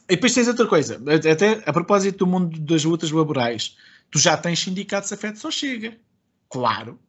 E 0.07 0.15
depois 0.15 0.33
tens 0.33 0.47
outra 0.47 0.67
coisa. 0.67 1.01
Até 1.31 1.61
a 1.65 1.73
propósito 1.73 2.19
do 2.19 2.27
mundo 2.27 2.59
das 2.59 2.83
lutas 2.85 3.11
laborais, 3.11 3.75
tu 4.09 4.19
já 4.19 4.37
tens 4.37 4.59
sindicatos 4.59 5.11
afetos 5.11 5.43
ao 5.43 5.51
Chega. 5.51 5.97
Claro 6.49 6.99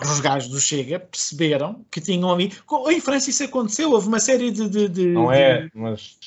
os 0.00 0.20
gajos 0.20 0.50
do 0.50 0.60
Chega 0.60 1.00
perceberam 1.00 1.84
que 1.90 2.00
tinham 2.00 2.30
ali. 2.30 2.52
Em 2.88 3.00
França 3.00 3.30
isso 3.30 3.44
aconteceu, 3.44 3.92
houve 3.92 4.08
uma 4.08 4.20
série 4.20 4.50
de. 4.50 4.68
de, 4.68 4.88
de 4.88 5.06
não 5.08 5.32
é, 5.32 5.68
mas 5.74 6.18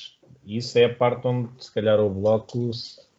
isso 0.46 0.78
é 0.78 0.84
a 0.84 0.94
parte 0.94 1.26
onde 1.26 1.48
se 1.58 1.72
calhar 1.72 2.00
o 2.00 2.10
bloco, 2.10 2.70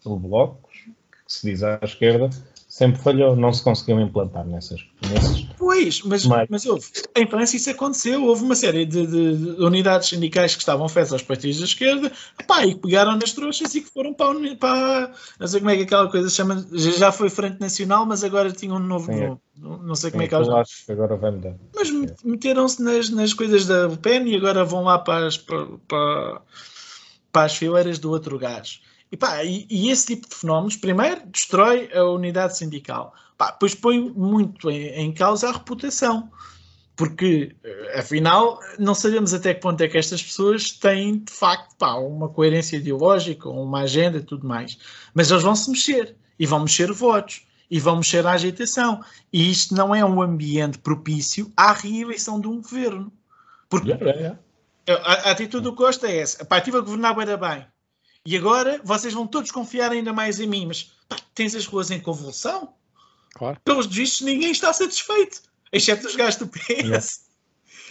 o 0.05 0.15
bloco, 0.17 0.69
que 0.71 1.33
se 1.33 1.49
diz 1.49 1.63
à 1.63 1.79
esquerda, 1.81 2.29
sempre 2.73 2.99
falhou, 2.99 3.35
não 3.35 3.53
se 3.53 3.63
conseguiu 3.63 4.01
implantar 4.01 4.43
nessas, 4.47 4.83
nesses. 5.07 5.45
Pois, 5.59 6.01
mas, 6.01 6.25
mas 6.25 6.65
houve. 6.65 6.87
Em 7.15 7.27
França 7.27 7.55
isso 7.55 7.69
aconteceu, 7.69 8.25
houve 8.25 8.43
uma 8.43 8.55
série 8.55 8.83
de, 8.83 9.05
de, 9.05 9.37
de 9.37 9.63
unidades 9.63 10.09
sindicais 10.09 10.55
que 10.55 10.61
estavam 10.61 10.89
feitas 10.89 11.13
aos 11.13 11.21
partidos 11.21 11.59
da 11.59 11.65
esquerda, 11.65 12.11
pá, 12.47 12.65
e 12.65 12.73
pegaram 12.73 13.15
nas 13.15 13.31
trouxas 13.31 13.75
e 13.75 13.81
que 13.81 13.91
foram 13.91 14.11
para, 14.11 14.33
para 14.55 15.11
não 15.39 15.47
sei 15.47 15.59
como 15.59 15.69
é 15.69 15.75
que 15.75 15.83
aquela 15.83 16.09
coisa 16.09 16.27
se 16.27 16.35
chama, 16.35 16.65
já 16.71 17.11
foi 17.11 17.29
Frente 17.29 17.59
Nacional, 17.59 18.07
mas 18.07 18.23
agora 18.23 18.51
tinha 18.51 18.73
um 18.73 18.79
novo 18.79 19.05
Sim, 19.05 19.19
nome, 19.19 19.39
não 19.55 19.93
sei 19.93 20.09
como 20.09 20.23
Sim, 20.23 20.25
é 20.25 20.29
que 20.29 20.35
ela 20.35 20.61
acho 20.61 20.85
que 20.87 20.91
agora 20.91 21.15
vai 21.15 21.29
mudar. 21.29 21.53
Mas 21.75 21.91
meteram-se 22.23 22.81
nas, 22.81 23.07
nas 23.11 23.35
coisas 23.35 23.67
da 23.67 23.87
PEN 24.01 24.27
e 24.29 24.35
agora 24.35 24.65
vão 24.65 24.83
lá 24.83 24.97
para 24.97 25.27
as, 25.27 25.37
para, 25.37 25.67
para, 25.87 26.41
para 27.31 27.43
as 27.43 27.55
fileiras 27.55 27.99
do 27.99 28.09
outro 28.09 28.39
gajo. 28.39 28.79
E, 29.13 29.17
pá, 29.17 29.43
e, 29.43 29.67
e, 29.69 29.91
esse 29.91 30.07
tipo 30.07 30.27
de 30.27 30.33
fenómenos, 30.33 30.75
primeiro, 30.75 31.21
destrói 31.27 31.87
a 31.93 32.03
unidade 32.03 32.57
sindical. 32.57 33.13
Pá, 33.37 33.51
depois 33.51 33.75
põe 33.75 33.99
muito 33.99 34.71
em, 34.71 34.87
em, 34.87 35.13
causa 35.13 35.49
a 35.49 35.51
reputação. 35.51 36.31
Porque, 36.95 37.55
eh, 37.63 37.99
afinal, 37.99 38.59
não 38.79 38.95
sabemos 38.95 39.31
até 39.31 39.53
que 39.53 39.61
ponto 39.61 39.79
é 39.81 39.87
que 39.87 39.99
estas 39.99 40.23
pessoas 40.23 40.71
têm, 40.71 41.19
de 41.19 41.31
facto, 41.31 41.75
pá, 41.77 41.93
uma 41.93 42.27
coerência 42.27 42.77
ideológica, 42.77 43.47
uma 43.49 43.81
agenda 43.81 44.17
e 44.17 44.23
tudo 44.23 44.47
mais. 44.47 44.79
Mas 45.13 45.29
eles 45.29 45.43
vão 45.43 45.55
se 45.55 45.69
mexer. 45.69 46.15
E 46.39 46.47
vão 46.47 46.61
mexer 46.61 46.91
votos. 46.91 47.45
E 47.69 47.79
vão 47.79 47.97
mexer 47.97 48.25
a 48.25 48.31
agitação. 48.31 48.99
E 49.31 49.51
isto 49.51 49.75
não 49.75 49.93
é 49.93 50.03
um 50.03 50.23
ambiente 50.23 50.79
propício 50.79 51.53
à 51.55 51.71
reeleição 51.71 52.41
de 52.41 52.47
um 52.47 52.59
governo. 52.59 53.13
Porque 53.69 53.91
yeah, 53.91 54.03
yeah, 54.03 54.39
yeah. 54.87 55.03
A, 55.07 55.29
a, 55.29 55.31
atitude 55.33 55.65
do 55.65 55.75
Costa 55.75 56.07
é 56.07 56.17
essa. 56.17 56.43
Pá, 56.43 56.57
estive 56.57 56.77
a 56.77 56.81
governar 56.81 57.15
bem 57.15 57.72
e 58.25 58.37
agora 58.37 58.79
vocês 58.83 59.13
vão 59.13 59.27
todos 59.27 59.51
confiar 59.51 59.91
ainda 59.91 60.13
mais 60.13 60.39
em 60.39 60.47
mim. 60.47 60.65
Mas 60.65 60.93
pá, 61.07 61.17
tens 61.33 61.55
as 61.55 61.65
ruas 61.65 61.91
em 61.91 61.99
convulsão? 61.99 62.73
Claro. 63.33 63.59
Pelos 63.63 63.87
vistos, 63.87 64.21
ninguém 64.21 64.51
está 64.51 64.71
satisfeito, 64.71 65.41
exceto 65.71 66.07
os 66.07 66.15
gajos 66.15 66.37
do 66.37 66.47
PS. 66.47 66.69
Yeah. 66.69 67.03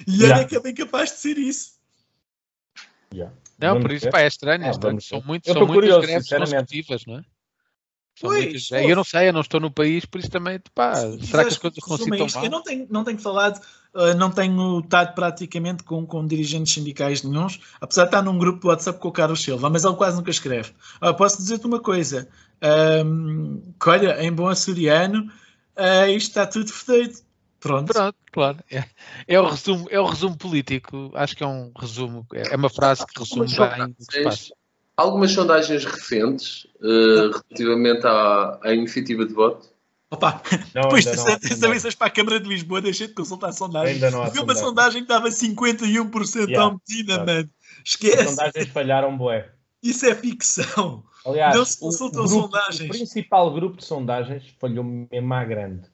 E 0.06 0.22
yeah. 0.22 0.48
é 0.50 0.60
bem 0.60 0.74
capaz 0.74 1.10
de 1.10 1.18
ser 1.18 1.36
isso. 1.36 1.74
Yeah. 3.12 3.32
Não, 3.58 3.78
por 3.80 3.92
isso 3.92 4.10
pá, 4.10 4.22
é 4.22 4.26
estranho. 4.26 4.66
Ah, 4.66 4.72
são, 4.72 5.22
muito, 5.22 5.52
são 5.52 5.66
muitas 5.66 6.00
greves 6.00 6.28
consecutivas, 6.28 7.04
não 7.06 7.18
é? 7.18 7.24
Pois, 8.22 8.70
eu 8.70 8.96
não 8.96 9.04
sei, 9.04 9.28
eu 9.28 9.32
não 9.32 9.40
estou 9.40 9.60
no 9.60 9.70
país, 9.70 10.04
por 10.04 10.20
isso 10.20 10.30
também, 10.30 10.60
pá, 10.74 10.94
será 11.20 11.42
que 11.42 11.50
as 11.50 11.58
coisas 11.58 11.78
não 11.88 12.28
se 12.28 12.38
Eu 12.38 12.50
não 12.50 12.62
tenho, 12.62 12.86
não 12.88 13.04
tenho 13.04 13.18
falado 13.18 13.60
Uh, 13.94 14.14
não 14.16 14.30
tenho 14.30 14.80
estado 14.80 15.14
praticamente 15.14 15.82
com, 15.82 16.06
com 16.06 16.26
dirigentes 16.26 16.72
sindicais 16.72 17.22
nenhums, 17.22 17.60
apesar 17.78 18.04
de 18.04 18.08
estar 18.08 18.22
num 18.22 18.38
grupo 18.38 18.58
do 18.60 18.68
WhatsApp 18.68 18.98
com 18.98 19.08
o 19.08 19.12
Carlos 19.12 19.42
Silva, 19.42 19.68
mas 19.68 19.84
ele 19.84 19.94
quase 19.96 20.16
nunca 20.16 20.30
escreve. 20.30 20.70
Uh, 21.02 21.12
posso 21.12 21.36
dizer-te 21.36 21.66
uma 21.66 21.78
coisa, 21.78 22.26
um, 23.04 23.60
que 23.78 23.90
olha, 23.90 24.24
em 24.24 24.32
bom 24.32 24.48
açoriano, 24.48 25.30
uh, 25.76 26.08
isto 26.08 26.28
está 26.28 26.46
tudo 26.46 26.72
feito. 26.72 27.20
Pronto. 27.60 27.92
Pronto, 27.92 28.16
claro. 28.32 28.58
É, 28.70 28.82
é, 29.28 29.38
o 29.38 29.46
resumo, 29.46 29.86
é 29.90 30.00
o 30.00 30.06
resumo 30.06 30.38
político. 30.38 31.12
Acho 31.14 31.36
que 31.36 31.44
é 31.44 31.46
um 31.46 31.70
resumo, 31.78 32.26
é, 32.32 32.54
é 32.54 32.56
uma 32.56 32.70
frase 32.70 33.06
que 33.06 33.20
resume 33.20 33.46
bem 33.46 33.84
o 33.84 33.94
que 33.94 34.04
se 34.04 34.24
passa. 34.24 34.54
Algumas 34.96 35.32
sondagens 35.32 35.84
recentes 35.84 36.66
uh, 36.80 37.30
relativamente 37.30 38.06
à, 38.06 38.58
à 38.62 38.74
iniciativa 38.74 39.24
de 39.24 39.32
voto 39.32 39.72
Opa, 40.12 40.42
não, 40.74 40.82
depois 40.82 41.06
dessa 41.06 41.68
vez 41.68 41.94
para 41.94 42.08
a 42.08 42.10
Câmara 42.10 42.38
de 42.38 42.46
Lisboa, 42.46 42.82
deixei 42.82 43.06
de 43.06 43.14
consultar 43.14 43.48
a 43.48 43.52
sondagem. 43.52 43.94
Ainda 43.94 44.10
não 44.10 44.22
há 44.22 44.28
Vi 44.28 44.40
uma 44.40 44.54
sondagem 44.54 45.02
que 45.02 45.10
estava 45.10 45.28
51% 45.30 46.48
yeah, 46.48 46.64
ao 46.64 46.78
Medina, 46.86 47.24
mano. 47.24 47.50
Esquece. 47.82 48.20
As 48.20 48.30
sondagens 48.30 48.68
falharam, 48.68 49.16
boé. 49.16 49.48
Isso 49.82 50.04
é 50.04 50.14
ficção. 50.14 51.02
Aliás, 51.24 51.56
não 51.56 51.64
se 51.64 51.80
consultam 51.80 52.28
sondagens. 52.28 52.90
O 52.90 52.92
principal 52.92 53.54
grupo 53.54 53.78
de 53.78 53.86
sondagens 53.86 54.44
falhou 54.60 54.84
mesmo 54.84 55.32
à 55.32 55.44
grande. 55.44 55.88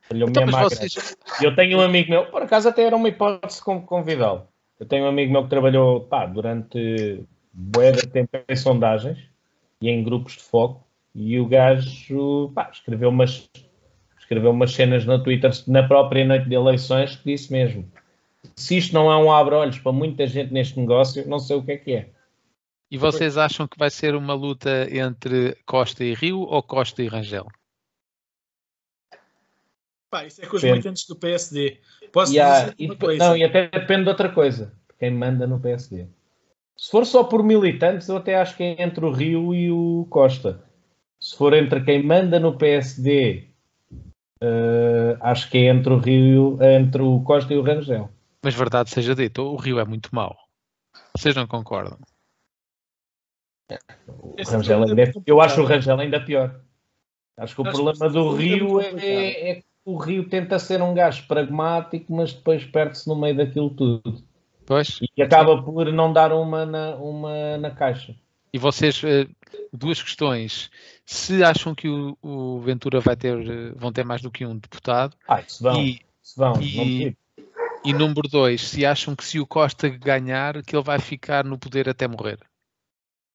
Falhou 0.00 0.28
então, 0.28 0.44
mesmo 0.44 0.58
à 0.58 0.64
vocês... 0.64 0.92
grande. 0.92 1.16
Eu 1.40 1.54
tenho 1.54 1.78
um 1.78 1.80
amigo 1.80 2.10
meu, 2.10 2.26
por 2.26 2.42
acaso 2.42 2.68
até 2.68 2.82
era 2.82 2.96
uma 2.96 3.08
hipótese 3.08 3.62
convidá-lo. 3.62 4.48
Eu 4.80 4.86
tenho 4.86 5.04
um 5.04 5.08
amigo 5.08 5.30
meu 5.30 5.44
que 5.44 5.50
trabalhou 5.50 6.00
pá, 6.00 6.26
durante 6.26 7.24
bué 7.58 7.90
de 7.90 8.06
tempo 8.06 8.38
em 8.48 8.56
sondagens 8.56 9.18
e 9.80 9.90
em 9.90 10.04
grupos 10.04 10.34
de 10.34 10.44
foco 10.44 10.86
e 11.12 11.40
o 11.40 11.46
gajo 11.46 12.52
pá, 12.54 12.70
escreveu, 12.72 13.08
umas, 13.08 13.50
escreveu 14.16 14.52
umas 14.52 14.72
cenas 14.72 15.04
no 15.04 15.20
Twitter 15.20 15.50
na 15.66 15.86
própria 15.86 16.24
noite 16.24 16.48
de 16.48 16.54
eleições 16.54 17.16
que 17.16 17.32
disse 17.32 17.50
mesmo: 17.50 17.90
se 18.54 18.76
isto 18.76 18.94
não 18.94 19.10
é 19.10 19.16
um 19.16 19.32
abre-olhos 19.32 19.80
para 19.80 19.90
muita 19.90 20.24
gente 20.28 20.52
neste 20.52 20.78
negócio, 20.78 21.28
não 21.28 21.40
sei 21.40 21.56
o 21.56 21.62
que 21.62 21.72
é 21.72 21.76
que 21.76 21.92
é. 21.92 22.10
E 22.90 22.96
vocês 22.96 23.36
acham 23.36 23.66
que 23.66 23.76
vai 23.76 23.90
ser 23.90 24.14
uma 24.14 24.34
luta 24.34 24.88
entre 24.90 25.56
Costa 25.66 26.04
e 26.04 26.14
Rio 26.14 26.40
ou 26.40 26.62
Costa 26.62 27.02
e 27.02 27.08
Rangel? 27.08 27.46
Pá, 30.08 30.24
isso 30.24 30.42
é 30.42 30.46
com 30.46 30.56
os 30.56 30.62
militantes 30.62 31.06
do 31.06 31.16
PSD. 31.16 31.80
Posso 32.12 32.32
e 32.32 32.40
dizer 32.40 32.74
uma 32.78 32.96
coisa? 32.96 33.28
Não, 33.28 33.36
e 33.36 33.44
até 33.44 33.68
depende 33.68 34.04
de 34.04 34.08
outra 34.08 34.30
coisa. 34.30 34.72
Quem 34.98 35.10
manda 35.10 35.46
no 35.46 35.60
PSD. 35.60 36.06
Se 36.78 36.90
for 36.90 37.04
só 37.04 37.24
por 37.24 37.42
militantes, 37.42 38.08
eu 38.08 38.16
até 38.16 38.36
acho 38.36 38.56
que 38.56 38.62
é 38.62 38.82
entre 38.82 39.04
o 39.04 39.10
Rio 39.10 39.54
e 39.54 39.70
o 39.70 40.06
Costa 40.08 40.66
se 41.20 41.36
for 41.36 41.52
entre 41.52 41.82
quem 41.82 42.02
manda 42.02 42.38
no 42.38 42.56
PSD, 42.56 43.48
uh, 43.90 43.98
eh, 44.40 45.18
acho 45.20 45.50
que 45.50 45.58
é 45.58 45.64
entre 45.66 45.92
o 45.92 45.98
Rio, 45.98 46.58
entre 46.62 47.02
o 47.02 47.20
Costa 47.22 47.52
e 47.52 47.56
o 47.56 47.62
Rangel. 47.62 48.08
Mas 48.42 48.54
verdade 48.54 48.90
seja 48.90 49.14
dito, 49.14 49.42
o 49.42 49.56
Rio 49.56 49.80
é 49.80 49.84
muito 49.84 50.14
mau. 50.14 50.36
Vocês 51.16 51.34
não 51.34 51.46
concordam? 51.46 51.98
O 54.06 54.36
Rangel 54.48 54.84
ainda 54.84 55.02
é, 55.02 55.12
eu 55.26 55.40
acho 55.40 55.60
o 55.60 55.64
Rangel 55.64 55.98
ainda 55.98 56.20
pior. 56.20 56.60
Acho 57.36 57.54
que 57.54 57.60
o 57.60 57.64
problema 57.64 58.08
do 58.08 58.34
Rio 58.34 58.80
é, 58.80 58.86
é, 58.96 59.50
é, 59.50 59.54
que 59.56 59.64
o 59.84 59.96
Rio 59.96 60.28
tenta 60.28 60.58
ser 60.58 60.80
um 60.80 60.94
gajo 60.94 61.26
pragmático, 61.26 62.12
mas 62.14 62.32
depois 62.32 62.64
perde-se 62.64 63.08
no 63.08 63.16
meio 63.16 63.36
daquilo 63.36 63.70
tudo. 63.70 64.22
Pois. 64.68 65.00
E 65.16 65.22
acaba 65.22 65.62
por 65.62 65.90
não 65.90 66.12
dar 66.12 66.30
uma 66.30 66.66
na, 66.66 66.94
uma 66.96 67.56
na 67.56 67.70
caixa. 67.70 68.14
E 68.52 68.58
vocês, 68.58 69.02
eh, 69.02 69.26
duas 69.72 70.02
questões. 70.02 70.70
Se 71.06 71.42
acham 71.42 71.74
que 71.74 71.88
o, 71.88 72.18
o, 72.20 72.60
Ventura 72.60 73.00
vai 73.00 73.16
ter, 73.16 73.38
eh, 73.48 73.72
vão 73.74 73.90
ter 73.90 74.04
mais 74.04 74.20
do 74.20 74.30
que 74.30 74.44
um 74.44 74.58
deputado. 74.58 75.16
Ah, 75.26 75.42
se 75.42 75.62
vão. 75.62 75.82
E, 75.82 76.02
se 76.22 76.36
vão 76.36 76.60
e, 76.60 77.16
e 77.82 77.92
número 77.94 78.28
dois, 78.28 78.60
se 78.60 78.84
acham 78.84 79.16
que 79.16 79.24
se 79.24 79.40
o 79.40 79.46
Costa 79.46 79.88
ganhar, 79.88 80.62
que 80.62 80.76
ele 80.76 80.84
vai 80.84 80.98
ficar 80.98 81.46
no 81.46 81.58
poder 81.58 81.88
até 81.88 82.06
morrer. 82.06 82.38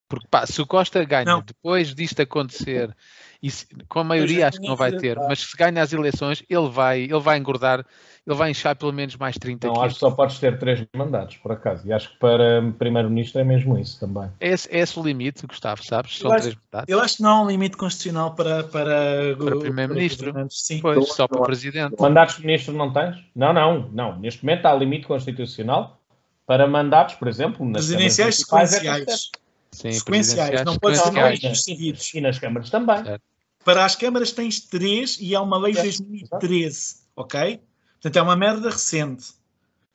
Porque 0.08 0.28
pá, 0.30 0.46
se 0.46 0.62
o 0.62 0.68
Costa 0.68 1.04
ganha, 1.04 1.26
não. 1.26 1.42
depois 1.42 1.96
disto 1.96 2.22
acontecer 2.22 2.96
E 3.44 3.52
se, 3.52 3.68
com 3.90 4.00
a 4.00 4.04
maioria 4.06 4.48
acho 4.48 4.58
que 4.62 4.66
não 4.66 4.78
vai 4.78 4.94
ter, 4.94 5.18
mas 5.18 5.42
se 5.42 5.58
ganha 5.58 5.82
as 5.82 5.92
eleições, 5.92 6.42
ele 6.50 6.70
vai, 6.70 7.02
ele 7.02 7.20
vai 7.20 7.38
engordar, 7.38 7.86
ele 8.26 8.36
vai 8.38 8.52
inchar 8.52 8.74
pelo 8.74 8.94
menos 8.94 9.18
mais 9.18 9.38
30 9.38 9.68
Não, 9.68 9.82
acho 9.84 9.96
que 9.96 10.00
só 10.00 10.12
podes 10.12 10.40
ter 10.40 10.58
três 10.58 10.82
mandatos, 10.96 11.36
por 11.36 11.52
acaso. 11.52 11.86
E 11.86 11.92
acho 11.92 12.12
que 12.14 12.20
para 12.20 12.62
primeiro-ministro 12.80 13.42
é 13.42 13.44
mesmo 13.44 13.78
isso 13.78 14.00
também. 14.00 14.32
É 14.40 14.48
esse, 14.48 14.74
é 14.74 14.80
esse 14.80 14.98
o 14.98 15.04
limite, 15.04 15.46
Gustavo, 15.46 15.84
sabes? 15.84 16.18
São 16.20 16.30
Eu 16.30 16.36
acho- 16.36 16.44
três 16.44 16.56
mandatos. 16.72 16.94
Eu 16.94 17.02
acho 17.02 17.18
que 17.18 17.22
não 17.22 17.30
há 17.32 17.42
um 17.42 17.48
limite 17.50 17.76
constitucional 17.76 18.34
para, 18.34 18.64
para, 18.64 19.36
Para 19.38 19.58
o- 19.58 19.60
primeiro-ministro. 19.60 20.34
Sim. 20.50 20.80
Pois, 20.80 20.96
Não- 20.96 21.06
só 21.06 21.28
para 21.28 21.40
não- 21.40 21.46
presidente. 21.46 21.96
Mandatos 22.00 22.38
de 22.38 22.46
ministro 22.46 22.74
não 22.74 22.94
tens? 22.94 23.18
Não, 23.36 23.52
não, 23.52 23.90
não. 23.92 24.20
Neste 24.20 24.46
momento 24.46 24.66
há 24.68 24.74
limite 24.74 25.06
constitucional 25.06 26.00
para 26.48 26.66
mandatos, 26.66 27.16
por 27.16 27.28
exemplo, 27.28 27.66
nas 27.66 27.88
Presidenciais 27.88 28.40
é 28.40 28.42
sequenciais. 28.42 29.30
Sim, 29.70 29.92
sequenciais. 29.92 30.64
Não 30.64 30.78
pode 30.78 30.98
ser 30.98 31.12
dois 31.12 31.62
seguidos. 31.64 32.14
E 32.14 32.22
nas 32.22 32.40
câmaras 32.40 32.70
também. 32.70 33.04
Certo. 33.04 33.33
Para 33.64 33.86
as 33.86 33.96
câmaras 33.96 34.32
tens 34.32 34.60
três 34.60 35.18
e 35.20 35.36
há 35.36 35.42
uma 35.42 35.58
lei 35.58 35.74
de 35.74 35.82
Certo. 35.82 36.04
2013, 36.04 36.96
ok? 37.16 37.62
Portanto, 38.02 38.16
é 38.18 38.22
uma 38.22 38.36
merda 38.36 38.70
recente. 38.70 39.24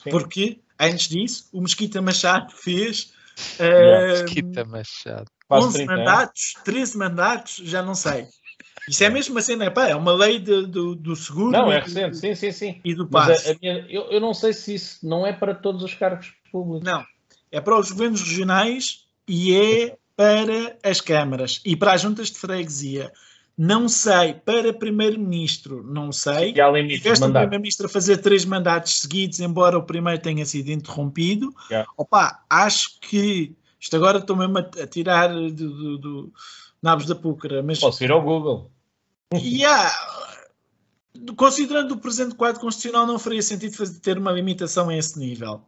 Sim. 0.03 0.11
Porque, 0.11 0.61
antes 0.81 1.09
disso, 1.09 1.49
o 1.53 1.61
Mesquita 1.61 2.01
Machado 2.01 2.53
fez 2.55 3.13
Yeah. 3.61 4.21
eh, 4.21 4.25
Quita 4.25 4.65
Machado. 4.65 5.31
Quase 5.47 5.67
11 5.67 5.77
30 5.79 5.93
anos. 5.93 6.05
mandatos, 6.05 6.55
13 6.65 6.99
mandatos, 6.99 7.55
já 7.63 7.83
não 7.83 7.95
sei. 7.95 8.27
Isso 8.89 9.05
é 9.05 9.11
mesmo 9.11 9.39
assim, 9.39 9.55
não 9.55 9.67
é? 9.67 9.71
Pá, 9.71 9.87
é 9.89 9.95
uma 9.95 10.13
lei 10.13 10.39
de- 10.41 10.67
do, 10.67 10.95
do 10.97 11.15
seguro 11.15 11.51
Não, 11.53 11.71
é 11.71 11.79
do- 11.81 11.85
recente, 11.85 12.17
sim, 12.17 12.35
sim, 12.35 12.51
sim. 12.51 12.81
e 12.85 12.95
do 12.95 13.07
Mas 13.11 13.27
passe. 13.29 13.49
a- 13.49 13.53
a 13.53 13.57
minha- 13.63 13.87
eu, 13.89 14.11
eu 14.11 14.21
não 14.21 14.35
sei 14.35 14.53
se 14.53 14.75
isso 14.75 15.07
não 15.07 15.25
é 15.27 15.33
para 15.33 15.55
todos 15.55 15.83
os 15.85 15.95
cargos 15.95 16.33
públicos. 16.51 16.85
Não, 16.85 17.05
é 17.53 17.61
para 17.61 17.79
os 17.79 17.91
governos 17.93 18.23
regionais 18.23 19.07
e 19.29 19.55
é 19.55 19.97
para 20.17 20.77
as 20.83 21.01
câmaras 21.01 21.61
e 21.65 21.77
para 21.77 21.93
as 21.93 22.01
juntas 22.01 22.31
de 22.31 22.39
freguesia. 22.39 23.13
Não 23.59 23.89
sei, 23.89 24.35
para 24.35 24.73
primeiro-ministro, 24.73 25.83
não 25.83 26.13
sei. 26.13 26.53
E 26.55 26.61
há 26.61 26.71
limites 26.71 26.99
de 26.99 27.03
Tiveste 27.03 27.25
primeiro-ministro 27.25 27.87
a 27.87 27.89
fazer 27.89 28.19
três 28.19 28.45
mandatos 28.45 29.01
seguidos, 29.01 29.41
embora 29.41 29.77
o 29.77 29.83
primeiro 29.83 30.23
tenha 30.23 30.47
sido 30.47 30.69
interrompido. 30.69 31.53
Yeah. 31.69 31.91
Opa, 31.97 32.45
acho 32.49 33.01
que 33.01 33.53
isto 33.81 33.97
agora 33.97 34.19
estou 34.19 34.37
mesmo 34.37 34.59
a, 34.59 34.61
a 34.61 34.87
tirar 34.87 35.29
do, 35.31 35.51
do, 35.51 35.99
do 35.99 36.33
nabos 36.81 37.07
da 37.07 37.17
púcara, 37.17 37.61
mas 37.61 37.81
Posso 37.81 38.05
ir 38.05 38.13
ao 38.13 38.23
Google. 38.23 38.71
Yeah. 39.35 39.93
Considerando 41.37 41.95
o 41.95 41.99
presente 41.99 42.37
quadro 42.37 42.61
constitucional, 42.61 43.07
não 43.07 43.19
faria 43.19 43.43
sentido 43.43 43.77
fazer, 43.77 43.99
ter 43.99 44.19
uma 44.19 44.31
limitação 44.31 44.89
a 44.89 44.97
esse 44.97 45.19
nível. 45.19 45.63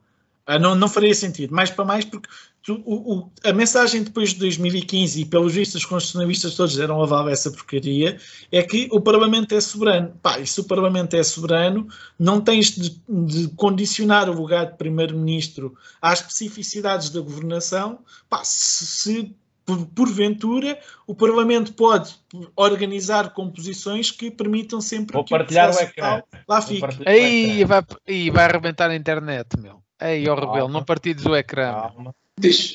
Ah, 0.46 0.58
não, 0.58 0.74
não 0.74 0.88
faria 0.88 1.14
sentido. 1.14 1.54
Mais 1.54 1.70
para 1.70 1.84
mais, 1.84 2.04
porque 2.04 2.28
tu- 2.62 2.82
o- 2.84 3.14
o- 3.18 3.30
a 3.44 3.52
mensagem 3.52 4.02
depois 4.02 4.30
de 4.30 4.40
2015, 4.40 5.20
e 5.20 5.24
pelos 5.24 5.54
vistos 5.54 5.82
os 5.82 5.86
constitucionalistas 5.86 6.54
todos 6.56 6.74
deram 6.76 7.00
aval 7.02 7.26
a 7.28 7.30
essa 7.30 7.50
porcaria, 7.50 8.18
é 8.50 8.62
que 8.62 8.88
o 8.90 9.00
Parlamento 9.00 9.54
é 9.54 9.60
soberano. 9.60 10.12
Pá, 10.22 10.40
e 10.40 10.46
se 10.46 10.60
o 10.60 10.64
Parlamento 10.64 11.14
é 11.14 11.22
soberano, 11.22 11.86
não 12.18 12.40
tens 12.40 12.70
de, 12.72 13.00
de 13.08 13.48
condicionar 13.54 14.28
o 14.28 14.32
lugar 14.32 14.66
de 14.72 14.76
Primeiro-Ministro 14.76 15.74
às 16.02 16.20
especificidades 16.20 17.10
da 17.10 17.20
governação. 17.20 18.00
Pá, 18.28 18.42
se, 18.42 18.86
se 18.86 19.36
por- 19.64 19.86
porventura 19.86 20.80
o 21.06 21.14
Parlamento 21.14 21.72
pode 21.74 22.16
organizar 22.56 23.32
composições 23.34 24.10
que 24.10 24.30
permitam 24.30 24.80
sempre 24.80 25.14
Vou 25.14 25.22
que 25.24 25.32
o 25.32 25.38
partilhar 25.38 25.66
o 25.68 25.72
processo 25.72 25.92
ecrã. 25.92 26.04
tal 26.08 26.28
lá 26.48 26.60
Vou 26.60 26.68
fique. 26.68 26.84
o 26.84 27.08
Aí 27.08 27.64
vai, 27.64 27.82
aí 28.08 28.30
vai 28.30 28.44
arrebentar 28.46 28.90
a 28.90 28.96
internet, 28.96 29.46
meu. 29.60 29.80
Aí, 30.00 30.28
ó 30.28 30.34
rebelo, 30.34 30.68
não 30.68 30.84
partilhes 30.84 31.24
o 31.26 31.36
ecrã. 31.36 31.72
Calma. 31.72 32.14
Diz, 32.38 32.74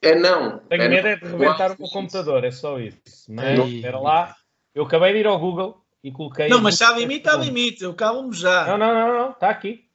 é 0.00 0.14
não. 0.14 0.58
Tenho 0.58 0.82
é 0.82 0.88
medo 0.88 1.02
não. 1.04 1.10
é 1.10 1.16
de 1.16 1.24
rebentar 1.24 1.66
o 1.66 1.68
Não 1.70 1.76
meu 1.80 1.88
computador, 1.88 2.44
é 2.44 2.50
só 2.50 2.78
isso. 2.78 3.00
Mas 3.28 3.58
Ei. 3.58 3.76
espera 3.76 3.98
lá. 3.98 4.36
Eu 4.74 4.84
acabei 4.84 5.12
de 5.12 5.18
ir 5.20 5.26
ao 5.26 5.38
Google 5.38 5.82
e 6.02 6.10
coloquei. 6.10 6.48
Não, 6.48 6.60
mas 6.60 6.76
se 6.76 6.84
há 6.84 6.92
limite, 6.92 7.28
há 7.28 7.36
limite. 7.36 7.84
Eu 7.84 7.94
calmo 7.94 8.32
já. 8.32 8.66
Não, 8.66 8.78
não, 8.78 8.94
não, 8.94 9.18
não. 9.18 9.30
Está 9.30 9.50
aqui. 9.50 9.88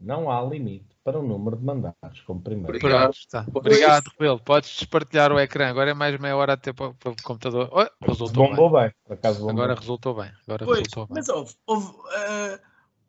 Não 0.00 0.30
há 0.30 0.40
limite 0.42 0.96
para 1.02 1.18
o 1.18 1.22
número 1.22 1.56
de 1.56 1.64
mandatos 1.64 2.20
como 2.20 2.40
primeiro. 2.40 2.68
Obrigado. 2.76 3.00
Pronto, 3.00 3.16
está. 3.18 3.46
Obrigado, 3.52 4.10
Rebelo. 4.12 4.38
Podes 4.38 4.70
despartilhar 4.70 5.32
o 5.32 5.40
ecrã. 5.40 5.68
Agora 5.68 5.90
é 5.90 5.94
mais 5.94 6.18
meia 6.18 6.36
hora 6.36 6.52
até 6.52 6.72
para, 6.72 6.94
para 6.94 7.12
o 7.12 7.16
computador. 7.22 7.68
Oh, 7.72 8.06
resultou 8.06 8.46
bem. 8.46 8.56
Bombou 8.56 8.80
bem. 8.80 8.92
Por 9.04 9.14
acaso 9.14 9.40
bombou. 9.40 9.64
Agora 9.64 9.74
resultou 9.74 10.14
bem. 10.14 10.30
Agora 10.46 10.64
Pois, 10.64 10.78
resultou 10.78 11.06
bem. 11.06 11.14
mas 11.16 11.28
houve. 11.28 11.54
houve 11.66 11.92
eh, 12.14 12.60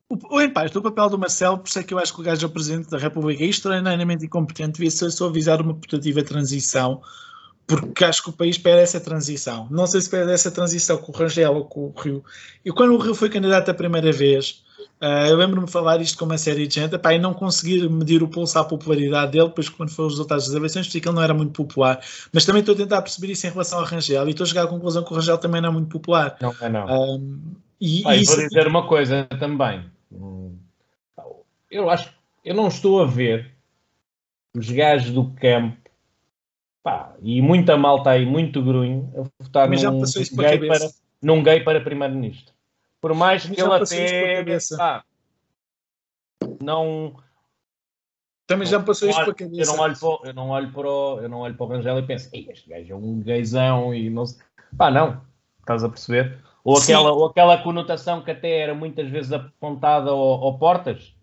o, 0.09 0.35
o 0.35 0.41
empate, 0.41 0.75
o 0.77 0.81
papel 0.81 1.09
do 1.09 1.19
Marcelo, 1.19 1.59
por 1.59 1.69
isso 1.69 1.79
é 1.79 1.83
que 1.83 1.93
eu 1.93 1.99
acho 1.99 2.13
que 2.13 2.19
o 2.19 2.23
gajo 2.23 2.43
é 2.43 2.49
o 2.49 2.51
Presidente 2.51 2.89
da 2.89 2.97
República 2.97 3.43
é 3.43 3.47
extraordinariamente 3.47 4.25
incompetente, 4.25 4.73
devia 4.73 4.89
ser 4.89 5.11
só 5.11 5.27
avisar 5.27 5.61
uma 5.61 5.75
putativa 5.75 6.23
transição, 6.23 7.01
porque 7.67 8.03
acho 8.03 8.23
que 8.23 8.29
o 8.29 8.33
país 8.33 8.57
pede 8.57 8.81
essa 8.81 8.99
transição. 8.99 9.67
Não 9.69 9.85
sei 9.85 10.01
se 10.01 10.09
pede 10.09 10.31
essa 10.31 10.49
transição 10.49 10.97
com 10.97 11.11
o 11.11 11.15
Rangel 11.15 11.53
ou 11.53 11.65
com 11.65 11.81
o 11.81 11.93
Rio. 12.01 12.23
E 12.65 12.71
quando 12.71 12.95
o 12.95 12.97
Rio 12.97 13.13
foi 13.13 13.29
candidato 13.29 13.69
a 13.69 13.73
primeira 13.75 14.11
vez, 14.11 14.63
eh, 14.99 15.29
eu 15.29 15.37
lembro-me 15.37 15.67
de 15.67 15.71
falar 15.71 16.01
isto 16.01 16.17
com 16.17 16.25
uma 16.25 16.39
série 16.39 16.65
de 16.65 16.73
gente, 16.73 16.95
epá, 16.95 17.13
e 17.13 17.19
não 17.19 17.31
conseguir 17.31 17.87
medir 17.87 18.23
o 18.23 18.27
pulso 18.27 18.57
à 18.57 18.63
popularidade 18.63 19.33
dele, 19.33 19.49
depois 19.49 19.69
quando 19.69 19.91
foram 19.91 20.07
os 20.07 20.13
resultados 20.15 20.47
das 20.47 20.55
eleições, 20.55 20.87
percebi 20.87 21.01
que 21.03 21.07
ele 21.07 21.15
não 21.15 21.23
era 21.23 21.35
muito 21.35 21.51
popular. 21.51 22.01
Mas 22.33 22.43
também 22.43 22.61
estou 22.61 22.73
a 22.73 22.77
tentar 22.77 23.03
perceber 23.03 23.31
isso 23.31 23.45
em 23.45 23.51
relação 23.51 23.77
ao 23.77 23.85
Rangel, 23.85 24.27
e 24.27 24.31
estou 24.31 24.45
a 24.45 24.47
chegar 24.47 24.63
à 24.63 24.67
conclusão 24.67 25.03
que 25.03 25.13
o 25.13 25.15
Rangel 25.15 25.37
também 25.37 25.61
não 25.61 25.69
é 25.69 25.73
muito 25.73 25.89
popular. 25.89 26.35
Não, 26.41 26.55
é 26.59 26.69
não. 26.69 26.87
Um, 26.87 27.39
e, 27.79 28.01
Ah, 28.05 28.15
e 28.15 28.23
vou 28.23 28.35
dizer 28.35 28.67
uma 28.67 28.87
coisa 28.87 29.27
também. 29.39 29.85
Eu 31.69 31.89
acho 31.89 32.13
eu 32.43 32.55
não 32.55 32.67
estou 32.67 33.01
a 33.01 33.05
ver 33.05 33.55
os 34.55 34.69
gajos 34.69 35.11
do 35.11 35.31
campo 35.33 35.77
pá, 36.81 37.15
e 37.21 37.41
muita 37.41 37.77
malta 37.77 38.11
aí, 38.11 38.25
muito 38.25 38.63
grunho, 38.63 39.11
a 39.15 39.43
votar 39.43 39.69
me 39.69 39.75
num, 39.81 40.01
gay 40.35 40.67
para, 40.67 40.89
num 41.21 41.43
gay 41.43 41.59
para 41.61 41.81
primeiro-ministro. 41.81 42.53
Por 43.01 43.13
mais 43.13 43.45
que 43.45 43.61
ele 43.61 43.73
até 43.73 44.57
pá, 44.77 45.03
não 46.61 47.15
Também 48.47 48.67
já 48.67 48.79
me 48.79 48.85
passou 48.85 49.09
isto 49.09 49.19
pela 49.19 49.29
eu 49.31 49.35
cabeça. 49.35 49.71
não 49.71 49.83
olho 49.83 49.99
para 49.99 50.29
eu 50.29 50.33
não 50.33 50.49
olho 50.49 50.71
para 50.71 50.89
o, 50.89 51.19
eu 51.19 51.29
não 51.29 51.39
olho 51.39 51.55
para 51.55 51.65
o 51.65 51.69
Rangel 51.69 51.99
e 51.99 52.03
penso, 52.03 52.29
"Ei, 52.33 52.47
este 52.49 52.69
gajo 52.69 52.93
é 52.93 52.95
um 52.95 53.19
gaysão 53.21 53.93
e 53.93 54.09
não 54.09 54.25
sei. 54.25 54.41
Pá, 54.77 54.89
não, 54.89 55.21
estás 55.59 55.83
a 55.83 55.89
perceber? 55.89 56.39
Ou 56.63 56.75
Sim. 56.77 56.93
aquela, 56.93 57.13
ou 57.13 57.25
aquela 57.25 57.57
conotação 57.61 58.21
que 58.23 58.31
até 58.31 58.59
era 58.59 58.73
muitas 58.73 59.09
vezes 59.09 59.31
apontada 59.31 60.09
ao, 60.09 60.43
ao 60.43 60.57
Portas. 60.57 61.15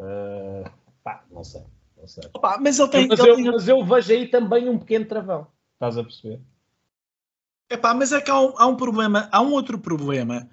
Ah, 0.00 0.70
pá, 1.02 1.24
não 1.30 1.44
sei, 1.44 1.62
não 1.96 2.06
sei. 2.06 2.24
Opa, 2.32 2.58
mas 2.60 2.78
ele 2.78 2.88
tem. 2.88 3.08
mas, 3.08 3.18
ele 3.18 3.28
eu, 3.30 3.34
tem- 3.36 3.44
mas 3.50 3.68
eu 3.68 3.84
vejo 3.84 4.12
aí 4.12 4.28
também 4.28 4.68
um 4.68 4.78
pequeno 4.78 5.04
travão. 5.06 5.46
Estás 5.74 5.98
a 5.98 6.02
perceber? 6.04 6.40
Epá, 7.70 7.94
mas 7.94 8.12
é 8.12 8.20
que 8.20 8.30
há 8.30 8.38
um, 8.40 8.52
há 8.56 8.66
um 8.66 8.76
problema, 8.76 9.28
há 9.32 9.40
um 9.40 9.52
outro 9.52 9.78
problema. 9.78 10.48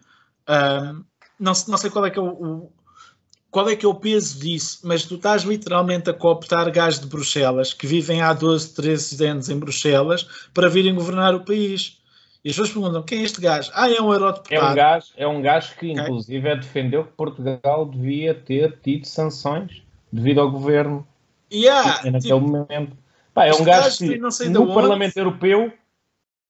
Ahm, 0.47 1.03
não, 1.39 1.53
se- 1.53 1.69
não 1.69 1.77
sei 1.77 1.89
qual 1.89 2.05
é 2.05 2.09
que 2.11 2.18
é 2.18 2.22
o, 2.22 2.27
o- 2.30 2.73
qual 3.49 3.68
é 3.68 3.76
que 3.76 3.85
é 3.85 3.89
o 3.89 3.93
peso 3.95 4.39
disso, 4.39 4.80
mas 4.84 5.03
tu 5.03 5.15
estás 5.15 5.43
literalmente 5.43 6.09
a 6.09 6.13
cooptar 6.13 6.72
gajos 6.72 7.01
de 7.01 7.07
Bruxelas 7.07 7.73
que 7.73 7.85
vivem 7.85 8.22
há 8.22 8.31
12, 8.34 8.73
13 8.73 9.26
anos 9.26 9.49
em 9.49 9.59
Bruxelas 9.59 10.23
para 10.53 10.69
virem 10.69 10.95
governar 10.95 11.35
o 11.35 11.43
país. 11.43 12.01
E 12.43 12.49
as 12.49 12.55
pessoas 12.55 12.72
perguntam: 12.72 13.03
quem 13.03 13.19
é 13.19 13.23
este 13.23 13.39
gajo? 13.39 13.72
Ah, 13.73 13.89
é 13.89 14.01
um 14.01 14.11
É 14.11 14.15
eurodeputado. 14.15 14.72
um 14.72 14.76
gajo, 14.76 15.07
é 15.15 15.27
um 15.27 15.41
gajo 15.41 15.76
que, 15.77 15.91
Ok. 15.91 16.03
inclusive, 16.03 16.49
é 16.49 16.55
defendeu 16.55 17.05
que 17.05 17.11
Portugal 17.11 17.85
devia 17.85 18.34
ter 18.34 18.80
tido 18.81 19.05
sanções 19.05 19.84
devido 20.11 20.41
ao 20.41 20.51
governo 20.51 21.07
Yeah, 21.53 21.97
naquele 22.09 22.19
tipo, 22.22 22.39
momento. 22.39 22.97
Pá, 23.34 23.45
é 23.45 23.53
um 23.53 23.63
gajo 23.63 23.97
que 23.97 24.31
sei 24.31 24.49
no 24.49 24.63
onde. 24.63 24.73
Parlamento 24.73 25.18
Europeu 25.18 25.72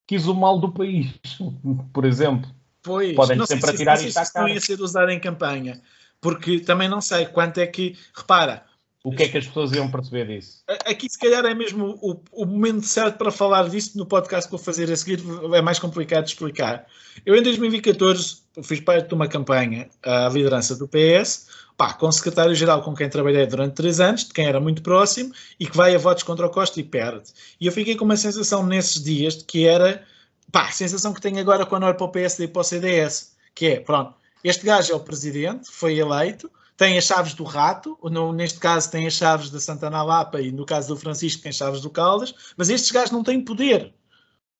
quis 0.06 0.26
o 0.26 0.34
mal 0.34 0.58
do 0.58 0.72
país, 0.72 1.12
por 1.92 2.04
exemplo. 2.04 2.48
Pois, 2.82 3.14
Podem 3.14 3.36
não 3.36 3.46
sei 3.46 3.56
sempre 3.56 3.70
se, 3.70 3.74
atirar 3.76 3.94
não 3.94 4.02
sei 4.02 4.10
se 4.12 4.22
isso 4.22 4.32
não 4.38 4.48
ia 4.48 4.60
ser 4.60 4.80
usado 4.80 5.10
em 5.10 5.20
campanha, 5.20 5.80
porque 6.20 6.58
também 6.60 6.88
não 6.88 7.00
sei 7.00 7.26
quanto 7.26 7.58
é 7.58 7.66
que. 7.66 7.96
Repara, 8.14 8.64
O 9.04 9.10
que 9.10 9.24
é 9.24 9.28
que 9.28 9.38
as 9.38 9.46
pessoas 9.46 9.72
iam 9.72 9.90
perceber 9.90 10.26
disso? 10.28 10.62
aqui 10.86 11.08
se 11.08 11.18
calhar 11.18 11.44
é 11.44 11.54
mesmo 11.54 11.98
o, 12.00 12.20
o 12.30 12.46
momento 12.46 12.86
certo 12.86 13.18
para 13.18 13.32
falar 13.32 13.68
disso 13.68 13.98
no 13.98 14.06
podcast 14.06 14.46
que 14.48 14.56
vou 14.56 14.64
fazer 14.64 14.90
a 14.92 14.96
seguir, 14.96 15.20
é 15.54 15.60
mais 15.60 15.80
complicado 15.80 16.24
de 16.24 16.30
explicar. 16.30 16.86
Eu 17.26 17.34
em 17.34 17.42
2014 17.42 18.42
fiz 18.62 18.80
parte 18.80 19.08
de 19.08 19.14
uma 19.14 19.26
campanha 19.26 19.88
à 20.04 20.28
liderança 20.28 20.76
do 20.76 20.86
PS, 20.86 21.48
pá, 21.76 21.92
com 21.94 22.06
o 22.06 22.12
secretário-geral 22.12 22.82
com 22.82 22.94
quem 22.94 23.08
trabalhei 23.08 23.44
durante 23.44 23.74
três 23.74 23.98
anos, 23.98 24.24
de 24.24 24.32
quem 24.32 24.46
era 24.46 24.60
muito 24.60 24.82
próximo, 24.82 25.32
e 25.58 25.66
que 25.66 25.76
vai 25.76 25.94
a 25.94 25.98
votos 25.98 26.22
contra 26.22 26.46
o 26.46 26.50
Costa 26.50 26.78
e 26.78 26.84
perde. 26.84 27.24
E 27.60 27.66
eu 27.66 27.72
fiquei 27.72 27.96
com 27.96 28.04
uma 28.04 28.16
sensação 28.16 28.64
nesses 28.64 29.02
dias 29.02 29.36
de 29.36 29.44
que 29.44 29.66
era, 29.66 30.04
pá, 30.52 30.68
a 30.68 30.72
sensação 30.72 31.12
que 31.12 31.20
tenho 31.20 31.40
agora 31.40 31.66
quando 31.66 31.84
olho 31.84 31.96
para 31.96 32.06
o 32.06 32.10
PSD 32.10 32.44
e 32.44 32.48
para 32.48 32.60
o 32.60 32.64
CDS, 32.64 33.32
que 33.52 33.66
é, 33.66 33.80
pronto, 33.80 34.14
este 34.44 34.64
gajo 34.64 34.92
é 34.92 34.96
o 34.96 35.00
presidente, 35.00 35.68
foi 35.70 35.98
eleito, 35.98 36.48
tem 36.76 36.98
as 36.98 37.04
chaves 37.04 37.34
do 37.34 37.44
rato, 37.44 37.98
no, 38.02 38.32
neste 38.32 38.58
caso 38.58 38.90
tem 38.90 39.06
as 39.06 39.14
chaves 39.14 39.50
da 39.50 39.60
Santana 39.60 40.02
Lapa 40.02 40.40
e 40.40 40.50
no 40.50 40.64
caso 40.64 40.88
do 40.88 41.00
Francisco 41.00 41.42
tem 41.42 41.50
as 41.50 41.56
chaves 41.56 41.80
do 41.80 41.90
Caldas, 41.90 42.34
mas 42.56 42.70
estes 42.70 42.90
gajos 42.90 43.10
não 43.10 43.22
têm 43.22 43.44
poder. 43.44 43.94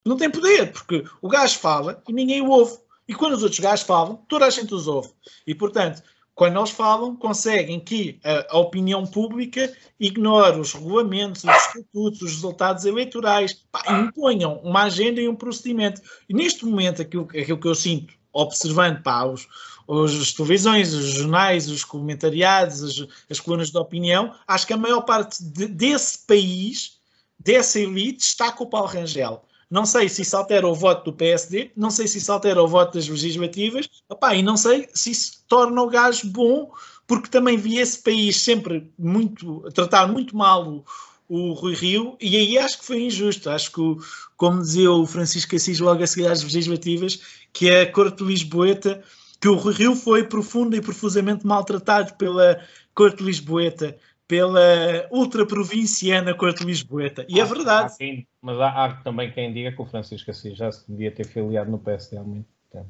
Não 0.04 0.16
têm 0.16 0.30
poder, 0.30 0.72
porque 0.72 1.04
o 1.20 1.28
gajo 1.28 1.58
fala 1.58 2.02
e 2.08 2.12
ninguém 2.12 2.42
o 2.42 2.50
ouve. 2.50 2.78
E 3.08 3.14
quando 3.14 3.34
os 3.34 3.42
outros 3.42 3.60
gajos 3.60 3.84
falam, 3.84 4.16
toda 4.28 4.46
a 4.46 4.50
gente 4.50 4.74
os 4.74 4.86
ouve. 4.86 5.10
E 5.46 5.54
portanto, 5.54 6.02
quando 6.34 6.58
eles 6.58 6.70
falam, 6.70 7.14
conseguem 7.14 7.78
que 7.78 8.18
a, 8.24 8.56
a, 8.56 8.58
opinião 8.58 9.06
pública 9.06 9.72
ignore 10.00 10.58
os 10.58 10.72
regulamentos, 10.72 11.44
os 11.44 11.50
estatutos, 11.50 12.22
os 12.22 12.32
resultados 12.32 12.84
eleitorais, 12.84 13.52
pá, 13.70 13.82
imponham 13.90 14.58
uma 14.62 14.84
agenda 14.84 15.20
e 15.20 15.28
um 15.28 15.36
procedimento. 15.36 16.00
E 16.28 16.34
neste 16.34 16.64
momento, 16.64 17.02
aquilo, 17.02 17.24
aquilo 17.24 17.60
que 17.60 17.68
eu 17.68 17.74
sinto, 17.74 18.14
observando 18.32 19.02
pá, 19.02 19.24
os, 19.24 19.46
os 20.00 20.32
televisões, 20.32 20.94
os 20.94 21.04
jornais, 21.12 21.68
os 21.68 21.84
comentariados, 21.84 22.82
as, 22.82 23.06
as 23.30 23.40
colunas 23.40 23.70
de 23.70 23.78
opinião, 23.78 24.34
acho 24.46 24.66
que 24.66 24.72
a 24.72 24.76
maior 24.76 25.02
parte 25.02 25.42
de, 25.42 25.66
desse 25.66 26.26
país, 26.26 26.98
dessa 27.38 27.78
elite, 27.78 28.24
está 28.24 28.50
com 28.50 28.64
o 28.64 28.70
Paulo 28.70 28.88
Rangel. 28.88 29.44
Não 29.70 29.86
sei 29.86 30.08
se 30.08 30.22
isso 30.22 30.36
altera 30.36 30.66
o 30.66 30.74
voto 30.74 31.10
do 31.10 31.16
PSD, 31.16 31.70
não 31.76 31.90
sei 31.90 32.06
se 32.06 32.18
isso 32.18 32.32
altera 32.32 32.62
o 32.62 32.68
voto 32.68 32.94
das 32.94 33.08
legislativas, 33.08 33.88
opá, 34.08 34.34
e 34.34 34.42
não 34.42 34.56
sei 34.56 34.88
se 34.92 35.10
isso 35.10 35.44
torna 35.48 35.80
o 35.80 35.88
gajo 35.88 36.26
bom, 36.28 36.70
porque 37.06 37.28
também 37.28 37.56
vi 37.56 37.78
esse 37.78 38.02
país 38.02 38.40
sempre 38.40 38.90
muito, 38.98 39.62
tratar 39.72 40.06
muito 40.06 40.36
mal 40.36 40.68
o, 40.68 40.84
o 41.28 41.52
Rui 41.52 41.74
Rio, 41.74 42.16
e 42.20 42.36
aí 42.36 42.58
acho 42.58 42.78
que 42.78 42.84
foi 42.84 43.02
injusto. 43.02 43.48
Acho 43.48 43.72
que, 43.72 44.06
como 44.36 44.60
dizia 44.60 44.90
o 44.90 45.06
Francisco 45.06 45.56
Assis 45.56 45.80
logo 45.80 46.02
a 46.02 46.06
seguir 46.06 46.26
às 46.26 46.42
legislativas, 46.42 47.20
que 47.52 47.70
a 47.70 47.90
Corte 47.90 48.22
Lisboeta, 48.22 49.02
que 49.42 49.48
o 49.48 49.56
Rio 49.56 49.96
foi 49.96 50.22
profundo 50.22 50.76
e 50.76 50.80
profusamente 50.80 51.44
maltratado 51.44 52.14
pela 52.14 52.60
Corte 52.94 53.24
Lisboeta 53.24 53.98
pela 54.28 55.06
ultraprovinciana 55.10 56.32
Corte 56.32 56.64
Lisboeta. 56.64 57.26
E 57.28 57.38
é 57.38 57.44
verdade. 57.44 57.92
Há 57.92 57.98
quem, 57.98 58.26
mas 58.40 58.58
há, 58.58 58.68
há, 58.68 58.94
também 59.02 59.30
quem 59.30 59.52
diga 59.52 59.72
que 59.72 59.82
o 59.82 59.84
Francisco 59.84 60.30
Assis 60.30 60.56
já 60.56 60.72
se 60.72 60.90
devia 60.90 61.10
ter 61.10 61.26
filiado 61.26 61.70
no 61.70 61.78
PSD 61.78 62.16
há 62.16 62.22
muito 62.22 62.46
tempo. 62.70 62.88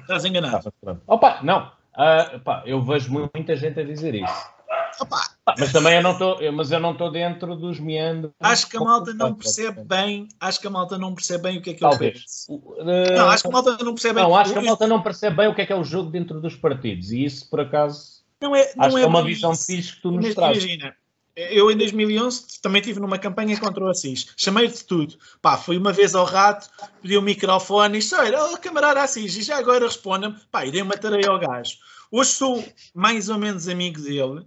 Estás 0.00 0.24
enganado. 0.24 0.72
Opa, 1.06 1.40
não. 1.42 1.72
Uh, 1.92 2.40
pá, 2.40 2.62
eu 2.64 2.80
vejo 2.80 3.12
muita 3.12 3.54
gente 3.54 3.80
a 3.80 3.84
dizer 3.84 4.14
isso. 4.14 4.51
Opa. 5.00 5.20
Mas 5.58 5.72
também 5.72 5.96
eu 5.96 6.02
não 6.02 6.12
estou, 6.12 6.52
mas 6.52 6.70
eu 6.70 6.80
não 6.80 6.92
estou 6.92 7.10
dentro 7.10 7.56
dos 7.56 7.80
meandros. 7.80 8.32
Acho 8.40 8.68
que 8.68 8.76
a 8.76 8.80
malta 8.80 9.12
não 9.14 9.34
percebe 9.34 9.84
bem, 9.84 10.28
acho 10.40 10.60
que 10.60 10.66
a 10.66 10.70
malta 10.70 10.98
não 10.98 11.14
percebe 11.14 11.42
bem 11.44 11.58
o 11.58 11.62
que 11.62 11.70
é 11.70 11.74
que 11.74 11.84
ele 11.84 11.96
fez. 11.96 12.46
Uh, 12.48 12.84
não, 13.16 13.28
acho 13.28 13.42
que 13.42 13.48
a 13.48 13.52
malta 13.52 13.84
não 13.84 13.94
percebe 13.94 14.14
bem. 14.14 14.22
Não, 14.24 14.36
acho 14.36 14.52
que 14.52 14.58
a 14.58 14.62
malta 14.62 14.86
não 14.86 15.02
percebe 15.02 15.36
bem 15.36 15.48
o 15.48 15.54
que 15.54 15.62
é 15.62 15.66
que 15.66 15.72
é 15.72 15.76
o 15.76 15.84
jogo 15.84 16.10
dentro 16.10 16.40
dos 16.40 16.54
partidos 16.54 17.12
e 17.12 17.24
isso 17.24 17.48
por 17.50 17.60
acaso 17.60 18.22
não 18.40 18.56
é, 18.56 18.72
não 18.76 18.86
Acho 18.86 18.96
é 18.96 19.00
que 19.00 19.06
é 19.06 19.08
uma 19.08 19.24
visão 19.24 19.54
fixe 19.54 19.94
que 19.94 20.02
tu 20.02 20.10
nos 20.10 20.34
trazes. 20.34 20.64
Imagina, 20.64 20.96
eu 21.34 21.70
em 21.70 21.76
2011 21.76 22.60
também 22.60 22.80
estive 22.80 23.00
numa 23.00 23.18
campanha 23.18 23.58
contra 23.58 23.84
o 23.84 23.88
Assis. 23.88 24.26
Chamei 24.36 24.68
de 24.68 24.84
tudo. 24.84 25.16
Pá, 25.40 25.56
fui 25.56 25.78
uma 25.78 25.92
vez 25.92 26.14
ao 26.14 26.24
rato, 26.24 26.68
pedi 27.00 27.16
o 27.16 27.20
um 27.20 27.24
microfone 27.24 27.96
e 27.96 28.00
disse: 28.00 28.14
Olha, 28.14 28.44
oh, 28.44 28.58
camarada 28.58 29.02
Assis, 29.02 29.36
e 29.36 29.42
já 29.42 29.58
agora 29.58 29.86
responda-me. 29.86 30.36
Pá, 30.50 30.64
dei 30.64 30.82
uma 30.82 30.96
tarefa 30.96 31.30
ao 31.30 31.38
gajo. 31.38 31.76
Hoje 32.10 32.30
sou 32.30 32.62
mais 32.94 33.30
ou 33.30 33.38
menos 33.38 33.68
amigo 33.68 34.00
dele. 34.00 34.44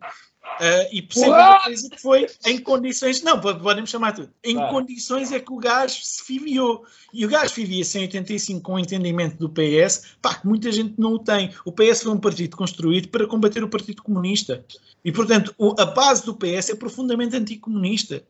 Uh, 0.56 0.88
e 0.90 1.02
percebo 1.02 1.34
uma 1.34 1.60
coisa 1.64 1.90
que 1.90 2.02
foi 2.02 2.28
em 2.46 2.58
condições, 2.60 3.22
não, 3.22 3.42
podemos 3.42 3.90
chamar 3.90 4.14
tudo, 4.14 4.30
em 4.42 4.58
ah. 4.58 4.68
condições 4.68 5.32
é 5.34 5.40
que 5.40 5.52
o 5.52 5.58
gajo 5.58 6.00
se 6.02 6.24
filiou. 6.24 6.86
E 7.14 7.26
o 7.26 7.30
gajo 7.30 7.54
vivia-se 7.54 7.98
em 7.98 8.02
85 8.04 8.62
com 8.62 8.76
o 8.76 8.80
entendimento 8.80 9.38
do 9.38 9.50
PS, 9.50 10.16
pá, 10.22 10.36
que 10.36 10.48
muita 10.48 10.72
gente 10.72 10.94
não 10.98 11.14
o 11.14 11.20
tem. 11.20 11.54
O 11.66 11.74
PS 11.74 12.04
foi 12.04 12.12
um 12.14 12.20
partido 12.20 12.56
construído 12.56 13.10
para 13.10 13.28
combater 13.28 13.64
o 13.64 13.70
Partido 13.70 14.02
Comunista. 14.02 14.64
E, 15.04 15.12
portanto, 15.12 15.54
o, 15.58 15.76
a 15.78 15.86
base 15.86 16.26
do 16.26 16.34
PS 16.34 16.70
é 16.70 16.76
profundamente 16.76 17.36
anticomunista. 17.36 18.24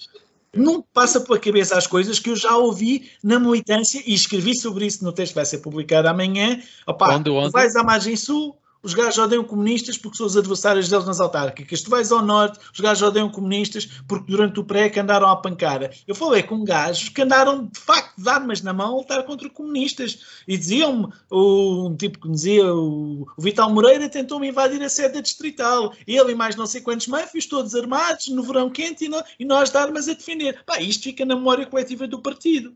Não 0.53 0.81
passa 0.81 1.19
pela 1.21 1.37
cabeça 1.37 1.77
as 1.77 1.85
coisas 1.85 2.17
que 2.17 2.29
eu 2.29 2.35
já 2.35 2.55
ouvi 2.55 3.11
na 3.23 3.39
militância 3.39 4.01
e 4.05 4.13
escrevi 4.13 4.57
sobre 4.57 4.85
isso 4.85 5.03
no 5.03 5.11
texto 5.11 5.33
que 5.33 5.35
vai 5.35 5.45
ser 5.45 5.59
publicado 5.59 6.07
amanhã. 6.07 6.59
Opa, 6.87 7.15
onde, 7.15 7.29
onde? 7.29 7.51
vais 7.51 7.75
à 7.75 7.83
margem 7.83 8.15
sul, 8.15 8.57
os 8.86 8.94
gajos 8.94 9.18
odeiam 9.18 9.44
comunistas 9.44 9.98
porque 9.98 10.16
são 10.16 10.28
os 10.28 10.38
adversários 10.38 10.88
deles 10.88 11.06
nas 11.06 11.20
autárquicas. 11.20 11.82
Tu 11.82 11.90
vais 11.90 12.12
ao 12.12 12.22
norte, 12.22 12.60
os 12.72 12.80
gajos 12.80 13.02
odeiam 13.02 13.32
comunistas 13.32 13.86
porque 14.07 14.32
durante 14.32 14.60
o 14.60 14.64
pré 14.64 14.91
que 14.91 14.99
andaram 14.99 15.28
à 15.28 15.36
pancada. 15.36 15.90
Eu 16.07 16.14
falei 16.14 16.44
com 16.44 16.64
gajos 16.64 17.10
que 17.10 17.24
andaram 17.24 17.66
de 17.66 17.80
facto 17.80 18.14
de 18.16 18.30
armas 18.30 18.62
na 18.62 18.74
mão 18.74 18.94
a 18.94 18.98
lutar 18.98 19.24
contra 19.24 19.49
comunistas. 19.49 20.20
E 20.48 20.56
diziam-me, 20.56 21.12
um 21.32 21.95
tipo 21.98 22.20
que 22.20 22.28
me 22.28 22.36
dizia, 22.36 22.72
o, 22.76 23.28
o 23.36 23.41
Vital 23.41 23.72
Moreira 23.72 24.07
tentou-me 24.07 24.49
invadir 24.49 24.84
a 24.84 24.90
sede 24.90 25.20
distrital. 25.20 25.91
Ele 26.06 26.34
e 26.34 26.36
mais 26.36 26.56
não 26.56 26.68
sei 26.68 26.82
quantos 26.82 27.07
mafios, 27.07 27.48
todos 27.48 27.74
armados, 27.74 28.28
no 28.28 28.44
verão 28.44 28.70
quente 28.70 29.06
e, 29.06 29.10
no, 29.10 29.20
e 29.40 29.45
nós 29.45 29.72
de 29.72 29.78
armas 29.78 30.07
a 30.07 30.14
defender. 30.14 30.64
Pá, 30.64 30.80
isto 30.80 31.06
fica 31.06 31.26
na 31.26 31.36
memória 31.36 31.66
coletiva 31.66 32.07
do 32.07 32.22
partido. 32.22 32.72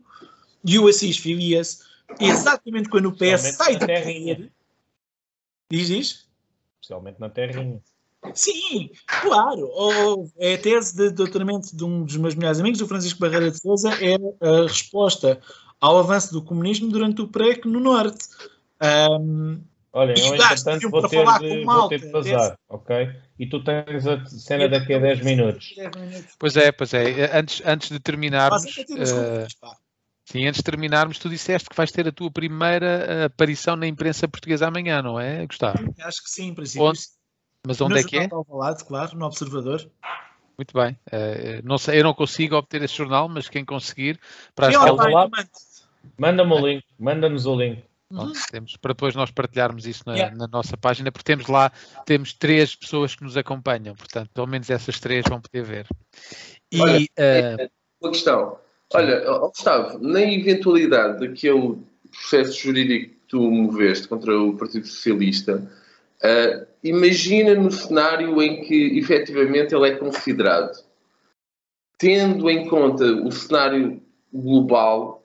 E 0.64 0.76
o 0.76 0.88
Assis 0.88 1.18
filia-se 1.18 1.78
exatamente 2.18 2.88
quando 2.88 3.06
o 3.06 3.12
PS 3.12 3.54
sai 3.56 3.76
de 3.76 3.80
poder 3.80 4.50
Diz, 5.70 5.88
diz? 5.88 6.28
Especialmente 6.80 7.20
na 7.20 7.28
terrinha. 7.28 7.80
Sim, 8.34 8.90
claro. 9.06 9.70
é 10.38 10.54
a 10.54 10.58
tese 10.58 10.96
de 10.96 11.10
doutoramento 11.10 11.74
de 11.74 11.84
um 11.84 12.04
dos 12.04 12.16
meus 12.16 12.34
melhores 12.34 12.60
amigos, 12.60 12.80
o 12.80 12.86
Francisco 12.86 13.20
Barreira 13.20 13.50
de 13.50 13.58
Souza, 13.58 13.90
é 13.94 14.16
a 14.46 14.62
resposta 14.62 15.40
ao 15.80 15.98
avanço 15.98 16.32
do 16.32 16.42
comunismo 16.42 16.90
durante 16.90 17.22
o 17.22 17.28
PREC 17.28 17.66
no 17.66 17.80
Norte. 17.80 18.28
Um, 18.82 19.60
Olha, 19.92 20.14
eu 20.16 20.34
entretanto 20.34 20.88
vou 20.88 21.08
ter, 21.08 21.24
de, 21.38 21.64
vou 21.64 21.88
ter 21.88 22.00
de 22.00 22.10
vazar, 22.10 22.58
ok? 22.68 23.10
E 23.38 23.46
tu 23.46 23.64
tens 23.64 24.06
a 24.06 24.24
cena 24.26 24.68
daqui 24.68 24.94
a 24.94 24.98
10 24.98 25.22
minutos. 25.22 25.74
Pois 26.38 26.56
é, 26.56 26.70
pois 26.70 26.94
é. 26.94 27.36
Antes, 27.36 27.62
antes 27.66 27.90
de 27.90 27.98
terminarmos. 27.98 28.64
Uh, 28.64 29.46
Sim, 30.30 30.46
antes 30.46 30.58
de 30.58 30.64
terminarmos, 30.64 31.18
tu 31.18 31.28
disseste 31.28 31.68
que 31.68 31.74
vais 31.74 31.90
ter 31.90 32.06
a 32.06 32.12
tua 32.12 32.30
primeira 32.30 32.86
eh, 32.86 33.24
aparição 33.24 33.74
na 33.74 33.88
imprensa 33.88 34.28
portuguesa 34.28 34.68
amanhã, 34.68 35.02
não 35.02 35.18
é, 35.18 35.44
Gustavo? 35.44 35.92
Acho 36.00 36.22
que 36.22 36.30
sim, 36.30 36.50
em 36.50 36.54
princípio. 36.54 36.86
Onde? 36.86 37.00
Mas 37.66 37.80
onde 37.80 37.94
no 37.94 38.00
é 38.00 38.04
que 38.04 38.16
é? 38.16 38.28
Lado, 38.48 38.84
claro, 38.84 39.18
no 39.18 39.26
Observador. 39.26 39.90
Muito 40.56 40.72
bem. 40.72 40.92
Uh, 41.08 41.60
não 41.64 41.78
sei, 41.78 41.98
eu 41.98 42.04
não 42.04 42.14
consigo 42.14 42.54
obter 42.54 42.80
esse 42.80 42.94
jornal, 42.94 43.28
mas 43.28 43.48
quem 43.48 43.64
conseguir, 43.64 44.20
para 44.54 44.68
as 44.68 44.76
pai, 44.76 45.12
Manda-me 46.16 46.52
o 46.52 46.64
link, 46.64 46.84
manda-nos 46.96 47.46
o 47.46 47.56
link. 47.56 47.82
Uhum. 48.12 48.32
temos, 48.52 48.76
para 48.76 48.92
depois 48.92 49.16
nós 49.16 49.32
partilharmos 49.32 49.86
isso 49.86 50.02
na, 50.06 50.14
yeah. 50.14 50.36
na, 50.36 50.46
nossa 50.46 50.76
página, 50.76 51.10
porque 51.10 51.24
temos 51.24 51.46
lá, 51.48 51.72
temos 52.04 52.32
três 52.32 52.74
pessoas 52.76 53.16
que 53.16 53.24
nos 53.24 53.36
acompanham, 53.36 53.96
portanto, 53.96 54.30
pelo 54.32 54.46
menos 54.46 54.70
essas 54.70 55.00
três 55.00 55.24
vão 55.28 55.40
poder 55.40 55.64
ver. 55.64 55.86
E, 56.70 56.80
Olha, 56.80 57.00
uh, 57.00 57.70
uma 58.00 58.10
questão. 58.12 58.58
Olha, 58.92 59.38
Gustavo, 59.38 59.98
na 60.00 60.20
eventualidade 60.20 61.20
daquele 61.20 61.78
processo 62.10 62.58
jurídico 62.60 63.10
que 63.10 63.20
tu 63.28 63.50
moveste 63.50 64.08
contra 64.08 64.36
o 64.36 64.56
Partido 64.56 64.86
Socialista, 64.86 65.70
uh, 66.24 66.66
imagina 66.82 67.54
no 67.54 67.70
cenário 67.70 68.42
em 68.42 68.62
que 68.62 68.98
efetivamente 68.98 69.74
ele 69.74 69.90
é 69.90 69.96
considerado, 69.96 70.84
tendo 71.98 72.50
em 72.50 72.68
conta 72.68 73.04
o 73.04 73.30
cenário 73.30 74.02
global, 74.32 75.24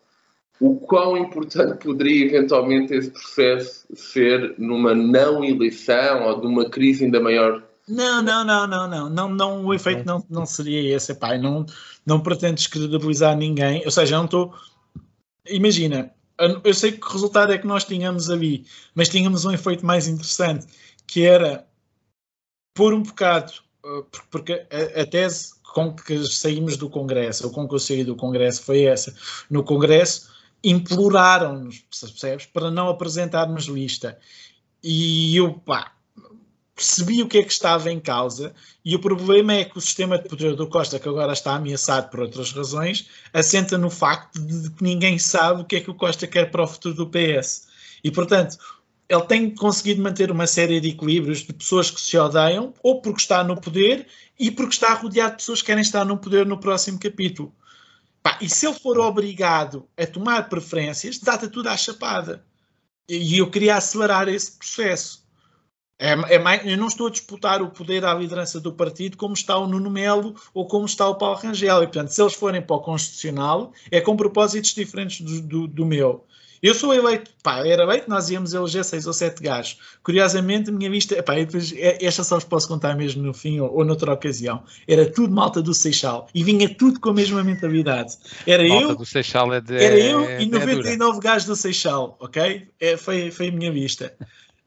o 0.59 0.75
quão 0.79 1.17
importante 1.17 1.83
poderia 1.83 2.25
eventualmente 2.25 2.93
esse 2.93 3.09
processo 3.09 3.85
ser 3.95 4.53
numa 4.59 4.93
não 4.93 5.43
eleição 5.43 6.27
ou 6.27 6.39
de 6.39 6.47
uma 6.47 6.69
crise 6.69 7.05
ainda 7.05 7.19
maior 7.19 7.64
não, 7.87 8.21
não, 8.21 8.43
não, 8.43 8.67
não, 8.67 8.87
não, 8.87 9.09
não, 9.09 9.29
não 9.29 9.65
o 9.65 9.73
efeito 9.73 10.05
não, 10.05 10.25
não 10.29 10.45
seria 10.45 10.95
esse, 10.95 11.13
pai, 11.13 11.37
não, 11.37 11.65
não 12.05 12.19
pretendo 12.19 12.55
descredibilizar 12.55 13.35
ninguém, 13.37 13.83
ou 13.85 13.91
seja, 13.91 14.17
não 14.17 14.25
estou, 14.25 14.53
imagina, 15.47 16.11
eu 16.63 16.73
sei 16.73 16.93
que 16.93 17.05
o 17.05 17.11
resultado 17.11 17.53
é 17.53 17.57
que 17.57 17.67
nós 17.67 17.85
tínhamos 17.85 18.29
ali, 18.29 18.65
mas 18.93 19.09
tínhamos 19.09 19.45
um 19.45 19.51
efeito 19.51 19.85
mais 19.85 20.07
interessante, 20.07 20.67
que 21.07 21.25
era 21.25 21.65
pôr 22.75 22.93
um 22.93 23.03
bocado, 23.03 23.53
eh, 23.85 24.03
porque 24.29 24.65
a, 24.69 25.01
a 25.01 25.05
tese 25.05 25.53
com 25.73 25.93
que 25.93 26.25
saímos 26.25 26.77
do 26.77 26.89
Congresso, 26.89 27.47
ou 27.47 27.53
com 27.53 27.67
que 27.67 27.75
eu 27.75 27.79
saí 27.79 28.03
do 28.03 28.15
Congresso 28.15 28.63
foi 28.63 28.83
essa, 28.83 29.15
no 29.49 29.63
Congresso 29.63 30.33
imploraram-nos, 30.63 31.79
percebes, 31.79 32.47
para 32.47 32.71
não 32.71 32.89
apresentarmos 32.89 33.65
lista, 33.65 34.17
e 34.81 35.37
eu, 35.37 35.53
pá, 35.53 35.94
percebi 36.75 37.23
o 37.23 37.27
que 37.27 37.37
é 37.37 37.43
que 37.43 37.51
estava 37.51 37.89
em 37.89 37.99
causa 37.99 38.53
e 38.83 38.95
o 38.95 38.99
problema 38.99 39.53
é 39.53 39.63
que 39.63 39.77
o 39.77 39.81
sistema 39.81 40.17
de 40.17 40.27
poder 40.27 40.55
do 40.55 40.67
Costa, 40.67 40.99
que 40.99 41.07
agora 41.07 41.31
está 41.31 41.55
ameaçado 41.55 42.09
por 42.09 42.19
outras 42.19 42.51
razões, 42.51 43.07
assenta 43.33 43.77
no 43.77 43.89
facto 43.89 44.39
de 44.39 44.69
que 44.71 44.83
ninguém 44.83 45.17
sabe 45.17 45.61
o 45.61 45.65
que 45.65 45.77
é 45.77 45.79
que 45.81 45.89
o 45.89 45.95
Costa 45.95 46.27
quer 46.27 46.51
para 46.51 46.63
o 46.63 46.67
futuro 46.67 46.93
do 46.93 47.09
PS. 47.09 47.67
E, 48.03 48.11
portanto, 48.11 48.57
ele 49.07 49.21
tem 49.23 49.49
conseguido 49.55 50.01
manter 50.01 50.29
uma 50.29 50.45
série 50.45 50.81
de 50.81 50.89
equilíbrios 50.89 51.39
de 51.39 51.53
pessoas 51.53 51.89
que 51.89 52.01
se 52.01 52.17
odeiam, 52.17 52.73
ou 52.83 53.01
porque 53.01 53.21
está 53.21 53.43
no 53.43 53.59
poder, 53.59 54.07
e 54.37 54.51
porque 54.51 54.73
está 54.73 54.93
rodeado 54.93 55.31
de 55.31 55.37
pessoas 55.37 55.61
que 55.61 55.67
querem 55.67 55.81
estar 55.81 56.03
no 56.03 56.17
poder 56.17 56.45
no 56.45 56.59
próximo 56.59 56.99
capítulo. 56.99 57.53
E 58.41 58.49
se 58.49 58.67
ele 58.67 58.77
for 58.77 58.99
obrigado 58.99 59.87
a 59.97 60.05
tomar 60.05 60.49
preferências, 60.49 61.19
dá-te 61.19 61.47
tudo 61.47 61.69
à 61.69 61.77
chapada. 61.77 62.43
E 63.07 63.37
eu 63.37 63.49
queria 63.49 63.77
acelerar 63.77 64.27
esse 64.27 64.51
processo. 64.57 65.24
É, 65.97 66.35
é 66.35 66.39
mais, 66.39 66.65
eu 66.65 66.77
não 66.77 66.87
estou 66.87 67.07
a 67.07 67.09
disputar 67.09 67.61
o 67.61 67.69
poder 67.69 68.03
à 68.03 68.13
liderança 68.13 68.59
do 68.59 68.73
partido 68.73 69.15
como 69.15 69.33
está 69.33 69.57
o 69.57 69.67
Nuno 69.67 69.89
Melo 69.89 70.35
ou 70.53 70.67
como 70.67 70.85
está 70.85 71.07
o 71.07 71.15
Paulo 71.15 71.37
Rangel. 71.37 71.83
E, 71.83 71.87
portanto, 71.87 72.09
se 72.09 72.21
eles 72.21 72.33
forem 72.33 72.61
para 72.61 72.75
o 72.75 72.81
Constitucional, 72.81 73.71
é 73.89 74.01
com 74.01 74.17
propósitos 74.17 74.73
diferentes 74.73 75.21
do, 75.21 75.41
do, 75.41 75.67
do 75.67 75.85
meu. 75.85 76.25
Eu 76.61 76.73
sou 76.73 76.93
eleito, 76.93 77.29
pá, 77.43 77.59
era 77.65 77.83
eleito, 77.83 78.09
nós 78.09 78.29
íamos 78.29 78.53
eleger 78.53 78.83
seis 78.83 79.05
ou 79.05 79.13
sete 79.13 79.41
gajos. 79.41 79.77
Curiosamente, 80.01 80.69
a 80.69 80.73
minha 80.73 80.89
vista, 80.89 81.21
pá, 81.21 81.35
depois, 81.35 81.71
é, 81.73 82.03
esta 82.03 82.23
só 82.23 82.35
vos 82.35 82.43
posso 82.43 82.67
contar 82.67 82.95
mesmo 82.95 83.21
no 83.21 83.33
fim 83.33 83.59
ou, 83.59 83.71
ou 83.71 83.85
noutra 83.85 84.11
ocasião. 84.11 84.63
Era 84.87 85.09
tudo 85.09 85.33
malta 85.33 85.61
do 85.61 85.73
Seixal 85.73 86.27
e 86.33 86.43
vinha 86.43 86.67
tudo 86.73 86.99
com 86.99 87.09
a 87.09 87.13
mesma 87.13 87.43
mentalidade. 87.43 88.17
Era 88.47 88.67
malta 88.67 88.83
eu, 88.83 88.95
do 88.95 89.05
Seixal 89.05 89.53
é 89.53 89.61
de, 89.61 89.75
era 89.75 89.99
eu 89.99 90.21
é, 90.21 90.41
e 90.41 90.47
99 90.47 91.17
é 91.17 91.21
gajos 91.21 91.47
do 91.47 91.55
Seixal, 91.55 92.17
ok? 92.19 92.67
É, 92.79 92.97
foi, 92.97 93.29
foi 93.31 93.49
a 93.49 93.51
minha 93.51 93.71
vista. 93.71 94.15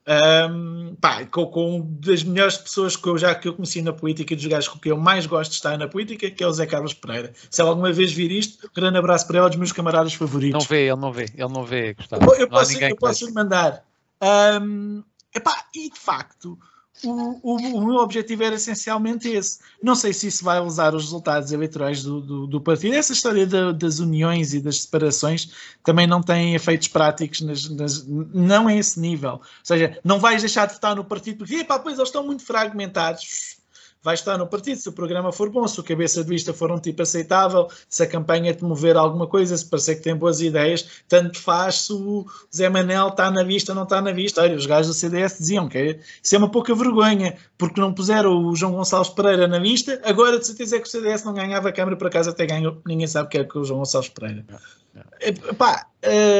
Um, 0.09 0.95
pá, 0.95 1.23
com, 1.25 1.45
com 1.45 1.87
das 1.99 2.23
melhores 2.23 2.57
pessoas 2.57 2.95
que 2.95 3.07
eu 3.07 3.15
já 3.15 3.35
que 3.35 3.47
eu 3.47 3.53
conheci 3.53 3.79
na 3.79 3.93
política, 3.93 4.35
dos 4.35 4.45
gajos 4.47 4.67
com 4.67 4.79
que 4.79 4.89
eu 4.89 4.97
mais 4.97 5.27
gosto 5.27 5.51
de 5.51 5.57
estar 5.57 5.77
na 5.77 5.87
política, 5.87 6.31
que 6.31 6.43
é 6.43 6.47
o 6.47 6.51
Zé 6.51 6.65
Carlos 6.65 6.95
Pereira. 6.95 7.31
Se 7.51 7.61
ele 7.61 7.69
alguma 7.69 7.91
vez 7.93 8.11
vir 8.11 8.31
isto, 8.31 8.65
um 8.65 8.73
grande 8.73 8.97
abraço 8.97 9.27
para 9.27 9.37
ele, 9.37 9.49
dos 9.49 9.57
meus 9.57 9.71
camaradas 9.71 10.15
favoritos. 10.15 10.59
Não 10.59 10.67
vê, 10.67 10.87
ele 10.87 10.95
não 10.95 11.13
vê, 11.13 11.25
ele 11.25 11.53
não 11.53 11.63
vê, 11.63 11.93
Gustavo. 11.93 12.25
Eu, 12.25 12.39
eu 12.39 12.49
posso, 12.49 12.83
eu 12.83 12.95
posso 12.95 13.27
lhe 13.27 13.33
mandar. 13.33 13.85
Um, 14.63 15.03
epá, 15.35 15.53
e 15.75 15.91
de 15.91 15.99
facto, 15.99 16.57
o, 17.03 17.39
o, 17.41 17.55
o, 17.55 17.85
meu 17.85 17.95
objetivo 17.95 18.43
era 18.43 18.55
essencialmente 18.55 19.29
esse. 19.29 19.59
Não 19.81 19.95
sei 19.95 20.13
se 20.13 20.27
isso 20.27 20.43
vai 20.43 20.59
usar 20.59 20.93
os 20.93 21.03
resultados 21.03 21.51
eleitorais 21.51 22.03
do, 22.03 22.19
do, 22.19 22.47
do 22.47 22.61
partido. 22.61 22.95
Essa 22.95 23.13
história 23.13 23.45
da, 23.47 23.71
das 23.71 23.99
uniões 23.99 24.53
e 24.53 24.59
das 24.59 24.81
separações 24.81 25.51
também 25.83 26.07
não 26.07 26.21
tem 26.21 26.55
efeitos 26.55 26.87
práticos, 26.87 27.41
nas, 27.41 27.69
nas, 27.69 28.05
não 28.07 28.69
é 28.69 28.77
esse 28.77 28.99
nível. 28.99 29.33
Ou 29.33 29.41
seja, 29.63 29.97
não 30.03 30.19
vais 30.19 30.41
deixar 30.41 30.65
de 30.67 30.73
votar 30.73 30.95
no 30.95 31.05
partido 31.05 31.37
porque, 31.37 31.63
pois 31.63 31.97
eles 31.97 32.09
estão 32.09 32.25
muito 32.25 32.43
fragmentados 32.43 33.58
vai 34.01 34.13
estar 34.13 34.37
no 34.37 34.47
partido, 34.47 34.79
se 34.79 34.87
o 34.87 34.93
programa 34.93 35.31
for 35.31 35.49
bom, 35.49 35.67
se 35.67 35.79
o 35.79 35.83
cabeça 35.83 36.23
de 36.23 36.29
lista 36.29 36.53
for 36.53 36.71
um 36.71 36.79
tipo 36.79 37.01
aceitável, 37.01 37.67
se 37.89 38.03
a 38.03 38.07
campanha 38.07 38.53
te 38.53 38.63
mover 38.63 38.95
alguma 38.95 39.27
coisa, 39.27 39.57
se 39.57 39.65
parecer 39.65 39.95
que 39.95 40.03
tem 40.03 40.15
boas 40.15 40.39
ideias, 40.39 41.03
tanto 41.07 41.39
faz 41.39 41.81
se 41.81 41.93
o 41.93 42.25
Zé 42.55 42.69
Manel 42.69 43.09
está 43.09 43.29
na 43.29 43.43
vista 43.43 43.71
ou 43.71 43.75
não 43.75 43.83
está 43.83 44.01
na 44.01 44.11
vista. 44.11 44.41
Olha, 44.41 44.55
os 44.55 44.65
gajos 44.65 44.87
do 44.87 44.93
CDS 44.93 45.37
diziam 45.37 45.67
que 45.67 45.99
isso 46.23 46.35
é 46.35 46.37
uma 46.37 46.49
pouca 46.49 46.73
vergonha, 46.73 47.37
porque 47.57 47.81
não 47.81 47.93
puseram 47.93 48.47
o 48.47 48.55
João 48.55 48.73
Gonçalves 48.73 49.11
Pereira 49.11 49.47
na 49.47 49.59
vista, 49.59 49.99
agora 50.03 50.39
de 50.39 50.47
certeza 50.47 50.77
é 50.77 50.79
que 50.79 50.87
o 50.87 50.91
CDS 50.91 51.23
não 51.23 51.33
ganhava 51.33 51.69
a 51.69 51.71
Câmara, 51.71 51.97
por 51.97 52.07
acaso 52.07 52.29
até 52.29 52.45
ganhou, 52.45 52.81
ninguém 52.85 53.07
sabe 53.07 53.27
o 53.27 53.29
que 53.29 53.37
é 53.37 53.43
que 53.43 53.57
o 53.57 53.63
João 53.63 53.79
Gonçalves 53.79 54.09
Pereira. 54.09 54.45
É, 55.19 55.31
pá, 55.53 55.87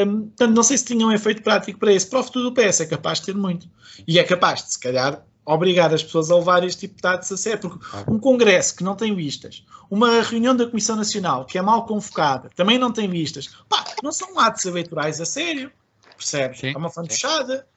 hum, 0.06 0.28
portanto, 0.28 0.56
não 0.56 0.64
sei 0.64 0.78
se 0.78 0.86
tinha 0.86 1.06
um 1.06 1.12
efeito 1.12 1.42
prático 1.42 1.80
para 1.80 1.94
isso. 1.94 2.10
Para 2.10 2.20
o 2.20 2.24
futuro 2.24 2.50
do 2.50 2.54
PS 2.54 2.82
é 2.82 2.86
capaz 2.86 3.20
de 3.20 3.28
ter 3.28 3.36
muito. 3.36 3.70
E 4.08 4.18
é 4.18 4.24
capaz 4.24 4.64
de, 4.64 4.74
se 4.74 4.80
calhar, 4.80 5.24
obrigar 5.46 5.94
as 5.94 6.04
pessoas 6.04 6.30
a 6.30 6.36
levar 6.36 6.64
este 6.64 6.82
tipo 6.82 6.96
de 6.96 7.02
dados 7.02 7.32
a 7.32 7.38
sério, 7.38 7.60
porque 7.60 7.86
um 8.08 8.20
congresso 8.20 8.76
que 8.76 8.84
não 8.84 8.96
tem 8.96 9.16
vistas, 9.16 9.66
uma 9.90 10.22
reunião 10.22 10.56
da 10.56 10.68
Comissão 10.68 10.96
Nacional 10.96 11.46
que 11.46 11.58
é 11.58 11.62
mal 11.62 11.86
convocada, 11.86 12.50
também 12.56 12.78
não 12.78 12.92
tem 12.92 13.10
vistas, 13.10 13.50
pá, 13.68 13.84
não 14.04 14.12
são 14.12 14.40
atos 14.40 14.66
eleitorais 14.66 15.20
a 15.20 15.26
sério, 15.26 15.72
percebes? 16.16 16.60
Sim, 16.60 16.74
é 16.74 16.78
uma 16.78 16.90
fantochada. 16.90 17.68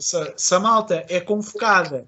Se, 0.00 0.34
se 0.36 0.54
a 0.54 0.58
malta 0.58 1.04
é 1.08 1.20
convocada 1.20 2.06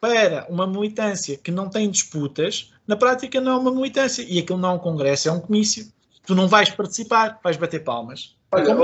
para 0.00 0.46
uma 0.48 0.66
militância 0.66 1.36
que 1.36 1.50
não 1.50 1.68
tem 1.68 1.90
disputas, 1.90 2.72
na 2.86 2.96
prática 2.96 3.40
não 3.40 3.52
é 3.52 3.56
uma 3.56 3.72
militância, 3.72 4.22
e 4.22 4.38
aquilo 4.38 4.58
não 4.58 4.70
é 4.70 4.72
um 4.74 4.78
congresso, 4.78 5.28
é 5.28 5.32
um 5.32 5.40
comício. 5.40 5.90
Tu 6.24 6.34
não 6.34 6.46
vais 6.46 6.70
participar, 6.70 7.40
vais 7.42 7.56
bater 7.56 7.82
palmas. 7.82 8.36
Olha, 8.52 8.76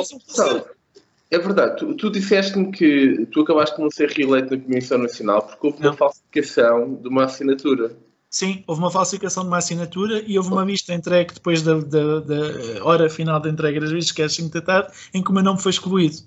é 1.33 1.39
verdade, 1.39 1.79
tu, 1.79 1.95
tu 1.95 2.11
disseste-me 2.11 2.71
que 2.71 3.27
tu 3.33 3.41
acabaste 3.41 3.77
de 3.77 3.83
não 3.83 3.91
ser 3.91 4.11
reeleito 4.11 4.55
na 4.55 4.63
Comissão 4.63 4.99
Nacional 4.99 5.41
porque 5.43 5.67
houve 5.67 5.83
não. 5.83 5.91
uma 5.91 5.97
falsificação 5.97 6.95
de 6.95 7.09
uma 7.09 7.25
assinatura. 7.25 7.97
Sim, 8.29 8.63
houve 8.67 8.83
uma 8.83 8.91
falsificação 8.91 9.43
de 9.43 9.49
uma 9.49 9.57
assinatura 9.57 10.23
e 10.27 10.37
houve 10.37 10.53
uma 10.53 10.65
vista 10.65 10.93
entregue 10.93 11.33
depois 11.33 11.63
da, 11.63 11.81
da, 11.81 12.21
da 12.21 12.85
hora 12.85 13.09
final 13.09 13.41
da 13.41 13.49
entrega 13.49 13.81
das 13.81 13.91
vistas, 13.91 14.13
que 14.13 14.21
é 14.21 14.27
às 14.27 14.35
5 14.35 14.51
da 14.51 14.61
tarde, 14.61 14.93
em 15.15 15.23
que 15.23 15.31
o 15.31 15.33
meu 15.33 15.43
nome 15.43 15.59
foi 15.59 15.71
excluído. 15.71 16.19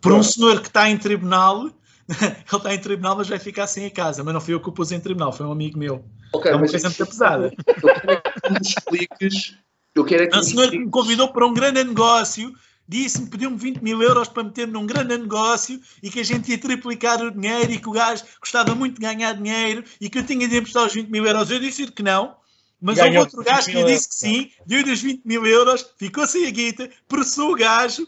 Por 0.00 0.12
um 0.12 0.22
senhor 0.22 0.60
que 0.60 0.68
está 0.68 0.88
em 0.88 0.96
tribunal, 0.96 1.66
ele 2.22 2.36
está 2.52 2.72
em 2.72 2.78
tribunal, 2.78 3.16
mas 3.16 3.28
vai 3.28 3.40
ficar 3.40 3.66
sem 3.66 3.86
a 3.86 3.90
casa. 3.90 4.22
Mas 4.22 4.32
não 4.32 4.40
fui 4.40 4.54
eu 4.54 4.60
que 4.60 4.68
o 4.68 4.72
pus 4.72 4.92
em 4.92 5.00
tribunal, 5.00 5.32
foi 5.32 5.44
um 5.44 5.52
amigo 5.52 5.76
meu. 5.76 6.04
Okay, 6.32 6.52
é 6.52 6.54
uma 6.54 6.68
coisa 6.68 6.88
muito 6.88 7.06
pesada. 7.06 7.52
Eu 7.66 8.00
quero 8.00 8.22
que 8.22 8.40
tu 8.40 8.52
me 8.52 8.60
expliques. 8.60 9.56
Eu 9.94 10.04
quero 10.04 10.22
é 10.22 10.26
que 10.28 10.38
um 10.38 10.42
senhor 10.42 10.70
que 10.70 10.78
me 10.78 10.88
convidou 10.88 11.32
para 11.32 11.46
um 11.46 11.52
grande 11.52 11.82
negócio 11.82 12.52
disse-me, 12.92 13.28
pediu-me 13.28 13.56
20 13.56 13.80
mil 13.80 14.02
euros 14.02 14.28
para 14.28 14.44
meter 14.44 14.68
num 14.68 14.86
grande 14.86 15.16
negócio 15.16 15.80
e 16.02 16.10
que 16.10 16.20
a 16.20 16.22
gente 16.22 16.50
ia 16.50 16.58
triplicar 16.58 17.22
o 17.22 17.30
dinheiro 17.30 17.72
e 17.72 17.78
que 17.78 17.88
o 17.88 17.92
gajo 17.92 18.22
gostava 18.38 18.74
muito 18.74 18.96
de 18.96 19.00
ganhar 19.00 19.32
dinheiro 19.32 19.82
e 20.00 20.10
que 20.10 20.18
eu 20.18 20.26
tinha 20.26 20.46
de 20.46 20.58
emprestar 20.58 20.86
os 20.86 20.92
20 20.92 21.08
mil 21.08 21.26
euros. 21.26 21.50
Eu 21.50 21.58
disse 21.58 21.90
que 21.90 22.02
não, 22.02 22.36
mas 22.80 22.98
houve 22.98 23.16
outro 23.16 23.42
gajo 23.42 23.66
que 23.66 23.72
lhe 23.72 23.84
disse 23.84 24.08
que 24.08 24.14
sim, 24.14 24.50
deu-lhe 24.66 24.92
os 24.92 25.00
20 25.00 25.24
mil 25.24 25.46
euros, 25.46 25.86
ficou 25.96 26.26
sem 26.26 26.46
a 26.46 26.50
guita, 26.50 26.90
processou 27.08 27.52
o 27.52 27.56
gajo, 27.56 28.06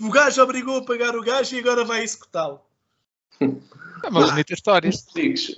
o 0.00 0.10
gajo 0.10 0.42
obrigou 0.42 0.78
a 0.78 0.84
pagar 0.84 1.16
o 1.16 1.22
gajo 1.22 1.54
e 1.54 1.60
agora 1.60 1.84
vai 1.84 2.02
executá-lo. 2.02 2.60
É 4.04 4.08
uma 4.08 4.26
bonita 4.26 4.52
história. 4.52 4.90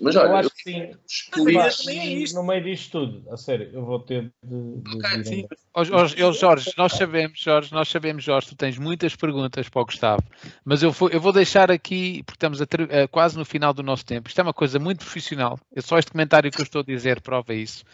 Mas 0.01 0.17
olha, 0.17 0.29
eu 0.29 0.37
acho 0.37 0.51
que 0.51 0.63
sim. 0.63 0.81
É 0.81 2.35
no 2.35 2.43
meio 2.45 2.63
disto 2.63 2.91
tudo. 2.93 3.31
A 3.31 3.37
sério, 3.37 3.71
eu 3.73 3.85
vou 3.85 4.01
ter 4.01 4.33
de. 4.43 4.81
de 4.81 4.97
okay, 4.97 5.47
oh, 5.75 6.33
Jorge, 6.33 6.73
nós 6.77 6.93
sabemos, 6.93 7.39
Jorge, 7.39 7.73
nós 7.73 7.89
sabemos, 7.89 8.23
Jorge, 8.23 8.49
tu 8.49 8.57
tens 8.57 8.79
muitas 8.79 9.17
perguntas 9.17 9.69
para 9.69 9.83
o 9.83 9.85
Gustavo, 9.85 10.23
mas 10.65 10.83
eu 10.83 10.93
vou, 10.93 11.09
eu 11.09 11.21
vou 11.21 11.33
deixar 11.33 11.71
aqui, 11.71 12.23
porque 12.25 12.37
estamos 12.37 12.61
a, 12.63 12.65
a, 12.65 13.09
quase 13.09 13.37
no 13.37 13.45
final 13.45 13.75
do 13.75 13.83
nosso 13.83 14.05
tempo. 14.05 14.29
Isto 14.29 14.41
é 14.41 14.43
uma 14.43 14.55
coisa 14.55 14.79
muito 14.79 14.99
profissional. 14.99 15.59
É 15.75 15.81
só 15.81 15.99
este 15.99 16.13
comentário 16.13 16.51
que 16.51 16.61
eu 16.61 16.65
estou 16.65 16.83
a 16.83 16.85
dizer 16.85 17.21
prova 17.21 17.55
isso. 17.55 17.85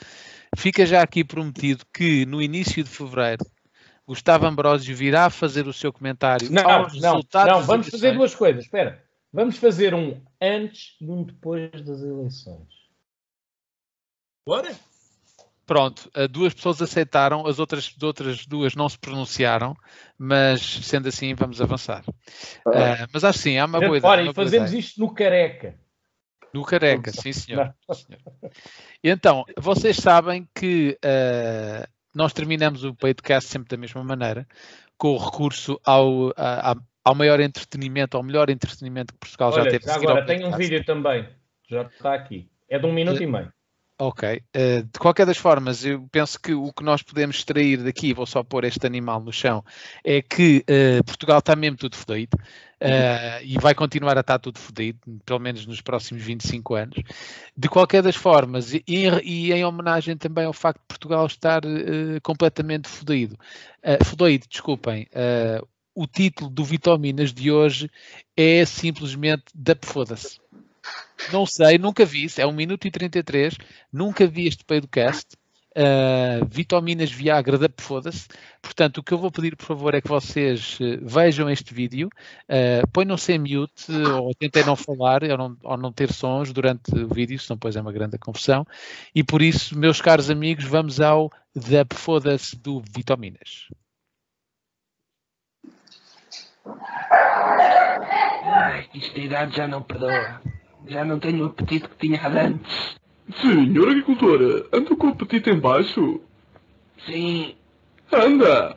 Fica 0.57 0.85
já 0.85 1.03
aqui 1.03 1.25
prometido 1.25 1.85
que 1.93 2.27
no 2.27 2.43
início 2.43 2.85
de 2.85 2.91
fevereiro 2.91 3.45
Gustavo 4.07 4.47
Ambrosio 4.47 4.95
virá 4.95 5.31
fazer 5.31 5.67
o 5.67 5.73
seu 5.73 5.93
comentário 5.93 6.51
não, 6.51 6.69
aos 6.69 7.01
não, 7.01 7.13
resultados. 7.13 7.53
Não, 7.53 7.63
vamos 7.63 7.89
fazer 7.89 8.13
duas 8.13 8.35
coisas. 8.35 8.65
Espera. 8.65 9.03
Vamos 9.33 9.57
fazer 9.57 9.95
um 9.95 10.21
antes 10.41 10.97
e 11.01 11.09
um 11.09 11.25
depois 11.25 11.71
das 11.83 12.03
eleições. 12.03 12.69
Bora! 14.47 14.75
Pronto, 15.65 16.11
duas 16.29 16.53
pessoas 16.53 16.83
aceitaram, 16.83 17.47
as 17.47 17.59
outras, 17.59 17.95
outras 18.03 18.45
duas 18.45 18.75
não 18.75 18.89
se 18.89 18.99
pronunciaram, 18.99 19.75
mas 20.19 20.61
sendo 20.61 21.09
assim 21.09 21.35
vamos 21.35 21.61
avançar. 21.61 22.05
Uh, 22.67 23.09
mas 23.13 23.25
acho 23.25 23.39
sim, 23.39 23.57
há 23.57 23.65
uma 23.65 23.81
boa 23.81 23.97
ideia. 23.97 24.23
e 24.23 24.35
fazemos 24.35 24.71
ideia. 24.71 24.81
isto 24.81 25.01
no 25.01 25.15
careca. 25.15 25.79
No 26.53 26.65
careca, 26.65 27.11
sim 27.11 27.33
senhor. 27.33 27.75
E 29.05 29.11
então, 29.11 29.45
vocês 29.59 29.97
sabem 29.97 30.49
que 30.55 30.97
uh, 31.05 31.89
nós 32.15 32.33
terminamos 32.33 32.85
o 32.85 32.95
podcast 32.95 33.49
sempre 33.49 33.69
da 33.69 33.77
mesma 33.77 34.05
maneira, 34.05 34.47
com 34.97 35.15
o 35.15 35.19
recurso 35.19 35.81
ao, 35.85 36.31
a, 36.37 36.77
ao 37.05 37.15
maior 37.15 37.41
entretenimento, 37.41 38.17
ao 38.17 38.23
melhor 38.23 38.51
entretenimento 38.51 39.13
que 39.13 39.21
Portugal 39.21 39.53
Olha, 39.53 39.65
já 39.65 39.71
teve. 39.71 39.87
Já 39.87 39.95
agora, 39.97 40.27
tem 40.27 40.45
um 40.45 40.57
vídeo 40.57 40.85
também, 40.85 41.29
já 41.69 41.83
está 41.83 42.15
aqui. 42.15 42.49
É 42.69 42.79
de 42.79 42.87
um 42.87 42.93
minuto 42.93 43.19
uh, 43.19 43.23
e 43.23 43.27
meio. 43.27 43.53
Ok. 44.05 44.43
Uh, 44.57 44.83
de 44.83 44.99
qualquer 44.99 45.25
das 45.25 45.37
formas, 45.37 45.85
eu 45.85 46.09
penso 46.11 46.41
que 46.41 46.53
o 46.53 46.73
que 46.73 46.83
nós 46.83 47.03
podemos 47.03 47.37
extrair 47.37 47.85
daqui, 47.85 48.13
vou 48.13 48.27
só 48.27 48.43
pôr 48.43 48.65
este 48.65 48.85
animal 48.85 49.21
no 49.21 49.33
chão, 49.33 49.65
é 50.03 50.21
que 50.21 50.65
uh, 50.69 51.05
Portugal 51.05 51.39
está 51.39 51.55
mesmo 51.55 51.77
tudo 51.77 51.95
fodido 51.95 52.37
uh, 52.37 53.45
e 53.45 53.57
vai 53.61 53.77
continuar 53.77 54.17
a 54.17 54.21
estar 54.23 54.41
tudo 54.41 54.59
fodido, 54.59 54.99
pelo 55.25 55.39
menos 55.39 55.67
nos 55.67 55.81
próximos 55.81 56.21
25 56.21 56.75
anos. 56.75 56.97
De 57.57 57.69
qualquer 57.69 58.03
das 58.03 58.17
formas, 58.17 58.75
e, 58.75 58.83
e 58.89 59.53
em 59.53 59.65
homenagem 59.65 60.17
também 60.17 60.47
ao 60.47 60.53
facto 60.53 60.81
de 60.81 60.87
Portugal 60.89 61.25
estar 61.27 61.61
completamente 62.25 62.89
fodido, 62.89 63.37
uh, 63.85 64.05
fodido, 64.05 64.49
desculpem, 64.49 65.07
o 65.95 66.07
título 66.07 66.51
do 66.51 66.65
Vitaminas 66.65 67.33
de 67.33 67.51
hoje 67.51 67.91
é 68.37 68.65
simplesmente 68.65 69.45
da 69.55 69.77
foda-se. 69.81 70.41
Não 71.33 71.47
sei, 71.47 71.79
nunca 71.79 72.05
vi 72.05 72.25
isso, 72.25 72.41
é 72.41 72.47
1 72.47 72.53
minuto 72.53 72.87
e 72.87 72.91
33, 72.91 73.57
nunca 73.93 74.27
vi 74.27 74.47
este 74.47 74.65
podcast. 74.65 75.37
Uh, 75.75 76.45
vitaminas 76.51 77.11
Viagra 77.11 77.57
da 77.57 77.67
foda-se. 77.79 78.29
Portanto, 78.61 78.99
o 78.99 79.03
que 79.03 79.13
eu 79.13 79.17
vou 79.17 79.33
pedir, 79.33 79.57
por 79.57 79.65
favor, 79.65 79.95
é 79.95 80.03
que 80.03 80.09
vocês 80.09 80.79
uh, 80.79 80.99
vejam 81.01 81.49
este 81.49 81.73
vídeo, 81.73 82.11
uh, 82.45 82.87
ponham-se 82.93 83.33
em 83.33 83.39
mute 83.39 83.91
ou 83.91 84.35
tentem 84.35 84.67
não 84.67 84.77
falar 84.77 85.23
ou 85.25 85.39
não, 85.39 85.57
ou 85.63 85.77
não, 85.79 85.91
ter 85.91 86.13
sons 86.13 86.53
durante 86.53 86.95
o 86.95 87.09
vídeo, 87.09 87.39
senão 87.39 87.57
depois 87.57 87.75
é 87.75 87.81
uma 87.81 87.91
grande 87.91 88.19
confusão. 88.19 88.67
E 89.15 89.25
por 89.25 89.41
isso, 89.41 89.79
meus 89.79 89.99
caros 89.99 90.29
amigos, 90.29 90.67
vamos 90.67 91.01
ao 91.01 91.33
da 91.55 91.87
foda-se 91.91 92.55
do 92.55 92.83
Vitaminas. 92.95 93.69
Ai, 98.45 98.87
isto 98.95 99.19
a 99.19 99.23
idade 99.23 99.57
já 99.57 99.67
não 99.67 99.83
perdoa. 99.83 100.41
Já 100.87 101.05
não 101.05 101.19
tenho 101.19 101.45
o 101.45 101.47
apetite 101.47 101.89
que 101.89 101.97
tinha 101.97 102.21
antes. 102.27 102.97
Senhor 103.41 103.89
agricultora, 103.89 104.67
anda 104.73 104.97
com 104.97 105.07
o 105.07 105.11
apetite 105.11 105.51
em 105.51 105.59
baixo? 105.59 106.21
Sim. 107.07 107.55
Anda! 108.13 108.77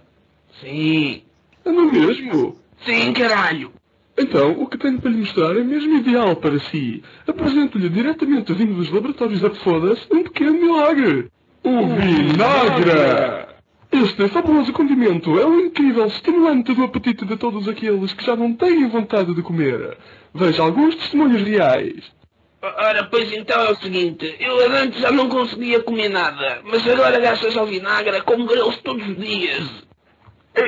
Sim. 0.61 1.23
Anda 1.65 1.81
mesmo? 1.91 2.57
Sim, 2.85 3.13
caralho! 3.13 3.71
Então, 4.17 4.51
o 4.61 4.67
que 4.67 4.77
tenho 4.77 5.01
para 5.01 5.11
lhe 5.11 5.17
mostrar 5.17 5.57
é 5.57 5.63
mesmo 5.63 5.97
ideal 5.97 6.35
para 6.37 6.57
si. 6.59 7.03
Apresento-lhe 7.27 7.89
diretamente 7.89 8.53
vindo 8.53 8.75
dos 8.75 8.89
laboratórios 8.89 9.41
da 9.41 9.49
Fodas 9.55 10.07
um 10.09 10.23
pequeno 10.23 10.53
milagre. 10.53 11.29
O 11.63 11.87
vinagre! 11.87 13.55
Este 13.95 14.27
famoso 14.27 14.73
condimento 14.73 15.39
é 15.39 15.45
um 15.45 15.57
incrível 15.57 16.05
estimulante 16.07 16.73
do 16.73 16.84
apetite 16.84 17.23
de 17.23 17.38
todos 17.38 17.65
aqueles 17.65 18.11
que 18.13 18.26
já 18.26 18.35
não 18.35 18.53
têm 18.53 18.89
vontade 18.89 19.34
de 19.34 19.41
comer. 19.41 19.97
Veja 20.34 20.63
alguns 20.63 20.95
testemunhos 20.95 21.41
reais. 21.41 22.03
Ora, 22.61 23.05
pois 23.05 23.31
então 23.31 23.57
é 23.61 23.72
o 23.72 23.76
seguinte, 23.77 24.35
eu 24.38 24.59
antes 24.69 24.99
já 24.99 25.11
não 25.11 25.30
conseguia 25.30 25.81
comer 25.81 26.09
nada, 26.09 26.59
mas 26.65 26.85
agora 26.85 27.17
graças 27.22 27.55
ao 27.55 27.65
vinagre 27.65 28.22
como 28.23 28.45
grelos 28.45 28.76
todos 28.81 29.07
os 29.07 29.15
dias. 29.15 29.63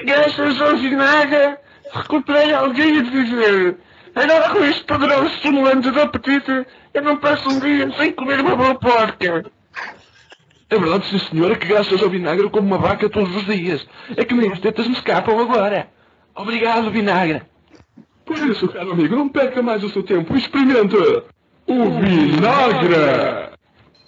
Graças 0.06 0.62
ao 0.62 0.78
vinagre 0.78 1.58
recuperei 1.92 2.54
a 2.54 2.60
alegria 2.60 3.04
de 3.04 3.10
viver. 3.10 3.78
Agora 4.16 4.50
com 4.52 4.64
este 4.64 4.86
poderoso 4.86 5.26
estimulante 5.26 5.92
do 5.92 6.02
apetite, 6.02 6.66
eu 6.94 7.02
não 7.02 7.18
passo 7.18 7.50
um 7.50 7.60
dia 7.60 7.92
sem 7.98 8.14
comer 8.14 8.40
uma 8.40 8.56
boa 8.56 8.76
porca. 8.76 9.52
É 10.70 10.78
verdade, 10.78 11.08
sim 11.08 11.20
senhora, 11.20 11.56
que 11.56 11.66
graças 11.66 12.04
ao 12.04 12.10
vinagre 12.10 12.44
eu 12.44 12.50
como 12.50 12.68
uma 12.68 12.78
vaca 12.78 13.10
todos 13.10 13.34
os 13.36 13.46
dias. 13.46 13.88
É 14.16 14.26
que 14.26 14.34
nem 14.34 14.52
as 14.52 14.60
tetas 14.60 14.86
me 14.86 14.94
escapam 14.94 15.40
agora. 15.40 15.88
Obrigado, 16.36 16.92
vinagre. 16.92 17.44
Por 18.26 18.38
isso, 18.38 18.68
caro 18.68 18.92
amigo, 18.92 19.16
não 19.16 19.30
perca 19.30 19.62
mais 19.62 19.82
o 19.84 19.90
seu 19.90 20.04
tempo. 20.04 20.36
Experimente 20.36 20.96
o 21.66 21.90
vinagre. 22.00 22.96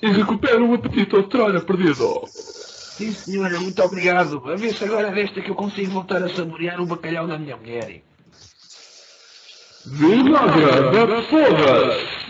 E 0.01 0.07
recupera 0.11 0.61
o 0.61 0.73
apetite 0.73 1.15
outrora 1.15 1.61
perdido. 1.61 2.23
Sim 2.27 3.13
senhora, 3.13 3.57
muito 3.61 3.81
obrigado. 3.81 4.43
A 4.45 4.55
ver 4.55 4.73
se 4.73 4.83
agora 4.83 5.11
desta 5.11 5.41
que 5.41 5.49
eu 5.49 5.55
consigo 5.55 5.91
voltar 5.91 6.21
a 6.21 6.27
saborear 6.27 6.81
o 6.81 6.85
bacalhau 6.85 7.25
da 7.25 7.37
minha 7.37 7.55
mulher. 7.55 8.01
Vinagre 9.85 10.91
da 10.91 11.23
foda 11.23 12.28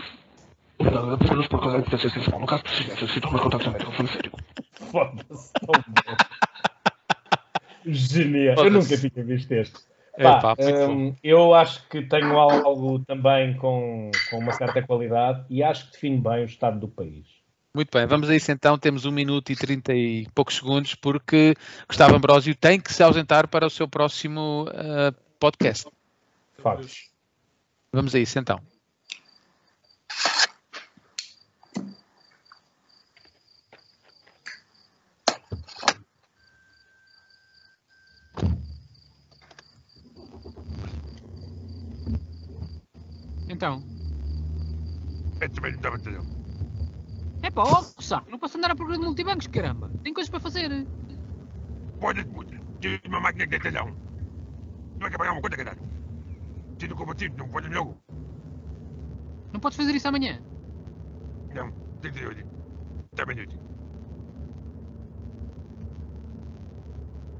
Não, 0.80 1.12
apenas 1.12 1.46
por 1.48 1.60
causa 1.60 1.82
de 1.82 1.90
ser 1.90 2.10
sensible. 2.10 2.38
No 2.38 2.46
caso 2.46 2.62
se 2.66 3.20
toma 3.20 3.38
contato 3.38 3.70
médico, 3.70 3.92
falando 3.92 4.12
sério. 4.12 4.32
Foda-se. 4.90 5.52
Genial. 7.86 8.56
Eu 8.56 8.64
Foda-se. 8.64 8.94
nunca 8.94 9.10
tinha 9.10 9.24
visto 9.24 9.52
este. 9.52 9.78
É, 10.14 10.24
Pá, 10.24 10.54
bom. 10.54 10.90
hum, 10.90 11.14
eu 11.22 11.54
acho 11.54 11.86
que 11.88 12.02
tenho 12.02 12.38
algo 12.38 12.98
também 13.00 13.54
com, 13.56 14.10
com 14.28 14.38
uma 14.38 14.52
certa 14.52 14.82
qualidade 14.82 15.44
e 15.48 15.62
acho 15.62 15.86
que 15.86 15.92
define 15.92 16.18
bem 16.18 16.42
o 16.42 16.44
estado 16.44 16.80
do 16.80 16.88
país. 16.88 17.26
Muito 17.74 17.96
bem, 17.96 18.06
vamos 18.06 18.28
a 18.28 18.34
isso 18.34 18.50
então. 18.50 18.76
Temos 18.76 19.04
um 19.04 19.12
minuto 19.12 19.52
e 19.52 19.56
trinta 19.56 19.94
e 19.94 20.26
poucos 20.34 20.56
segundos, 20.56 20.94
porque 20.96 21.54
Gustavo 21.86 22.16
Ambrósio 22.16 22.54
tem 22.54 22.80
que 22.80 22.92
se 22.92 23.02
ausentar 23.02 23.46
para 23.46 23.66
o 23.66 23.70
seu 23.70 23.88
próximo 23.88 24.66
ah, 24.74 25.14
podcast. 25.38 25.86
Factos. 26.58 27.10
Vamos 27.92 28.14
a 28.14 28.18
isso 28.18 28.38
então. 28.38 28.60
Então, 43.60 43.84
é 47.42 47.50
pá, 47.50 47.62
ó, 47.62 47.82
saco, 48.00 48.30
não 48.30 48.38
posso 48.38 48.56
andar 48.56 48.70
a 48.70 48.74
procura 48.74 48.96
de 48.96 49.04
multibancos, 49.04 49.46
caramba. 49.48 49.90
Tem 50.02 50.14
coisas 50.14 50.30
para 50.30 50.40
fazer. 50.40 50.70
Pode. 52.00 52.24
Tive 52.80 53.02
uma 53.06 53.20
máquina 53.20 53.46
de 53.46 53.58
batalhão. 53.58 53.94
Não 54.98 55.06
é 55.06 55.10
que 55.10 55.18
pagar 55.18 55.32
uma 55.32 55.42
conta, 55.42 55.58
caralho. 55.58 55.82
Não 56.88 56.96
combatido, 56.96 57.36
não 57.36 57.50
pode 57.50 57.68
logo. 57.68 57.94
Não 59.52 59.60
podes 59.60 59.76
fazer 59.76 59.94
isso 59.94 60.08
amanhã. 60.08 60.40
Não, 61.54 61.70
tem 62.00 62.12
que 62.12 62.18
ser 62.18 62.28
hoje. 62.28 62.46
Até 63.12 63.26
minuto. 63.26 63.56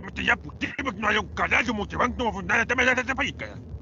Mas 0.03 0.27
já 0.27 0.37
por 0.37 0.55
que 0.57 0.67
não 1.01 1.09
há 1.09 1.19
um 1.19 1.29
caralho, 1.29 1.73
o 1.73 1.77
multibanco 1.77 2.19
não 2.19 2.27
vai 2.27 2.35
funcionar 2.35 2.61
até 2.61 2.75
mais 2.75 2.89
essa 2.89 3.15
país, 3.15 3.33
cara. 3.33 3.80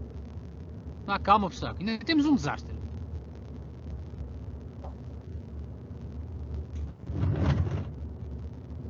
Ah, 1.11 1.19
calma, 1.19 1.51
saco, 1.51 1.81
ainda 1.81 1.99
temos 2.05 2.27
um 2.27 2.35
desastre. 2.35 2.77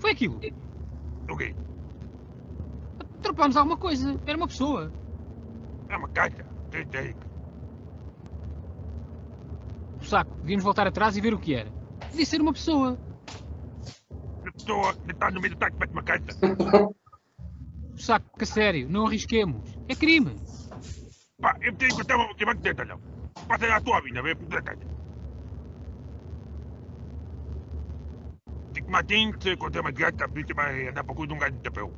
Foi 0.01 0.11
aquilo. 0.11 0.41
O 1.31 1.37
quê? 1.37 1.55
Atropámos 3.21 3.57
alguma 3.57 3.77
coisa. 3.77 4.19
Era 4.27 4.37
uma 4.37 4.49
pessoa. 4.49 4.93
É 5.89 5.97
uma 5.97 6.09
caixa. 6.09 6.45
Tem, 6.73 6.85
tem. 6.89 7.15
Saco, 10.03 10.35
devíamos 10.39 10.65
voltar 10.65 10.89
atrás 10.89 11.17
e 11.17 11.21
ver 11.21 11.35
o 11.35 11.39
que 11.39 11.55
era. 11.55 11.71
Devia 12.11 12.27
ser 12.27 12.41
uma 12.41 12.53
pessoa. 12.53 12.99
Eu 14.45 14.53
estou 14.57 14.89
a 14.89 14.93
tentar 14.93 15.31
no 15.31 15.41
meio 15.41 15.55
do 15.55 15.59
taco, 15.59 15.79
mete 15.79 15.93
uma 15.93 16.03
caixa. 16.03 16.27
Saco, 17.97 18.37
que 18.37 18.47
sério, 18.47 18.89
não 18.89 19.07
arrisquemos. 19.07 19.63
É 19.89 19.95
crime. 19.95 20.35
Pá, 21.69 21.75
eu 21.75 21.77
tenho 21.77 21.77
que 21.77 21.87
encontrar 21.87 22.17
um 22.17 22.27
multibanco 22.27 22.63
de 22.63 22.73
batalhão. 22.73 23.01
Passa 23.47 23.75
a 23.75 23.81
tua 23.81 24.01
vida, 24.01 24.23
vem 24.23 24.37
por 24.37 24.47
da 24.47 24.63
caixa. 24.63 24.81
Fico 28.75 28.91
matins, 28.91 29.35
se 29.41 29.53
encontrar 29.53 29.81
uma 29.83 29.91
gata, 29.91 30.25
a 30.25 30.29
polícia 30.29 30.55
vai 30.55 30.89
andar 30.89 31.05
para 31.05 31.15
cuidar 31.15 31.35
de 31.35 31.35
um 31.35 31.39
gajo 31.39 31.57
de 31.57 31.65
chapéu. 31.65 31.93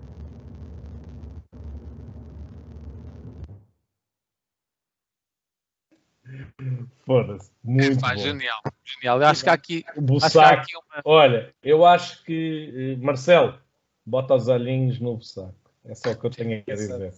Foda-se. 7.04 7.50
Muito 7.62 8.00
Pá, 8.00 8.14
bom. 8.14 8.20
genial, 8.20 8.60
genial. 8.84 9.20
Eu 9.20 9.28
acho 9.28 9.42
que 9.42 9.50
há 9.50 9.52
aqui, 9.52 9.84
O 9.96 10.16
acho 10.16 10.30
que 10.30 10.38
há 10.38 10.50
aqui 10.50 10.76
uma. 10.76 11.02
Olha, 11.04 11.54
eu 11.62 11.84
acho 11.84 12.24
que, 12.24 12.96
eh, 12.98 13.04
Marcelo, 13.04 13.58
bota 14.06 14.34
os 14.34 14.48
olhinhos 14.48 15.00
no 15.00 15.16
Bussaco. 15.16 15.54
É 15.84 15.94
só 15.94 16.12
o 16.12 16.18
que 16.18 16.26
eu 16.26 16.30
tenho 16.30 16.60
a 16.60 16.72
dizer. 16.72 17.12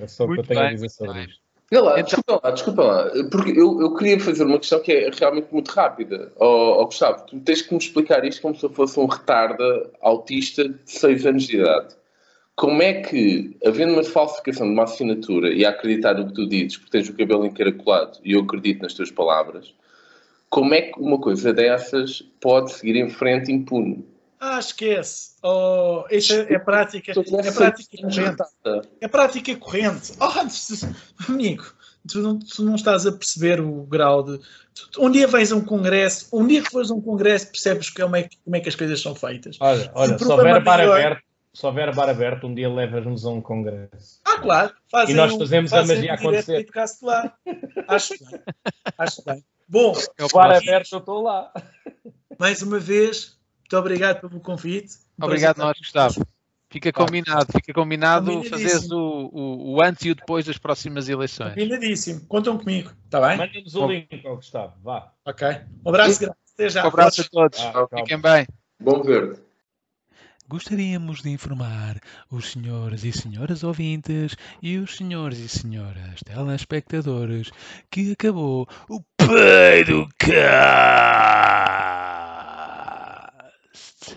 É 0.00 0.06
só 0.06 0.24
o 0.24 0.26
que 0.26 0.32
eu 0.32 0.36
Muito 0.36 0.48
tenho 0.48 0.60
a 0.60 0.62
bem, 0.64 0.74
dizer 0.74 0.80
muito 0.86 0.92
sobre 0.96 1.20
isto. 1.24 1.40
Não 1.72 1.84
lá, 1.84 1.92
Então- 2.00 2.04
desculpa 2.04 2.40
lá, 2.42 2.50
desculpa 2.50 2.82
lá, 2.82 3.10
porque 3.30 3.50
eu, 3.52 3.80
eu 3.80 3.94
queria 3.94 4.18
fazer 4.18 4.42
uma 4.42 4.58
questão 4.58 4.80
que 4.80 4.90
é 4.92 5.10
realmente 5.10 5.46
muito 5.52 5.68
rápida. 5.68 6.32
Ó 6.36 6.80
ó, 6.82 6.84
Gustavo, 6.84 7.24
tu 7.26 7.38
tens 7.40 7.62
que 7.62 7.72
me 7.72 7.78
explicar 7.78 8.24
isto 8.24 8.42
como 8.42 8.56
se 8.56 8.64
eu 8.64 8.70
fosse 8.70 8.98
um 8.98 9.06
retarda 9.06 9.88
autista 10.00 10.68
de 10.68 10.78
6 10.90 11.24
anos 11.26 11.44
de 11.44 11.58
idade. 11.58 11.94
Como 12.56 12.82
é 12.82 12.94
que, 12.94 13.56
havendo 13.64 13.92
uma 13.92 14.02
falsificação 14.02 14.66
de 14.66 14.72
uma 14.72 14.82
assinatura 14.82 15.52
e 15.54 15.64
a 15.64 15.70
acreditar 15.70 16.14
no 16.14 16.26
que 16.26 16.34
tu 16.34 16.46
dizes, 16.48 16.76
porque 16.76 16.90
tens 16.90 17.08
o 17.08 17.16
cabelo 17.16 17.46
encaracolado 17.46 18.18
e 18.24 18.32
eu 18.32 18.40
acredito 18.40 18.82
nas 18.82 18.92
tuas 18.92 19.10
palavras, 19.10 19.72
como 20.50 20.74
é 20.74 20.82
que 20.82 21.00
uma 21.00 21.18
coisa 21.20 21.52
dessas 21.54 22.20
pode 22.40 22.72
seguir 22.72 22.96
em 22.96 23.08
frente 23.08 23.52
impune? 23.52 24.04
Ah, 24.40 24.58
esquece. 24.58 25.32
Oh, 25.42 26.04
isso 26.10 26.32
é, 26.32 26.54
é 26.54 26.58
prática, 26.58 27.12
é 27.12 27.52
prática 27.52 27.96
corrente. 28.00 28.42
É 29.00 29.08
prática 29.08 29.56
corrente. 29.56 30.12
Oh, 30.18 31.30
amigo, 31.30 31.64
tu 32.08 32.20
não, 32.20 32.38
tu 32.38 32.62
não 32.62 32.74
estás 32.74 33.06
a 33.06 33.12
perceber 33.12 33.60
o 33.60 33.82
grau 33.82 34.22
de. 34.22 34.38
tu- 34.92 35.04
um 35.04 35.10
dia 35.10 35.26
vais 35.28 35.52
a 35.52 35.56
um 35.56 35.60
congresso, 35.64 36.26
um 36.32 36.46
dia 36.46 36.62
que 36.62 36.70
fores 36.70 36.90
a 36.90 36.94
um 36.94 37.02
congresso, 37.02 37.48
percebes 37.48 37.90
como 37.90 38.16
é, 38.16 38.22
que- 38.22 38.38
como 38.42 38.56
é 38.56 38.60
que 38.60 38.68
as 38.70 38.74
coisas 38.74 38.98
são 39.00 39.14
feitas. 39.14 39.58
Olha, 39.60 39.90
olha 39.94 40.16
O 40.16 40.18
se 40.18 40.24
houver 40.24 40.62
bar 40.64 40.78
maior- 40.78 40.96
aberto, 40.96 41.22
se 41.52 41.66
houver 41.66 41.94
bar 41.94 42.08
aberto, 42.08 42.46
um 42.46 42.54
dia 42.54 42.72
levas-nos 42.72 43.26
a 43.26 43.28
um 43.28 43.42
congresso. 43.42 44.20
Ah, 44.24 44.38
claro. 44.38 44.72
Fazem 44.90 45.14
E 45.14 45.18
nós 45.18 45.32
um- 45.34 45.38
fazemos 45.38 45.70
a 45.70 45.76
fazem 45.76 45.96
magia 45.96 46.12
um 46.12 46.14
acontecer. 46.14 46.66
lá. 47.02 47.34
Acho 47.88 48.14
bem. 48.24 48.40
Acho 48.96 49.22
bem. 49.22 49.44
Bom, 49.68 49.92
É 50.18 50.24
o 50.24 50.28
Bar 50.28 50.56
aberto, 50.56 50.92
eu 50.94 50.98
estou 50.98 51.22
lá. 51.22 51.52
mais 52.38 52.62
uma 52.62 52.78
vez, 52.78 53.38
muito 53.70 53.78
obrigado 53.78 54.20
pelo 54.20 54.40
convite. 54.40 54.98
Um 55.16 55.26
Obrigado, 55.26 55.58
nós, 55.58 55.78
Gustavo. 55.78 56.26
Fica 56.68 56.92
combinado, 56.92 57.46
fica 57.52 57.72
combinado 57.72 58.42
fazeres 58.44 58.90
o, 58.90 59.30
o, 59.32 59.74
o 59.74 59.82
antes 59.82 60.04
e 60.04 60.10
o 60.10 60.14
depois 60.14 60.44
das 60.44 60.58
próximas 60.58 61.08
eleições. 61.08 61.54
Combinadíssimo. 61.54 62.20
Contam 62.26 62.58
comigo. 62.58 62.92
Está 63.04 63.20
bem? 63.20 63.38
Manda-nos 63.38 63.74
o 63.76 63.86
link, 63.86 64.22
ó, 64.24 64.34
Gustavo. 64.34 64.74
Vá. 64.82 65.12
Ok. 65.24 65.46
Um 65.84 65.88
abraço 65.88 66.18
grande. 66.18 66.36
Até 66.54 66.68
já. 66.68 66.84
Um 66.84 66.88
abraço 66.88 67.20
a 67.20 67.24
todos. 67.30 67.60
Ah. 67.60 67.86
Fiquem 67.96 68.20
bem. 68.20 68.46
Bom 68.80 69.02
verde. 69.04 69.40
Gostaríamos 70.48 71.22
de 71.22 71.30
informar 71.30 72.00
os 72.28 72.50
senhores 72.50 73.04
e 73.04 73.12
senhoras 73.12 73.62
ouvintes 73.62 74.34
e 74.60 74.78
os 74.78 74.96
senhores 74.96 75.38
e 75.38 75.48
senhoras 75.48 76.20
telespectadores 76.24 77.52
que 77.88 78.12
acabou 78.12 78.66
o 78.88 79.00
Peido 79.16 80.08
Cá! 80.18 81.99
next 83.80 84.10